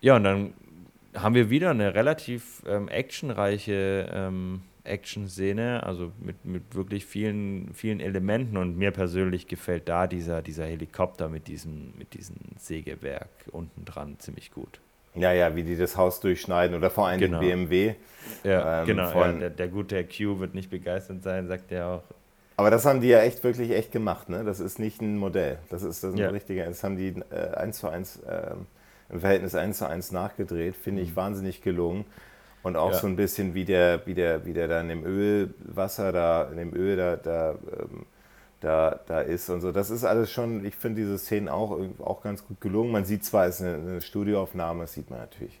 Ja, 0.00 0.16
und 0.16 0.24
dann 0.24 0.54
haben 1.14 1.34
wir 1.34 1.50
wieder 1.50 1.70
eine 1.70 1.94
relativ 1.94 2.62
ähm, 2.66 2.88
actionreiche 2.88 4.08
ähm, 4.12 4.62
Action-Szene, 4.84 5.82
also 5.82 6.12
mit, 6.18 6.44
mit 6.44 6.74
wirklich 6.74 7.06
vielen, 7.06 7.72
vielen 7.74 8.00
Elementen 8.00 8.56
und 8.56 8.76
mir 8.76 8.90
persönlich 8.90 9.46
gefällt 9.46 9.88
da 9.88 10.06
dieser, 10.06 10.42
dieser 10.42 10.66
Helikopter 10.66 11.28
mit 11.28 11.48
diesem, 11.48 11.92
mit 11.98 12.14
diesem 12.14 12.36
Sägewerk 12.58 13.28
unten 13.50 13.84
dran 13.84 14.18
ziemlich 14.18 14.50
gut. 14.50 14.80
Ja, 15.14 15.32
ja, 15.32 15.56
wie 15.56 15.64
die 15.64 15.76
das 15.76 15.96
Haus 15.96 16.20
durchschneiden 16.20 16.76
oder 16.76 16.88
vor 16.88 17.08
allem 17.08 17.18
genau. 17.18 17.40
den 17.40 17.68
BMW. 17.68 17.94
Ja, 18.44 18.80
ähm, 18.80 18.86
genau. 18.86 19.12
Ja, 19.12 19.32
der, 19.32 19.50
der 19.50 19.68
gute 19.68 20.04
Q 20.04 20.38
wird 20.38 20.54
nicht 20.54 20.70
begeistert 20.70 21.22
sein, 21.22 21.48
sagt 21.48 21.72
er 21.72 21.86
auch. 21.88 22.02
Aber 22.56 22.70
das 22.70 22.84
haben 22.84 23.00
die 23.00 23.08
ja 23.08 23.20
echt 23.22 23.42
wirklich 23.42 23.70
echt 23.70 23.90
gemacht, 23.90 24.28
ne? 24.28 24.44
Das 24.44 24.60
ist 24.60 24.78
nicht 24.78 25.00
ein 25.00 25.16
Modell. 25.16 25.58
Das 25.70 25.82
ist, 25.82 26.04
das 26.04 26.10
ist 26.10 26.16
ein 26.16 26.24
ja. 26.24 26.28
richtiger. 26.28 26.66
Das 26.66 26.84
haben 26.84 26.96
die 26.96 27.14
äh, 27.30 27.54
eins 27.56 27.78
zu 27.78 27.88
eins 27.88 28.18
äh, 28.18 28.54
im 29.08 29.20
Verhältnis 29.20 29.54
eins 29.54 29.78
zu 29.78 29.88
eins 29.88 30.12
nachgedreht. 30.12 30.76
Finde 30.76 31.02
ich 31.02 31.12
mhm. 31.12 31.16
wahnsinnig 31.16 31.62
gelungen. 31.62 32.04
Und 32.62 32.76
auch 32.76 32.92
ja. 32.92 32.98
so 32.98 33.06
ein 33.06 33.16
bisschen 33.16 33.54
wie 33.54 33.64
der, 33.64 34.06
wie 34.06 34.14
der, 34.14 34.44
wie 34.44 34.52
der 34.52 34.68
dann 34.68 34.90
im 34.90 35.04
Ölwasser 35.04 36.12
da, 36.12 36.44
in 36.50 36.58
dem 36.58 36.74
Öl 36.74 36.96
da, 36.96 37.16
da, 37.16 37.52
ähm, 37.52 38.06
da, 38.60 39.00
da 39.06 39.20
ist 39.22 39.48
und 39.48 39.62
so. 39.62 39.72
Das 39.72 39.88
ist 39.88 40.04
alles 40.04 40.30
schon, 40.30 40.64
ich 40.64 40.76
finde 40.76 41.00
diese 41.00 41.18
Szenen 41.18 41.48
auch, 41.48 41.78
auch 42.00 42.22
ganz 42.22 42.46
gut 42.46 42.60
gelungen. 42.60 42.92
Man 42.92 43.06
sieht 43.06 43.24
zwar, 43.24 43.46
es 43.46 43.60
ist 43.60 43.66
eine, 43.66 43.76
eine 43.76 44.00
Studioaufnahme, 44.02 44.82
das 44.82 44.92
sieht 44.92 45.08
man 45.08 45.20
natürlich 45.20 45.58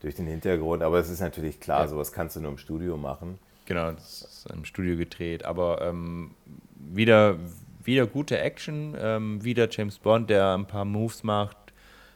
durch 0.00 0.14
den 0.14 0.26
Hintergrund, 0.26 0.82
aber 0.82 0.98
es 0.98 1.10
ist 1.10 1.20
natürlich 1.20 1.60
klar, 1.60 1.82
ja. 1.82 1.88
sowas 1.88 2.12
kannst 2.12 2.36
du 2.36 2.40
nur 2.40 2.52
im 2.52 2.58
Studio 2.58 2.96
machen. 2.96 3.38
Genau, 3.66 3.92
das 3.92 4.22
ist 4.22 4.50
im 4.50 4.64
Studio 4.64 4.96
gedreht, 4.96 5.44
aber 5.44 5.82
ähm, 5.82 6.30
wieder, 6.74 7.36
wieder 7.84 8.06
gute 8.06 8.38
Action, 8.38 8.96
ähm, 8.98 9.44
wieder 9.44 9.68
James 9.70 9.98
Bond, 9.98 10.30
der 10.30 10.54
ein 10.54 10.66
paar 10.66 10.86
Moves 10.86 11.22
macht, 11.24 11.58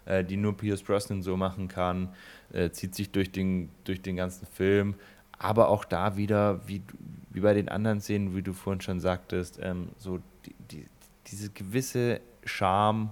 äh, 0.06 0.24
die 0.24 0.38
nur 0.38 0.56
Pierce 0.56 0.82
Brosnan 0.82 1.22
so 1.22 1.36
machen 1.36 1.68
kann 1.68 2.08
äh, 2.52 2.70
zieht 2.70 2.94
sich 2.94 3.10
durch 3.10 3.30
den, 3.30 3.68
durch 3.84 4.02
den 4.02 4.16
ganzen 4.16 4.46
Film. 4.46 4.94
aber 5.38 5.68
auch 5.68 5.84
da 5.84 6.16
wieder, 6.16 6.60
wie, 6.68 6.82
wie 7.30 7.40
bei 7.40 7.52
den 7.52 7.68
anderen 7.68 8.00
Szenen, 8.00 8.36
wie 8.36 8.42
du 8.42 8.52
vorhin 8.52 8.80
schon 8.80 9.00
sagtest, 9.00 9.58
ähm, 9.60 9.88
so 9.98 10.20
die, 10.46 10.54
die, 10.70 10.86
diese 11.26 11.50
gewisse 11.50 12.20
Charme 12.44 13.10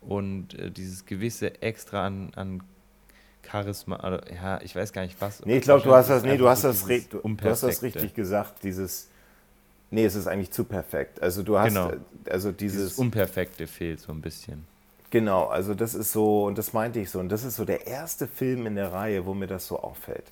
und 0.00 0.54
äh, 0.58 0.70
dieses 0.70 1.06
gewisse 1.06 1.62
Extra 1.62 2.06
an, 2.06 2.32
an 2.34 2.62
Charisma, 3.48 3.96
also, 3.96 4.24
ja, 4.32 4.60
ich 4.62 4.74
weiß 4.74 4.92
gar 4.92 5.02
nicht 5.02 5.20
was. 5.20 5.44
Nee, 5.44 5.58
ich 5.58 5.62
glaube, 5.62 5.82
du 5.82 5.92
hast 5.94 6.10
das, 6.10 6.22
nee, 6.22 6.36
du 6.36 6.48
hast 6.48 6.64
das, 6.64 6.84
du, 6.84 7.20
du 7.20 7.44
hast 7.44 7.62
das 7.62 7.82
richtig 7.82 8.14
gesagt, 8.14 8.62
dieses, 8.62 9.08
nee, 9.90 10.04
es 10.04 10.14
ist 10.14 10.26
eigentlich 10.26 10.50
zu 10.50 10.64
perfekt. 10.64 11.22
Also 11.22 11.42
du 11.42 11.58
hast, 11.58 11.68
genau. 11.68 11.92
also 12.28 12.52
dieses, 12.52 12.78
dieses 12.78 12.98
Unperfekte 12.98 13.66
fehlt 13.66 14.00
so 14.00 14.12
ein 14.12 14.20
bisschen. 14.20 14.64
Genau, 15.12 15.44
also 15.44 15.74
das 15.74 15.94
ist 15.94 16.10
so, 16.10 16.46
und 16.46 16.56
das 16.56 16.72
meinte 16.72 16.98
ich 16.98 17.10
so, 17.10 17.20
und 17.20 17.28
das 17.28 17.44
ist 17.44 17.56
so 17.56 17.66
der 17.66 17.86
erste 17.86 18.26
Film 18.26 18.64
in 18.66 18.76
der 18.76 18.94
Reihe, 18.94 19.26
wo 19.26 19.34
mir 19.34 19.46
das 19.46 19.66
so 19.66 19.78
auffällt. 19.78 20.24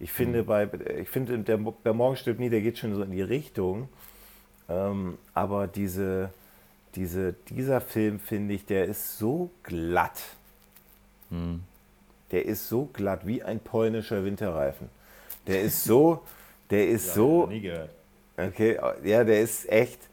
Ich 0.00 0.10
finde, 0.10 0.42
mhm. 0.42 0.46
bei, 0.46 0.70
ich 1.02 1.10
finde, 1.10 1.38
der, 1.40 1.58
der 1.58 1.92
Morgen 1.92 2.16
stirbt 2.16 2.40
nie, 2.40 2.48
der 2.48 2.62
geht 2.62 2.78
schon 2.78 2.94
so 2.94 3.02
in 3.02 3.10
die 3.10 3.20
Richtung. 3.20 3.90
Ähm, 4.70 5.18
aber 5.34 5.66
diese, 5.66 6.30
diese, 6.94 7.34
dieser 7.50 7.82
Film, 7.82 8.18
finde 8.20 8.54
ich, 8.54 8.64
der 8.64 8.86
ist 8.86 9.18
so 9.18 9.50
glatt. 9.64 10.22
Mhm. 11.28 11.60
Der 12.30 12.46
ist 12.46 12.70
so 12.70 12.88
glatt 12.90 13.26
wie 13.26 13.42
ein 13.42 13.60
polnischer 13.60 14.24
Winterreifen. 14.24 14.88
Der 15.46 15.60
ist 15.60 15.84
so, 15.84 16.22
der 16.70 16.88
ist 16.88 17.06
ja, 17.08 17.12
so. 17.12 17.46
Nie 17.48 17.60
gehört. 17.60 17.90
Okay, 18.38 18.78
ja, 19.04 19.24
der 19.24 19.42
ist 19.42 19.68
echt 19.68 20.08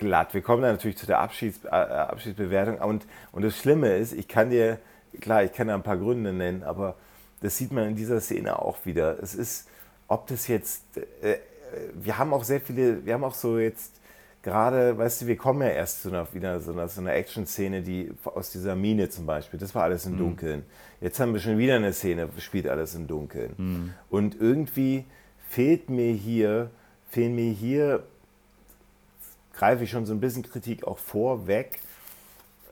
glatt. 0.00 0.34
Wir 0.34 0.42
kommen 0.42 0.62
dann 0.62 0.72
natürlich 0.72 0.96
zu 0.96 1.06
der 1.06 1.20
Abschieds, 1.20 1.64
äh, 1.64 1.68
Abschiedsbewertung. 1.68 2.78
Und, 2.78 3.06
und 3.30 3.42
das 3.42 3.56
Schlimme 3.56 3.96
ist, 3.96 4.12
ich 4.12 4.26
kann 4.26 4.50
dir, 4.50 4.78
klar, 5.20 5.44
ich 5.44 5.52
kann 5.52 5.68
da 5.68 5.74
ein 5.74 5.84
paar 5.84 5.98
Gründe 5.98 6.32
nennen, 6.32 6.64
aber 6.64 6.96
das 7.40 7.56
sieht 7.56 7.70
man 7.70 7.88
in 7.88 7.94
dieser 7.94 8.20
Szene 8.20 8.58
auch 8.58 8.84
wieder. 8.84 9.22
Es 9.22 9.34
ist, 9.34 9.68
ob 10.08 10.26
das 10.26 10.48
jetzt, 10.48 10.82
äh, 10.96 11.36
wir 11.94 12.18
haben 12.18 12.32
auch 12.34 12.42
sehr 12.42 12.60
viele, 12.60 13.06
wir 13.06 13.14
haben 13.14 13.22
auch 13.22 13.34
so 13.34 13.58
jetzt 13.58 14.00
gerade, 14.42 14.96
weißt 14.96 15.22
du, 15.22 15.26
wir 15.26 15.36
kommen 15.36 15.60
ja 15.62 15.68
erst 15.68 16.02
zu 16.02 16.08
einer, 16.08 16.26
wieder 16.32 16.60
so 16.60 16.72
einer, 16.72 16.88
so 16.88 17.00
einer 17.00 17.14
Action-Szene, 17.14 17.82
die 17.82 18.10
aus 18.24 18.50
dieser 18.50 18.74
Mine 18.74 19.08
zum 19.10 19.26
Beispiel, 19.26 19.60
das 19.60 19.74
war 19.74 19.84
alles 19.84 20.06
im 20.06 20.14
mhm. 20.14 20.18
Dunkeln. 20.18 20.62
Jetzt 21.00 21.20
haben 21.20 21.32
wir 21.32 21.40
schon 21.40 21.58
wieder 21.58 21.76
eine 21.76 21.92
Szene, 21.92 22.28
spielt 22.38 22.66
alles 22.66 22.94
im 22.94 23.06
Dunkeln. 23.06 23.54
Mhm. 23.56 23.94
Und 24.08 24.40
irgendwie 24.40 25.04
fehlt 25.48 25.90
mir 25.90 26.12
hier, 26.12 26.70
fehlen 27.10 27.34
mir 27.34 27.52
hier, 27.52 28.02
greife 29.60 29.84
ich 29.84 29.90
schon 29.90 30.06
so 30.06 30.14
ein 30.14 30.20
bisschen 30.20 30.42
Kritik 30.42 30.86
auch 30.86 30.96
vorweg, 30.96 31.80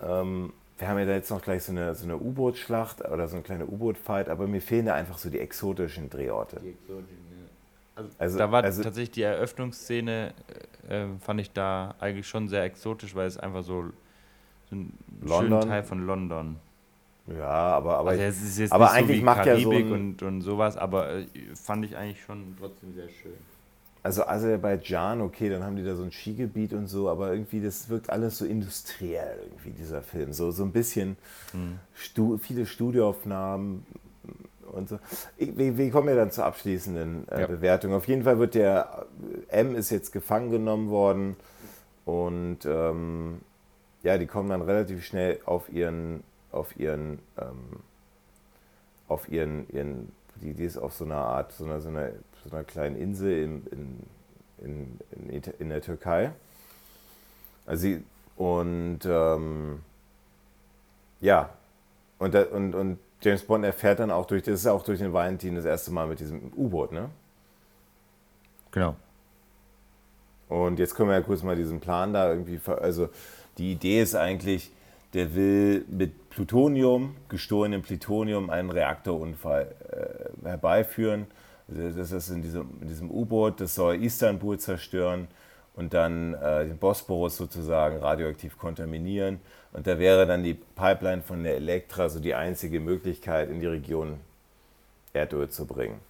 ähm, 0.03 0.55
wir 0.79 0.89
haben 0.89 0.99
ja 0.99 1.05
da 1.05 1.13
jetzt 1.13 1.31
noch 1.31 1.43
gleich 1.43 1.63
so 1.63 1.73
eine, 1.73 1.95
so 1.95 2.05
eine 2.05 2.17
U-Boot-Schlacht 2.17 3.05
oder 3.05 3.29
so 3.29 3.37
eine 3.37 3.43
kleine 3.43 3.67
U-Boot-Fight, 3.67 4.31
aber 4.31 4.47
mir 4.47 4.63
fehlen 4.63 4.87
da 4.87 4.95
einfach 4.95 5.19
so 5.19 5.29
die 5.29 5.39
exotischen 5.39 6.09
Drehorte. 6.09 6.61
Die 6.61 6.71
exotischen, 6.71 7.27
ja. 7.31 7.47
also, 7.97 8.11
also, 8.17 8.39
da 8.39 8.51
war 8.51 8.65
also, 8.65 8.83
tatsächlich 8.83 9.11
die 9.11 9.23
Eröffnungsszene, 9.23 10.33
äh, 10.89 11.07
fand 11.21 11.41
ich 11.41 11.53
da 11.53 11.95
eigentlich 12.01 12.27
schon 12.27 12.49
sehr 12.49 12.63
exotisch, 12.63 13.15
weil 13.15 13.27
es 13.27 13.37
einfach 13.37 13.65
so, 13.65 13.85
so 14.71 14.77
ein 14.77 14.93
schöner 15.27 15.61
Teil 15.61 15.83
von 15.83 16.07
London. 16.07 16.57
Ja, 17.27 17.49
aber, 17.49 17.99
aber, 17.99 18.11
also 18.11 18.23
es 18.23 18.43
ist 18.43 18.59
jetzt 18.59 18.73
aber 18.73 18.93
eigentlich 18.93 19.19
so 19.19 19.25
macht 19.27 19.45
Karibik 19.45 19.67
ja 19.67 19.89
so 19.89 19.93
ein, 19.93 19.93
und, 19.93 20.23
und 20.23 20.41
sowas, 20.41 20.79
aber 20.79 21.17
äh, 21.17 21.27
fand 21.55 21.85
ich 21.85 21.95
eigentlich 21.95 22.23
schon 22.23 22.57
trotzdem 22.59 22.95
sehr 22.95 23.11
schön 23.11 23.35
also 24.03 24.25
Aserbaidschan, 24.25 25.21
okay, 25.21 25.49
dann 25.49 25.65
haben 25.65 25.77
die 25.77 25.85
da 25.85 25.95
so 25.95 26.03
ein 26.03 26.13
Skigebiet 26.13 26.73
und 26.73 26.87
so, 26.87 27.09
aber 27.09 27.33
irgendwie, 27.33 27.61
das 27.61 27.89
wirkt 27.89 28.11
alles 28.11 28.39
so 28.39 28.45
industriell, 28.45 29.39
irgendwie, 29.43 29.71
dieser 29.71 30.03
Film. 30.03 30.33
So, 30.33 30.51
so 30.51 30.65
ein 30.65 30.73
bisschen 30.73 31.17
mhm. 31.53 31.79
stu 31.95 32.39
viele 32.39 32.67
Studioaufnahmen 32.67 33.85
und 34.73 34.89
so. 34.89 34.99
Wir, 35.37 35.77
wir 35.77 35.91
kommen 35.91 36.09
ja 36.09 36.15
dann 36.15 36.31
zur 36.31 36.45
abschließenden 36.45 37.29
äh, 37.29 37.41
ja. 37.41 37.47
Bewertung. 37.47 37.93
Auf 37.93 38.07
jeden 38.07 38.23
Fall 38.23 38.39
wird 38.39 38.55
der 38.55 39.07
äh, 39.51 39.61
M 39.61 39.75
ist 39.75 39.91
jetzt 39.91 40.13
gefangen 40.13 40.51
genommen 40.51 40.91
worden 40.91 41.37
und 42.05 42.59
ähm, 42.65 43.41
ja, 44.03 44.17
die 44.17 44.27
kommen 44.27 44.49
dann 44.49 44.63
relativ 44.63 45.05
schnell 45.05 45.41
auf 45.45 45.71
ihren, 45.73 46.23
auf 46.53 46.79
ihren, 46.79 47.19
ähm, 47.37 47.81
auf 49.09 49.29
ihren, 49.29 49.69
ihren 49.71 50.13
die, 50.41 50.55
die 50.55 50.65
ist 50.65 50.79
auf 50.79 50.95
so 50.95 51.05
einer 51.05 51.17
Art, 51.17 51.53
so 51.53 51.65
einer, 51.65 51.81
so 51.81 51.89
einer 51.89 52.11
so 52.49 52.57
einer 52.57 52.65
kleinen 52.65 52.97
Insel 52.97 53.43
in, 53.43 54.01
in, 54.63 55.01
in, 55.29 55.43
in 55.59 55.69
der 55.69 55.81
Türkei. 55.81 56.33
Also 57.67 57.83
sie, 57.83 58.03
und 58.37 59.01
ähm, 59.05 59.81
ja, 61.21 61.51
und, 62.19 62.35
und, 62.35 62.75
und 62.75 62.99
James 63.21 63.43
Bond 63.43 63.65
erfährt 63.65 64.01
dann 64.01 64.11
auch 64.11 64.27
durch, 64.27 64.43
das 64.43 64.61
ist 64.61 64.67
auch 64.67 64.83
durch 64.83 65.01
den 65.01 65.13
Valentin 65.13 65.55
das 65.55 65.65
erste 65.65 65.91
Mal 65.91 66.07
mit 66.07 66.21
diesem 66.21 66.53
U-Boot, 66.57 66.93
ne? 66.93 67.11
Genau. 68.71 68.97
Und 70.49 70.79
jetzt 70.79 70.95
können 70.95 71.11
wir 71.11 71.17
ja 71.17 71.23
kurz 71.23 71.43
mal 71.43 71.57
diesen 71.57 71.81
Plan 71.81 72.13
da 72.13 72.31
irgendwie, 72.31 72.61
also 72.67 73.09
die 73.59 73.73
Idee 73.73 74.03
ist 74.03 74.15
eigentlich, 74.15 74.71
der 75.15 75.35
will 75.35 75.85
mit 75.89 76.31
Plutonium, 76.31 77.17
gestohlenem 77.29 77.83
Plutonium, 77.83 78.51
einen 78.51 78.71
Reaktorunfall 78.71 79.75
äh, 79.91 80.47
herbeiführen 80.49 81.27
das 81.69 82.13
ist 82.13 82.31
in 82.31 82.43
diesem, 82.43 82.69
diesem 82.81 83.11
U-Boot, 83.11 83.61
das 83.61 83.75
soll 83.75 84.03
Istanbul 84.03 84.59
zerstören 84.59 85.29
und 85.75 85.95
dann 85.95 86.35
äh, 86.35 86.67
den 86.67 86.79
Bosporus 86.79 87.37
sozusagen 87.37 87.99
radioaktiv 87.99 88.59
kontaminieren. 88.59 89.41
Und 89.73 89.87
da 89.87 89.99
wäre 89.99 90.27
dann 90.27 90.43
die 90.43 90.55
Pipeline 90.55 91.23
von 91.23 91.45
der 91.45 91.57
Elektra 91.57 92.09
so 92.09 92.21
die 92.21 92.35
einzige 92.35 92.81
Möglichkeit, 92.81 93.51
in 93.51 93.61
die 93.61 93.67
Region 93.67 94.19
Erdöl 95.13 95.51
zu 95.51 95.67
bringen. 95.67 96.01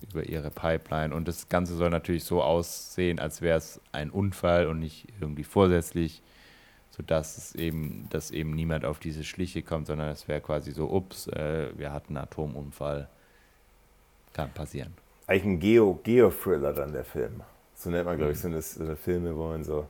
über 0.03 0.23
ihre 0.23 0.49
Pipeline. 0.49 1.13
Und 1.13 1.27
das 1.27 1.49
Ganze 1.49 1.75
soll 1.75 1.89
natürlich 1.89 2.23
so 2.23 2.41
aussehen, 2.41 3.19
als 3.19 3.41
wäre 3.41 3.57
es 3.57 3.79
ein 3.91 4.09
Unfall 4.09 4.67
und 4.67 4.79
nicht 4.79 5.07
irgendwie 5.19 5.43
vorsätzlich, 5.43 6.21
sodass 6.91 7.37
es 7.37 7.55
eben, 7.55 8.07
dass 8.09 8.31
eben 8.31 8.51
niemand 8.51 8.85
auf 8.85 8.99
diese 8.99 9.23
Schliche 9.23 9.61
kommt, 9.63 9.87
sondern 9.87 10.09
es 10.09 10.27
wäre 10.27 10.41
quasi 10.41 10.71
so, 10.71 10.89
ups, 10.89 11.27
äh, 11.27 11.69
wir 11.77 11.91
hatten 11.91 12.15
einen 12.15 12.25
Atomunfall. 12.25 13.09
Kann 14.33 14.51
passieren. 14.51 14.93
Eigentlich 15.27 15.45
ein 15.45 15.59
Geo, 15.59 15.99
Geo-Thriller 16.03 16.73
dann 16.73 16.91
der 16.91 17.05
Film. 17.05 17.41
So 17.73 17.89
nennt 17.89 18.05
man, 18.05 18.17
glaube 18.17 18.33
ich, 18.33 18.43
mhm. 18.43 18.61
so 18.61 18.83
eine, 18.83 18.95
Filme, 18.95 19.35
wo 19.35 19.47
man 19.47 19.63
so, 19.63 19.87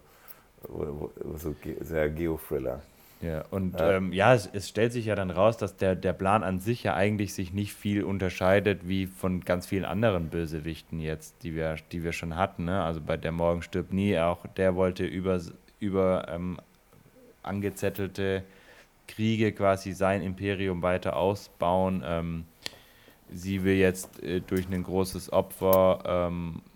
wo, 0.68 1.12
wo, 1.20 1.38
so 1.38 1.56
sehr 1.82 2.10
Geo-Thriller. 2.10 2.82
Ja, 3.22 3.44
und 3.50 3.80
ja, 3.80 3.94
ähm, 3.94 4.14
ja 4.14 4.34
es, 4.34 4.50
es, 4.52 4.70
stellt 4.70 4.92
sich 4.92 5.06
ja 5.06 5.16
dann 5.16 5.32
raus, 5.32 5.58
dass 5.58 5.78
der, 5.78 5.96
der 5.96 6.14
Plan 6.14 6.44
an 6.44 6.60
sich 6.60 6.84
ja 6.84 6.94
eigentlich 6.96 7.34
sich 7.34 7.54
nicht 7.54 7.74
viel 7.74 8.04
unterscheidet 8.04 8.88
wie 8.88 9.08
von 9.08 9.42
ganz 9.42 9.66
vielen 9.66 9.86
anderen 9.86 10.30
Bösewichten 10.30 11.00
jetzt, 11.00 11.36
die 11.44 11.56
wir, 11.56 11.78
die 11.92 12.04
wir 12.04 12.12
schon 12.12 12.36
hatten. 12.36 12.66
Ne? 12.66 12.84
Also 12.84 13.02
bei 13.02 13.18
Der 13.18 13.32
Morgen 13.32 13.62
stirbt 13.62 13.94
nie, 13.94 14.18
auch 14.20 14.46
der 14.58 14.76
wollte 14.76 15.06
über, 15.06 15.42
über 15.80 16.28
ähm, 16.30 16.60
angezettelte 17.42 18.44
Kriege 19.08 19.52
quasi 19.54 19.94
sein 19.94 20.22
Imperium 20.22 20.82
weiter 20.82 21.16
ausbauen. 21.16 22.04
Ähm, 22.06 22.46
sie 23.32 23.64
will 23.64 23.76
jetzt 23.76 24.22
äh, 24.24 24.42
durch 24.42 24.68
ein 24.70 24.84
großes 24.84 25.32
Opfer 25.32 26.00
ähm, 26.06 26.62
äh, 26.62 26.75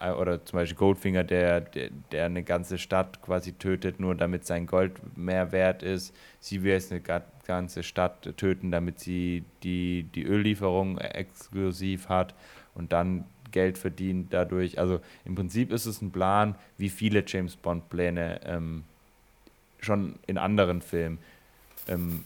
oder 0.00 0.44
zum 0.44 0.58
Beispiel 0.58 0.78
Goldfinger, 0.78 1.24
der, 1.24 1.60
der, 1.60 1.90
der, 2.10 2.26
eine 2.26 2.42
ganze 2.42 2.78
Stadt 2.78 3.20
quasi 3.22 3.52
tötet, 3.52 4.00
nur 4.00 4.14
damit 4.14 4.46
sein 4.46 4.66
Gold 4.66 4.94
mehr 5.16 5.52
wert 5.52 5.82
ist. 5.82 6.14
Sie 6.40 6.62
will 6.62 6.72
jetzt 6.72 6.90
eine 6.90 7.02
ganze 7.46 7.82
Stadt 7.82 8.36
töten, 8.36 8.70
damit 8.70 8.98
sie 8.98 9.44
die, 9.62 10.04
die 10.14 10.24
Öllieferung 10.24 10.98
exklusiv 10.98 12.08
hat 12.08 12.34
und 12.74 12.92
dann 12.92 13.24
Geld 13.50 13.76
verdient 13.76 14.32
dadurch. 14.32 14.78
Also 14.78 15.00
im 15.24 15.34
Prinzip 15.34 15.70
ist 15.72 15.86
es 15.86 16.00
ein 16.00 16.12
Plan, 16.12 16.54
wie 16.78 16.88
viele 16.88 17.22
James 17.26 17.56
Bond-Pläne 17.56 18.40
ähm, 18.44 18.84
schon 19.80 20.18
in 20.26 20.38
anderen 20.38 20.80
Filmen. 20.80 21.18
Ähm, 21.88 22.24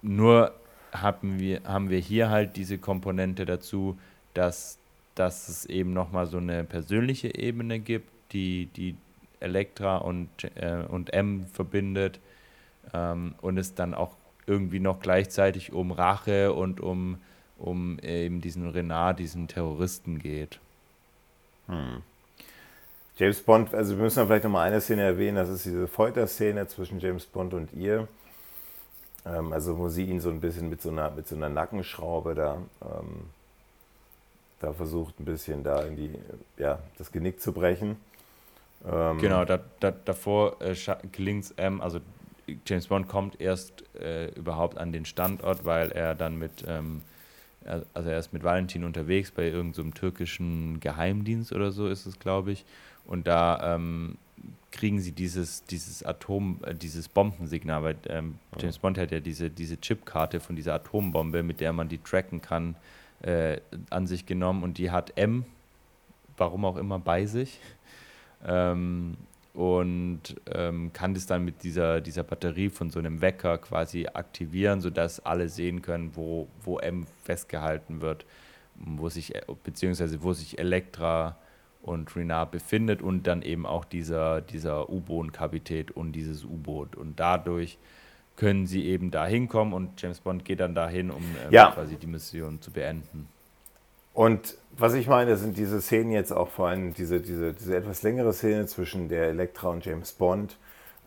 nur 0.00 0.54
haben 0.92 1.38
wir, 1.38 1.62
haben 1.64 1.90
wir 1.90 1.98
hier 1.98 2.30
halt 2.30 2.56
diese 2.56 2.78
Komponente 2.78 3.44
dazu, 3.44 3.98
dass 4.32 4.78
dass 5.14 5.48
es 5.48 5.66
eben 5.66 5.92
nochmal 5.92 6.26
so 6.26 6.38
eine 6.38 6.64
persönliche 6.64 7.34
Ebene 7.34 7.78
gibt, 7.78 8.10
die, 8.32 8.66
die 8.66 8.96
Elektra 9.40 9.98
und, 9.98 10.28
äh, 10.56 10.84
und 10.88 11.12
M 11.12 11.46
verbindet 11.46 12.20
ähm, 12.92 13.34
und 13.40 13.58
es 13.58 13.74
dann 13.74 13.94
auch 13.94 14.16
irgendwie 14.46 14.80
noch 14.80 15.00
gleichzeitig 15.00 15.72
um 15.72 15.92
Rache 15.92 16.52
und 16.52 16.80
um, 16.80 17.18
um 17.58 17.98
eben 18.00 18.40
diesen 18.40 18.68
Renard, 18.68 19.18
diesen 19.18 19.48
Terroristen 19.48 20.18
geht. 20.18 20.60
Hm. 21.66 22.02
James 23.16 23.40
Bond, 23.40 23.72
also 23.72 23.96
wir 23.96 24.02
müssen 24.02 24.26
vielleicht 24.26 24.44
nochmal 24.44 24.66
eine 24.66 24.80
Szene 24.80 25.02
erwähnen, 25.02 25.36
das 25.36 25.48
ist 25.48 25.64
diese 25.64 25.86
Folterszene 25.86 26.66
zwischen 26.66 26.98
James 26.98 27.26
Bond 27.26 27.54
und 27.54 27.72
ihr. 27.72 28.08
Ähm, 29.24 29.52
also 29.52 29.78
wo 29.78 29.88
sie 29.88 30.04
ihn 30.04 30.20
so 30.20 30.30
ein 30.30 30.40
bisschen 30.40 30.68
mit 30.68 30.82
so 30.82 30.90
einer, 30.90 31.10
mit 31.10 31.28
so 31.28 31.36
einer 31.36 31.48
Nackenschraube 31.48 32.34
da 32.34 32.58
ähm, 32.82 33.30
da 34.60 34.72
versucht 34.72 35.20
ein 35.20 35.24
bisschen 35.24 35.62
da 35.62 35.82
in 35.82 35.96
die, 35.96 36.10
ja, 36.58 36.78
das 36.98 37.12
Genick 37.12 37.40
zu 37.40 37.52
brechen. 37.52 37.96
Ähm, 38.86 39.18
genau, 39.18 39.44
da, 39.44 39.60
da, 39.80 39.90
davor 39.90 40.60
äh, 40.60 40.74
gelingt 41.12 41.44
es 41.44 41.50
M, 41.52 41.80
also 41.80 42.00
James 42.66 42.86
Bond 42.88 43.08
kommt 43.08 43.40
erst 43.40 43.84
äh, 43.98 44.28
überhaupt 44.34 44.76
an 44.78 44.92
den 44.92 45.04
Standort, 45.04 45.64
weil 45.64 45.90
er 45.92 46.14
dann 46.14 46.38
mit, 46.38 46.64
ähm, 46.66 47.02
also 47.64 48.10
er 48.10 48.18
ist 48.18 48.32
mit 48.32 48.44
Valentin 48.44 48.84
unterwegs 48.84 49.30
bei 49.30 49.44
irgendeinem 49.44 49.92
so 49.92 49.98
türkischen 49.98 50.80
Geheimdienst 50.80 51.52
oder 51.52 51.72
so 51.72 51.88
ist 51.88 52.06
es, 52.06 52.18
glaube 52.18 52.52
ich. 52.52 52.64
Und 53.06 53.26
da 53.26 53.74
ähm, 53.74 54.18
kriegen 54.70 55.00
sie 55.00 55.12
dieses, 55.12 55.64
dieses 55.64 56.02
Atom, 56.02 56.58
äh, 56.66 56.74
dieses 56.74 57.08
Bombensignal, 57.08 57.82
weil 57.82 57.96
ähm, 58.08 58.38
James 58.58 58.78
Bond 58.78 58.98
hat 58.98 59.10
ja 59.10 59.20
diese, 59.20 59.48
diese 59.48 59.80
Chipkarte 59.80 60.40
von 60.40 60.56
dieser 60.56 60.74
Atombombe, 60.74 61.42
mit 61.42 61.60
der 61.60 61.72
man 61.72 61.88
die 61.88 61.98
tracken 61.98 62.42
kann, 62.42 62.76
äh, 63.22 63.60
an 63.90 64.06
sich 64.06 64.26
genommen 64.26 64.62
und 64.62 64.78
die 64.78 64.90
hat 64.90 65.16
M, 65.16 65.44
warum 66.36 66.64
auch 66.64 66.76
immer, 66.76 66.98
bei 66.98 67.26
sich. 67.26 67.60
Ähm, 68.46 69.16
und 69.54 70.20
ähm, 70.52 70.92
kann 70.92 71.14
das 71.14 71.26
dann 71.26 71.44
mit 71.44 71.62
dieser, 71.62 72.00
dieser 72.00 72.24
Batterie 72.24 72.70
von 72.70 72.90
so 72.90 72.98
einem 72.98 73.20
Wecker 73.20 73.58
quasi 73.58 74.08
aktivieren, 74.12 74.80
sodass 74.80 75.24
alle 75.24 75.48
sehen 75.48 75.80
können, 75.80 76.10
wo, 76.16 76.48
wo 76.62 76.80
M 76.80 77.06
festgehalten 77.22 78.00
wird, 78.00 78.26
wo 78.74 79.08
sich, 79.08 79.32
beziehungsweise 79.62 80.22
wo 80.24 80.32
sich 80.32 80.58
Elektra 80.58 81.36
und 81.82 82.16
Renard 82.16 82.50
befindet 82.50 83.00
und 83.00 83.28
dann 83.28 83.42
eben 83.42 83.64
auch 83.64 83.84
dieser, 83.84 84.40
dieser 84.40 84.90
U-Boot-Kapitän 84.90 85.90
und 85.90 86.12
dieses 86.12 86.44
U-Boot. 86.44 86.96
Und 86.96 87.20
dadurch 87.20 87.78
können 88.36 88.66
sie 88.66 88.84
eben 88.86 89.10
da 89.10 89.26
hinkommen 89.26 89.74
und 89.74 90.00
James 90.00 90.20
Bond 90.20 90.44
geht 90.44 90.60
dann 90.60 90.74
dahin, 90.74 91.10
um 91.10 91.22
ähm, 91.22 91.52
ja. 91.52 91.70
quasi 91.70 91.96
die 91.96 92.06
Mission 92.06 92.60
zu 92.60 92.70
beenden. 92.70 93.28
Und 94.12 94.56
was 94.76 94.94
ich 94.94 95.06
meine, 95.06 95.36
sind 95.36 95.56
diese 95.56 95.80
Szenen 95.80 96.12
jetzt 96.12 96.32
auch 96.32 96.48
vor 96.48 96.68
allem 96.68 96.94
diese, 96.94 97.20
diese, 97.20 97.52
diese 97.52 97.76
etwas 97.76 98.02
längere 98.02 98.32
Szene 98.32 98.66
zwischen 98.66 99.08
der 99.08 99.26
Elektra 99.28 99.68
und 99.68 99.84
James 99.84 100.12
Bond. 100.12 100.56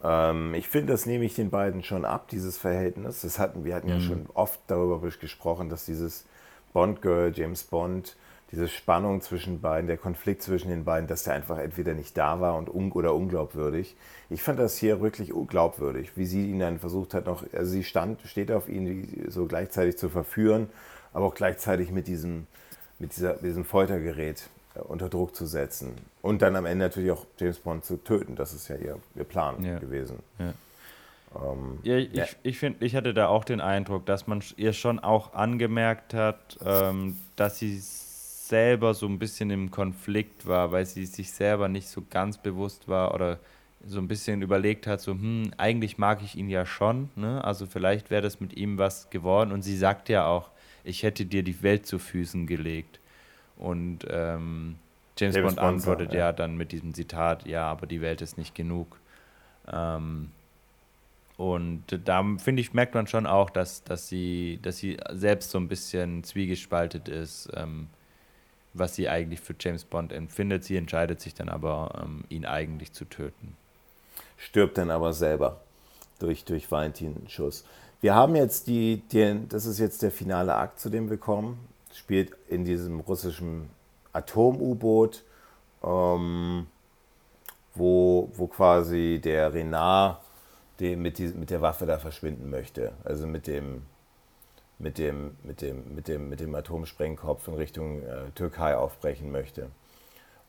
Ähm, 0.04 0.54
ich 0.54 0.68
finde, 0.68 0.94
das 0.94 1.06
nehme 1.06 1.26
ich 1.26 1.36
den 1.36 1.50
beiden 1.50 1.84
schon 1.84 2.06
ab, 2.06 2.28
dieses 2.30 2.58
Verhältnis. 2.58 3.22
Das 3.22 3.40
hatten, 3.40 3.66
wir 3.66 3.76
hatten 3.76 3.88
mhm. 3.88 3.94
ja 3.94 4.00
schon 4.02 4.26
oft 4.34 4.60
darüber 4.68 5.00
gesprochen, 5.00 5.70
dass 5.70 5.86
dieses 5.86 6.26
Bond-Girl, 6.74 7.32
James 7.34 7.64
Bond, 7.64 8.16
diese 8.52 8.68
Spannung 8.68 9.22
zwischen 9.22 9.60
beiden, 9.60 9.88
der 9.88 9.98
Konflikt 9.98 10.42
zwischen 10.42 10.70
den 10.70 10.86
beiden, 10.86 11.08
dass 11.08 11.24
der 11.24 11.34
einfach 11.34 11.58
entweder 11.58 11.94
nicht 11.94 12.18
da 12.18 12.40
war 12.40 12.56
und 12.56 12.74
un 12.74 12.92
oder 12.94 13.14
unglaubwürdig. 13.14 13.96
Ich 14.30 14.42
fand 14.42 14.60
das 14.60 14.78
hier 14.78 15.02
wirklich 15.02 15.34
unglaubwürdig, 15.34 16.16
wie 16.16 16.26
sie 16.26 16.50
ihn 16.50 16.60
dann 16.60 16.80
versucht 16.80 17.14
hat, 17.14 17.26
noch, 17.26 17.44
also 17.54 17.72
sie 17.72 17.84
stand, 17.84 18.22
steht 18.22 18.52
auf 18.52 18.70
ihn, 18.70 19.26
so 19.28 19.46
gleichzeitig 19.46 19.98
zu 19.98 20.10
verführen, 20.10 20.70
aber 21.14 21.26
auch 21.26 21.36
gleichzeitig 21.36 21.92
mit 21.92 22.08
diesem, 22.08 22.48
mit 23.00 23.16
dieser, 23.16 23.34
diesem 23.34 23.66
Foltergerät 23.66 24.50
äh, 24.76 24.80
unter 24.80 25.10
Druck 25.10 25.36
zu 25.36 25.46
setzen. 25.46 25.94
Und 26.22 26.42
dann 26.42 26.56
am 26.56 26.66
Ende 26.66 26.86
natürlich 26.86 27.12
auch 27.12 27.26
James 27.38 27.60
Bond 27.60 27.84
zu 27.84 27.98
töten. 27.98 28.36
Das 28.36 28.54
ist 28.54 28.68
ja 28.70 28.76
ihr, 28.78 28.98
ihr 29.16 29.24
Plan 29.24 29.64
ja. 29.64 29.80
gewesen. 29.80 30.20
Ja. 30.40 30.54
Ähm, 31.36 31.80
ja, 31.84 31.98
ich, 31.98 32.14
ja. 32.14 32.26
ich 32.44 32.58
finde, 32.58 32.86
ich 32.86 32.96
hatte 32.96 33.14
da 33.14 33.28
auch 33.28 33.44
den 33.44 33.62
Eindruck, 33.62 34.06
dass 34.06 34.28
man 34.28 34.42
ihr 34.56 34.74
schon 34.74 35.00
auch 35.00 35.34
angemerkt 35.34 36.14
hat, 36.14 36.58
ähm, 36.66 37.18
dass 37.36 37.60
sie 37.60 37.82
selber 38.48 38.94
so 38.94 39.08
ein 39.08 39.20
bisschen 39.20 39.50
im 39.50 39.72
Konflikt 39.72 40.46
war, 40.46 40.72
weil 40.72 40.86
sie 40.86 41.06
sich 41.06 41.32
selber 41.32 41.68
nicht 41.68 41.88
so 41.88 42.04
ganz 42.10 42.38
bewusst 42.38 42.88
war 42.88 43.14
oder 43.14 43.40
so 43.86 44.00
ein 44.00 44.08
bisschen 44.08 44.42
überlegt 44.42 44.88
hat, 44.88 45.02
so, 45.02 45.12
hm, 45.14 45.52
eigentlich 45.58 45.98
mag 45.98 46.22
ich 46.24 46.36
ihn 46.36 46.50
ja 46.50 46.66
schon, 46.66 47.10
ne? 47.16 47.44
Also 47.44 47.66
vielleicht 47.66 48.10
wäre 48.10 48.22
das 48.22 48.40
mit 48.40 48.56
ihm 48.58 48.78
was 48.78 49.10
geworden. 49.10 49.52
Und 49.52 49.62
sie 49.62 49.78
sagt 49.78 50.10
ja 50.10 50.26
auch, 50.26 50.50
ich 50.84 51.04
hätte 51.04 51.26
dir 51.26 51.44
die 51.44 51.62
Welt 51.62 51.86
zu 51.86 52.00
Füßen 52.00 52.48
gelegt. 52.48 53.00
Und 53.58 54.00
ähm, 54.10 54.76
James, 55.18 55.36
James 55.36 55.56
Bond 55.56 55.60
antwortet 55.60 56.14
ja. 56.14 56.20
ja. 56.20 56.32
dann 56.32 56.58
mit 56.58 56.72
diesem 56.72 56.94
Zitat, 56.94 57.46
ja, 57.46 57.64
aber 57.70 57.88
die 57.88 58.02
Welt 58.02 58.22
ist 58.22 58.38
nicht 58.38 58.56
genug. 58.56 59.00
Ähm, 59.72 60.32
und 61.38 61.84
da 62.06 62.24
finde 62.40 62.62
ich, 62.62 62.74
merkt 62.74 62.96
man 62.96 63.08
schon 63.08 63.28
auch, 63.28 63.50
dass, 63.50 63.84
dass, 63.84 64.08
sie, 64.08 64.60
dass 64.62 64.78
sie 64.78 64.98
selbst 65.12 65.52
so 65.52 65.60
ein 65.60 65.68
bisschen 65.68 66.24
zwiegespaltet 66.24 67.08
ist, 67.10 67.50
ähm, 67.56 67.88
was 68.80 68.96
sie 68.96 69.10
eigentlich 69.10 69.42
für 69.42 69.56
James 69.60 69.84
Bond 69.84 70.12
empfindet. 70.12 70.64
Sie 70.64 70.78
entscheidet 70.78 71.22
sich 71.22 71.34
dann 71.34 71.50
aber, 71.50 72.02
ähm, 72.04 72.24
ihn 72.30 72.46
eigentlich 72.46 72.94
zu 72.94 73.06
töten. 73.06 73.56
Stirbt 74.38 74.78
dann 74.78 74.92
aber 74.92 75.14
selber 75.14 75.62
durch, 76.20 76.46
durch 76.46 76.72
Valentin-Schuss. 76.72 77.66
Wir 78.02 78.14
haben 78.14 78.36
jetzt 78.36 78.68
die, 78.68 79.02
die, 79.12 79.48
das 79.50 79.66
ist 79.66 79.80
jetzt 79.80 80.04
der 80.04 80.12
finale 80.12 80.56
Akt, 80.56 80.80
zu 80.80 80.90
dem 80.90 81.10
wir 81.10 81.18
kommen. 81.18 81.58
Spielt 81.94 82.32
in 82.48 82.64
diesem 82.64 83.00
russischen 83.00 83.70
Atom-U-Boot, 84.14 85.24
ähm, 85.84 86.68
wo, 87.74 88.30
wo 88.36 88.48
quasi 88.48 89.20
der 89.24 89.54
Renard 89.54 90.22
den, 90.80 91.02
mit, 91.02 91.18
die, 91.18 91.28
mit 91.30 91.50
der 91.50 91.62
Waffe 91.62 91.86
da 91.86 91.98
verschwinden 91.98 92.50
möchte. 92.50 92.92
Also 93.04 93.26
mit 93.26 93.48
dem, 93.48 93.84
mit 94.80 94.98
dem, 94.98 95.38
mit 95.44 95.62
dem, 95.62 95.96
mit 95.96 96.08
dem, 96.08 96.30
mit 96.30 96.40
dem 96.40 96.54
Atomsprengkopf 96.54 97.48
in 97.48 97.54
Richtung 97.56 98.04
äh, 98.04 98.30
Türkei 98.36 98.76
aufbrechen 98.78 99.32
möchte. 99.32 99.70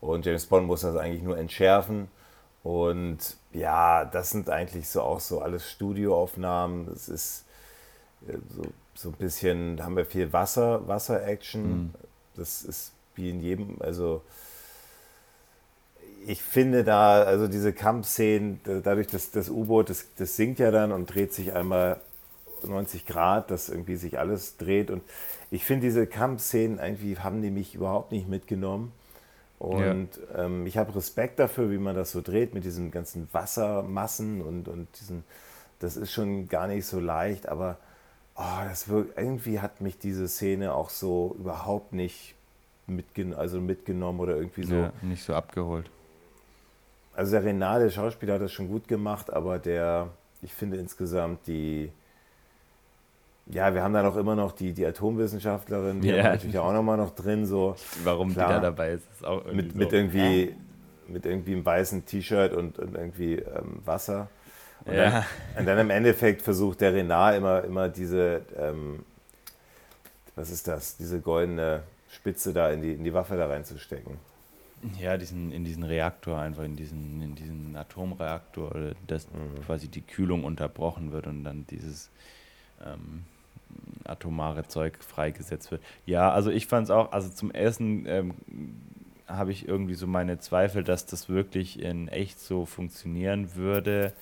Und 0.01 0.27
James 0.27 0.47
Bond 0.47 0.67
muss 0.67 0.83
das 0.83 0.97
eigentlich 0.97 1.23
nur 1.23 1.39
entschärfen 1.39 2.09
und 2.63 3.19
ja, 3.53 4.05
das 4.05 4.31
sind 4.31 4.51
eigentlich 4.51 4.89
so 4.89 5.03
auch 5.03 5.21
so 5.21 5.41
alles 5.41 5.71
Studioaufnahmen. 5.71 6.87
Das 6.87 7.09
ist 7.09 7.45
äh, 8.27 8.37
so, 8.55 8.63
so 8.95 9.09
ein 9.11 9.15
bisschen, 9.15 9.77
da 9.77 9.85
haben 9.85 9.97
wir 9.97 10.05
viel 10.05 10.33
Wasser, 10.33 10.87
Wasser-Action. 10.87 11.63
Mhm. 11.63 11.95
Das 12.37 12.63
ist 12.63 12.93
wie 13.15 13.31
in 13.31 13.41
jedem, 13.41 13.77
also 13.81 14.23
ich 16.27 16.43
finde 16.43 16.85
da, 16.85 17.23
also 17.23 17.49
diese 17.49 17.73
Kampfszenen, 17.73 18.61
dadurch, 18.65 19.07
dass 19.07 19.31
das 19.31 19.49
U-Boot, 19.49 19.89
das, 19.89 20.05
das 20.17 20.37
sinkt 20.37 20.59
ja 20.59 20.71
dann 20.71 20.93
und 20.93 21.07
dreht 21.07 21.33
sich 21.33 21.55
einmal 21.55 22.01
90 22.67 23.07
Grad, 23.07 23.51
dass 23.51 23.69
irgendwie 23.69 23.97
sich 23.97 24.19
alles 24.19 24.57
dreht. 24.57 24.91
Und 24.91 25.03
ich 25.51 25.65
finde 25.65 25.87
diese 25.87 26.07
Kampfszenen 26.07 26.79
irgendwie 26.79 27.19
haben 27.19 27.43
die 27.43 27.51
mich 27.51 27.75
überhaupt 27.75 28.13
nicht 28.13 28.29
mitgenommen. 28.29 28.93
Und 29.59 30.09
ja. 30.33 30.45
ähm, 30.45 30.67
ich 30.67 30.79
habe 30.79 30.95
Respekt 30.95 31.39
dafür, 31.39 31.71
wie 31.71 31.79
man 31.79 31.97
das 31.97 32.13
so 32.13 32.21
dreht 32.21 32.55
mit 32.55 32.65
diesen 32.65 32.91
ganzen 32.91 33.29
Wassermassen 33.33 34.41
und, 34.41 34.69
und 34.69 34.87
diesen, 35.01 35.25
das 35.81 35.97
ist 35.97 36.13
schon 36.13 36.49
gar 36.49 36.69
nicht 36.69 36.87
so 36.87 37.01
leicht, 37.01 37.49
aber 37.49 37.77
oh, 38.37 38.65
das 38.69 38.89
wirkt, 38.89 39.19
irgendwie 39.19 39.61
hat 39.61 39.81
mich 39.81 39.99
diese 39.99 40.29
Szene 40.29 40.75
auch 40.75 40.91
so 40.91 41.35
überhaupt 41.39 41.93
nicht 41.93 42.37
mitgen 42.87 43.35
also 43.35 43.61
mitgenommen 43.61 44.21
oder 44.21 44.37
irgendwie 44.37 44.63
so. 44.63 44.75
Ja, 44.75 44.93
nicht 45.03 45.23
so 45.23 45.35
abgeholt. 45.35 45.91
Also 47.15 47.33
der 47.33 47.45
Renate, 47.45 47.85
der 47.85 47.91
Schauspieler, 47.91 48.35
hat 48.35 48.43
das 48.43 48.53
schon 48.53 48.69
gut 48.69 48.87
gemacht, 48.87 49.33
aber 49.33 49.59
der, 49.59 50.09
ich 50.41 50.55
finde 50.55 50.77
insgesamt 50.77 51.47
die, 51.49 51.91
ja, 53.51 53.75
wir 53.75 53.83
haben 53.83 53.95
da 53.95 54.03
noch 54.03 54.17
immer 54.17 54.35
noch 54.35 54.53
die, 54.53 54.73
die 54.73 54.85
Atomwissenschaftlerin, 54.85 56.01
die 56.01 56.09
ja. 56.09 56.23
natürlich 56.23 56.59
auch 56.59 56.73
nochmal 56.73 56.97
noch 56.97 57.15
drin. 57.15 57.47
So. 57.47 57.77
Warum 58.05 58.33
Klar, 58.33 58.49
die 58.49 58.55
da 58.55 58.61
dabei 58.61 58.91
ist, 58.93 59.05
ist 59.13 59.25
auch 59.25 59.45
irgendwie 59.45 59.63
mit, 59.63 59.73
so. 59.73 59.79
mit 59.79 59.93
irgendwie 59.93 60.45
ja. 60.45 60.57
mit 61.09 61.27
irgendwie 61.27 61.53
einem 61.53 61.65
weißen 61.65 62.05
T-Shirt 62.05 62.53
und, 62.53 62.79
und, 62.79 62.95
irgendwie 62.95 63.37
ähm, 63.37 63.81
Wasser. 63.85 64.29
Und, 64.85 64.95
ja. 64.95 65.11
dann, 65.11 65.25
und 65.61 65.67
dann 65.67 65.79
im 65.79 65.91
Endeffekt 65.91 66.43
versucht 66.43 66.81
der 66.81 66.95
Renard 66.95 67.37
immer, 67.37 67.65
immer 67.65 67.89
diese, 67.89 68.43
ähm, 68.57 69.05
was 70.37 70.51
ist 70.51 70.69
das, 70.69 70.97
diese 70.97 71.21
goldene 71.21 71.83
Spitze 72.11 72.53
da 72.53 72.71
in 72.71 72.83
die, 72.83 72.93
in 72.93 73.05
die 73.05 73.15
Waffe 73.15 73.37
da 73.37 73.47
reinzustecken. 73.47 74.19
Ja, 75.01 75.17
diesen, 75.17 75.51
in 75.51 75.65
diesen 75.65 75.83
Reaktor, 75.83 76.39
einfach 76.39 76.63
in 76.63 76.77
diesen, 76.77 77.21
in 77.21 77.35
diesen 77.35 77.77
Atomreaktor, 77.77 78.93
dass 79.07 79.27
mhm. 79.27 79.65
quasi 79.67 79.89
die 79.89 80.03
Kühlung 80.03 80.45
unterbrochen 80.45 81.11
wird 81.11 81.27
und 81.27 81.43
dann 81.43 81.67
dieses 81.67 82.11
ähm, 82.85 83.25
atomare 84.05 84.67
Zeug 84.67 85.03
freigesetzt 85.03 85.71
wird. 85.71 85.83
Ja, 86.07 86.33
also 86.33 86.51
ich 86.51 86.67
fand 86.67 86.85
es 86.85 86.91
auch, 86.91 87.13
also 87.13 87.29
zum 87.29 87.51
ersten 87.51 88.07
ähm, 88.07 88.35
habe 89.27 89.53
ich 89.53 89.69
irgendwie 89.69 89.95
so 89.95 90.07
meine 90.07 90.39
Zweifel, 90.39 90.83
dass 90.83 91.07
das 91.07 91.29
wirklich 91.29 91.81
in 91.81 92.09
echt 92.09 92.41
so 92.41 92.65
funktionieren 92.65 93.55
würde. 93.55 94.13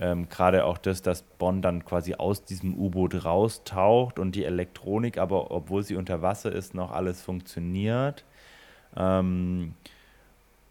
Ähm, 0.00 0.28
Gerade 0.28 0.64
auch 0.64 0.78
das, 0.78 1.02
dass 1.02 1.22
Bonn 1.22 1.62
dann 1.62 1.84
quasi 1.84 2.14
aus 2.14 2.44
diesem 2.44 2.74
U-Boot 2.76 3.24
raustaucht 3.24 4.18
und 4.18 4.34
die 4.34 4.44
Elektronik, 4.44 5.18
aber 5.18 5.50
obwohl 5.50 5.82
sie 5.82 5.96
unter 5.96 6.22
Wasser 6.22 6.52
ist, 6.52 6.74
noch 6.74 6.90
alles 6.90 7.22
funktioniert. 7.22 8.24
Ähm, 8.96 9.74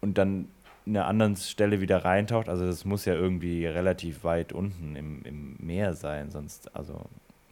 und 0.00 0.18
dann 0.18 0.48
in 0.86 0.96
einer 0.96 1.06
anderen 1.06 1.36
Stelle 1.36 1.80
wieder 1.80 2.04
reintaucht. 2.04 2.48
Also 2.48 2.66
das 2.66 2.84
muss 2.84 3.04
ja 3.04 3.14
irgendwie 3.14 3.66
relativ 3.66 4.24
weit 4.24 4.52
unten 4.52 4.96
im, 4.96 5.22
im 5.22 5.56
Meer 5.58 5.94
sein, 5.94 6.30
sonst, 6.30 6.74
also 6.74 7.02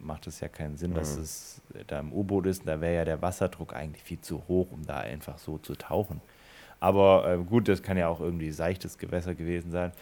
macht 0.01 0.27
es 0.27 0.41
ja 0.41 0.49
keinen 0.49 0.77
Sinn, 0.77 0.91
mhm. 0.91 0.97
dass 0.97 1.17
es 1.17 1.61
da 1.87 2.01
im 2.01 2.13
U-Boot 2.13 2.47
ist. 2.47 2.67
Da 2.67 2.81
wäre 2.81 2.95
ja 2.95 3.05
der 3.05 3.23
Wasserdruck 3.23 3.75
eigentlich 3.75 4.03
viel 4.03 4.21
zu 4.21 4.43
hoch, 4.49 4.69
um 4.71 4.85
da 4.87 4.99
einfach 4.99 5.39
so 5.39 5.59
zu 5.59 5.75
tauchen. 5.75 6.21
Aber 6.81 7.33
äh, 7.33 7.39
gut, 7.39 7.69
das 7.69 7.83
kann 7.83 7.97
ja 7.97 8.09
auch 8.09 8.21
irgendwie 8.21 8.51
seichtes 8.51 8.99
Gewässer 8.99 9.35
gewesen 9.35 9.71
sein. 9.71 9.93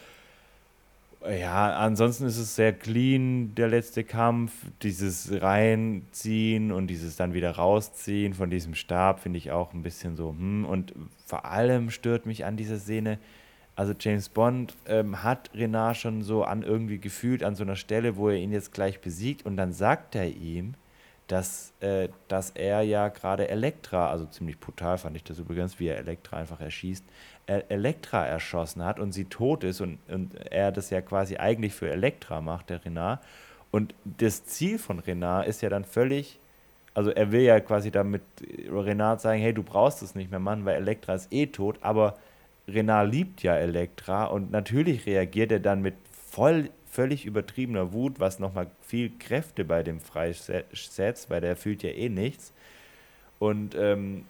Ja, 1.40 1.76
ansonsten 1.78 2.26
ist 2.26 2.38
es 2.38 2.54
sehr 2.54 2.72
clean, 2.72 3.54
der 3.54 3.68
letzte 3.68 4.04
Kampf. 4.04 4.52
Dieses 4.82 5.42
Reinziehen 5.42 6.70
und 6.70 6.86
dieses 6.86 7.16
dann 7.16 7.34
wieder 7.34 7.52
rausziehen 7.52 8.34
von 8.34 8.50
diesem 8.50 8.74
Stab 8.74 9.20
finde 9.20 9.38
ich 9.38 9.50
auch 9.50 9.72
ein 9.72 9.82
bisschen 9.82 10.16
so. 10.16 10.30
Hm. 10.30 10.64
Und 10.66 10.94
vor 11.24 11.46
allem 11.46 11.90
stört 11.90 12.26
mich 12.26 12.44
an 12.44 12.56
dieser 12.56 12.78
Szene, 12.78 13.18
Also 13.76 13.92
James 13.98 14.30
Bond 14.30 14.74
ähm, 14.86 15.22
hat 15.22 15.50
Renard 15.54 15.98
schon 15.98 16.22
so 16.22 16.44
an 16.44 16.62
irgendwie 16.62 16.98
gefühlt 16.98 17.44
an 17.44 17.54
so 17.54 17.62
einer 17.62 17.76
Stelle, 17.76 18.16
wo 18.16 18.30
er 18.30 18.36
ihn 18.36 18.50
jetzt 18.50 18.72
gleich 18.72 19.00
besiegt 19.00 19.44
und 19.44 19.58
dann 19.58 19.72
sagt 19.72 20.14
er 20.14 20.28
ihm, 20.28 20.74
dass, 21.26 21.74
äh, 21.80 22.08
dass 22.28 22.50
er 22.50 22.80
ja 22.82 23.08
gerade 23.08 23.48
Elektra, 23.48 24.10
also 24.10 24.24
ziemlich 24.26 24.58
brutal 24.58 24.96
fand 24.96 25.16
ich 25.16 25.24
das 25.24 25.38
übrigens, 25.38 25.78
wie 25.78 25.88
er 25.88 25.98
Elektra 25.98 26.38
einfach 26.38 26.60
erschießt, 26.60 27.04
er 27.46 27.70
Elektra 27.70 28.24
erschossen 28.24 28.82
hat 28.82 28.98
und 28.98 29.12
sie 29.12 29.26
tot 29.26 29.62
ist 29.62 29.82
und, 29.82 29.98
und 30.08 30.34
er 30.50 30.72
das 30.72 30.88
ja 30.88 31.02
quasi 31.02 31.36
eigentlich 31.36 31.74
für 31.74 31.90
Elektra 31.90 32.40
macht, 32.40 32.70
der 32.70 32.84
Renard. 32.84 33.22
Und 33.70 33.94
das 34.04 34.46
Ziel 34.46 34.78
von 34.78 35.00
Renard 35.00 35.46
ist 35.46 35.60
ja 35.60 35.68
dann 35.68 35.84
völlig, 35.84 36.38
also 36.94 37.10
er 37.10 37.30
will 37.30 37.42
ja 37.42 37.60
quasi 37.60 37.90
damit 37.90 38.22
Renard 38.70 39.20
sagen, 39.20 39.40
hey, 39.40 39.52
du 39.52 39.62
brauchst 39.62 40.02
es 40.02 40.14
nicht 40.14 40.30
mehr, 40.30 40.40
Mann, 40.40 40.64
weil 40.64 40.76
Elektra 40.76 41.14
ist 41.14 41.30
eh 41.32 41.46
tot, 41.46 41.78
aber 41.82 42.14
Renard 42.68 43.12
liebt 43.12 43.42
ja 43.42 43.56
Elektra 43.56 44.24
und 44.24 44.50
natürlich 44.50 45.06
reagiert 45.06 45.52
er 45.52 45.60
dann 45.60 45.82
mit 45.82 45.94
voll 46.10 46.70
völlig 46.96 47.26
übertriebener 47.26 47.92
Wut, 47.92 48.20
was 48.20 48.38
nochmal 48.38 48.70
viel 48.80 49.10
Kräfte 49.18 49.66
bei 49.66 49.82
dem 49.82 50.00
freisetzt, 50.00 51.28
weil 51.28 51.42
der 51.42 51.54
fühlt 51.54 51.82
ja 51.82 51.90
eh 51.90 52.08
nichts. 52.08 52.54
Und 53.38 53.74
ähm, 53.74 54.24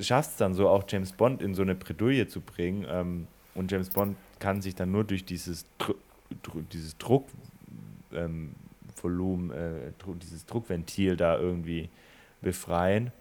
schafft 0.00 0.30
es 0.30 0.36
dann 0.36 0.54
so 0.54 0.70
auch 0.70 0.84
James 0.88 1.12
Bond 1.12 1.42
in 1.42 1.54
so 1.54 1.60
eine 1.60 1.74
Bredouille 1.74 2.28
zu 2.28 2.40
bringen. 2.40 2.86
Ähm, 2.88 3.26
und 3.54 3.70
James 3.70 3.90
Bond 3.90 4.16
kann 4.38 4.62
sich 4.62 4.74
dann 4.74 4.90
nur 4.90 5.04
durch 5.04 5.26
dieses, 5.26 5.66
Dr 5.78 5.96
dieses 6.72 6.96
Druckvolumen, 6.98 7.50
ähm, 8.12 8.54
äh, 9.52 10.18
dieses 10.22 10.46
Druckventil 10.46 11.16
da 11.16 11.38
irgendwie 11.38 11.90
befreien. 12.40 13.12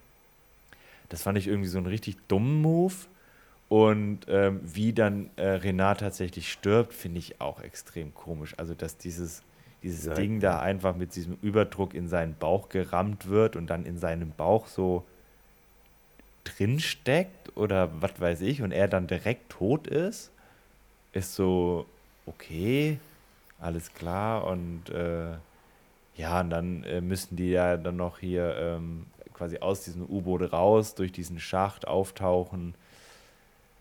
Das 1.10 1.24
fand 1.24 1.38
ich 1.38 1.48
irgendwie 1.48 1.68
so 1.68 1.78
einen 1.78 1.88
richtig 1.88 2.16
dummen 2.28 2.62
Move. 2.62 2.94
Und 3.76 4.20
ähm, 4.30 4.62
wie 4.64 4.94
dann 4.94 5.30
äh, 5.36 5.48
Renat 5.48 6.00
tatsächlich 6.00 6.50
stirbt, 6.50 6.94
finde 6.94 7.20
ich 7.20 7.42
auch 7.42 7.60
extrem 7.60 8.16
komisch. 8.16 8.54
Also, 8.56 8.74
dass 8.74 8.96
dieses, 8.96 9.42
dieses 9.84 10.06
ja, 10.06 10.14
Ding 10.14 10.40
da 10.40 10.62
einfach 10.62 10.96
mit 10.96 11.14
diesem 11.14 11.38
Überdruck 11.42 11.94
in 11.94 12.08
seinen 12.08 12.36
Bauch 12.36 12.70
gerammt 12.70 13.28
wird 13.28 13.58
und 13.58 13.68
dann 13.68 13.86
in 13.86 13.98
seinem 13.98 14.32
Bauch 14.32 14.68
so 14.68 15.04
drinsteckt 16.46 17.58
oder 17.58 17.90
was 18.02 18.18
weiß 18.18 18.42
ich 18.44 18.62
und 18.62 18.72
er 18.72 18.88
dann 18.88 19.08
direkt 19.08 19.50
tot 19.50 19.88
ist, 19.88 20.32
ist 21.12 21.36
so, 21.36 21.86
okay, 22.26 22.98
alles 23.60 23.94
klar. 23.94 24.48
Und 24.48 24.90
äh, 24.90 25.34
ja, 26.16 26.40
und 26.40 26.50
dann 26.50 26.84
äh, 26.86 27.02
müssen 27.02 27.36
die 27.36 27.50
ja 27.50 27.76
dann 27.76 27.98
noch 27.98 28.20
hier 28.20 28.56
ähm, 28.58 29.06
quasi 29.34 29.58
aus 29.58 29.84
diesem 29.84 30.04
U-Boot 30.04 30.54
raus, 30.54 30.96
durch 30.96 31.12
diesen 31.12 31.42
Schacht 31.42 31.90
auftauchen 31.90 32.74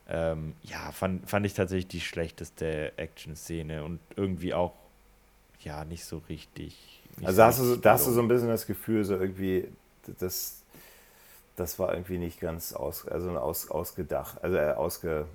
ähm, 0.09 0.55
ja, 0.63 0.93
fand, 0.93 1.29
fand 1.29 1.47
ich 1.47 1.55
tatsächlich 1.55 1.89
die 1.89 2.01
schlechteste 2.01 2.93
Action-Szene 2.99 3.85
und 3.85 4.01
irgendwie 4.17 4.53
auch, 4.53 4.75
ja, 5.61 5.85
nicht 5.85 6.05
so 6.05 6.19
richtig. 6.29 7.03
Nicht 7.17 7.27
also 7.27 7.37
so 7.37 7.43
hast, 7.45 7.61
richtig 7.61 7.77
du, 7.77 7.81
da 7.81 7.93
hast 7.93 8.07
du 8.07 8.11
so 8.11 8.21
ein 8.21 8.29
bisschen 8.29 8.49
das 8.49 8.67
Gefühl, 8.67 9.05
so 9.05 9.15
irgendwie, 9.15 9.69
das, 10.19 10.63
das 11.57 11.79
war 11.79 11.95
irgendwie 11.95 12.19
nicht 12.19 12.39
ganz 12.39 12.75
aus, 12.75 13.09
also 13.09 13.31
aus, 13.39 13.71
ausgedacht, 13.71 14.43
also 14.43 14.57
äh, 14.57 14.73
ausge, 14.73 15.27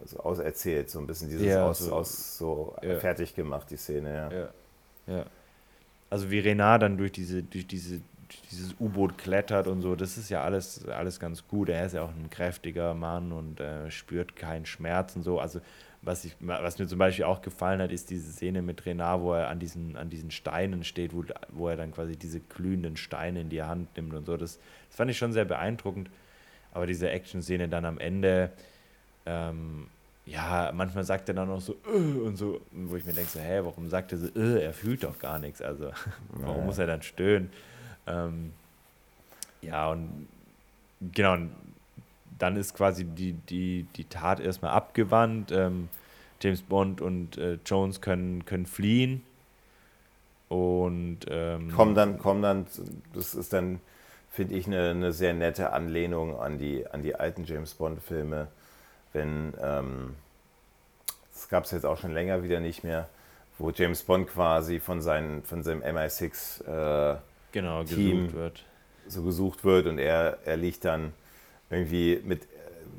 also 0.00 0.20
auserzählt, 0.20 0.88
so 0.90 1.00
ein 1.00 1.06
bisschen 1.06 1.28
dieses 1.28 1.46
ja, 1.46 1.66
aus, 1.66 1.78
so, 1.80 1.92
aus, 1.92 2.38
so 2.38 2.76
ja. 2.82 3.00
fertig 3.00 3.34
gemacht, 3.34 3.70
die 3.70 3.76
Szene, 3.76 4.14
ja. 4.14 4.32
ja. 4.32 4.48
ja. 5.16 5.26
Also 6.10 6.30
wie 6.30 6.40
Renard 6.40 6.82
dann 6.82 6.96
durch 6.96 7.12
diese, 7.12 7.42
durch 7.42 7.66
diese 7.66 8.00
dieses 8.50 8.74
U-Boot 8.78 9.18
klettert 9.18 9.66
und 9.66 9.82
so, 9.82 9.96
das 9.96 10.16
ist 10.16 10.30
ja 10.30 10.42
alles, 10.42 10.86
alles 10.88 11.20
ganz 11.20 11.46
gut. 11.46 11.68
Er 11.68 11.86
ist 11.86 11.94
ja 11.94 12.02
auch 12.02 12.10
ein 12.10 12.30
kräftiger 12.30 12.94
Mann 12.94 13.32
und 13.32 13.60
äh, 13.60 13.90
spürt 13.90 14.36
keinen 14.36 14.66
Schmerz 14.66 15.16
und 15.16 15.22
so. 15.22 15.40
Also 15.40 15.60
was, 16.02 16.24
ich, 16.24 16.34
was 16.40 16.78
mir 16.78 16.86
zum 16.86 16.98
Beispiel 16.98 17.24
auch 17.24 17.42
gefallen 17.42 17.80
hat, 17.82 17.92
ist 17.92 18.10
diese 18.10 18.32
Szene 18.32 18.62
mit 18.62 18.86
Renard, 18.86 19.20
wo 19.20 19.34
er 19.34 19.48
an 19.48 19.58
diesen, 19.58 19.96
an 19.96 20.08
diesen 20.08 20.30
Steinen 20.30 20.82
steht, 20.84 21.14
wo, 21.14 21.24
wo 21.50 21.68
er 21.68 21.76
dann 21.76 21.92
quasi 21.92 22.16
diese 22.16 22.40
glühenden 22.40 22.96
Steine 22.96 23.42
in 23.42 23.50
die 23.50 23.62
Hand 23.62 23.94
nimmt 23.96 24.14
und 24.14 24.24
so. 24.24 24.36
Das, 24.36 24.58
das 24.88 24.96
fand 24.96 25.10
ich 25.10 25.18
schon 25.18 25.32
sehr 25.32 25.44
beeindruckend. 25.44 26.10
Aber 26.72 26.86
diese 26.86 27.10
Action-Szene 27.10 27.68
dann 27.68 27.84
am 27.84 27.98
Ende, 27.98 28.50
ähm, 29.26 29.88
ja, 30.24 30.70
manchmal 30.72 31.04
sagt 31.04 31.28
er 31.28 31.34
dann 31.34 31.50
auch 31.50 31.60
so, 31.60 31.76
äh, 31.86 32.20
und 32.20 32.36
so, 32.36 32.60
wo 32.70 32.96
ich 32.96 33.04
mir 33.04 33.12
denke, 33.12 33.30
so, 33.30 33.40
hä, 33.40 33.60
warum 33.62 33.88
sagt 33.88 34.12
er 34.12 34.18
so, 34.18 34.28
äh, 34.28 34.64
er 34.64 34.72
fühlt 34.72 35.02
doch 35.02 35.18
gar 35.18 35.38
nichts, 35.38 35.60
also 35.60 35.90
warum 36.30 36.58
ja. 36.58 36.64
muss 36.64 36.78
er 36.78 36.86
dann 36.86 37.02
stöhnen? 37.02 37.50
Ähm, 38.06 38.52
ja, 39.62 39.90
und 39.90 40.28
genau, 41.12 41.36
dann 42.38 42.56
ist 42.56 42.74
quasi 42.74 43.04
die, 43.04 43.32
die, 43.32 43.86
die 43.96 44.04
Tat 44.04 44.40
erstmal 44.40 44.72
abgewandt. 44.72 45.52
Ähm, 45.52 45.88
James 46.40 46.62
Bond 46.62 47.00
und 47.00 47.36
äh, 47.36 47.58
Jones 47.66 48.00
können, 48.00 48.44
können 48.44 48.66
fliehen. 48.66 49.22
Und 50.48 51.20
ähm, 51.28 51.70
kommen 51.70 51.94
dann, 51.94 52.18
kommen 52.18 52.42
dann, 52.42 52.66
das 53.14 53.34
ist 53.34 53.52
dann, 53.52 53.80
finde 54.30 54.54
ich, 54.54 54.66
eine, 54.66 54.90
eine 54.90 55.12
sehr 55.12 55.32
nette 55.32 55.72
Anlehnung 55.72 56.40
an 56.40 56.58
die, 56.58 56.86
an 56.88 57.02
die 57.02 57.14
alten 57.14 57.44
James 57.44 57.74
Bond-Filme, 57.74 58.48
wenn 59.12 59.54
ähm, 59.62 60.16
das 61.32 61.48
gab 61.48 61.64
es 61.64 61.70
jetzt 61.70 61.86
auch 61.86 61.98
schon 61.98 62.12
länger 62.12 62.42
wieder 62.42 62.58
nicht 62.58 62.82
mehr, 62.82 63.08
wo 63.58 63.70
James 63.70 64.02
Bond 64.02 64.28
quasi 64.28 64.80
von, 64.80 65.00
seinen, 65.00 65.44
von 65.44 65.62
seinem 65.62 65.82
MI6 65.82 66.64
äh, 66.64 67.16
genau, 67.52 67.84
Team 67.84 68.26
gesucht 68.26 68.34
wird. 68.34 68.64
so 69.08 69.22
gesucht 69.22 69.64
wird 69.64 69.86
und 69.86 69.98
er, 69.98 70.38
er 70.44 70.56
liegt 70.56 70.84
dann 70.84 71.12
irgendwie 71.70 72.20
mit 72.24 72.42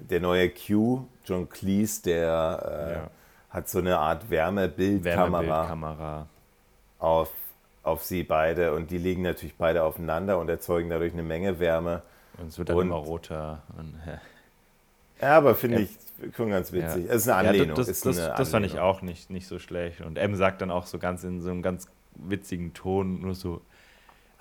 der 0.10 0.19
neue 0.19 0.49
Q, 0.49 1.06
John 1.26 1.49
Cleese, 1.49 2.03
der 2.03 2.88
äh, 2.90 2.94
ja. 2.94 3.10
hat 3.49 3.69
so 3.69 3.80
eine 3.80 3.98
Art 3.98 4.30
Wärmebildkamera, 4.30 5.41
Wärmebildkamera. 5.41 6.28
Auf, 6.99 7.30
auf 7.84 8.03
sie 8.03 8.23
beide 8.23 8.73
und 8.73 8.91
die 8.91 8.98
liegen 8.98 9.23
natürlich 9.23 9.56
beide 9.56 9.84
aufeinander 9.84 10.38
und 10.38 10.49
erzeugen 10.49 10.90
dadurch 10.90 11.14
eine 11.14 11.23
Menge 11.23 11.60
Wärme. 11.60 12.02
Und 12.38 12.48
es 12.48 12.57
wird 12.57 12.69
dann 12.69 12.78
und, 12.78 12.88
immer 12.88 12.95
roter. 12.95 13.61
Und, 13.78 13.94
ja, 15.22 15.38
aber 15.38 15.56
finde 15.56 15.78
ja. 15.78 15.84
ich 15.84 16.36
schon 16.36 16.49
ganz 16.49 16.72
witzig. 16.72 17.06
Ja. 17.06 17.14
Es 17.14 17.23
ist 17.23 17.30
eine 17.30 17.49
Anlehnung. 17.49 17.69
Ja, 17.69 17.76
das, 17.76 17.88
das, 17.88 18.02
das, 18.02 18.36
das 18.36 18.49
fand 18.49 18.65
ich 18.65 18.80
auch 18.80 19.02
nicht, 19.02 19.30
nicht 19.30 19.48
so 19.48 19.60
schlecht. 19.60 20.02
Und 20.02 20.18
M 20.18 20.36
sagt 20.36 20.61
dann 20.61 20.72
auch 20.72 20.86
so 20.86 20.99
ganz 20.99 21.23
in 21.23 21.41
so 21.41 21.49
einem 21.49 21.61
ganz 21.61 21.88
witzigen 22.15 22.73
Ton, 22.73 23.22
nur 23.22 23.36
so, 23.36 23.61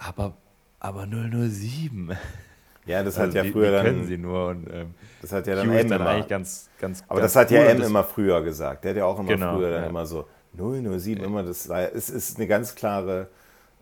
aber, 0.01 0.35
aber 0.79 1.07
007. 1.07 2.17
Ja, 2.87 3.03
das 3.05 3.19
also 3.19 3.29
hat 3.29 3.35
ja 3.35 3.43
die, 3.43 3.53
früher 3.53 3.79
die 3.79 3.87
können 3.87 4.07
sie 4.07 4.17
nur 4.17 4.49
und 4.49 4.67
ähm, 4.73 4.95
das 5.21 5.33
hat 5.33 5.47
ja 5.47 5.55
dann, 5.55 5.71
M 5.71 5.89
dann 5.89 6.03
eigentlich 6.03 6.29
ganz, 6.29 6.71
ganz. 6.81 7.05
Aber 7.07 7.21
ganz 7.21 7.35
das 7.35 7.43
hat 7.43 7.51
ja 7.51 7.63
M 7.65 7.83
immer 7.83 8.03
früher 8.03 8.43
gesagt. 8.43 8.85
Der 8.85 8.93
hat 8.93 8.97
ja 8.97 9.05
auch 9.05 9.19
immer 9.19 9.29
genau, 9.29 9.57
früher 9.57 9.71
dann 9.71 9.83
ja. 9.85 9.89
immer 9.89 10.07
so 10.07 10.27
007 10.57 11.21
ja. 11.21 11.27
immer. 11.27 11.43
Das 11.43 11.67
ist, 11.67 12.09
ist 12.09 12.39
eine 12.39 12.47
ganz 12.47 12.75
klare, 12.75 13.29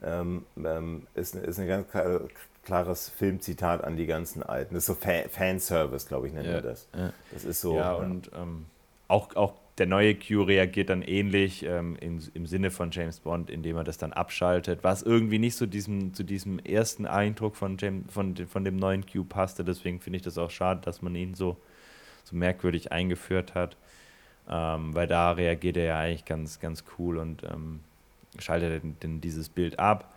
ähm, 0.02 0.44
ähm, 0.62 1.06
ist, 1.14 1.36
ist 1.36 1.60
ein 1.60 1.68
ganz 1.68 1.86
klares 2.64 3.08
Filmzitat 3.08 3.84
an 3.84 3.96
die 3.96 4.06
ganzen 4.06 4.42
Alten. 4.42 4.74
Das 4.74 4.82
ist 4.82 4.86
so 4.86 4.94
Fan 4.94 5.28
Fanservice, 5.30 6.08
glaube 6.08 6.26
ich, 6.26 6.32
nennen 6.32 6.48
ja. 6.48 6.54
wir 6.54 6.62
das. 6.62 6.88
Das 7.32 7.44
ist 7.44 7.60
so. 7.60 7.76
Ja, 7.76 7.94
und 7.94 8.30
ähm, 8.34 8.66
auch, 9.06 9.34
auch 9.36 9.54
der 9.78 9.86
neue 9.86 10.14
Q 10.14 10.42
reagiert 10.42 10.90
dann 10.90 11.02
ähnlich 11.02 11.64
ähm, 11.64 11.96
in, 12.00 12.22
im 12.34 12.46
Sinne 12.46 12.70
von 12.70 12.90
James 12.90 13.20
Bond, 13.20 13.50
indem 13.50 13.76
er 13.76 13.84
das 13.84 13.98
dann 13.98 14.12
abschaltet, 14.12 14.80
was 14.82 15.02
irgendwie 15.02 15.38
nicht 15.38 15.56
so 15.56 15.66
diesem, 15.66 16.14
zu 16.14 16.24
diesem 16.24 16.58
ersten 16.58 17.06
Eindruck 17.06 17.56
von, 17.56 17.76
James, 17.78 18.12
von, 18.12 18.36
von 18.36 18.64
dem 18.64 18.76
neuen 18.76 19.06
Q 19.06 19.24
passte. 19.24 19.64
Deswegen 19.64 20.00
finde 20.00 20.16
ich 20.16 20.22
das 20.22 20.38
auch 20.38 20.50
schade, 20.50 20.80
dass 20.84 21.02
man 21.02 21.14
ihn 21.14 21.34
so, 21.34 21.56
so 22.24 22.36
merkwürdig 22.36 22.92
eingeführt 22.92 23.54
hat, 23.54 23.76
ähm, 24.48 24.94
weil 24.94 25.06
da 25.06 25.32
reagiert 25.32 25.76
er 25.76 25.84
ja 25.84 25.98
eigentlich 25.98 26.24
ganz, 26.24 26.60
ganz 26.60 26.84
cool 26.98 27.18
und 27.18 27.42
ähm, 27.44 27.80
schaltet 28.38 28.82
dann 29.00 29.20
dieses 29.20 29.48
Bild 29.48 29.78
ab. 29.78 30.14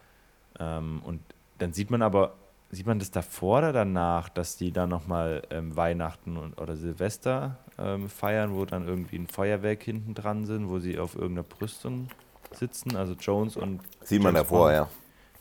Ähm, 0.59 1.01
und 1.03 1.21
dann 1.59 1.73
sieht 1.73 1.91
man 1.91 2.01
aber 2.01 2.33
sieht 2.71 2.85
man 2.85 2.99
das 2.99 3.11
davor 3.11 3.59
oder 3.59 3.73
danach, 3.73 4.29
dass 4.29 4.55
die 4.55 4.71
dann 4.71 4.89
nochmal 4.89 5.43
ähm, 5.49 5.75
Weihnachten 5.75 6.37
und, 6.37 6.59
oder 6.59 6.75
Silvester 6.75 7.57
ähm, 7.77 8.09
feiern, 8.09 8.55
wo 8.55 8.65
dann 8.65 8.87
irgendwie 8.87 9.17
ein 9.17 9.27
Feuerwerk 9.27 9.83
hinten 9.83 10.13
dran 10.13 10.45
sind, 10.45 10.69
wo 10.69 10.79
sie 10.79 10.97
auf 10.97 11.15
irgendeiner 11.15 11.43
Brüstung 11.43 12.07
sitzen, 12.53 12.95
also 12.95 13.13
Jones 13.13 13.57
und. 13.57 13.81
Sieht 14.03 14.21
man 14.21 14.35
davor, 14.35 14.67
Bond. 14.67 14.73
ja. 14.73 14.89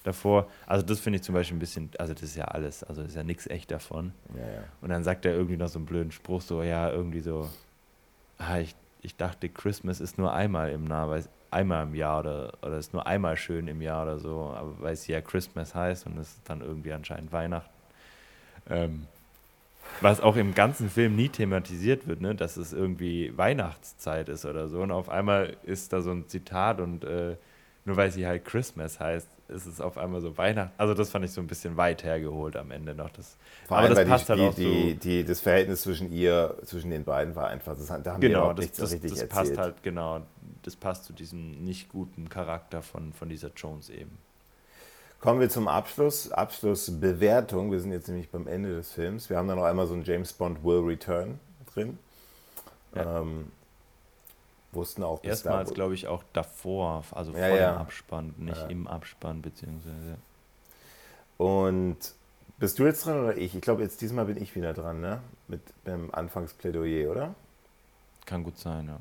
Davor, 0.02 0.48
also 0.66 0.84
das 0.84 0.98
finde 0.98 1.18
ich 1.18 1.22
zum 1.22 1.34
Beispiel 1.34 1.56
ein 1.56 1.60
bisschen, 1.60 1.90
also 1.98 2.14
das 2.14 2.22
ist 2.22 2.36
ja 2.36 2.46
alles, 2.46 2.82
also 2.82 3.02
ist 3.02 3.14
ja 3.14 3.22
nichts 3.22 3.46
echt 3.46 3.70
davon. 3.70 4.12
Ja, 4.34 4.40
ja. 4.40 4.62
Und 4.80 4.88
dann 4.88 5.04
sagt 5.04 5.26
er 5.26 5.34
irgendwie 5.34 5.58
noch 5.58 5.68
so 5.68 5.78
einen 5.78 5.84
blöden 5.84 6.10
Spruch, 6.10 6.40
so, 6.40 6.62
ja, 6.62 6.90
irgendwie 6.90 7.20
so, 7.20 7.50
ah, 8.38 8.58
ich, 8.60 8.74
ich 9.02 9.16
dachte, 9.16 9.50
Christmas 9.50 10.00
ist 10.00 10.16
nur 10.16 10.32
einmal 10.32 10.70
im 10.70 10.86
Jahr, 10.86 11.10
weil 11.10 11.24
einmal 11.50 11.86
im 11.86 11.94
Jahr 11.94 12.20
oder, 12.20 12.52
oder 12.62 12.78
ist 12.78 12.92
nur 12.92 13.06
einmal 13.06 13.36
schön 13.36 13.68
im 13.68 13.82
Jahr 13.82 14.04
oder 14.04 14.18
so, 14.18 14.54
aber 14.56 14.74
weil 14.78 14.92
es 14.94 15.06
ja 15.06 15.20
Christmas 15.20 15.74
heißt 15.74 16.06
und 16.06 16.18
es 16.18 16.28
ist 16.28 16.48
dann 16.48 16.60
irgendwie 16.60 16.92
anscheinend 16.92 17.32
Weihnachten. 17.32 17.70
Ähm, 18.68 19.06
was 20.00 20.20
auch 20.20 20.36
im 20.36 20.54
ganzen 20.54 20.88
Film 20.88 21.16
nie 21.16 21.28
thematisiert 21.28 22.06
wird, 22.06 22.20
ne? 22.20 22.34
dass 22.34 22.56
es 22.56 22.72
irgendwie 22.72 23.36
Weihnachtszeit 23.36 24.28
ist 24.28 24.44
oder 24.44 24.68
so. 24.68 24.80
Und 24.80 24.92
auf 24.92 25.08
einmal 25.08 25.56
ist 25.64 25.92
da 25.92 26.00
so 26.00 26.10
ein 26.12 26.28
Zitat 26.28 26.80
und 26.80 27.04
äh, 27.04 27.36
nur 27.84 27.96
weil 27.96 28.10
sie 28.10 28.26
halt 28.26 28.44
Christmas 28.44 29.00
heißt, 29.00 29.28
ist 29.48 29.66
es 29.66 29.80
auf 29.80 29.98
einmal 29.98 30.20
so 30.20 30.36
Weihnachten. 30.38 30.72
Also 30.78 30.94
das 30.94 31.10
fand 31.10 31.24
ich 31.24 31.32
so 31.32 31.40
ein 31.40 31.46
bisschen 31.46 31.76
weit 31.76 32.04
hergeholt 32.04 32.56
am 32.56 32.70
Ende 32.70 32.94
noch. 32.94 33.10
Das, 33.10 33.36
Vor 33.66 33.78
allem, 33.78 33.86
aber 33.86 34.04
das 34.04 34.08
passt 34.08 34.28
die, 34.28 34.32
halt 34.32 34.40
auch 34.42 34.54
die, 34.54 34.90
so. 34.92 34.98
Die, 34.98 35.24
das 35.24 35.40
Verhältnis 35.40 35.82
zwischen 35.82 36.12
ihr, 36.12 36.56
zwischen 36.64 36.90
den 36.90 37.04
beiden 37.04 37.34
war 37.34 37.48
einfach, 37.48 37.76
das, 37.76 37.86
da 37.88 38.12
haben 38.12 38.20
genau, 38.20 38.48
wir 38.48 38.54
das, 38.54 38.64
nichts 38.64 38.78
das, 38.78 38.92
richtig 38.92 39.10
das 39.10 39.22
erzählt. 39.22 39.48
passt 39.48 39.58
halt, 39.58 39.82
genau, 39.82 40.20
das 40.62 40.76
passt 40.76 41.04
zu 41.04 41.12
diesem 41.12 41.64
nicht 41.64 41.88
guten 41.88 42.28
Charakter 42.28 42.82
von, 42.82 43.12
von 43.12 43.28
dieser 43.28 43.50
Jones 43.56 43.90
eben. 43.90 44.18
Kommen 45.20 45.40
wir 45.40 45.50
zum 45.50 45.68
Abschluss, 45.68 46.32
Abschlussbewertung. 46.32 47.70
Wir 47.70 47.80
sind 47.80 47.92
jetzt 47.92 48.08
nämlich 48.08 48.30
beim 48.30 48.46
Ende 48.46 48.74
des 48.74 48.92
Films. 48.92 49.28
Wir 49.28 49.36
haben 49.36 49.48
da 49.48 49.54
noch 49.54 49.64
einmal 49.64 49.86
so 49.86 49.94
ein 49.94 50.02
James 50.02 50.32
Bond 50.32 50.64
Will 50.64 50.80
Return 50.80 51.38
drin. 51.74 51.98
Ja. 52.94 53.20
Ähm, 53.20 53.52
wussten 54.72 55.02
auch 55.02 55.20
bis 55.20 55.30
Erstmals, 55.30 55.74
glaube 55.74 55.94
ich, 55.94 56.06
auch 56.06 56.24
davor, 56.32 57.04
also 57.10 57.32
ja, 57.32 57.48
vor 57.48 57.56
ja. 57.56 57.72
dem 57.72 57.78
Abspann, 57.78 58.34
nicht 58.38 58.70
im 58.70 58.86
Abspann, 58.86 59.42
beziehungsweise. 59.42 60.16
Und 61.36 61.98
bist 62.58 62.78
du 62.78 62.84
jetzt 62.84 63.04
dran 63.04 63.24
oder 63.24 63.36
ich? 63.36 63.54
Ich 63.54 63.62
glaube, 63.62 63.82
jetzt 63.82 64.00
diesmal 64.00 64.26
bin 64.26 64.40
ich 64.40 64.54
wieder 64.54 64.72
dran, 64.72 65.00
ne? 65.00 65.20
Mit 65.48 65.60
dem 65.86 66.14
Anfangsplädoyer, 66.14 67.10
oder? 67.10 67.34
Kann 68.26 68.44
gut 68.44 68.58
sein, 68.58 68.86
ja. 68.86 69.00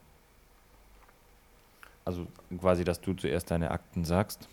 Also 2.09 2.25
quasi, 2.59 2.83
dass 2.83 3.01
du 3.01 3.13
zuerst 3.13 3.51
deine 3.51 3.69
Akten 3.69 4.03
sagst. 4.03 4.49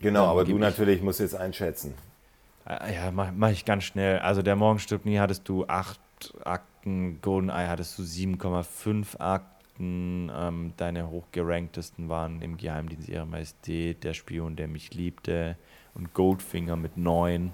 Genau, 0.00 0.24
aber 0.24 0.44
du 0.44 0.56
natürlich 0.56 1.02
musst 1.02 1.20
jetzt 1.20 1.34
einschätzen. 1.34 1.92
Ah, 2.64 2.90
ja, 2.90 3.10
mach, 3.10 3.32
mach 3.36 3.50
ich 3.50 3.66
ganz 3.66 3.84
schnell. 3.84 4.18
Also 4.20 4.40
der 4.40 4.56
Morgen 4.56 4.78
stirbt 4.78 5.04
nie 5.04 5.18
hattest 5.18 5.46
du 5.46 5.66
acht 5.66 6.00
Akten, 6.44 7.20
GoldenEye 7.20 7.68
hattest 7.68 7.98
du 7.98 8.02
7,5 8.02 9.20
Akten. 9.20 10.32
Ähm, 10.34 10.72
deine 10.78 11.10
hochgeranktesten 11.10 12.08
waren 12.08 12.40
im 12.40 12.56
Geheimdienst 12.56 13.10
Ihrer 13.10 13.26
Majestät, 13.26 14.04
der 14.04 14.14
Spion, 14.14 14.56
der 14.56 14.68
mich 14.68 14.94
liebte 14.94 15.58
und 15.92 16.14
Goldfinger 16.14 16.76
mit 16.76 16.96
9. 16.96 17.52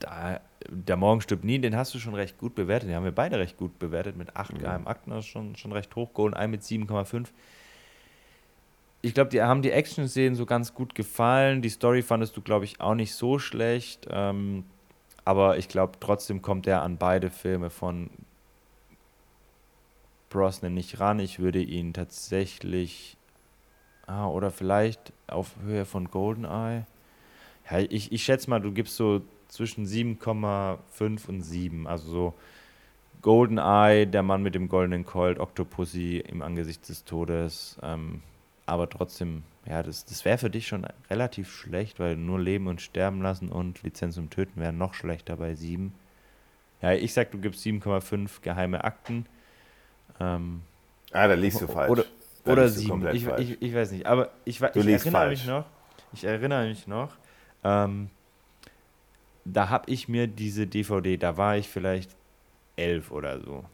Da, 0.00 0.40
der 0.68 0.96
Morgen 0.96 1.20
stirbt 1.20 1.44
nie, 1.44 1.60
den 1.60 1.76
hast 1.76 1.94
du 1.94 2.00
schon 2.00 2.16
recht 2.16 2.38
gut 2.38 2.56
bewertet. 2.56 2.88
Den 2.88 2.96
haben 2.96 3.04
wir 3.04 3.12
beide 3.12 3.38
recht 3.38 3.56
gut 3.56 3.78
bewertet 3.78 4.16
mit 4.16 4.34
8 4.34 4.54
mhm. 4.54 4.58
geheimen 4.58 4.86
Akten, 4.88 5.10
das 5.10 5.20
ist 5.20 5.30
schon, 5.30 5.54
schon 5.54 5.70
recht 5.70 5.94
hoch. 5.94 6.12
GoldenEye 6.12 6.48
mit 6.48 6.62
7,5. 6.62 7.28
Ich 9.02 9.14
glaube, 9.14 9.30
die 9.30 9.42
haben 9.42 9.62
die 9.62 9.70
Action-Szenen 9.70 10.34
so 10.34 10.46
ganz 10.46 10.74
gut 10.74 10.94
gefallen. 10.94 11.62
Die 11.62 11.68
Story 11.68 12.02
fandest 12.02 12.36
du, 12.36 12.40
glaube 12.40 12.64
ich, 12.64 12.80
auch 12.80 12.94
nicht 12.94 13.14
so 13.14 13.38
schlecht. 13.38 14.08
Ähm, 14.10 14.64
aber 15.24 15.58
ich 15.58 15.68
glaube, 15.68 15.98
trotzdem 16.00 16.42
kommt 16.42 16.66
er 16.66 16.82
an 16.82 16.98
beide 16.98 17.30
Filme 17.30 17.70
von 17.70 18.10
Brosnan 20.30 20.74
nicht 20.74 21.00
ran. 21.00 21.18
Ich 21.18 21.38
würde 21.38 21.62
ihn 21.62 21.92
tatsächlich, 21.92 23.16
ah, 24.06 24.28
oder 24.28 24.50
vielleicht 24.50 25.12
auf 25.26 25.56
Höhe 25.62 25.84
von 25.84 26.10
GoldenEye. 26.10 26.86
Ja, 27.70 27.78
ich, 27.78 28.12
ich 28.12 28.22
schätze 28.22 28.50
mal, 28.50 28.60
du 28.60 28.72
gibst 28.72 28.96
so 28.96 29.22
zwischen 29.48 29.86
7,5 29.86 31.28
und 31.28 31.42
7. 31.42 31.86
Also 31.86 32.10
so 32.10 32.34
GoldenEye, 33.22 34.06
der 34.06 34.22
Mann 34.22 34.42
mit 34.42 34.54
dem 34.54 34.68
goldenen 34.68 35.04
Colt, 35.04 35.38
Octopussy 35.38 36.18
im 36.18 36.42
Angesicht 36.42 36.88
des 36.88 37.04
Todes. 37.04 37.78
Ähm, 37.82 38.22
aber 38.66 38.90
trotzdem, 38.90 39.44
ja, 39.64 39.82
das, 39.82 40.04
das 40.04 40.24
wäre 40.24 40.38
für 40.38 40.50
dich 40.50 40.66
schon 40.66 40.86
relativ 41.08 41.50
schlecht, 41.50 42.00
weil 42.00 42.16
nur 42.16 42.40
Leben 42.40 42.66
und 42.66 42.80
Sterben 42.80 43.22
lassen 43.22 43.48
und 43.48 43.82
Lizenz 43.82 44.16
zum 44.16 44.28
Töten 44.28 44.60
wären 44.60 44.76
noch 44.76 44.94
schlechter 44.94 45.36
bei 45.36 45.54
7. 45.54 45.94
Ja, 46.82 46.92
ich 46.92 47.14
sag, 47.14 47.30
du 47.30 47.38
gibst 47.38 47.64
7,5 47.64 48.42
geheime 48.42 48.84
Akten. 48.84 49.26
Ähm, 50.20 50.62
ah, 51.12 51.28
da 51.28 51.34
liegst 51.34 51.60
du 51.60 51.68
falsch. 51.68 51.90
Oder, 51.90 52.04
oder 52.44 52.68
sieben. 52.68 53.06
Ich, 53.14 53.26
ich, 53.26 53.62
ich, 53.62 53.74
weiß 53.74 53.92
nicht. 53.92 54.06
Aber 54.06 54.30
ich, 54.44 54.60
ich 54.60 54.62
erinnere 54.62 54.98
falsch. 55.10 55.40
mich 55.40 55.46
noch. 55.46 55.64
Ich 56.12 56.24
erinnere 56.24 56.68
mich 56.68 56.86
noch. 56.86 57.12
Ähm, 57.64 58.10
da 59.44 59.68
habe 59.68 59.90
ich 59.90 60.08
mir 60.08 60.26
diese 60.26 60.66
DVD, 60.66 61.16
da 61.16 61.36
war 61.36 61.56
ich 61.56 61.68
vielleicht 61.68 62.10
elf 62.76 63.10
oder 63.10 63.40
so. 63.40 63.64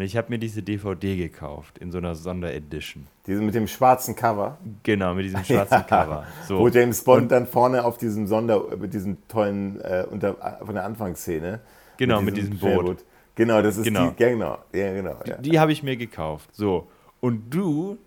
Und 0.00 0.06
ich 0.06 0.16
habe 0.16 0.30
mir 0.30 0.38
diese 0.38 0.62
DVD 0.62 1.14
gekauft 1.14 1.76
in 1.76 1.92
so 1.92 1.98
einer 1.98 2.14
Sonderedition. 2.14 3.06
Diese 3.26 3.42
mit 3.42 3.54
dem 3.54 3.66
schwarzen 3.66 4.16
Cover? 4.16 4.56
Genau, 4.82 5.12
mit 5.12 5.26
diesem 5.26 5.44
schwarzen 5.44 5.74
ja. 5.74 5.82
Cover. 5.82 6.26
So. 6.48 6.58
Wo 6.58 6.68
James 6.68 7.04
Bond 7.04 7.24
und 7.24 7.28
dann 7.30 7.46
vorne 7.46 7.84
auf 7.84 7.98
diesem 7.98 8.26
Sonder, 8.26 8.64
mit 8.78 8.94
diesem 8.94 9.18
tollen, 9.28 9.78
äh, 9.82 10.06
unter, 10.10 10.36
von 10.64 10.74
der 10.74 10.86
Anfangsszene. 10.86 11.60
Genau, 11.98 12.22
mit 12.22 12.34
diesem, 12.38 12.48
mit 12.48 12.62
diesem 12.62 12.76
Boot. 12.76 13.04
Genau, 13.34 13.60
das 13.60 13.76
ist 13.76 13.84
genau. 13.84 14.08
die, 14.08 14.16
genau, 14.16 14.56
ja, 14.72 14.90
genau. 14.94 15.16
Ja. 15.26 15.36
Die, 15.36 15.50
die 15.50 15.60
habe 15.60 15.70
ich 15.70 15.82
mir 15.82 15.98
gekauft. 15.98 16.48
So. 16.54 16.88
Und 17.20 17.50
du 17.50 17.98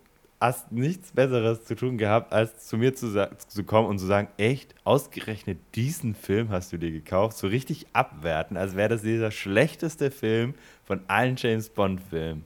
hast 0.43 0.73
nichts 0.73 1.13
Besseres 1.13 1.63
zu 1.63 1.73
tun 1.73 1.97
gehabt, 1.97 2.33
als 2.33 2.67
zu 2.67 2.77
mir 2.77 2.93
zu, 2.93 3.29
zu 3.47 3.63
kommen 3.63 3.87
und 3.87 3.97
zu 3.97 4.05
sagen, 4.05 4.27
echt, 4.35 4.75
ausgerechnet 4.83 5.57
diesen 5.73 6.15
Film 6.15 6.49
hast 6.49 6.73
du 6.73 6.77
dir 6.77 6.91
gekauft, 6.91 7.37
so 7.37 7.47
richtig 7.47 7.87
abwerten, 7.93 8.57
als 8.57 8.75
wäre 8.75 8.89
das 8.89 9.03
dieser 9.03 9.31
schlechteste 9.31 10.11
Film 10.11 10.53
von 10.83 10.99
allen 11.07 11.37
James 11.37 11.69
Bond-Filmen. 11.69 12.43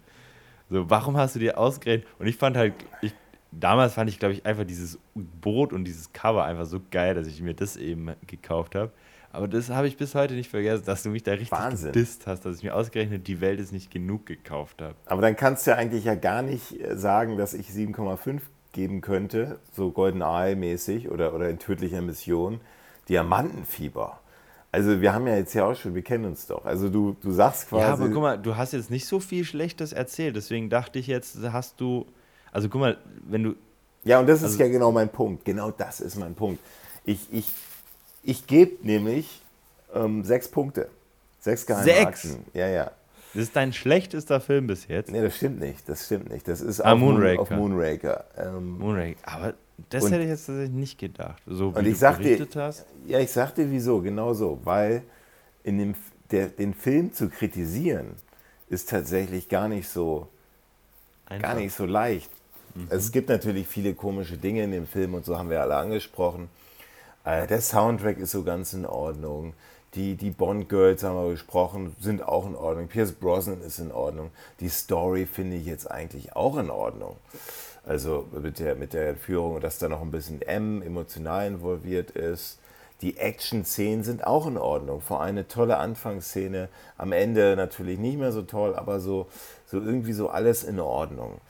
So, 0.70 0.88
warum 0.92 1.18
hast 1.18 1.36
du 1.36 1.40
dir 1.40 1.58
ausgerechnet? 1.58 2.08
Und 2.20 2.28
ich 2.28 2.36
fand 2.36 2.56
halt, 2.56 2.76
ich, 3.02 3.14
damals 3.52 3.96
fand 3.96 4.12
ich, 4.12 4.20
glaube 4.20 4.36
ich, 4.36 4.46
einfach 4.46 4.66
dieses 4.66 5.00
Boot 5.16 5.74
und 5.74 5.86
dieses 5.86 6.14
Cover 6.14 6.46
einfach 6.46 6.68
so 6.68 6.80
geil, 6.92 7.16
dass 7.16 7.26
ich 7.26 7.42
mir 7.42 7.56
das 7.56 7.78
eben 7.78 8.12
gekauft 8.28 8.76
habe. 8.76 8.92
Aber 9.32 9.48
das 9.48 9.70
habe 9.70 9.88
ich 9.88 9.98
bis 9.98 10.16
heute 10.16 10.34
nicht 10.34 10.50
vergessen, 10.50 10.84
dass 10.86 11.04
du 11.04 11.10
mich 11.10 11.24
da 11.24 11.32
richtig 11.32 11.52
Wahnsinn. 11.52 11.92
gedisst 11.92 12.28
hast, 12.28 12.46
dass 12.46 12.58
ich 12.58 12.64
mir 12.64 12.76
ausgerechnet 12.76 13.28
die 13.28 13.42
Welt 13.42 13.60
ist 13.60 13.72
nicht 13.72 13.92
genug 13.92 14.26
gekauft 14.26 14.82
habe. 14.82 14.96
Aber 15.06 15.22
dann 15.22 15.36
kannst 15.36 15.68
du 15.68 15.72
ja 15.72 15.78
eigentlich 15.78 16.06
ja 16.06 16.16
gar 16.16 16.42
nicht 16.42 16.80
äh, 16.80 16.98
sagen, 16.98 17.38
dass 17.38 17.54
ich 17.54 17.70
7,5 17.70 18.42
geben 18.72 19.02
könnte, 19.02 19.60
so 19.74 19.92
Golden 19.92 20.22
Eye 20.22 20.56
mäßig 20.56 21.10
oder, 21.10 21.34
oder 21.34 21.50
in 21.50 21.60
tödlicher 21.60 22.02
Mission. 22.02 22.62
Diamantenfieber. 23.10 24.20
Also 24.72 25.02
wir 25.02 25.14
haben 25.14 25.28
ja 25.28 25.36
jetzt 25.36 25.54
ja 25.54 25.66
auch 25.66 25.76
schon, 25.76 25.96
wir 25.96 26.02
kennen 26.02 26.26
uns 26.26 26.46
doch. 26.48 26.66
Also 26.66 26.90
du, 26.90 27.16
du 27.22 27.32
sagst 27.32 27.70
quasi. 27.70 27.84
Ja, 27.84 27.94
aber 27.94 28.10
guck 28.10 28.22
mal, 28.22 28.38
du 28.38 28.58
hast 28.58 28.74
jetzt 28.74 28.92
nicht 28.92 29.08
so 29.08 29.20
viel 29.20 29.46
Schlechtes 29.46 29.94
erzählt. 29.94 30.36
Deswegen 30.36 30.70
dachte 30.70 31.00
ich 31.00 31.08
jetzt, 31.08 31.38
hast 31.52 31.80
du. 31.80 32.06
Also 32.52 32.70
guck 32.70 32.82
mal, 32.82 32.98
wenn 33.28 33.44
du. 33.44 33.56
Ja, 34.04 34.20
und 34.20 34.28
das 34.28 34.44
also, 34.44 34.54
ist 34.54 34.60
ja 34.60 34.68
genau 34.68 34.92
mein 34.92 35.10
Punkt. 35.10 35.46
Genau 35.46 35.72
das 35.72 36.00
ist 36.02 36.18
mein 36.18 36.36
Punkt. 36.36 36.60
Ich, 37.06 37.28
ich 37.32 37.46
ich 38.28 38.46
gebe 38.46 38.86
nämlich 38.86 39.42
ähm, 39.96 40.24
sechs 40.24 40.50
Punkte. 40.50 40.90
Sechs 41.40 41.66
geheime 41.66 41.86
Sechs? 41.86 42.26
Akten. 42.26 42.46
Ja, 42.54 42.68
ja. 42.68 42.92
Das 43.34 43.44
ist 43.44 43.56
dein 43.56 43.72
schlechtester 43.72 44.42
Film 44.42 44.68
bis 44.68 44.88
jetzt? 44.88 45.12
Nee, 45.12 45.22
das 45.22 45.38
stimmt 45.38 45.60
nicht. 45.60 45.88
Das 45.88 46.06
stimmt 46.06 46.30
nicht. 46.30 46.48
Das 46.48 46.60
ist 46.60 46.82
ah, 46.82 46.94
auf 46.94 47.00
Moonraker. 47.00 47.42
auf 47.42 47.50
Moonraker. 47.50 48.26
Ähm, 48.38 48.80
Moonraker. 48.80 49.20
Aber 49.24 49.54
das 49.90 50.04
und, 50.04 50.12
hätte 50.12 50.24
ich 50.24 50.30
jetzt 50.30 50.46
tatsächlich 50.48 50.76
nicht 50.76 50.98
gedacht. 50.98 51.42
So 51.46 51.74
wie 51.74 51.80
und 51.80 51.86
ich 51.86 51.98
sag 51.98 52.22
dir, 52.22 52.46
hast. 52.56 52.86
Ja, 53.06 53.20
ich 53.20 53.32
sag 53.32 53.56
dir 53.56 53.70
wieso. 53.72 54.02
Genau 54.02 54.34
so. 54.34 54.60
Weil 54.64 55.04
in 55.64 55.78
dem, 55.78 55.96
der, 56.32 56.48
den 56.48 56.74
Film 56.74 57.14
zu 57.14 57.30
kritisieren 57.30 58.16
ist 58.70 58.90
tatsächlich 58.90 59.48
gar 59.48 59.70
nicht 59.70 59.88
so, 59.88 60.28
gar 61.42 61.56
nicht 61.56 61.74
so 61.74 61.86
leicht. 61.86 62.30
Mhm. 62.76 62.88
Es 62.90 63.12
gibt 63.12 63.30
natürlich 63.30 63.68
viele 63.68 63.94
komische 63.94 64.38
Dinge 64.38 64.64
in 64.64 64.72
dem 64.72 64.88
Film 64.88 65.14
und 65.14 65.26
so 65.26 65.38
haben 65.38 65.50
wir 65.50 65.62
alle 65.62 65.76
angesprochen. 65.76 66.50
Äh, 67.28 67.46
der 67.46 67.60
Soundtrack 67.60 68.20
ist 68.20 68.32
so 68.32 68.44
ganz 68.44 68.72
in 68.72 68.86
Ordnung. 68.86 69.54
Die, 69.96 70.16
die 70.16 70.32
Bond-Girls 70.32 71.04
haben 71.04 71.18
wir 71.18 71.32
besprochen, 71.32 71.94
sind 72.00 72.24
auch 72.24 72.48
in 72.48 72.56
Ordnung. 72.56 72.88
Pierce 72.88 73.12
Brosnan 73.12 73.62
ist 73.62 73.80
in 73.80 73.92
Ordnung. 73.92 74.32
Die 74.62 74.70
Story 74.70 75.26
finde 75.26 75.58
ich 75.58 75.66
jetzt 75.66 75.92
eigentlich 75.92 76.38
auch 76.38 76.56
in 76.56 76.70
Ordnung. 76.70 77.18
Also 77.86 78.26
mit 78.32 78.60
der, 78.60 78.76
mit 78.76 78.94
der 78.94 79.18
Führung, 79.18 79.60
dass 79.60 79.78
da 79.78 79.90
noch 79.90 80.02
ein 80.02 80.12
bisschen 80.12 80.42
M 80.42 80.82
emotional 80.82 81.48
involviert 81.48 82.12
ist. 82.12 82.60
Die 83.02 83.18
Action-Szenen 83.18 84.06
sind 84.06 84.26
auch 84.26 84.48
in 84.48 84.58
Ordnung. 84.58 85.02
Vor 85.02 85.20
allem 85.20 85.36
eine 85.36 85.50
tolle 85.50 85.78
Anfangsszene. 85.80 86.70
Am 86.98 87.12
Ende 87.12 87.58
natürlich 87.58 88.00
nicht 88.00 88.18
mehr 88.18 88.32
so 88.32 88.44
toll, 88.44 88.74
aber 88.74 89.02
so, 89.02 89.28
so 89.66 89.82
irgendwie 89.82 90.14
so 90.14 90.30
alles 90.30 90.64
in 90.64 90.80
Ordnung. 90.80 91.42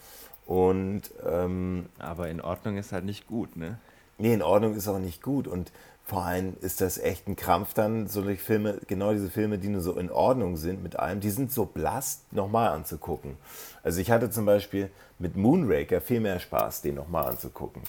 Und, 0.48 1.04
ähm, 1.24 1.86
aber 2.00 2.30
in 2.30 2.42
Ordnung 2.42 2.78
ist 2.78 2.92
halt 2.92 3.06
nicht 3.06 3.28
gut, 3.28 3.56
ne? 3.58 3.78
Nee, 4.18 4.34
in 4.34 4.42
Ordnung 4.42 4.76
ist 4.76 4.88
auch 4.88 5.00
nicht 5.00 5.22
gut. 5.22 5.48
Und 5.48 5.72
vor 6.04 6.24
allem 6.24 6.56
ist 6.62 6.80
das 6.80 6.98
echt 6.98 7.28
ein 7.28 7.36
Krampf 7.36 7.74
dann, 7.74 8.08
solche 8.08 8.38
Filme, 8.38 8.80
genau 8.88 9.12
diese 9.12 9.30
Filme, 9.30 9.58
die 9.58 9.68
nur 9.68 9.82
so 9.82 9.98
in 9.98 10.10
Ordnung 10.10 10.56
sind 10.56 10.82
mit 10.82 10.98
allem, 10.98 11.20
die 11.20 11.30
sind 11.30 11.52
so 11.52 11.66
blass, 11.66 12.24
nochmal 12.32 12.70
anzugucken. 12.70 13.36
Also 13.84 14.00
ich 14.00 14.10
hatte 14.10 14.30
zum 14.30 14.46
Beispiel 14.46 14.90
mit 15.20 15.36
Moonraker 15.36 16.00
viel 16.00 16.22
mehr 16.22 16.40
Spaß, 16.40 16.82
den 16.82 16.96
nochmal 16.96 17.26
anzugucken. 17.26 17.82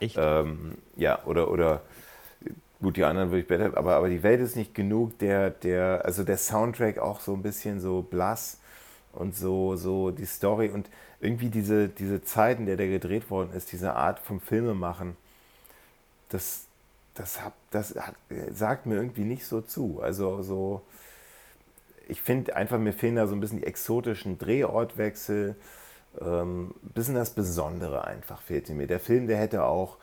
Echt? 0.00 0.16
Ähm, 0.18 0.76
ja, 0.96 1.24
oder, 1.24 1.50
oder 1.50 1.80
gut, 2.82 2.98
die 2.98 3.04
anderen 3.04 3.30
würde 3.30 3.40
ich 3.40 3.46
besser, 3.46 3.74
aber, 3.74 3.94
aber 3.94 4.10
die 4.10 4.22
Welt 4.22 4.40
ist 4.42 4.54
nicht 4.54 4.74
genug, 4.74 5.18
der, 5.18 5.48
der, 5.48 6.04
also 6.04 6.24
der 6.24 6.36
Soundtrack 6.36 6.98
auch 6.98 7.20
so 7.20 7.32
ein 7.32 7.42
bisschen 7.42 7.80
so 7.80 8.02
blass 8.02 8.58
und 9.14 9.34
so, 9.34 9.76
so 9.76 10.10
die 10.10 10.26
Story 10.26 10.68
und 10.68 10.90
irgendwie 11.20 11.48
diese, 11.48 11.88
diese 11.88 12.22
Zeit, 12.22 12.58
in 12.58 12.66
der 12.66 12.76
der 12.76 12.88
gedreht 12.88 13.30
worden 13.30 13.52
ist, 13.54 13.72
diese 13.72 13.94
Art 13.94 14.18
vom 14.18 14.40
Filmemachen, 14.40 15.16
das, 16.32 16.66
das, 17.14 17.42
hab, 17.42 17.54
das 17.70 17.94
hat, 17.94 18.14
sagt 18.50 18.86
mir 18.86 18.96
irgendwie 18.96 19.24
nicht 19.24 19.46
so 19.46 19.60
zu. 19.60 20.00
Also 20.00 20.42
so, 20.42 20.82
ich 22.08 22.20
finde 22.22 22.56
einfach, 22.56 22.78
mir 22.78 22.92
fehlen 22.92 23.16
da 23.16 23.26
so 23.26 23.34
ein 23.34 23.40
bisschen 23.40 23.58
die 23.58 23.66
exotischen 23.66 24.38
Drehortwechsel. 24.38 25.56
ähm, 26.20 26.74
bisschen 26.94 27.14
das 27.14 27.30
Besondere 27.30 28.04
einfach 28.04 28.40
fehlte 28.40 28.74
mir. 28.74 28.86
Der 28.86 29.00
Film, 29.00 29.26
der 29.26 29.38
hätte 29.38 29.64
auch, 29.64 29.98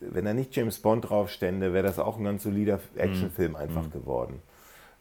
wenn 0.00 0.24
da 0.24 0.34
nicht 0.34 0.54
James 0.56 0.78
Bond 0.78 1.08
drauf 1.08 1.30
stände, 1.30 1.72
wäre 1.72 1.86
das 1.86 1.98
auch 1.98 2.16
ein 2.16 2.24
ganz 2.24 2.42
solider 2.42 2.80
Actionfilm 2.96 3.56
einfach 3.56 3.84
mhm. 3.84 3.90
geworden. 3.90 4.42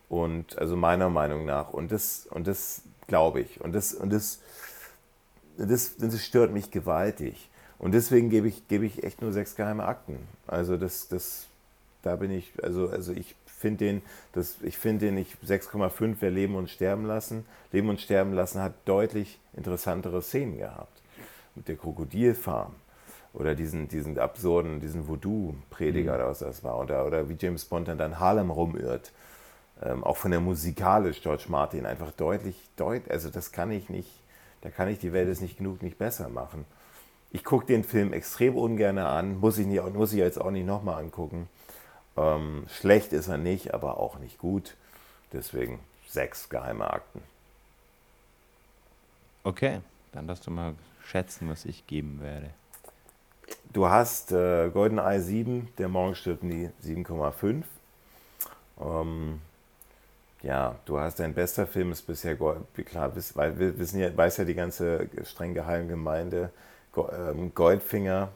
Und 0.10 0.57
also 0.57 0.76
meiner 0.76 1.10
Meinung 1.10 1.45
nach. 1.45 1.72
Und 1.72 1.91
das, 1.91 2.27
und 2.31 2.47
das 2.47 2.81
glaube 3.07 3.41
ich. 3.41 3.61
Und 3.61 3.73
das, 3.73 3.93
und 3.93 4.11
das, 4.11 4.39
das, 5.57 5.97
das 5.97 6.26
stört 6.26 6.51
mich 6.51 6.72
gewaltig. 6.72 7.49
Und 7.80 7.93
deswegen 7.93 8.30
gebe 8.30 8.47
ich, 8.47 8.68
gebe 8.68 8.85
ich 8.85 9.03
echt 9.03 9.22
nur 9.22 9.31
sechs 9.31 9.56
geheime 9.56 9.85
Akten. 9.85 10.18
Also 10.47 10.77
das, 10.77 11.07
das, 11.07 11.47
da 12.03 12.18
bin 12.18 12.30
ich, 12.30 12.51
also, 12.61 12.89
also 12.89 13.14
ich 13.14 13.35
finde 13.45 13.85
den, 13.85 14.01
das, 14.34 14.57
ich 14.61 14.77
finde 14.77 15.07
den 15.07 15.15
nicht 15.15 15.38
6,5 15.45 16.18
wer 16.19 16.30
Leben 16.31 16.56
und 16.56 16.69
Sterben 16.69 17.06
lassen. 17.06 17.45
Leben 17.72 17.89
und 17.89 18.01
Sterben 18.01 18.34
lassen 18.34 18.61
hat 18.61 18.73
deutlich 18.85 19.39
interessantere 19.53 20.22
Szenen 20.22 20.57
gehabt. 20.57 21.01
Mit 21.56 21.68
der 21.68 21.77
Krokodilfarm 21.77 22.76
oder 23.34 23.56
diesen, 23.56 23.88
diesen 23.88 24.18
absurden, 24.18 24.80
diesen 24.80 25.07
Voodoo-Prediger, 25.07 26.18
mhm. 26.18 26.30
was 26.30 26.39
das 26.39 26.64
war. 26.64 26.80
Oder, 26.80 27.06
oder 27.06 27.30
wie 27.30 27.38
James 27.39 27.65
Bond 27.65 27.88
dann 27.88 27.99
in 27.99 28.19
Harlem 28.19 28.49
rumirrt. 28.49 29.11
Ähm, 29.81 30.03
auch 30.03 30.18
von 30.18 30.31
der 30.31 30.41
musikalisch 30.41 31.22
George 31.22 31.45
Martin 31.47 31.85
einfach 31.85 32.11
deutlich, 32.11 32.56
deut, 32.76 33.10
also 33.10 33.30
das 33.30 33.53
kann 33.53 33.72
ich 33.72 33.89
nicht, 33.89 34.10
da 34.60 34.69
kann 34.69 34.89
ich 34.89 34.99
die 34.99 35.14
Welt 35.14 35.30
jetzt 35.30 35.41
nicht 35.41 35.57
genug 35.57 35.81
nicht 35.81 35.97
besser 35.97 36.27
machen. 36.27 36.65
Ich 37.31 37.43
gucke 37.43 37.65
den 37.65 37.84
Film 37.84 38.14
extrem 38.14 38.56
ungern 38.56 38.97
an, 38.97 39.39
muss 39.39 39.57
ich, 39.57 39.68
nicht, 39.68 39.84
muss 39.93 40.14
ich 40.14 40.19
jetzt 40.19 40.41
auch 40.41 40.51
nicht 40.51 40.65
nochmal 40.65 41.03
angucken. 41.03 41.47
Ähm, 42.18 42.65
schlecht 42.69 43.14
ist 43.14 43.27
er 43.27 43.38
nicht, 43.38 43.73
aber 43.73 43.99
auch 43.99 44.18
nicht 44.19 44.39
gut. 44.39 44.76
Deswegen 45.31 45.80
sechs 46.07 46.49
geheime 46.49 46.91
Akten. 46.91 47.22
Okay, 49.43 49.81
dann 50.11 50.27
darfst 50.27 50.47
du 50.47 50.51
mal 50.51 50.73
schätzen, 51.06 51.49
was 51.49 51.65
ich 51.65 51.85
geben 51.88 52.19
werde. 52.22 52.49
Du 53.72 53.88
hast 53.88 54.31
äh, 54.31 54.69
GoldenEye 54.69 55.19
7, 55.19 55.69
der 55.77 55.88
Morgen 55.88 56.15
stirbt 56.15 56.43
nie 56.43 56.69
7,5. 56.84 57.64
Ähm, 58.81 59.41
ja, 60.41 60.76
du 60.85 60.99
hast 60.99 61.19
dein 61.19 61.34
bester 61.34 61.68
Film 61.68 61.91
ist 61.91 62.03
bisher 62.03 62.35
klar, 62.35 63.11
weil 63.35 63.60
wir 63.60 63.77
wissen 63.77 63.99
ja, 63.99 64.15
weiß 64.15 64.38
ja 64.38 64.45
die 64.45 64.56
ganze 64.56 65.07
streng 65.23 65.53
geheime 65.53 65.88
Gemeinde 65.88 66.51
Goldfinger 67.54 68.30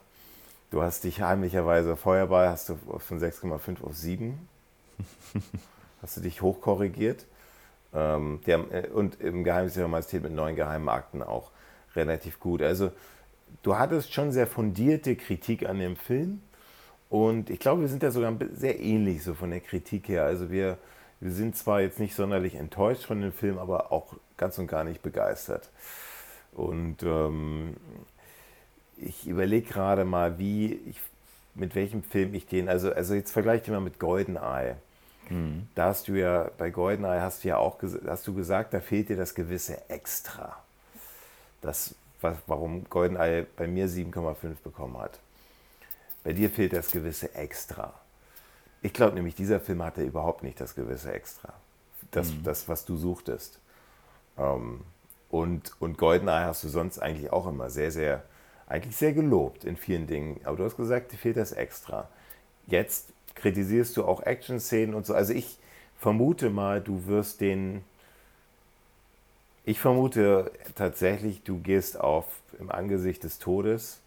Du 0.74 0.82
hast 0.82 1.04
dich 1.04 1.22
heimlicherweise 1.22 1.94
Feuerball, 1.94 2.48
hast 2.48 2.68
du 2.68 2.74
von 2.74 3.20
6,5 3.20 3.84
auf 3.84 3.94
7. 3.94 4.36
hast 6.02 6.16
du 6.16 6.20
dich 6.20 6.42
hochkorrigiert. 6.42 7.26
Ähm, 7.94 8.40
der, 8.44 8.58
äh, 8.72 8.88
und 8.88 9.20
im 9.20 9.44
Geheimnis 9.44 9.76
ihrer 9.76 9.86
Majestät 9.86 10.24
mit 10.24 10.32
neun 10.32 10.56
geheimen 10.56 10.88
Akten 10.88 11.22
auch 11.22 11.52
relativ 11.94 12.40
gut. 12.40 12.60
Also 12.60 12.90
du 13.62 13.78
hattest 13.78 14.12
schon 14.12 14.32
sehr 14.32 14.48
fundierte 14.48 15.14
Kritik 15.14 15.64
an 15.64 15.78
dem 15.78 15.94
Film. 15.94 16.42
Und 17.08 17.50
ich 17.50 17.60
glaube, 17.60 17.82
wir 17.82 17.88
sind 17.88 18.02
ja 18.02 18.10
sogar 18.10 18.34
sehr 18.54 18.80
ähnlich 18.80 19.22
so 19.22 19.34
von 19.34 19.50
der 19.50 19.60
Kritik 19.60 20.08
her. 20.08 20.24
Also 20.24 20.50
wir, 20.50 20.78
wir 21.20 21.30
sind 21.30 21.56
zwar 21.56 21.82
jetzt 21.82 22.00
nicht 22.00 22.16
sonderlich 22.16 22.56
enttäuscht 22.56 23.04
von 23.04 23.20
dem 23.20 23.32
Film, 23.32 23.58
aber 23.58 23.92
auch 23.92 24.14
ganz 24.36 24.58
und 24.58 24.66
gar 24.66 24.82
nicht 24.82 25.02
begeistert. 25.02 25.70
Und 26.50 27.04
ähm, 27.04 27.76
ich 28.96 29.26
überlege 29.26 29.68
gerade 29.68 30.04
mal, 30.04 30.38
wie 30.38 30.74
ich, 30.86 31.00
mit 31.54 31.74
welchem 31.74 32.02
Film 32.02 32.34
ich 32.34 32.46
den, 32.46 32.68
also, 32.68 32.92
also 32.92 33.14
jetzt 33.14 33.32
vergleiche 33.32 33.64
ich 33.64 33.70
mal 33.70 33.80
mit 33.80 33.98
GoldenEye. 33.98 34.76
Mhm. 35.28 35.68
Da 35.74 35.86
hast 35.86 36.08
du 36.08 36.14
ja, 36.14 36.50
bei 36.58 36.70
GoldenEye 36.70 37.20
hast 37.20 37.44
du 37.44 37.48
ja 37.48 37.56
auch 37.56 37.78
hast 38.06 38.26
du 38.26 38.34
gesagt, 38.34 38.74
da 38.74 38.80
fehlt 38.80 39.08
dir 39.08 39.16
das 39.16 39.34
gewisse 39.34 39.88
Extra. 39.88 40.56
Das, 41.60 41.94
was, 42.20 42.36
warum 42.46 42.84
GoldenEye 42.88 43.46
bei 43.56 43.66
mir 43.66 43.88
7,5 43.88 44.56
bekommen 44.62 44.98
hat. 44.98 45.18
Bei 46.22 46.32
dir 46.32 46.50
fehlt 46.50 46.72
das 46.72 46.90
gewisse 46.90 47.34
Extra. 47.34 47.92
Ich 48.82 48.92
glaube 48.92 49.14
nämlich, 49.14 49.34
dieser 49.34 49.60
Film 49.60 49.82
hatte 49.82 50.02
überhaupt 50.02 50.42
nicht 50.42 50.60
das 50.60 50.74
gewisse 50.74 51.12
Extra. 51.12 51.52
Das, 52.10 52.30
mhm. 52.30 52.42
das 52.44 52.68
was 52.68 52.84
du 52.84 52.96
suchtest. 52.96 53.58
Ähm, 54.38 54.80
und, 55.30 55.72
und 55.80 55.98
GoldenEye 55.98 56.44
hast 56.44 56.64
du 56.64 56.68
sonst 56.68 56.98
eigentlich 56.98 57.32
auch 57.32 57.46
immer 57.46 57.70
sehr, 57.70 57.90
sehr 57.90 58.22
eigentlich 58.66 58.96
sehr 58.96 59.12
gelobt 59.12 59.64
in 59.64 59.76
vielen 59.76 60.06
Dingen. 60.06 60.40
Aber 60.44 60.56
du 60.56 60.64
hast 60.64 60.76
gesagt, 60.76 61.12
dir 61.12 61.16
fehlt 61.16 61.36
das 61.36 61.52
extra. 61.52 62.08
Jetzt 62.66 63.12
kritisierst 63.34 63.96
du 63.96 64.04
auch 64.04 64.22
Action-Szenen 64.22 64.94
und 64.94 65.06
so. 65.06 65.14
Also 65.14 65.32
ich 65.32 65.58
vermute 65.98 66.50
mal, 66.50 66.80
du 66.80 67.06
wirst 67.06 67.40
den. 67.40 67.84
Ich 69.66 69.80
vermute 69.80 70.50
tatsächlich, 70.74 71.42
du 71.42 71.58
gehst 71.58 71.98
auf 71.98 72.26
im 72.58 72.70
Angesicht 72.70 73.24
des 73.24 73.38
Todes 73.38 74.00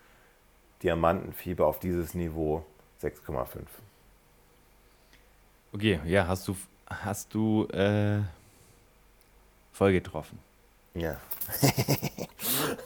Diamantenfieber 0.84 1.66
auf 1.66 1.80
dieses 1.80 2.14
Niveau 2.14 2.64
6,5. 3.02 3.48
Okay, 5.74 6.00
ja, 6.06 6.28
hast 6.28 6.48
du, 6.48 6.56
hast 6.86 7.34
du 7.34 7.66
äh, 7.70 8.20
voll 9.74 9.92
getroffen. 9.92 10.40
Ja. 10.94 11.20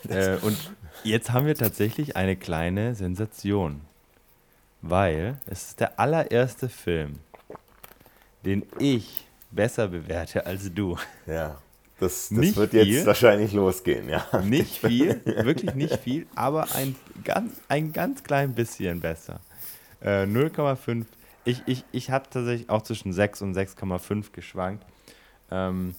äh, 0.09 0.37
und 0.37 0.57
jetzt 1.03 1.31
haben 1.31 1.45
wir 1.45 1.55
tatsächlich 1.55 2.15
eine 2.15 2.35
kleine 2.35 2.95
Sensation. 2.95 3.81
Weil 4.81 5.39
es 5.45 5.69
ist 5.69 5.79
der 5.79 5.99
allererste 5.99 6.67
Film, 6.67 7.19
den 8.43 8.63
ich 8.79 9.27
besser 9.51 9.87
bewerte 9.87 10.45
als 10.45 10.73
du. 10.73 10.97
Ja. 11.27 11.61
Das, 11.99 12.29
das 12.29 12.31
nicht 12.31 12.57
wird 12.57 12.73
jetzt 12.73 13.05
wahrscheinlich 13.05 13.53
losgehen, 13.53 14.09
ja. 14.09 14.25
Nicht 14.43 14.77
viel, 14.85 15.21
wirklich 15.23 15.75
nicht 15.75 15.97
viel, 15.99 16.25
aber 16.33 16.73
ein 16.73 16.95
ganz, 17.23 17.61
ein 17.67 17.93
ganz 17.93 18.23
klein 18.23 18.55
bisschen 18.55 19.01
besser. 19.01 19.39
Äh, 20.01 20.23
0,5. 20.23 21.05
Ich, 21.45 21.61
ich, 21.67 21.85
ich 21.91 22.09
habe 22.09 22.27
tatsächlich 22.27 22.71
auch 22.71 22.81
zwischen 22.81 23.13
6 23.13 23.43
und 23.43 23.55
6,5 23.55 24.31
geschwankt. 24.31 24.83
Ähm, 25.51 25.93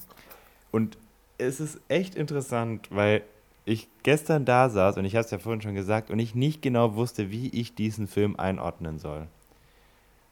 und 0.71 0.97
es 1.37 1.61
ist 1.61 1.79
echt 1.87 2.15
interessant, 2.15 2.89
weil 2.91 3.23
ich 3.65 3.87
gestern 4.03 4.45
da 4.45 4.69
saß 4.69 4.97
und 4.97 5.05
ich 5.05 5.15
habe 5.15 5.25
es 5.25 5.31
ja 5.31 5.39
vorhin 5.39 5.61
schon 5.61 5.75
gesagt 5.75 6.11
und 6.11 6.19
ich 6.19 6.35
nicht 6.35 6.61
genau 6.61 6.95
wusste, 6.95 7.31
wie 7.31 7.49
ich 7.49 7.75
diesen 7.75 8.07
Film 8.07 8.35
einordnen 8.37 8.99
soll. 8.99 9.27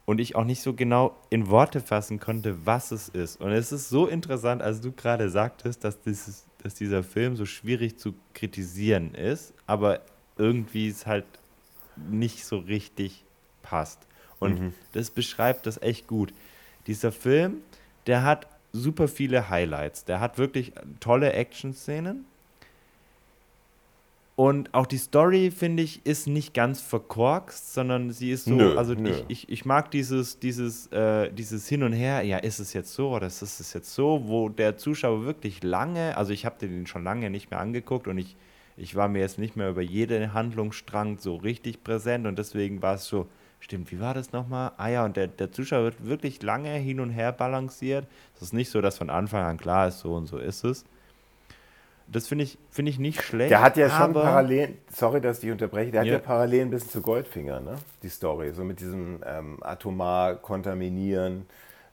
Und 0.06 0.20
ich 0.20 0.36
auch 0.36 0.44
nicht 0.44 0.62
so 0.62 0.74
genau 0.74 1.16
in 1.30 1.50
Worte 1.50 1.80
fassen 1.80 2.20
konnte, 2.20 2.66
was 2.66 2.92
es 2.92 3.08
ist. 3.08 3.40
Und 3.40 3.52
es 3.52 3.72
ist 3.72 3.90
so 3.90 4.08
interessant, 4.08 4.62
als 4.62 4.82
du 4.82 4.92
gerade 4.92 5.30
sagtest, 5.30 5.84
dass, 5.84 6.02
dieses, 6.02 6.46
dass 6.62 6.74
dieser 6.74 7.04
Film 7.04 7.38
so 7.38 7.46
schwierig 7.46 7.98
zu 7.98 8.14
kritisieren 8.34 9.14
ist, 9.14 9.54
aber 9.68 10.02
irgendwie 10.38 10.90
es 10.90 11.06
halt 11.06 11.26
nicht 11.96 12.46
so 12.46 12.58
richtig 12.58 13.24
passt. 13.62 14.00
Und 14.40 14.60
mhm. 14.60 14.74
das 14.94 15.12
beschreibt 15.12 15.66
das 15.66 15.82
echt 15.82 16.08
gut. 16.08 16.34
Dieser 16.88 17.12
Film, 17.12 17.62
der 18.08 18.24
hat 18.24 18.48
super 18.74 19.08
viele 19.08 19.50
Highlights. 19.50 20.04
Der 20.06 20.20
hat 20.20 20.38
wirklich 20.38 20.74
tolle 21.00 21.34
Action-Szenen. 21.34 22.26
Und 24.36 24.74
auch 24.74 24.88
die 24.88 24.98
Story, 24.98 25.52
finde 25.52 25.84
ich, 25.84 26.06
ist 26.06 26.28
nicht 26.28 26.54
ganz 26.54 26.82
verkorkst, 26.82 27.74
sondern 27.74 28.12
sie 28.12 28.32
ist 28.32 28.46
so, 28.46 28.56
nö, 28.56 28.76
also 28.78 28.94
nö. 28.94 29.10
Ich, 29.10 29.26
ich, 29.28 29.50
ich 29.50 29.66
mag 29.66 29.92
dieses, 29.92 30.40
dieses, 30.40 30.88
äh, 30.88 31.32
dieses 31.32 31.68
Hin 31.68 31.84
und 31.84 31.94
Her, 31.94 32.24
ja, 32.24 32.38
ist 32.38 32.60
es 32.60 32.74
jetzt 32.74 32.94
so 32.94 33.12
oder 33.12 33.28
ist 33.28 33.42
es 33.42 33.74
jetzt 33.74 33.94
so, 33.94 34.24
wo 34.26 34.50
der 34.50 34.78
Zuschauer 34.78 35.26
wirklich 35.26 35.64
lange, 35.64 36.18
also 36.18 36.32
ich 36.32 36.46
habe 36.46 36.56
den 36.60 36.88
schon 36.88 37.04
lange 37.04 37.30
nicht 37.30 37.52
mehr 37.52 37.60
angeguckt 37.60 38.08
und 38.08 38.18
ich, 38.18 38.38
ich 38.78 38.96
war 38.96 39.10
mir 39.10 39.20
jetzt 39.20 39.38
nicht 39.38 39.58
mehr 39.58 39.70
über 39.70 39.82
jeden 39.82 40.34
Handlungsstrang 40.34 41.18
so 41.20 41.36
richtig 41.36 41.84
präsent 41.84 42.26
und 42.26 42.40
deswegen 42.40 42.82
war 42.82 42.96
es 42.96 43.06
so, 43.06 43.28
Stimmt, 43.64 43.92
wie 43.92 44.00
war 44.00 44.16
das 44.16 44.32
nochmal? 44.32 44.72
Ah 44.78 44.88
ja, 44.88 45.06
und 45.06 45.16
der, 45.16 45.28
der 45.28 45.52
Zuschauer 45.52 45.84
wird 45.84 46.04
wirklich 46.04 46.42
lange 46.42 46.74
hin 46.74 47.00
und 47.00 47.12
her 47.12 47.32
balanciert. 47.32 48.08
Es 48.36 48.42
ist 48.42 48.54
nicht 48.54 48.72
so, 48.72 48.82
dass 48.82 48.98
von 48.98 49.12
Anfang 49.12 49.44
an 49.44 49.58
klar 49.58 49.88
ist, 49.88 50.00
so 50.00 50.16
und 50.16 50.26
so 50.26 50.40
ist 50.40 50.64
es. 50.64 50.84
Das 52.12 52.28
finde 52.28 52.44
ich, 52.44 52.58
find 52.70 52.90
ich 52.90 53.00
nicht 53.00 53.22
schlecht. 53.22 53.52
Der 53.52 53.62
hat 53.62 53.78
ja 53.78 53.90
schon 53.90 54.14
Parallelen, 54.14 54.78
sorry, 54.92 55.22
dass 55.22 55.38
ich 55.38 55.42
dich 55.42 55.52
unterbreche, 55.52 55.92
der 55.92 56.04
ja. 56.04 56.14
hat 56.14 56.22
ja 56.22 56.26
Parallelen 56.26 56.68
ein 56.68 56.72
bisschen 56.72 56.90
zu 56.90 57.02
Goldfinger, 57.02 57.62
ne? 57.62 57.76
Die 58.04 58.10
Story. 58.10 58.52
So 58.52 58.64
mit 58.64 58.82
diesem 58.82 59.22
ähm, 59.26 59.58
atomar 59.62 60.36
kontaminieren, 60.36 61.46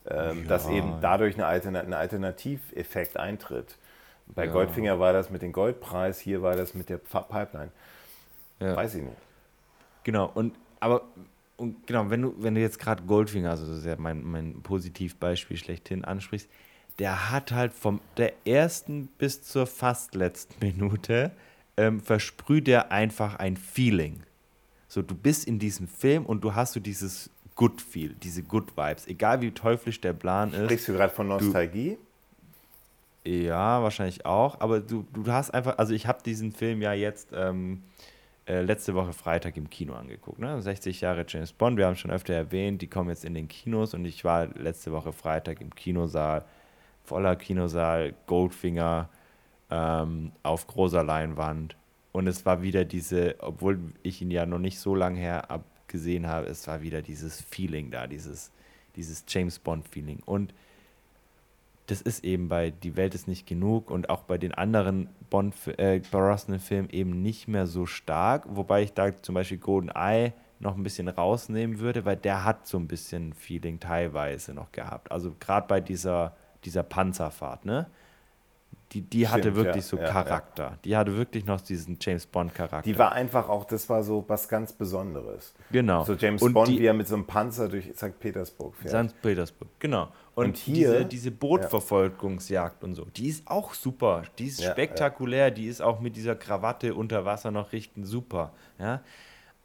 ähm, 0.08 0.42
ja. 0.42 0.48
dass 0.48 0.68
eben 0.68 0.94
dadurch 1.00 1.34
eine 1.36 1.46
Alternat 1.46 1.86
ein 1.86 1.92
Alternativeffekt 1.92 3.16
eintritt. 3.16 3.76
Bei 4.26 4.46
ja. 4.46 4.52
Goldfinger 4.52 4.98
war 4.98 5.12
das 5.12 5.30
mit 5.30 5.42
dem 5.42 5.52
Goldpreis, 5.52 6.18
hier 6.18 6.42
war 6.42 6.56
das 6.56 6.74
mit 6.74 6.88
der 6.88 6.98
Pipeline. 6.98 7.70
Weiß 8.58 8.96
ich 8.96 9.04
nicht. 9.04 9.16
Genau, 10.02 10.30
und 10.34 10.54
aber 10.80 11.02
und 11.58 11.86
genau, 11.86 12.08
wenn 12.08 12.22
du, 12.22 12.34
wenn 12.38 12.54
du 12.54 12.60
jetzt 12.60 12.78
gerade 12.78 13.02
Goldfinger, 13.02 13.50
also 13.50 13.66
das 13.66 13.78
ist 13.78 13.84
ja 13.84 13.96
mein, 13.98 14.22
mein 14.22 14.62
Positivbeispiel 14.62 15.56
schlechthin 15.56 16.04
ansprichst, 16.04 16.48
der 16.98 17.30
hat 17.30 17.52
halt 17.52 17.72
vom 17.72 18.00
der 18.16 18.32
ersten 18.46 19.06
bis 19.18 19.42
zur 19.42 19.66
fast 19.66 20.14
letzten 20.14 20.54
Minute 20.64 21.30
ähm, 21.76 22.00
versprüht 22.00 22.68
er 22.68 22.90
einfach 22.90 23.36
ein 23.36 23.56
Feeling. 23.56 24.20
So, 24.88 25.02
du 25.02 25.14
bist 25.14 25.46
in 25.46 25.58
diesem 25.58 25.86
Film 25.86 26.26
und 26.26 26.42
du 26.42 26.54
hast 26.54 26.72
so 26.72 26.80
dieses 26.80 27.30
Good 27.54 27.80
Feel, 27.80 28.14
diese 28.22 28.42
Good 28.42 28.76
Vibes, 28.76 29.06
egal 29.06 29.40
wie 29.40 29.50
teuflisch 29.50 30.00
der 30.00 30.12
Plan 30.12 30.52
ist. 30.52 30.64
Sprichst 30.64 30.88
du 30.88 30.92
gerade 30.94 31.12
von 31.12 31.28
Nostalgie? 31.28 31.98
Du, 33.24 33.30
Ja, 33.30 33.82
wahrscheinlich 33.82 34.24
auch. 34.24 34.60
Aber 34.60 34.80
du, 34.80 35.04
du 35.12 35.30
hast 35.30 35.50
einfach, 35.50 35.78
also 35.78 35.92
ich 35.92 36.06
habe 36.06 36.22
diesen 36.22 36.52
Film 36.52 36.80
ja 36.80 36.92
jetzt 36.94 37.28
ähm, 37.32 37.82
äh, 38.46 38.62
letzte 38.62 38.94
Woche 38.94 39.12
Freitag 39.12 39.56
im 39.56 39.68
Kino 39.68 39.94
angeguckt. 39.94 40.38
Ne? 40.38 40.62
60 40.62 41.00
Jahre 41.00 41.26
James 41.28 41.52
Bond, 41.52 41.76
wir 41.76 41.86
haben 41.86 41.96
schon 41.96 42.10
öfter 42.10 42.32
erwähnt, 42.32 42.80
die 42.80 42.86
kommen 42.86 43.10
jetzt 43.10 43.24
in 43.24 43.34
den 43.34 43.46
Kinos 43.46 43.92
und 43.92 44.04
ich 44.04 44.24
war 44.24 44.46
letzte 44.46 44.90
Woche 44.92 45.12
Freitag 45.12 45.60
im 45.60 45.74
Kinosaal, 45.74 46.44
voller 47.08 47.36
Kinosaal, 47.36 48.14
Goldfinger 48.26 49.08
ähm, 49.70 50.32
auf 50.42 50.66
großer 50.66 51.02
Leinwand. 51.02 51.76
Und 52.12 52.26
es 52.26 52.44
war 52.46 52.62
wieder 52.62 52.84
diese, 52.84 53.36
obwohl 53.40 53.78
ich 54.02 54.22
ihn 54.22 54.30
ja 54.30 54.46
noch 54.46 54.58
nicht 54.58 54.78
so 54.78 54.94
lange 54.94 55.18
her 55.18 55.50
abgesehen 55.50 56.26
habe, 56.26 56.46
es 56.46 56.66
war 56.66 56.82
wieder 56.82 57.02
dieses 57.02 57.40
Feeling 57.40 57.90
da, 57.90 58.06
dieses, 58.06 58.50
dieses 58.96 59.24
James 59.28 59.58
Bond-Feeling. 59.58 60.20
Und 60.24 60.52
das 61.86 62.02
ist 62.02 62.24
eben 62.24 62.48
bei 62.48 62.70
Die 62.70 62.96
Welt 62.96 63.14
ist 63.14 63.28
nicht 63.28 63.46
genug 63.46 63.90
und 63.90 64.10
auch 64.10 64.22
bei 64.22 64.36
den 64.36 64.52
anderen 64.52 65.08
Bond 65.30 65.54
äh, 65.78 66.00
Brosnan-Filmen 66.10 66.90
eben 66.90 67.22
nicht 67.22 67.48
mehr 67.48 67.66
so 67.66 67.86
stark, 67.86 68.44
wobei 68.48 68.82
ich 68.82 68.92
da 68.92 69.16
zum 69.22 69.34
Beispiel 69.34 69.58
Golden 69.58 69.90
Eye 69.90 70.32
noch 70.60 70.76
ein 70.76 70.82
bisschen 70.82 71.08
rausnehmen 71.08 71.78
würde, 71.78 72.04
weil 72.04 72.16
der 72.16 72.44
hat 72.44 72.66
so 72.66 72.78
ein 72.78 72.88
bisschen 72.88 73.32
Feeling 73.32 73.80
teilweise 73.80 74.52
noch 74.54 74.72
gehabt. 74.72 75.10
Also 75.12 75.34
gerade 75.38 75.66
bei 75.66 75.80
dieser, 75.80 76.34
dieser 76.64 76.82
Panzerfahrt, 76.82 77.64
ne? 77.64 77.86
die, 78.92 79.02
die 79.02 79.18
Stimmt, 79.18 79.32
hatte 79.32 79.56
wirklich 79.56 79.76
ja, 79.76 79.82
so 79.82 79.98
ja, 79.98 80.08
Charakter. 80.08 80.62
Ja. 80.62 80.78
Die 80.84 80.96
hatte 80.96 81.16
wirklich 81.16 81.44
noch 81.44 81.60
diesen 81.60 81.98
James 82.00 82.24
Bond-Charakter. 82.26 82.82
Die 82.82 82.96
war 82.98 83.12
einfach 83.12 83.48
auch, 83.48 83.64
das 83.64 83.88
war 83.88 84.02
so 84.02 84.24
was 84.28 84.48
ganz 84.48 84.72
Besonderes. 84.72 85.54
Genau. 85.70 86.04
So 86.04 86.14
James 86.14 86.40
und 86.40 86.54
Bond, 86.54 86.68
die, 86.68 86.78
wie 86.78 86.86
er 86.86 86.94
mit 86.94 87.06
so 87.06 87.14
einem 87.14 87.26
Panzer 87.26 87.68
durch 87.68 87.92
St. 87.94 88.18
Petersburg 88.18 88.74
fährt. 88.76 89.10
St. 89.10 89.20
Petersburg, 89.20 89.68
genau. 89.78 90.08
Und, 90.34 90.46
und 90.46 90.56
hier, 90.56 90.92
diese, 90.92 91.06
diese 91.06 91.30
Bootverfolgungsjagd 91.32 92.82
und 92.82 92.94
so, 92.94 93.04
die 93.04 93.28
ist 93.28 93.46
auch 93.46 93.74
super. 93.74 94.22
Die 94.38 94.46
ist 94.46 94.62
spektakulär. 94.64 95.50
Die 95.50 95.66
ist 95.66 95.82
auch 95.82 96.00
mit 96.00 96.16
dieser 96.16 96.34
Krawatte 96.34 96.94
unter 96.94 97.24
Wasser 97.24 97.50
noch 97.50 97.72
richtig 97.72 98.06
super. 98.06 98.52
Ja. 98.78 99.02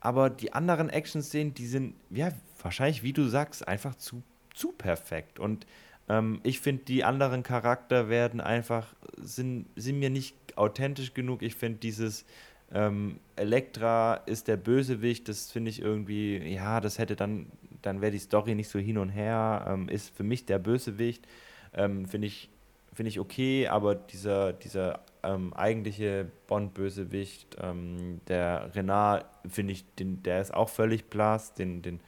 Aber 0.01 0.29
die 0.29 0.51
anderen 0.51 0.89
Action-Szenen, 0.89 1.53
die 1.53 1.67
sind, 1.67 1.95
ja, 2.09 2.29
wahrscheinlich, 2.61 3.03
wie 3.03 3.13
du 3.13 3.25
sagst, 3.27 3.65
einfach 3.65 3.95
zu, 3.95 4.21
zu 4.53 4.73
perfekt. 4.73 5.39
Und 5.39 5.65
ähm, 6.09 6.39
ich 6.43 6.59
finde, 6.59 6.83
die 6.83 7.03
anderen 7.03 7.43
Charakter 7.43 8.09
werden 8.09 8.41
einfach, 8.41 8.93
sind, 9.17 9.67
sind 9.75 9.99
mir 9.99 10.09
nicht 10.09 10.35
authentisch 10.57 11.13
genug. 11.13 11.41
Ich 11.41 11.55
finde 11.55 11.79
dieses 11.79 12.25
ähm, 12.73 13.19
Elektra 13.35 14.15
ist 14.25 14.47
der 14.47 14.57
Bösewicht, 14.57 15.29
das 15.29 15.51
finde 15.51 15.69
ich 15.69 15.81
irgendwie, 15.81 16.37
ja, 16.37 16.81
das 16.81 16.97
hätte 16.97 17.15
dann, 17.15 17.47
dann 17.81 18.01
wäre 18.01 18.11
die 18.11 18.19
Story 18.19 18.55
nicht 18.55 18.69
so 18.69 18.79
hin 18.79 18.97
und 18.97 19.09
her, 19.09 19.65
ähm, 19.67 19.89
ist 19.89 20.15
für 20.15 20.23
mich 20.23 20.45
der 20.45 20.59
Bösewicht, 20.59 21.27
ähm, 21.73 22.07
finde 22.07 22.27
ich, 22.27 22.49
finde 22.93 23.09
ich 23.09 23.19
okay, 23.19 23.67
aber 23.67 23.95
dieser, 23.95 24.53
dieser 24.53 25.01
ähm, 25.23 25.53
eigentliche 25.53 26.29
Bond-Bösewicht, 26.47 27.57
ähm, 27.61 28.21
der 28.27 28.71
Renard, 28.75 29.25
finde 29.47 29.73
ich, 29.73 29.85
den, 29.95 30.21
der 30.23 30.41
ist 30.41 30.53
auch 30.53 30.69
völlig 30.69 31.09
blass, 31.09 31.53
den, 31.53 31.81
den 31.81 31.99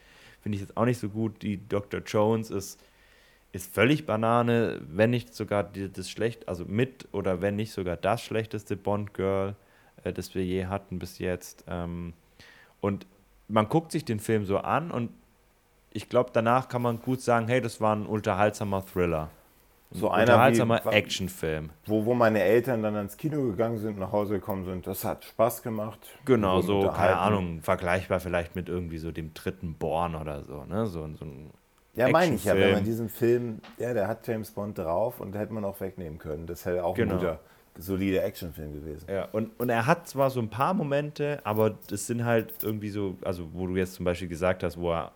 finde 0.42 0.58
ich 0.58 0.62
jetzt 0.62 0.78
auch 0.78 0.86
nicht 0.86 1.00
so 1.00 1.10
gut. 1.10 1.42
Die 1.42 1.68
Dr. 1.68 2.02
Jones 2.02 2.52
ist, 2.52 2.80
ist 3.56 3.74
völlig 3.74 4.06
Banane, 4.06 4.82
wenn 4.86 5.12
nicht 5.12 5.34
sogar 5.34 5.64
das 5.64 6.10
schlecht, 6.10 6.50
also 6.50 6.66
mit 6.66 7.08
oder 7.14 7.42
wenn 7.42 7.56
nicht 7.56 7.72
sogar 7.72 7.96
das 7.96 8.22
schlechteste 8.22 8.76
Bond-Girl, 8.76 9.56
äh, 10.04 10.12
das 10.12 10.36
wir 10.36 10.44
je 10.44 10.66
hatten 10.66 11.00
bis 11.00 11.20
jetzt. 11.20 11.64
Ähm, 11.70 12.12
und 12.82 13.08
man 13.48 13.70
guckt 13.70 13.94
sich 13.94 14.04
den 14.04 14.20
Film 14.20 14.46
so 14.46 14.58
an 14.58 14.92
und 14.92 15.10
ich 15.92 16.10
glaube, 16.10 16.32
danach 16.34 16.68
kann 16.68 16.82
man 16.82 17.02
gut 17.02 17.22
sagen, 17.22 17.48
hey, 17.48 17.62
das 17.62 17.80
war 17.80 17.96
ein 17.96 18.06
unterhaltsamer 18.06 18.86
Thriller. 18.86 19.30
So 19.92 20.10
ein 20.10 20.22
unterhaltsamer 20.24 20.86
Actionfilm. 20.88 21.70
Wo, 21.86 22.04
wo 22.04 22.14
meine 22.14 22.42
Eltern 22.44 22.84
dann 22.84 22.98
ins 22.98 23.16
Kino 23.16 23.42
gegangen 23.44 23.78
sind, 23.78 23.98
nach 23.98 24.12
Hause 24.12 24.34
gekommen 24.34 24.66
sind, 24.66 24.86
das 24.86 25.06
hat 25.06 25.24
Spaß 25.24 25.64
gemacht. 25.64 26.00
Genau, 26.26 26.60
so, 26.60 26.90
keine 26.90 27.16
Ahnung, 27.16 27.62
vergleichbar 27.62 28.20
vielleicht 28.20 28.58
mit 28.58 28.68
irgendwie 28.68 28.98
so 28.98 29.14
dem 29.14 29.34
dritten 29.34 29.76
Born 29.76 30.16
oder 30.16 30.44
so, 30.44 30.66
ne? 30.66 30.88
So, 30.88 31.08
so 31.16 31.24
ein 31.24 31.52
ja, 31.96 32.10
meine 32.10 32.36
ich 32.36 32.44
ja, 32.44 32.56
wenn 32.56 32.74
man 32.74 32.84
diesen 32.84 33.10
Film, 33.10 33.60
ja, 33.78 33.94
der 33.94 34.08
hat 34.08 34.28
James 34.28 34.52
Bond 34.52 34.78
drauf 34.78 35.20
und 35.22 35.34
da 35.34 35.40
hätte 35.40 35.54
man 35.54 35.64
auch 35.64 35.80
wegnehmen 35.80 36.18
können. 36.20 36.46
Das 36.46 36.66
hätte 36.66 36.84
auch 36.84 36.96
genau. 36.96 37.14
ein 37.14 37.20
guter, 37.20 37.40
solider 37.78 38.24
Actionfilm 38.24 38.74
gewesen. 38.74 39.06
Ja, 39.10 39.28
und, 39.32 39.58
und 39.60 39.70
er 39.70 39.86
hat 39.86 40.08
zwar 40.08 40.30
so 40.30 40.40
ein 40.40 40.50
paar 40.50 40.74
Momente, 40.74 41.40
aber 41.44 41.78
das 41.88 42.08
sind 42.08 42.26
halt 42.26 42.54
irgendwie 42.64 42.90
so, 42.90 43.18
also 43.22 43.48
wo 43.54 43.68
du 43.68 43.76
jetzt 43.76 43.96
zum 43.96 44.06
Beispiel 44.06 44.28
gesagt 44.28 44.64
hast, 44.64 44.78
wo 44.78 44.92
er, 44.92 45.12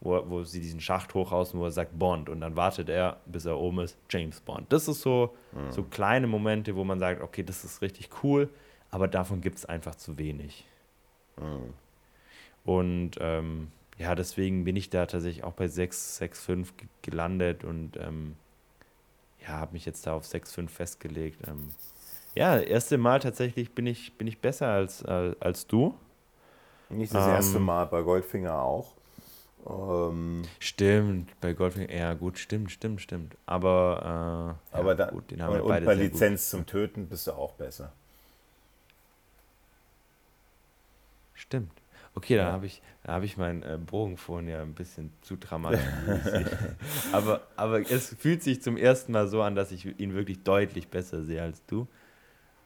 wo, 0.00 0.22
wo 0.28 0.44
sie 0.44 0.60
diesen 0.60 0.80
Schacht 0.80 1.12
hochhausen, 1.14 1.60
wo 1.60 1.64
er 1.64 1.70
sagt 1.70 1.98
Bond 1.98 2.28
und 2.28 2.40
dann 2.40 2.56
wartet 2.56 2.88
er, 2.88 3.18
bis 3.26 3.44
er 3.44 3.58
oben 3.58 3.80
ist, 3.80 3.98
James 4.08 4.40
Bond. 4.40 4.72
Das 4.72 4.88
ist 4.88 5.02
so, 5.02 5.34
mhm. 5.52 5.72
so 5.72 5.82
kleine 5.82 6.26
Momente, 6.26 6.74
wo 6.74 6.84
man 6.84 6.98
sagt, 6.98 7.20
okay, 7.20 7.42
das 7.42 7.64
ist 7.64 7.82
richtig 7.82 8.10
cool, 8.22 8.48
aber 8.90 9.08
davon 9.08 9.40
gibt 9.40 9.58
es 9.58 9.66
einfach 9.66 9.94
zu 9.94 10.16
wenig. 10.18 10.64
Mhm. 11.36 11.74
Und 12.64 13.12
ähm, 13.20 13.68
ja, 13.98 14.14
deswegen 14.14 14.64
bin 14.64 14.76
ich 14.76 14.90
da 14.90 15.06
tatsächlich 15.06 15.44
auch 15.44 15.52
bei 15.52 15.68
6, 15.68 16.18
6, 16.18 16.44
5 16.44 16.72
gelandet 17.02 17.64
und 17.64 17.96
ähm, 17.96 18.36
ja, 19.42 19.48
habe 19.48 19.72
mich 19.72 19.84
jetzt 19.84 20.06
da 20.06 20.14
auf 20.14 20.24
6, 20.24 20.52
5 20.52 20.72
festgelegt. 20.72 21.40
Ähm, 21.46 21.70
ja, 22.34 22.58
erste 22.58 22.98
Mal 22.98 23.18
tatsächlich 23.18 23.74
bin 23.74 23.86
ich, 23.86 24.16
bin 24.16 24.26
ich 24.26 24.40
besser 24.40 24.68
als, 24.68 25.02
äh, 25.02 25.34
als 25.40 25.66
du. 25.66 25.94
Nicht 26.90 27.12
das 27.12 27.26
ähm, 27.26 27.32
erste 27.32 27.58
Mal, 27.58 27.86
bei 27.86 28.02
Goldfinger 28.02 28.62
auch. 28.62 28.92
Ähm, 29.66 30.42
stimmt, 30.60 31.38
bei 31.40 31.52
Goldfinger, 31.52 31.92
ja 31.92 32.14
gut, 32.14 32.38
stimmt, 32.38 32.70
stimmt, 32.70 33.00
stimmt. 33.00 33.36
Aber, 33.46 34.56
äh, 34.72 34.76
aber 34.76 34.90
ja, 34.90 34.94
da, 34.94 35.06
gut, 35.10 35.30
den 35.30 35.42
haben 35.42 35.54
und, 35.54 35.58
wir 35.58 35.64
beide 35.64 35.80
und 35.80 35.86
bei 35.86 35.94
Lizenz 35.94 36.44
gut. 36.44 36.50
zum 36.50 36.66
Töten 36.66 37.08
bist 37.08 37.26
du 37.26 37.32
auch 37.32 37.52
besser. 37.54 37.92
Stimmt. 41.34 41.72
Okay, 42.18 42.34
da 42.34 42.46
ja. 42.46 42.52
habe 42.52 42.66
ich, 42.66 42.82
hab 43.06 43.22
ich 43.22 43.36
meinen 43.36 43.62
äh, 43.62 43.78
Bogen 43.78 44.16
vorhin 44.16 44.48
ja 44.48 44.60
ein 44.60 44.74
bisschen 44.74 45.12
zu 45.22 45.36
dramatisiert. 45.40 46.50
aber, 47.12 47.42
aber 47.54 47.80
es 47.80 48.16
fühlt 48.18 48.42
sich 48.42 48.60
zum 48.60 48.76
ersten 48.76 49.12
Mal 49.12 49.28
so 49.28 49.40
an, 49.40 49.54
dass 49.54 49.70
ich 49.70 49.86
ihn 50.00 50.14
wirklich 50.14 50.42
deutlich 50.42 50.88
besser 50.88 51.22
sehe 51.22 51.40
als 51.40 51.64
du. 51.66 51.86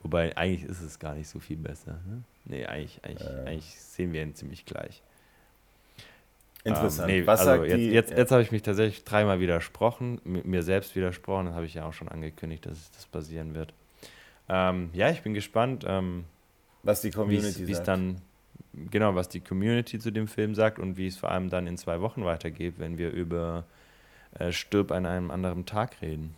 Wobei 0.02 0.34
eigentlich 0.38 0.64
ist 0.64 0.80
es 0.80 0.98
gar 0.98 1.14
nicht 1.14 1.28
so 1.28 1.38
viel 1.38 1.58
besser. 1.58 2.00
Ne? 2.08 2.22
Nee, 2.46 2.64
eigentlich, 2.64 3.04
eigentlich, 3.04 3.28
äh. 3.28 3.46
eigentlich 3.46 3.78
sehen 3.78 4.14
wir 4.14 4.22
ihn 4.22 4.34
ziemlich 4.34 4.64
gleich. 4.64 5.02
Interessant. 6.64 7.10
Ähm, 7.10 7.20
nee, 7.20 7.26
Was 7.26 7.46
also 7.46 7.64
jetzt, 7.64 7.78
jetzt, 7.78 8.10
jetzt 8.16 8.32
habe 8.32 8.40
ich 8.40 8.52
mich 8.52 8.62
tatsächlich 8.62 9.04
dreimal 9.04 9.38
widersprochen, 9.38 10.18
mir 10.24 10.62
selbst 10.62 10.96
widersprochen, 10.96 11.46
das 11.46 11.54
habe 11.54 11.66
ich 11.66 11.74
ja 11.74 11.84
auch 11.84 11.92
schon 11.92 12.08
angekündigt, 12.08 12.64
dass 12.64 12.90
das 12.92 13.04
passieren 13.04 13.54
wird. 13.54 13.74
Ähm, 14.48 14.88
ja, 14.94 15.10
ich 15.10 15.20
bin 15.20 15.34
gespannt, 15.34 15.84
ähm, 15.86 16.24
was 16.82 17.02
die 17.02 17.10
Community 17.10 17.66
Wie 17.68 17.72
es 17.72 17.82
dann 17.82 18.22
genau, 18.90 19.14
was 19.14 19.28
die 19.28 19.40
Community 19.40 19.98
zu 19.98 20.10
dem 20.10 20.28
Film 20.28 20.54
sagt 20.54 20.78
und 20.78 20.96
wie 20.96 21.06
es 21.06 21.16
vor 21.16 21.30
allem 21.30 21.50
dann 21.50 21.66
in 21.66 21.76
zwei 21.76 22.00
Wochen 22.00 22.24
weitergeht, 22.24 22.74
wenn 22.78 22.98
wir 22.98 23.10
über 23.10 23.64
äh, 24.38 24.52
Stirb 24.52 24.92
an 24.92 25.06
einem 25.06 25.30
anderen 25.30 25.66
Tag 25.66 26.00
reden. 26.02 26.34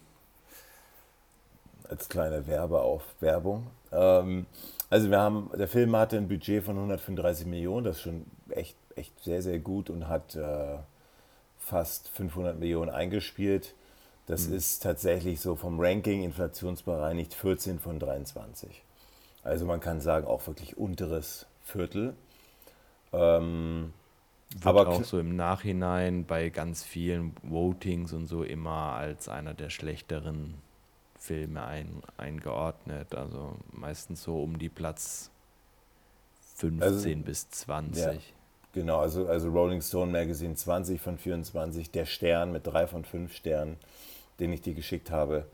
Als 1.89 2.09
kleine 2.09 2.47
Werbe 2.47 2.81
auf 2.81 3.03
Werbung. 3.21 3.67
Ähm, 3.93 4.47
also 4.91 5.11
wir 5.11 5.19
haben, 5.19 5.51
der 5.57 5.69
Film 5.69 5.95
hatte 5.97 6.17
ein 6.17 6.29
Budget 6.29 6.65
von 6.65 6.77
135 6.77 7.47
Millionen, 7.47 7.85
das 7.85 7.97
ist 7.97 8.03
schon 8.03 8.27
echt, 8.51 8.77
echt 8.97 9.13
sehr, 9.23 9.43
sehr 9.43 9.59
gut 9.59 9.91
und 9.91 10.09
hat 10.09 10.35
äh, 10.35 10.77
fast 11.59 12.09
500 12.09 12.59
Millionen 12.59 12.91
eingespielt. 12.91 13.75
Das 14.27 14.49
mhm. 14.49 14.57
ist 14.57 14.83
tatsächlich 14.83 15.41
so 15.41 15.57
vom 15.57 15.79
Ranking 15.79 16.23
inflationsbereinigt 16.23 17.35
14 17.35 17.79
von 17.79 17.99
23. 17.99 18.83
Also 19.43 19.67
man 19.67 19.81
kann 19.81 20.01
sagen, 20.01 20.27
auch 20.27 20.47
wirklich 20.47 20.79
unteres 20.79 21.47
Viertel. 21.65 22.15
Ähm, 23.13 23.93
Wird 24.53 24.67
aber 24.67 24.89
auch 24.89 25.03
so 25.03 25.19
im 25.19 25.35
Nachhinein 25.35 26.25
bei 26.25 26.51
ganz 26.51 26.85
vielen 26.85 27.33
Votings 27.43 28.13
und 28.13 28.27
so 28.27 28.45
immer 28.45 28.95
als 28.95 29.29
einer 29.29 29.55
der 29.55 29.71
schlechteren 29.71 30.55
Filme 31.19 31.65
ein, 31.65 32.03
eingeordnet. 32.17 33.15
Also 33.15 33.57
meistens 33.73 34.23
so 34.23 34.43
um 34.43 34.59
die 34.59 34.69
Platz 34.69 35.31
15 36.57 36.83
also, 36.83 37.09
bis 37.25 37.51
20. 37.51 38.05
Ja, 38.05 38.13
genau, 38.73 39.01
also, 39.01 39.27
also 39.27 39.49
Rolling 39.51 39.81
Stone 39.81 40.13
Magazine 40.13 40.55
20 40.55 41.01
von 41.01 41.19
24, 41.19 41.91
der 41.91 42.07
Stern 42.07 42.53
mit 42.53 42.67
3 42.67 42.87
von 42.87 43.05
5 43.05 43.35
Sternen, 43.35 43.77
den 44.39 44.53
ich 44.53 44.61
dir 44.61 44.75
geschickt 44.75 45.11
habe. 45.11 45.47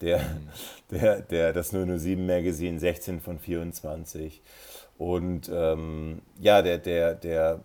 Der, 0.00 0.18
mhm. 0.18 0.48
der, 0.90 1.20
der, 1.22 1.52
das 1.52 1.70
007 1.70 2.26
Magazine 2.26 2.78
16 2.78 3.20
von 3.20 3.38
24. 3.38 4.42
Und 5.02 5.50
ähm, 5.52 6.22
ja, 6.38 6.62
der, 6.62 6.78
der, 6.78 7.16
der 7.16 7.58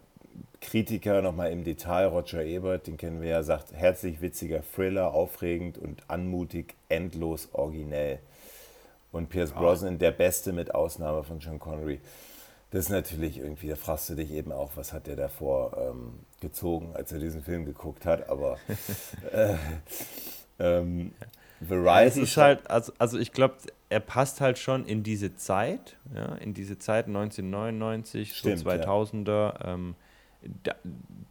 Kritiker 0.59 1.21
nochmal 1.21 1.51
im 1.51 1.63
Detail, 1.63 2.07
Roger 2.07 2.43
Ebert, 2.43 2.87
den 2.87 2.97
kennen 2.97 3.21
wir 3.21 3.29
ja, 3.29 3.43
sagt, 3.43 3.73
herzlich 3.73 4.21
witziger 4.21 4.63
Thriller, 4.63 5.13
aufregend 5.13 5.77
und 5.77 6.01
anmutig, 6.07 6.73
endlos 6.89 7.49
originell. 7.53 8.17
Und 9.11 9.29
Pierce 9.29 9.53
wow. 9.53 9.61
Brosnan 9.61 9.99
der 9.99 10.09
Beste 10.09 10.51
mit 10.51 10.73
Ausnahme 10.73 11.23
von 11.23 11.39
Sean 11.39 11.59
Connery. 11.59 11.99
Das 12.71 12.85
ist 12.85 12.89
natürlich 12.89 13.37
irgendwie, 13.37 13.69
da 13.69 13.75
fragst 13.75 14.09
du 14.09 14.15
dich 14.15 14.31
eben 14.31 14.51
auch, 14.51 14.71
was 14.73 14.91
hat 14.91 15.05
der 15.05 15.15
davor 15.15 15.77
ähm, 15.77 16.13
gezogen, 16.41 16.95
als 16.95 17.11
er 17.11 17.19
diesen 17.19 17.43
Film 17.43 17.65
geguckt 17.65 18.07
hat. 18.07 18.29
Aber 18.29 18.57
äh, 19.31 19.53
ähm, 20.57 21.11
Es 22.07 22.17
ist 22.17 22.37
halt, 22.37 22.69
also, 22.69 22.93
also 22.97 23.17
ich 23.17 23.31
glaube, 23.31 23.55
er 23.89 23.99
passt 23.99 24.41
halt 24.41 24.57
schon 24.57 24.85
in 24.85 25.03
diese 25.03 25.35
Zeit, 25.35 25.97
ja, 26.13 26.35
in 26.35 26.53
diese 26.53 26.77
Zeit 26.77 27.07
1999, 27.07 28.35
Stimmt, 28.35 28.59
so 28.59 28.69
2000er. 28.69 29.27
Ja. 29.27 29.73
Ähm, 29.73 29.95
da, 30.63 30.75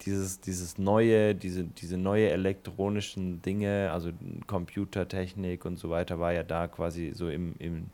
dieses, 0.03 0.40
dieses 0.40 0.78
neue, 0.78 1.35
diese, 1.35 1.65
diese 1.65 1.97
neue 1.97 2.31
elektronischen 2.31 3.40
Dinge, 3.43 3.90
also 3.93 4.11
Computertechnik 4.47 5.65
und 5.65 5.78
so 5.78 5.90
weiter, 5.90 6.19
war 6.19 6.32
ja 6.32 6.43
da 6.43 6.66
quasi 6.66 7.12
so 7.15 7.28
im, 7.28 7.55
im, 7.59 7.90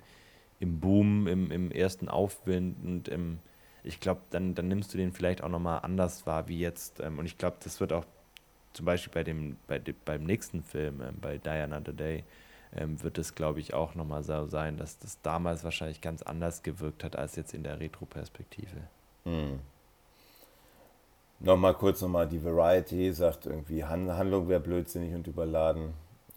im 0.58 0.80
Boom, 0.80 1.26
im, 1.26 1.50
im 1.50 1.70
ersten 1.70 2.08
Aufwind 2.08 2.76
und 2.84 3.08
im, 3.08 3.38
ich 3.84 4.00
glaube, 4.00 4.22
dann, 4.30 4.54
dann 4.54 4.68
nimmst 4.68 4.94
du 4.94 4.98
den 4.98 5.12
vielleicht 5.12 5.42
auch 5.42 5.48
nochmal 5.48 5.80
anders 5.82 6.26
wahr 6.26 6.48
wie 6.48 6.58
jetzt. 6.58 7.00
Ähm, 7.00 7.18
und 7.18 7.26
ich 7.26 7.36
glaube, 7.36 7.56
das 7.62 7.80
wird 7.80 7.92
auch 7.92 8.06
zum 8.72 8.86
Beispiel 8.86 9.12
bei 9.12 9.24
dem, 9.24 9.56
bei 9.66 9.78
dem, 9.78 9.96
beim 10.04 10.24
nächsten 10.24 10.62
Film, 10.62 11.00
ähm, 11.00 11.16
bei 11.20 11.38
Diana 11.38 11.80
the 11.84 11.92
Day, 11.92 12.24
ähm, 12.74 13.02
wird 13.02 13.18
es, 13.18 13.34
glaube 13.34 13.60
ich, 13.60 13.74
auch 13.74 13.94
nochmal 13.94 14.22
so 14.22 14.46
sein, 14.46 14.76
dass 14.76 14.98
das 14.98 15.20
damals 15.22 15.62
wahrscheinlich 15.64 16.00
ganz 16.00 16.22
anders 16.22 16.62
gewirkt 16.62 17.04
hat 17.04 17.16
als 17.16 17.36
jetzt 17.36 17.54
in 17.54 17.62
der 17.62 17.80
Retro-Perspektive. 17.80 18.76
Hm. 19.24 19.60
Nochmal 21.40 21.74
kurz 21.74 22.00
nochmal, 22.00 22.28
die 22.28 22.42
Variety 22.42 23.12
sagt 23.12 23.46
irgendwie, 23.46 23.84
Handlung 23.84 24.48
wäre 24.48 24.60
blödsinnig 24.60 25.12
und 25.14 25.26
überladen. 25.26 25.92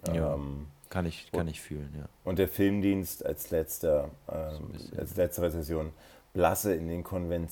Ja, 0.08 0.34
ähm, 0.34 0.68
kann, 0.90 1.06
ich, 1.06 1.32
kann 1.32 1.48
ich 1.48 1.62
fühlen, 1.62 1.94
ja. 1.98 2.10
Und 2.24 2.40
der 2.40 2.48
Filmdienst 2.48 3.26
als 3.26 3.52
letzter, 3.52 4.10
ähm, 4.28 4.74
so 4.76 4.98
als 4.98 5.16
letzte 5.16 5.44
Rezession, 5.44 5.94
blasse 6.34 6.74
in 6.74 6.88
den 6.88 7.04
Konven 7.04 7.48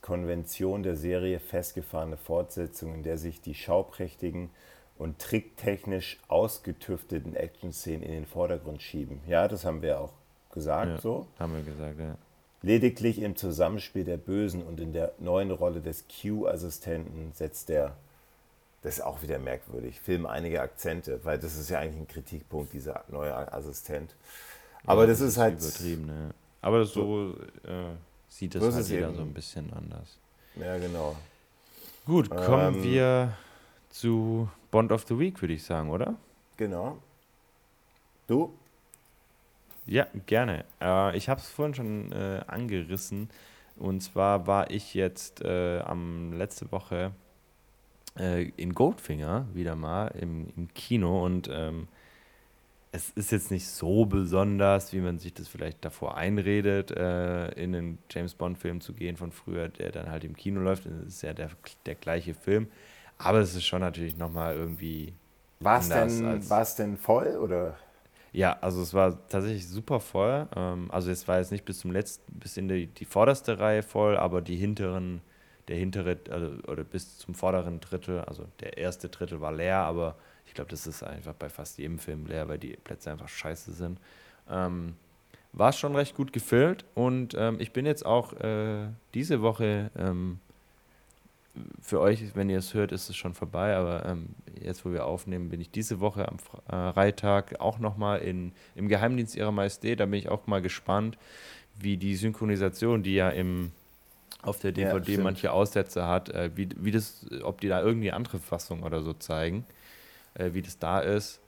Konventionen 0.00 0.82
der 0.82 0.96
Serie 0.96 1.40
festgefahrene 1.40 2.16
Fortsetzung, 2.16 2.94
in 2.94 3.02
der 3.02 3.18
sich 3.18 3.40
die 3.40 3.54
schauprächtigen 3.54 4.50
und 4.96 5.18
tricktechnisch 5.18 6.18
ausgetüfteten 6.28 7.36
Action-Szenen 7.36 8.02
in 8.02 8.12
den 8.12 8.26
Vordergrund 8.26 8.82
schieben. 8.82 9.20
Ja, 9.26 9.48
das 9.48 9.64
haben 9.64 9.82
wir 9.82 10.00
auch 10.00 10.12
gesagt 10.52 10.90
ja, 10.90 11.00
so. 11.00 11.26
Haben 11.38 11.54
wir 11.54 11.62
gesagt, 11.62 12.00
ja. 12.00 12.16
Lediglich 12.62 13.20
im 13.20 13.36
Zusammenspiel 13.36 14.04
der 14.04 14.16
Bösen 14.16 14.62
und 14.62 14.80
in 14.80 14.92
der 14.92 15.12
neuen 15.18 15.52
Rolle 15.52 15.80
des 15.80 16.06
Q-Assistenten 16.08 17.32
setzt 17.32 17.68
der, 17.68 17.94
das 18.82 18.98
ist 18.98 19.04
auch 19.04 19.22
wieder 19.22 19.38
merkwürdig, 19.38 20.00
Film 20.00 20.26
einige 20.26 20.60
Akzente, 20.60 21.20
weil 21.22 21.38
das 21.38 21.56
ist 21.56 21.70
ja 21.70 21.78
eigentlich 21.78 22.00
ein 22.00 22.08
Kritikpunkt, 22.08 22.72
dieser 22.72 23.04
neue 23.08 23.32
Assistent. 23.52 24.16
Aber 24.84 25.02
ja, 25.02 25.08
das, 25.08 25.20
das, 25.20 25.28
ist 25.28 25.38
halt. 25.38 25.60
Übertrieben, 25.60 26.06
ne? 26.06 26.30
Aber 26.60 26.84
so 26.84 27.34
äh, 27.64 27.94
sieht 28.28 28.54
es 28.54 28.74
halt 28.74 28.88
jeder 28.88 29.12
so 29.12 29.22
ein 29.22 29.32
bisschen 29.32 29.72
anders. 29.72 30.18
Ja, 30.56 30.78
genau. 30.78 31.16
Gut, 32.06 32.30
kommen 32.30 32.76
ähm, 32.76 32.82
wir 32.82 33.32
zu 33.90 34.48
Bond 34.70 34.92
of 34.92 35.04
the 35.08 35.18
Week, 35.18 35.40
würde 35.40 35.54
ich 35.54 35.62
sagen, 35.62 35.90
oder? 35.90 36.14
Genau. 36.56 36.98
Du? 38.26 38.52
Ja, 39.86 40.06
gerne. 40.26 40.64
Äh, 40.80 41.16
ich 41.16 41.28
habe 41.28 41.40
es 41.40 41.48
vorhin 41.48 41.74
schon 41.74 42.12
äh, 42.12 42.42
angerissen. 42.46 43.30
Und 43.76 44.02
zwar 44.02 44.46
war 44.46 44.70
ich 44.70 44.94
jetzt 44.94 45.40
äh, 45.40 45.80
am 45.80 46.32
letzte 46.32 46.70
Woche 46.72 47.12
äh, 48.18 48.48
in 48.56 48.74
Goldfinger 48.74 49.46
wieder 49.54 49.76
mal 49.76 50.08
im, 50.08 50.48
im 50.56 50.68
Kino 50.74 51.24
und 51.24 51.48
ähm, 51.50 51.88
es 52.90 53.10
ist 53.10 53.32
jetzt 53.32 53.50
nicht 53.50 53.66
so 53.66 54.06
besonders, 54.06 54.92
wie 54.92 55.00
man 55.00 55.18
sich 55.18 55.34
das 55.34 55.48
vielleicht 55.48 55.84
davor 55.84 56.16
einredet, 56.16 56.90
äh, 56.90 57.48
in 57.52 57.74
einen 57.74 57.98
James 58.10 58.34
Bond-Film 58.34 58.80
zu 58.80 58.94
gehen 58.94 59.16
von 59.16 59.30
früher, 59.32 59.68
der 59.68 59.92
dann 59.92 60.10
halt 60.10 60.24
im 60.24 60.34
Kino 60.36 60.60
läuft. 60.60 60.86
Es 60.86 61.06
ist 61.06 61.22
ja 61.22 61.34
der, 61.34 61.50
der 61.86 61.94
gleiche 61.94 62.34
Film. 62.34 62.68
Aber 63.18 63.40
es 63.40 63.54
ist 63.54 63.66
schon 63.66 63.80
natürlich 63.80 64.16
nochmal 64.16 64.56
irgendwie. 64.56 65.12
War 65.60 65.80
es 65.80 65.88
denn, 65.88 66.40
denn 66.78 66.96
voll 66.96 67.36
oder? 67.36 67.76
Ja, 68.32 68.56
also 68.60 68.82
es 68.82 68.94
war 68.94 69.26
tatsächlich 69.28 69.66
super 69.66 70.00
voll. 70.00 70.46
Ähm, 70.54 70.90
also 70.90 71.10
es 71.10 71.26
war 71.28 71.38
jetzt 71.38 71.50
nicht 71.50 71.64
bis 71.64 71.80
zum 71.80 71.90
letzten, 71.90 72.38
bis 72.38 72.56
in 72.56 72.68
die, 72.68 72.86
die 72.86 73.04
vorderste 73.04 73.58
Reihe 73.58 73.82
voll, 73.82 74.16
aber 74.16 74.40
die 74.40 74.56
hinteren, 74.56 75.20
der 75.66 75.76
hintere, 75.76 76.18
also, 76.30 76.52
oder 76.68 76.84
bis 76.84 77.18
zum 77.18 77.34
vorderen 77.34 77.80
Drittel, 77.80 78.20
also 78.20 78.44
der 78.60 78.78
erste 78.78 79.08
Drittel 79.08 79.40
war 79.40 79.52
leer, 79.52 79.78
aber 79.78 80.14
ich 80.48 80.54
glaube, 80.54 80.70
das 80.70 80.86
ist 80.86 81.02
einfach 81.02 81.34
bei 81.34 81.48
fast 81.48 81.78
jedem 81.78 81.98
Film 81.98 82.26
leer, 82.26 82.48
weil 82.48 82.58
die 82.58 82.76
Plätze 82.76 83.10
einfach 83.10 83.28
scheiße 83.28 83.72
sind. 83.72 84.00
Ähm, 84.50 84.94
war 85.52 85.72
schon 85.72 85.94
recht 85.94 86.14
gut 86.14 86.32
gefüllt 86.32 86.84
und 86.94 87.34
ähm, 87.38 87.56
ich 87.60 87.72
bin 87.72 87.86
jetzt 87.86 88.04
auch 88.04 88.32
äh, 88.34 88.88
diese 89.14 89.40
Woche 89.42 89.90
ähm, 89.96 90.40
für 91.80 92.00
euch, 92.00 92.34
wenn 92.34 92.50
ihr 92.50 92.58
es 92.58 92.74
hört, 92.74 92.92
ist 92.92 93.08
es 93.08 93.16
schon 93.16 93.34
vorbei, 93.34 93.74
aber 93.74 94.06
ähm, 94.06 94.28
jetzt, 94.62 94.84
wo 94.84 94.92
wir 94.92 95.06
aufnehmen, 95.06 95.48
bin 95.48 95.60
ich 95.60 95.70
diese 95.70 96.00
Woche 96.00 96.28
am 96.28 96.38
Freitag 96.38 97.60
auch 97.60 97.78
nochmal 97.78 98.20
im 98.20 98.52
Geheimdienst 98.88 99.34
ihrer 99.34 99.50
Majestät. 99.50 99.98
Da 99.98 100.06
bin 100.06 100.20
ich 100.20 100.28
auch 100.28 100.46
mal 100.46 100.62
gespannt, 100.62 101.18
wie 101.80 101.96
die 101.96 102.16
Synchronisation, 102.16 103.02
die 103.02 103.14
ja 103.14 103.30
im, 103.30 103.72
auf 104.42 104.60
der 104.60 104.72
DVD 104.72 105.14
ja, 105.14 105.20
manche 105.20 105.52
Aussätze 105.52 106.06
hat, 106.06 106.28
äh, 106.28 106.50
wie, 106.54 106.68
wie 106.76 106.90
das, 106.90 107.26
ob 107.42 107.60
die 107.60 107.68
da 107.68 107.82
irgendwie 107.82 108.12
andere 108.12 108.38
Fassung 108.38 108.82
oder 108.82 109.02
so 109.02 109.12
zeigen, 109.12 109.64
äh, 110.38 110.54
wie 110.54 110.62
das 110.62 110.78
da 110.78 111.00
ist. 111.00 111.40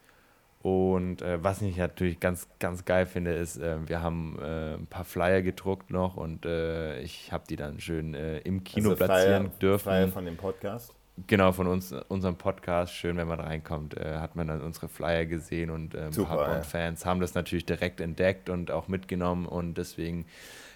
Und 0.62 1.22
äh, 1.22 1.42
was 1.42 1.62
ich 1.62 1.76
natürlich 1.78 2.20
ganz, 2.20 2.46
ganz 2.58 2.84
geil 2.84 3.06
finde, 3.06 3.32
ist, 3.32 3.56
äh, 3.56 3.88
wir 3.88 4.02
haben 4.02 4.38
äh, 4.42 4.74
ein 4.74 4.86
paar 4.86 5.04
Flyer 5.04 5.40
gedruckt 5.40 5.90
noch 5.90 6.16
und 6.18 6.44
äh, 6.44 7.00
ich 7.00 7.32
habe 7.32 7.44
die 7.48 7.56
dann 7.56 7.80
schön 7.80 8.12
äh, 8.14 8.40
im 8.40 8.62
Kino 8.62 8.90
also 8.90 9.04
platzieren 9.04 9.44
Flyer, 9.44 9.58
dürfen. 9.58 9.84
Flyer 9.84 10.08
von 10.08 10.24
dem 10.26 10.36
Podcast? 10.36 10.94
Genau, 11.26 11.52
von 11.52 11.66
uns, 11.66 11.92
unserem 12.08 12.36
Podcast. 12.36 12.94
Schön, 12.94 13.16
wenn 13.16 13.26
man 13.26 13.40
reinkommt, 13.40 13.96
äh, 13.96 14.18
hat 14.18 14.36
man 14.36 14.48
dann 14.48 14.60
unsere 14.60 14.88
Flyer 14.88 15.24
gesehen 15.24 15.70
und 15.70 15.96
ein 15.96 16.10
paar 16.10 16.46
Bond-Fans 16.46 17.06
haben 17.06 17.20
das 17.20 17.32
natürlich 17.32 17.64
direkt 17.64 18.00
entdeckt 18.00 18.50
und 18.50 18.70
auch 18.70 18.86
mitgenommen 18.86 19.46
und 19.46 19.78
deswegen 19.78 20.26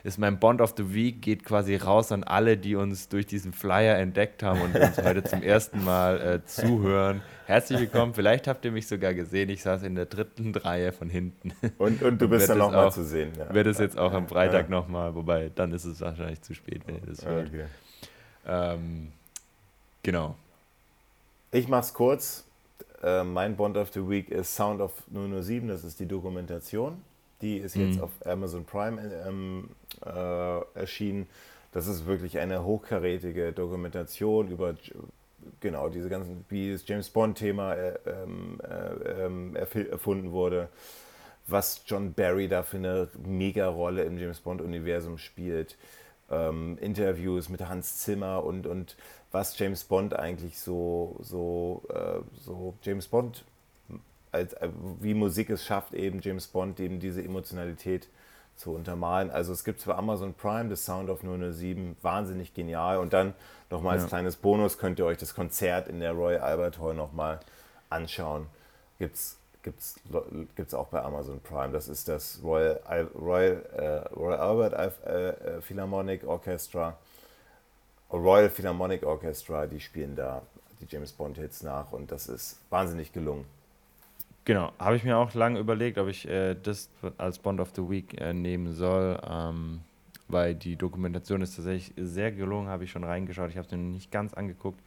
ist 0.04 0.18
mein 0.18 0.38
Bond 0.38 0.60
of 0.60 0.74
the 0.76 0.94
Week, 0.94 1.22
geht 1.22 1.44
quasi 1.44 1.76
raus 1.76 2.12
an 2.12 2.24
alle, 2.24 2.58
die 2.58 2.76
uns 2.76 3.08
durch 3.08 3.24
diesen 3.24 3.54
Flyer 3.54 3.96
entdeckt 3.96 4.42
haben 4.42 4.60
und 4.60 4.76
uns 4.76 4.98
heute 4.98 5.24
zum 5.24 5.42
ersten 5.42 5.82
Mal 5.82 6.20
äh, 6.20 6.44
zuhören. 6.44 7.22
Herzlich 7.46 7.80
willkommen. 7.80 8.12
Vielleicht 8.12 8.46
habt 8.46 8.66
ihr 8.66 8.70
mich 8.70 8.86
sogar 8.86 9.14
gesehen. 9.14 9.48
Ich 9.48 9.62
saß 9.62 9.82
in 9.82 9.94
der 9.94 10.04
dritten 10.04 10.54
Reihe 10.54 10.92
von 10.92 11.08
hinten. 11.08 11.52
Und, 11.78 12.02
und 12.02 12.20
du 12.20 12.28
bist 12.30 12.50
dann 12.50 12.58
nochmal 12.58 12.92
zu 12.92 13.02
sehen. 13.02 13.32
Ja. 13.38 13.52
Wird 13.54 13.66
es 13.66 13.78
jetzt 13.78 13.98
auch 13.98 14.12
am 14.12 14.28
Freitag 14.28 14.64
ja. 14.64 14.70
nochmal, 14.70 15.14
wobei 15.14 15.50
dann 15.54 15.72
ist 15.72 15.86
es 15.86 16.02
wahrscheinlich 16.02 16.42
zu 16.42 16.52
spät, 16.52 16.82
wenn 16.86 16.96
ihr 16.96 17.06
das 17.06 17.24
hört. 17.24 17.48
Okay. 17.48 17.64
Ähm, 18.46 19.10
genau. 20.02 20.36
Ich 21.50 21.66
mach's 21.66 21.94
kurz. 21.94 22.44
Äh, 23.02 23.24
mein 23.24 23.56
Bond 23.56 23.78
of 23.78 23.90
the 23.94 24.06
Week 24.06 24.30
ist 24.30 24.54
Sound 24.54 24.82
of 24.82 24.92
007, 25.10 25.66
das 25.66 25.82
ist 25.82 25.98
die 25.98 26.06
Dokumentation. 26.06 26.98
Die 27.40 27.56
ist 27.56 27.74
jetzt 27.74 27.96
mhm. 27.96 28.02
auf 28.02 28.10
Amazon 28.24 28.64
Prime 28.64 29.00
ähm, 29.26 29.70
äh, 30.04 30.78
erschienen. 30.78 31.26
Das 31.72 31.86
ist 31.86 32.06
wirklich 32.06 32.38
eine 32.38 32.64
hochkarätige 32.64 33.52
Dokumentation 33.52 34.48
über 34.48 34.74
genau 35.60 35.88
diese 35.88 36.08
ganzen, 36.08 36.44
wie 36.48 36.72
das 36.72 36.86
James 36.86 37.10
Bond-Thema 37.10 37.74
äh, 37.74 37.98
ähm, 38.06 38.60
äh, 38.62 39.24
ähm, 39.24 39.56
erfunden 39.56 40.32
wurde, 40.32 40.68
was 41.46 41.82
John 41.86 42.12
Barry 42.14 42.48
da 42.48 42.62
für 42.62 42.78
eine 42.78 43.08
Mega-Rolle 43.24 44.04
im 44.04 44.18
James 44.18 44.40
Bond-Universum 44.40 45.18
spielt. 45.18 45.76
Ähm, 46.30 46.78
Interviews 46.80 47.48
mit 47.48 47.60
Hans 47.68 47.98
Zimmer 47.98 48.44
und, 48.44 48.66
und 48.66 48.96
was 49.30 49.58
James 49.58 49.84
Bond 49.84 50.14
eigentlich 50.14 50.58
so, 50.58 51.16
so, 51.20 51.82
äh, 51.90 52.20
so 52.40 52.74
James 52.82 53.08
Bond 53.08 53.44
als, 54.34 54.52
äh, 54.54 54.68
wie 55.00 55.14
Musik 55.14 55.50
es 55.50 55.64
schafft, 55.64 55.94
eben 55.94 56.20
James 56.22 56.46
Bond 56.46 56.80
eben 56.80 56.98
diese 57.00 57.22
Emotionalität 57.22 58.08
zu 58.56 58.72
untermalen. 58.72 59.30
Also 59.30 59.52
es 59.52 59.64
gibt 59.64 59.80
zwar 59.80 59.98
Amazon 59.98 60.34
Prime, 60.34 60.68
das 60.68 60.84
Sound 60.84 61.10
of 61.10 61.20
007, 61.22 61.96
wahnsinnig 62.02 62.54
genial. 62.54 62.98
Und 62.98 63.12
dann 63.12 63.34
nochmal 63.70 63.94
als 63.94 64.04
ja. 64.04 64.08
kleines 64.08 64.36
Bonus 64.36 64.78
könnt 64.78 64.98
ihr 64.98 65.06
euch 65.06 65.18
das 65.18 65.34
Konzert 65.34 65.88
in 65.88 66.00
der 66.00 66.12
Royal 66.12 66.40
Albert 66.40 66.78
Hall 66.78 66.94
nochmal 66.94 67.40
anschauen. 67.90 68.46
Gibt's 68.98 69.38
gibt's, 69.64 69.96
gibt's 70.54 70.74
auch 70.74 70.88
bei 70.88 71.02
Amazon 71.02 71.40
Prime. 71.40 71.72
Das 71.72 71.88
ist 71.88 72.06
das 72.06 72.38
Royal, 72.44 72.80
Royal, 73.18 73.62
äh, 73.76 74.14
Royal 74.14 74.38
Albert 74.38 75.04
äh, 75.06 75.30
äh, 75.30 75.60
Philharmonic 75.60 76.24
Orchestra. 76.24 76.96
Royal 78.12 78.48
Philharmonic 78.48 79.02
Orchestra, 79.02 79.66
die 79.66 79.80
spielen 79.80 80.14
da 80.14 80.42
die 80.80 80.86
James 80.88 81.12
Bond 81.12 81.38
Hits 81.38 81.62
nach 81.62 81.90
und 81.92 82.12
das 82.12 82.28
ist 82.28 82.58
wahnsinnig 82.70 83.12
gelungen. 83.12 83.44
Genau, 84.44 84.72
habe 84.78 84.96
ich 84.96 85.04
mir 85.04 85.16
auch 85.16 85.32
lange 85.32 85.58
überlegt, 85.58 85.96
ob 85.96 86.08
ich 86.08 86.28
äh, 86.28 86.54
das 86.54 86.90
als 87.16 87.38
Bond 87.38 87.60
of 87.60 87.70
the 87.74 87.88
Week 87.88 88.20
äh, 88.20 88.34
nehmen 88.34 88.72
soll, 88.74 89.18
ähm, 89.26 89.80
weil 90.28 90.54
die 90.54 90.76
Dokumentation 90.76 91.40
ist 91.40 91.56
tatsächlich 91.56 91.94
sehr 91.96 92.30
gelungen, 92.30 92.68
habe 92.68 92.84
ich 92.84 92.90
schon 92.90 93.04
reingeschaut. 93.04 93.48
Ich 93.50 93.56
habe 93.56 93.66
es 93.66 93.72
mir 93.72 93.78
nicht 93.78 94.10
ganz 94.10 94.34
angeguckt. 94.34 94.80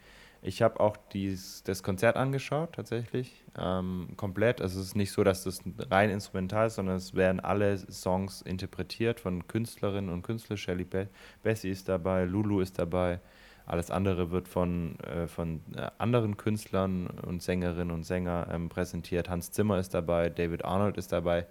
Ich 0.44 0.62
habe 0.62 0.80
auch 0.80 0.96
dies, 1.12 1.64
das 1.64 1.82
Konzert 1.82 2.16
angeschaut, 2.16 2.74
tatsächlich, 2.74 3.44
ähm, 3.58 4.10
komplett. 4.16 4.62
Also 4.62 4.80
es 4.80 4.88
ist 4.88 4.96
nicht 4.96 5.12
so, 5.12 5.24
dass 5.24 5.44
das 5.44 5.62
rein 5.90 6.12
instrumental 6.12 6.68
ist, 6.68 6.76
sondern 6.76 6.98
es 6.98 7.16
werden 7.16 7.40
alle 7.40 7.78
Songs 7.92 8.44
interpretiert 8.44 9.20
von 9.20 9.48
Künstlerinnen 9.48 10.12
und 10.12 10.22
Künstlern. 10.22 10.58
Shelley 10.58 10.86
Be 10.86 11.10
Bessie 11.42 11.70
ist 11.72 11.90
dabei, 11.90 12.26
Lulu 12.26 12.62
ist 12.62 12.78
dabei, 12.78 13.20
Alles 13.68 13.92
andere 13.92 14.32
wird 14.32 14.48
von, 14.48 14.98
äh, 15.02 15.28
von 15.28 15.62
äh, 15.76 15.90
anderen 15.98 16.38
Künstlern 16.38 17.08
und 17.08 17.44
Sängerinnen 17.44 17.92
und 17.92 18.06
Sängern 18.06 18.48
ähm, 18.50 18.70
präsentiert. 18.70 19.30
Hans 19.30 19.52
Zimmer 19.52 19.78
ist 19.78 19.94
dabei, 19.94 20.30
David 20.30 20.64
Arnold 20.64 20.98
ist 20.98 21.12
dabei. 21.12 21.46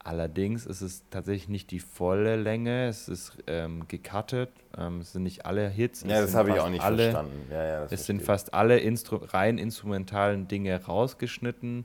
Allerdings 0.00 0.66
ist 0.66 0.82
es 0.82 1.04
tatsächlich 1.10 1.48
nicht 1.48 1.70
die 1.70 1.80
volle 1.80 2.36
Länge, 2.36 2.88
es 2.88 3.08
ist 3.08 3.38
ähm, 3.46 3.88
gecuttet, 3.88 4.50
ähm, 4.76 5.00
es 5.00 5.12
sind 5.12 5.22
nicht 5.22 5.46
alle 5.46 5.68
Hits. 5.68 6.02
Ja, 6.02 6.20
das 6.20 6.34
habe 6.34 6.50
ich 6.50 6.60
auch 6.60 6.68
nicht 6.68 6.82
alle, 6.82 7.10
verstanden. 7.10 7.46
Ja, 7.50 7.64
ja, 7.64 7.84
es 7.90 8.06
sind 8.06 8.22
fast 8.22 8.52
alle 8.52 8.78
Instru 8.78 9.16
rein 9.16 9.58
instrumentalen 9.58 10.48
Dinge 10.48 10.84
rausgeschnitten 10.84 11.84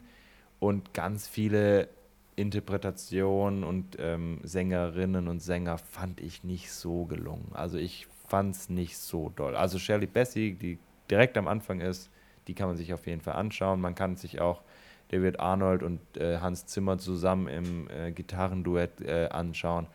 und 0.60 0.94
ganz 0.94 1.28
viele 1.28 1.88
Interpretationen 2.36 3.64
und 3.64 3.98
ähm, 4.00 4.40
Sängerinnen 4.44 5.28
und 5.28 5.40
Sänger 5.40 5.78
fand 5.78 6.20
ich 6.20 6.44
nicht 6.44 6.72
so 6.72 7.06
gelungen. 7.06 7.52
Also 7.54 7.78
ich 7.78 8.08
fand 8.32 8.56
es 8.56 8.70
nicht 8.70 8.98
so 8.98 9.30
doll. 9.36 9.58
Also 9.58 9.78
Shirley 9.78 10.08
Bassey, 10.08 10.54
die 10.54 10.80
direkt 11.10 11.38
am 11.38 11.50
Anfang 11.50 11.82
ist, 11.82 12.10
die 12.48 12.54
kann 12.54 12.70
man 12.70 12.78
sich 12.78 12.94
auf 12.94 13.06
jeden 13.06 13.20
Fall 13.20 13.36
anschauen. 13.36 13.82
Man 13.82 13.94
kann 13.94 14.16
sich 14.16 14.40
auch 14.40 14.62
David 15.10 15.42
Arnold 15.42 15.84
und 15.84 16.00
äh, 16.16 16.38
Hans 16.38 16.66
Zimmer 16.66 16.98
zusammen 16.98 17.50
im 17.50 17.90
äh, 17.90 18.14
Gitarrenduett 18.14 19.02
äh, 19.02 19.28
anschauen. 19.28 19.88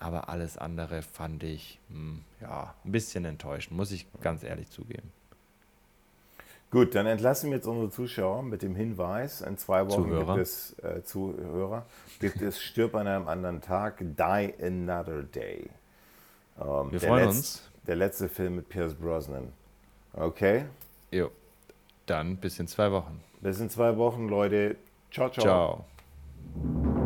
Aber 0.00 0.28
alles 0.28 0.58
andere 0.58 1.02
fand 1.02 1.44
ich 1.44 1.78
mh, 1.88 1.96
hm, 1.96 2.24
ja, 2.40 2.74
ein 2.84 2.90
bisschen 2.90 3.24
enttäuschend, 3.24 3.76
muss 3.76 3.92
ich 3.92 4.08
ganz 4.20 4.42
ehrlich 4.42 4.68
zugeben. 4.70 5.12
Gut, 6.72 6.96
dann 6.96 7.06
entlassen 7.06 7.50
wir 7.50 7.58
jetzt 7.58 7.68
unsere 7.68 7.90
Zuschauer 7.90 8.42
mit 8.42 8.62
dem 8.62 8.74
Hinweis, 8.74 9.40
in 9.40 9.56
zwei 9.56 9.86
Wochen 9.86 10.02
Zuhörer. 10.02 10.34
gibt 10.34 10.46
es 10.48 10.76
äh, 10.80 11.04
Zuhörer, 11.04 11.86
gibt 12.18 12.42
es 12.42 12.60
Stirb 12.60 12.96
an 12.96 13.06
einem 13.06 13.28
anderen 13.28 13.60
Tag, 13.60 13.98
Die 14.00 14.52
Another 14.60 15.22
Day. 15.22 15.70
Ähm, 16.60 16.90
wir 16.90 17.00
freuen 17.00 17.28
Letz-, 17.28 17.36
uns. 17.36 17.70
Der 17.86 17.96
letzte 17.96 18.28
Film 18.28 18.56
mit 18.56 18.68
Pierce 18.68 18.94
Brosnan. 18.94 19.52
Okay? 20.14 20.66
Jo. 21.10 21.30
Dann 22.06 22.36
bis 22.36 22.58
in 22.58 22.66
zwei 22.66 22.90
Wochen. 22.90 23.20
Bis 23.40 23.60
in 23.60 23.68
zwei 23.68 23.96
Wochen, 23.96 24.28
Leute. 24.28 24.76
Ciao, 25.10 25.28
ciao. 25.30 25.84
Ciao. 26.56 27.03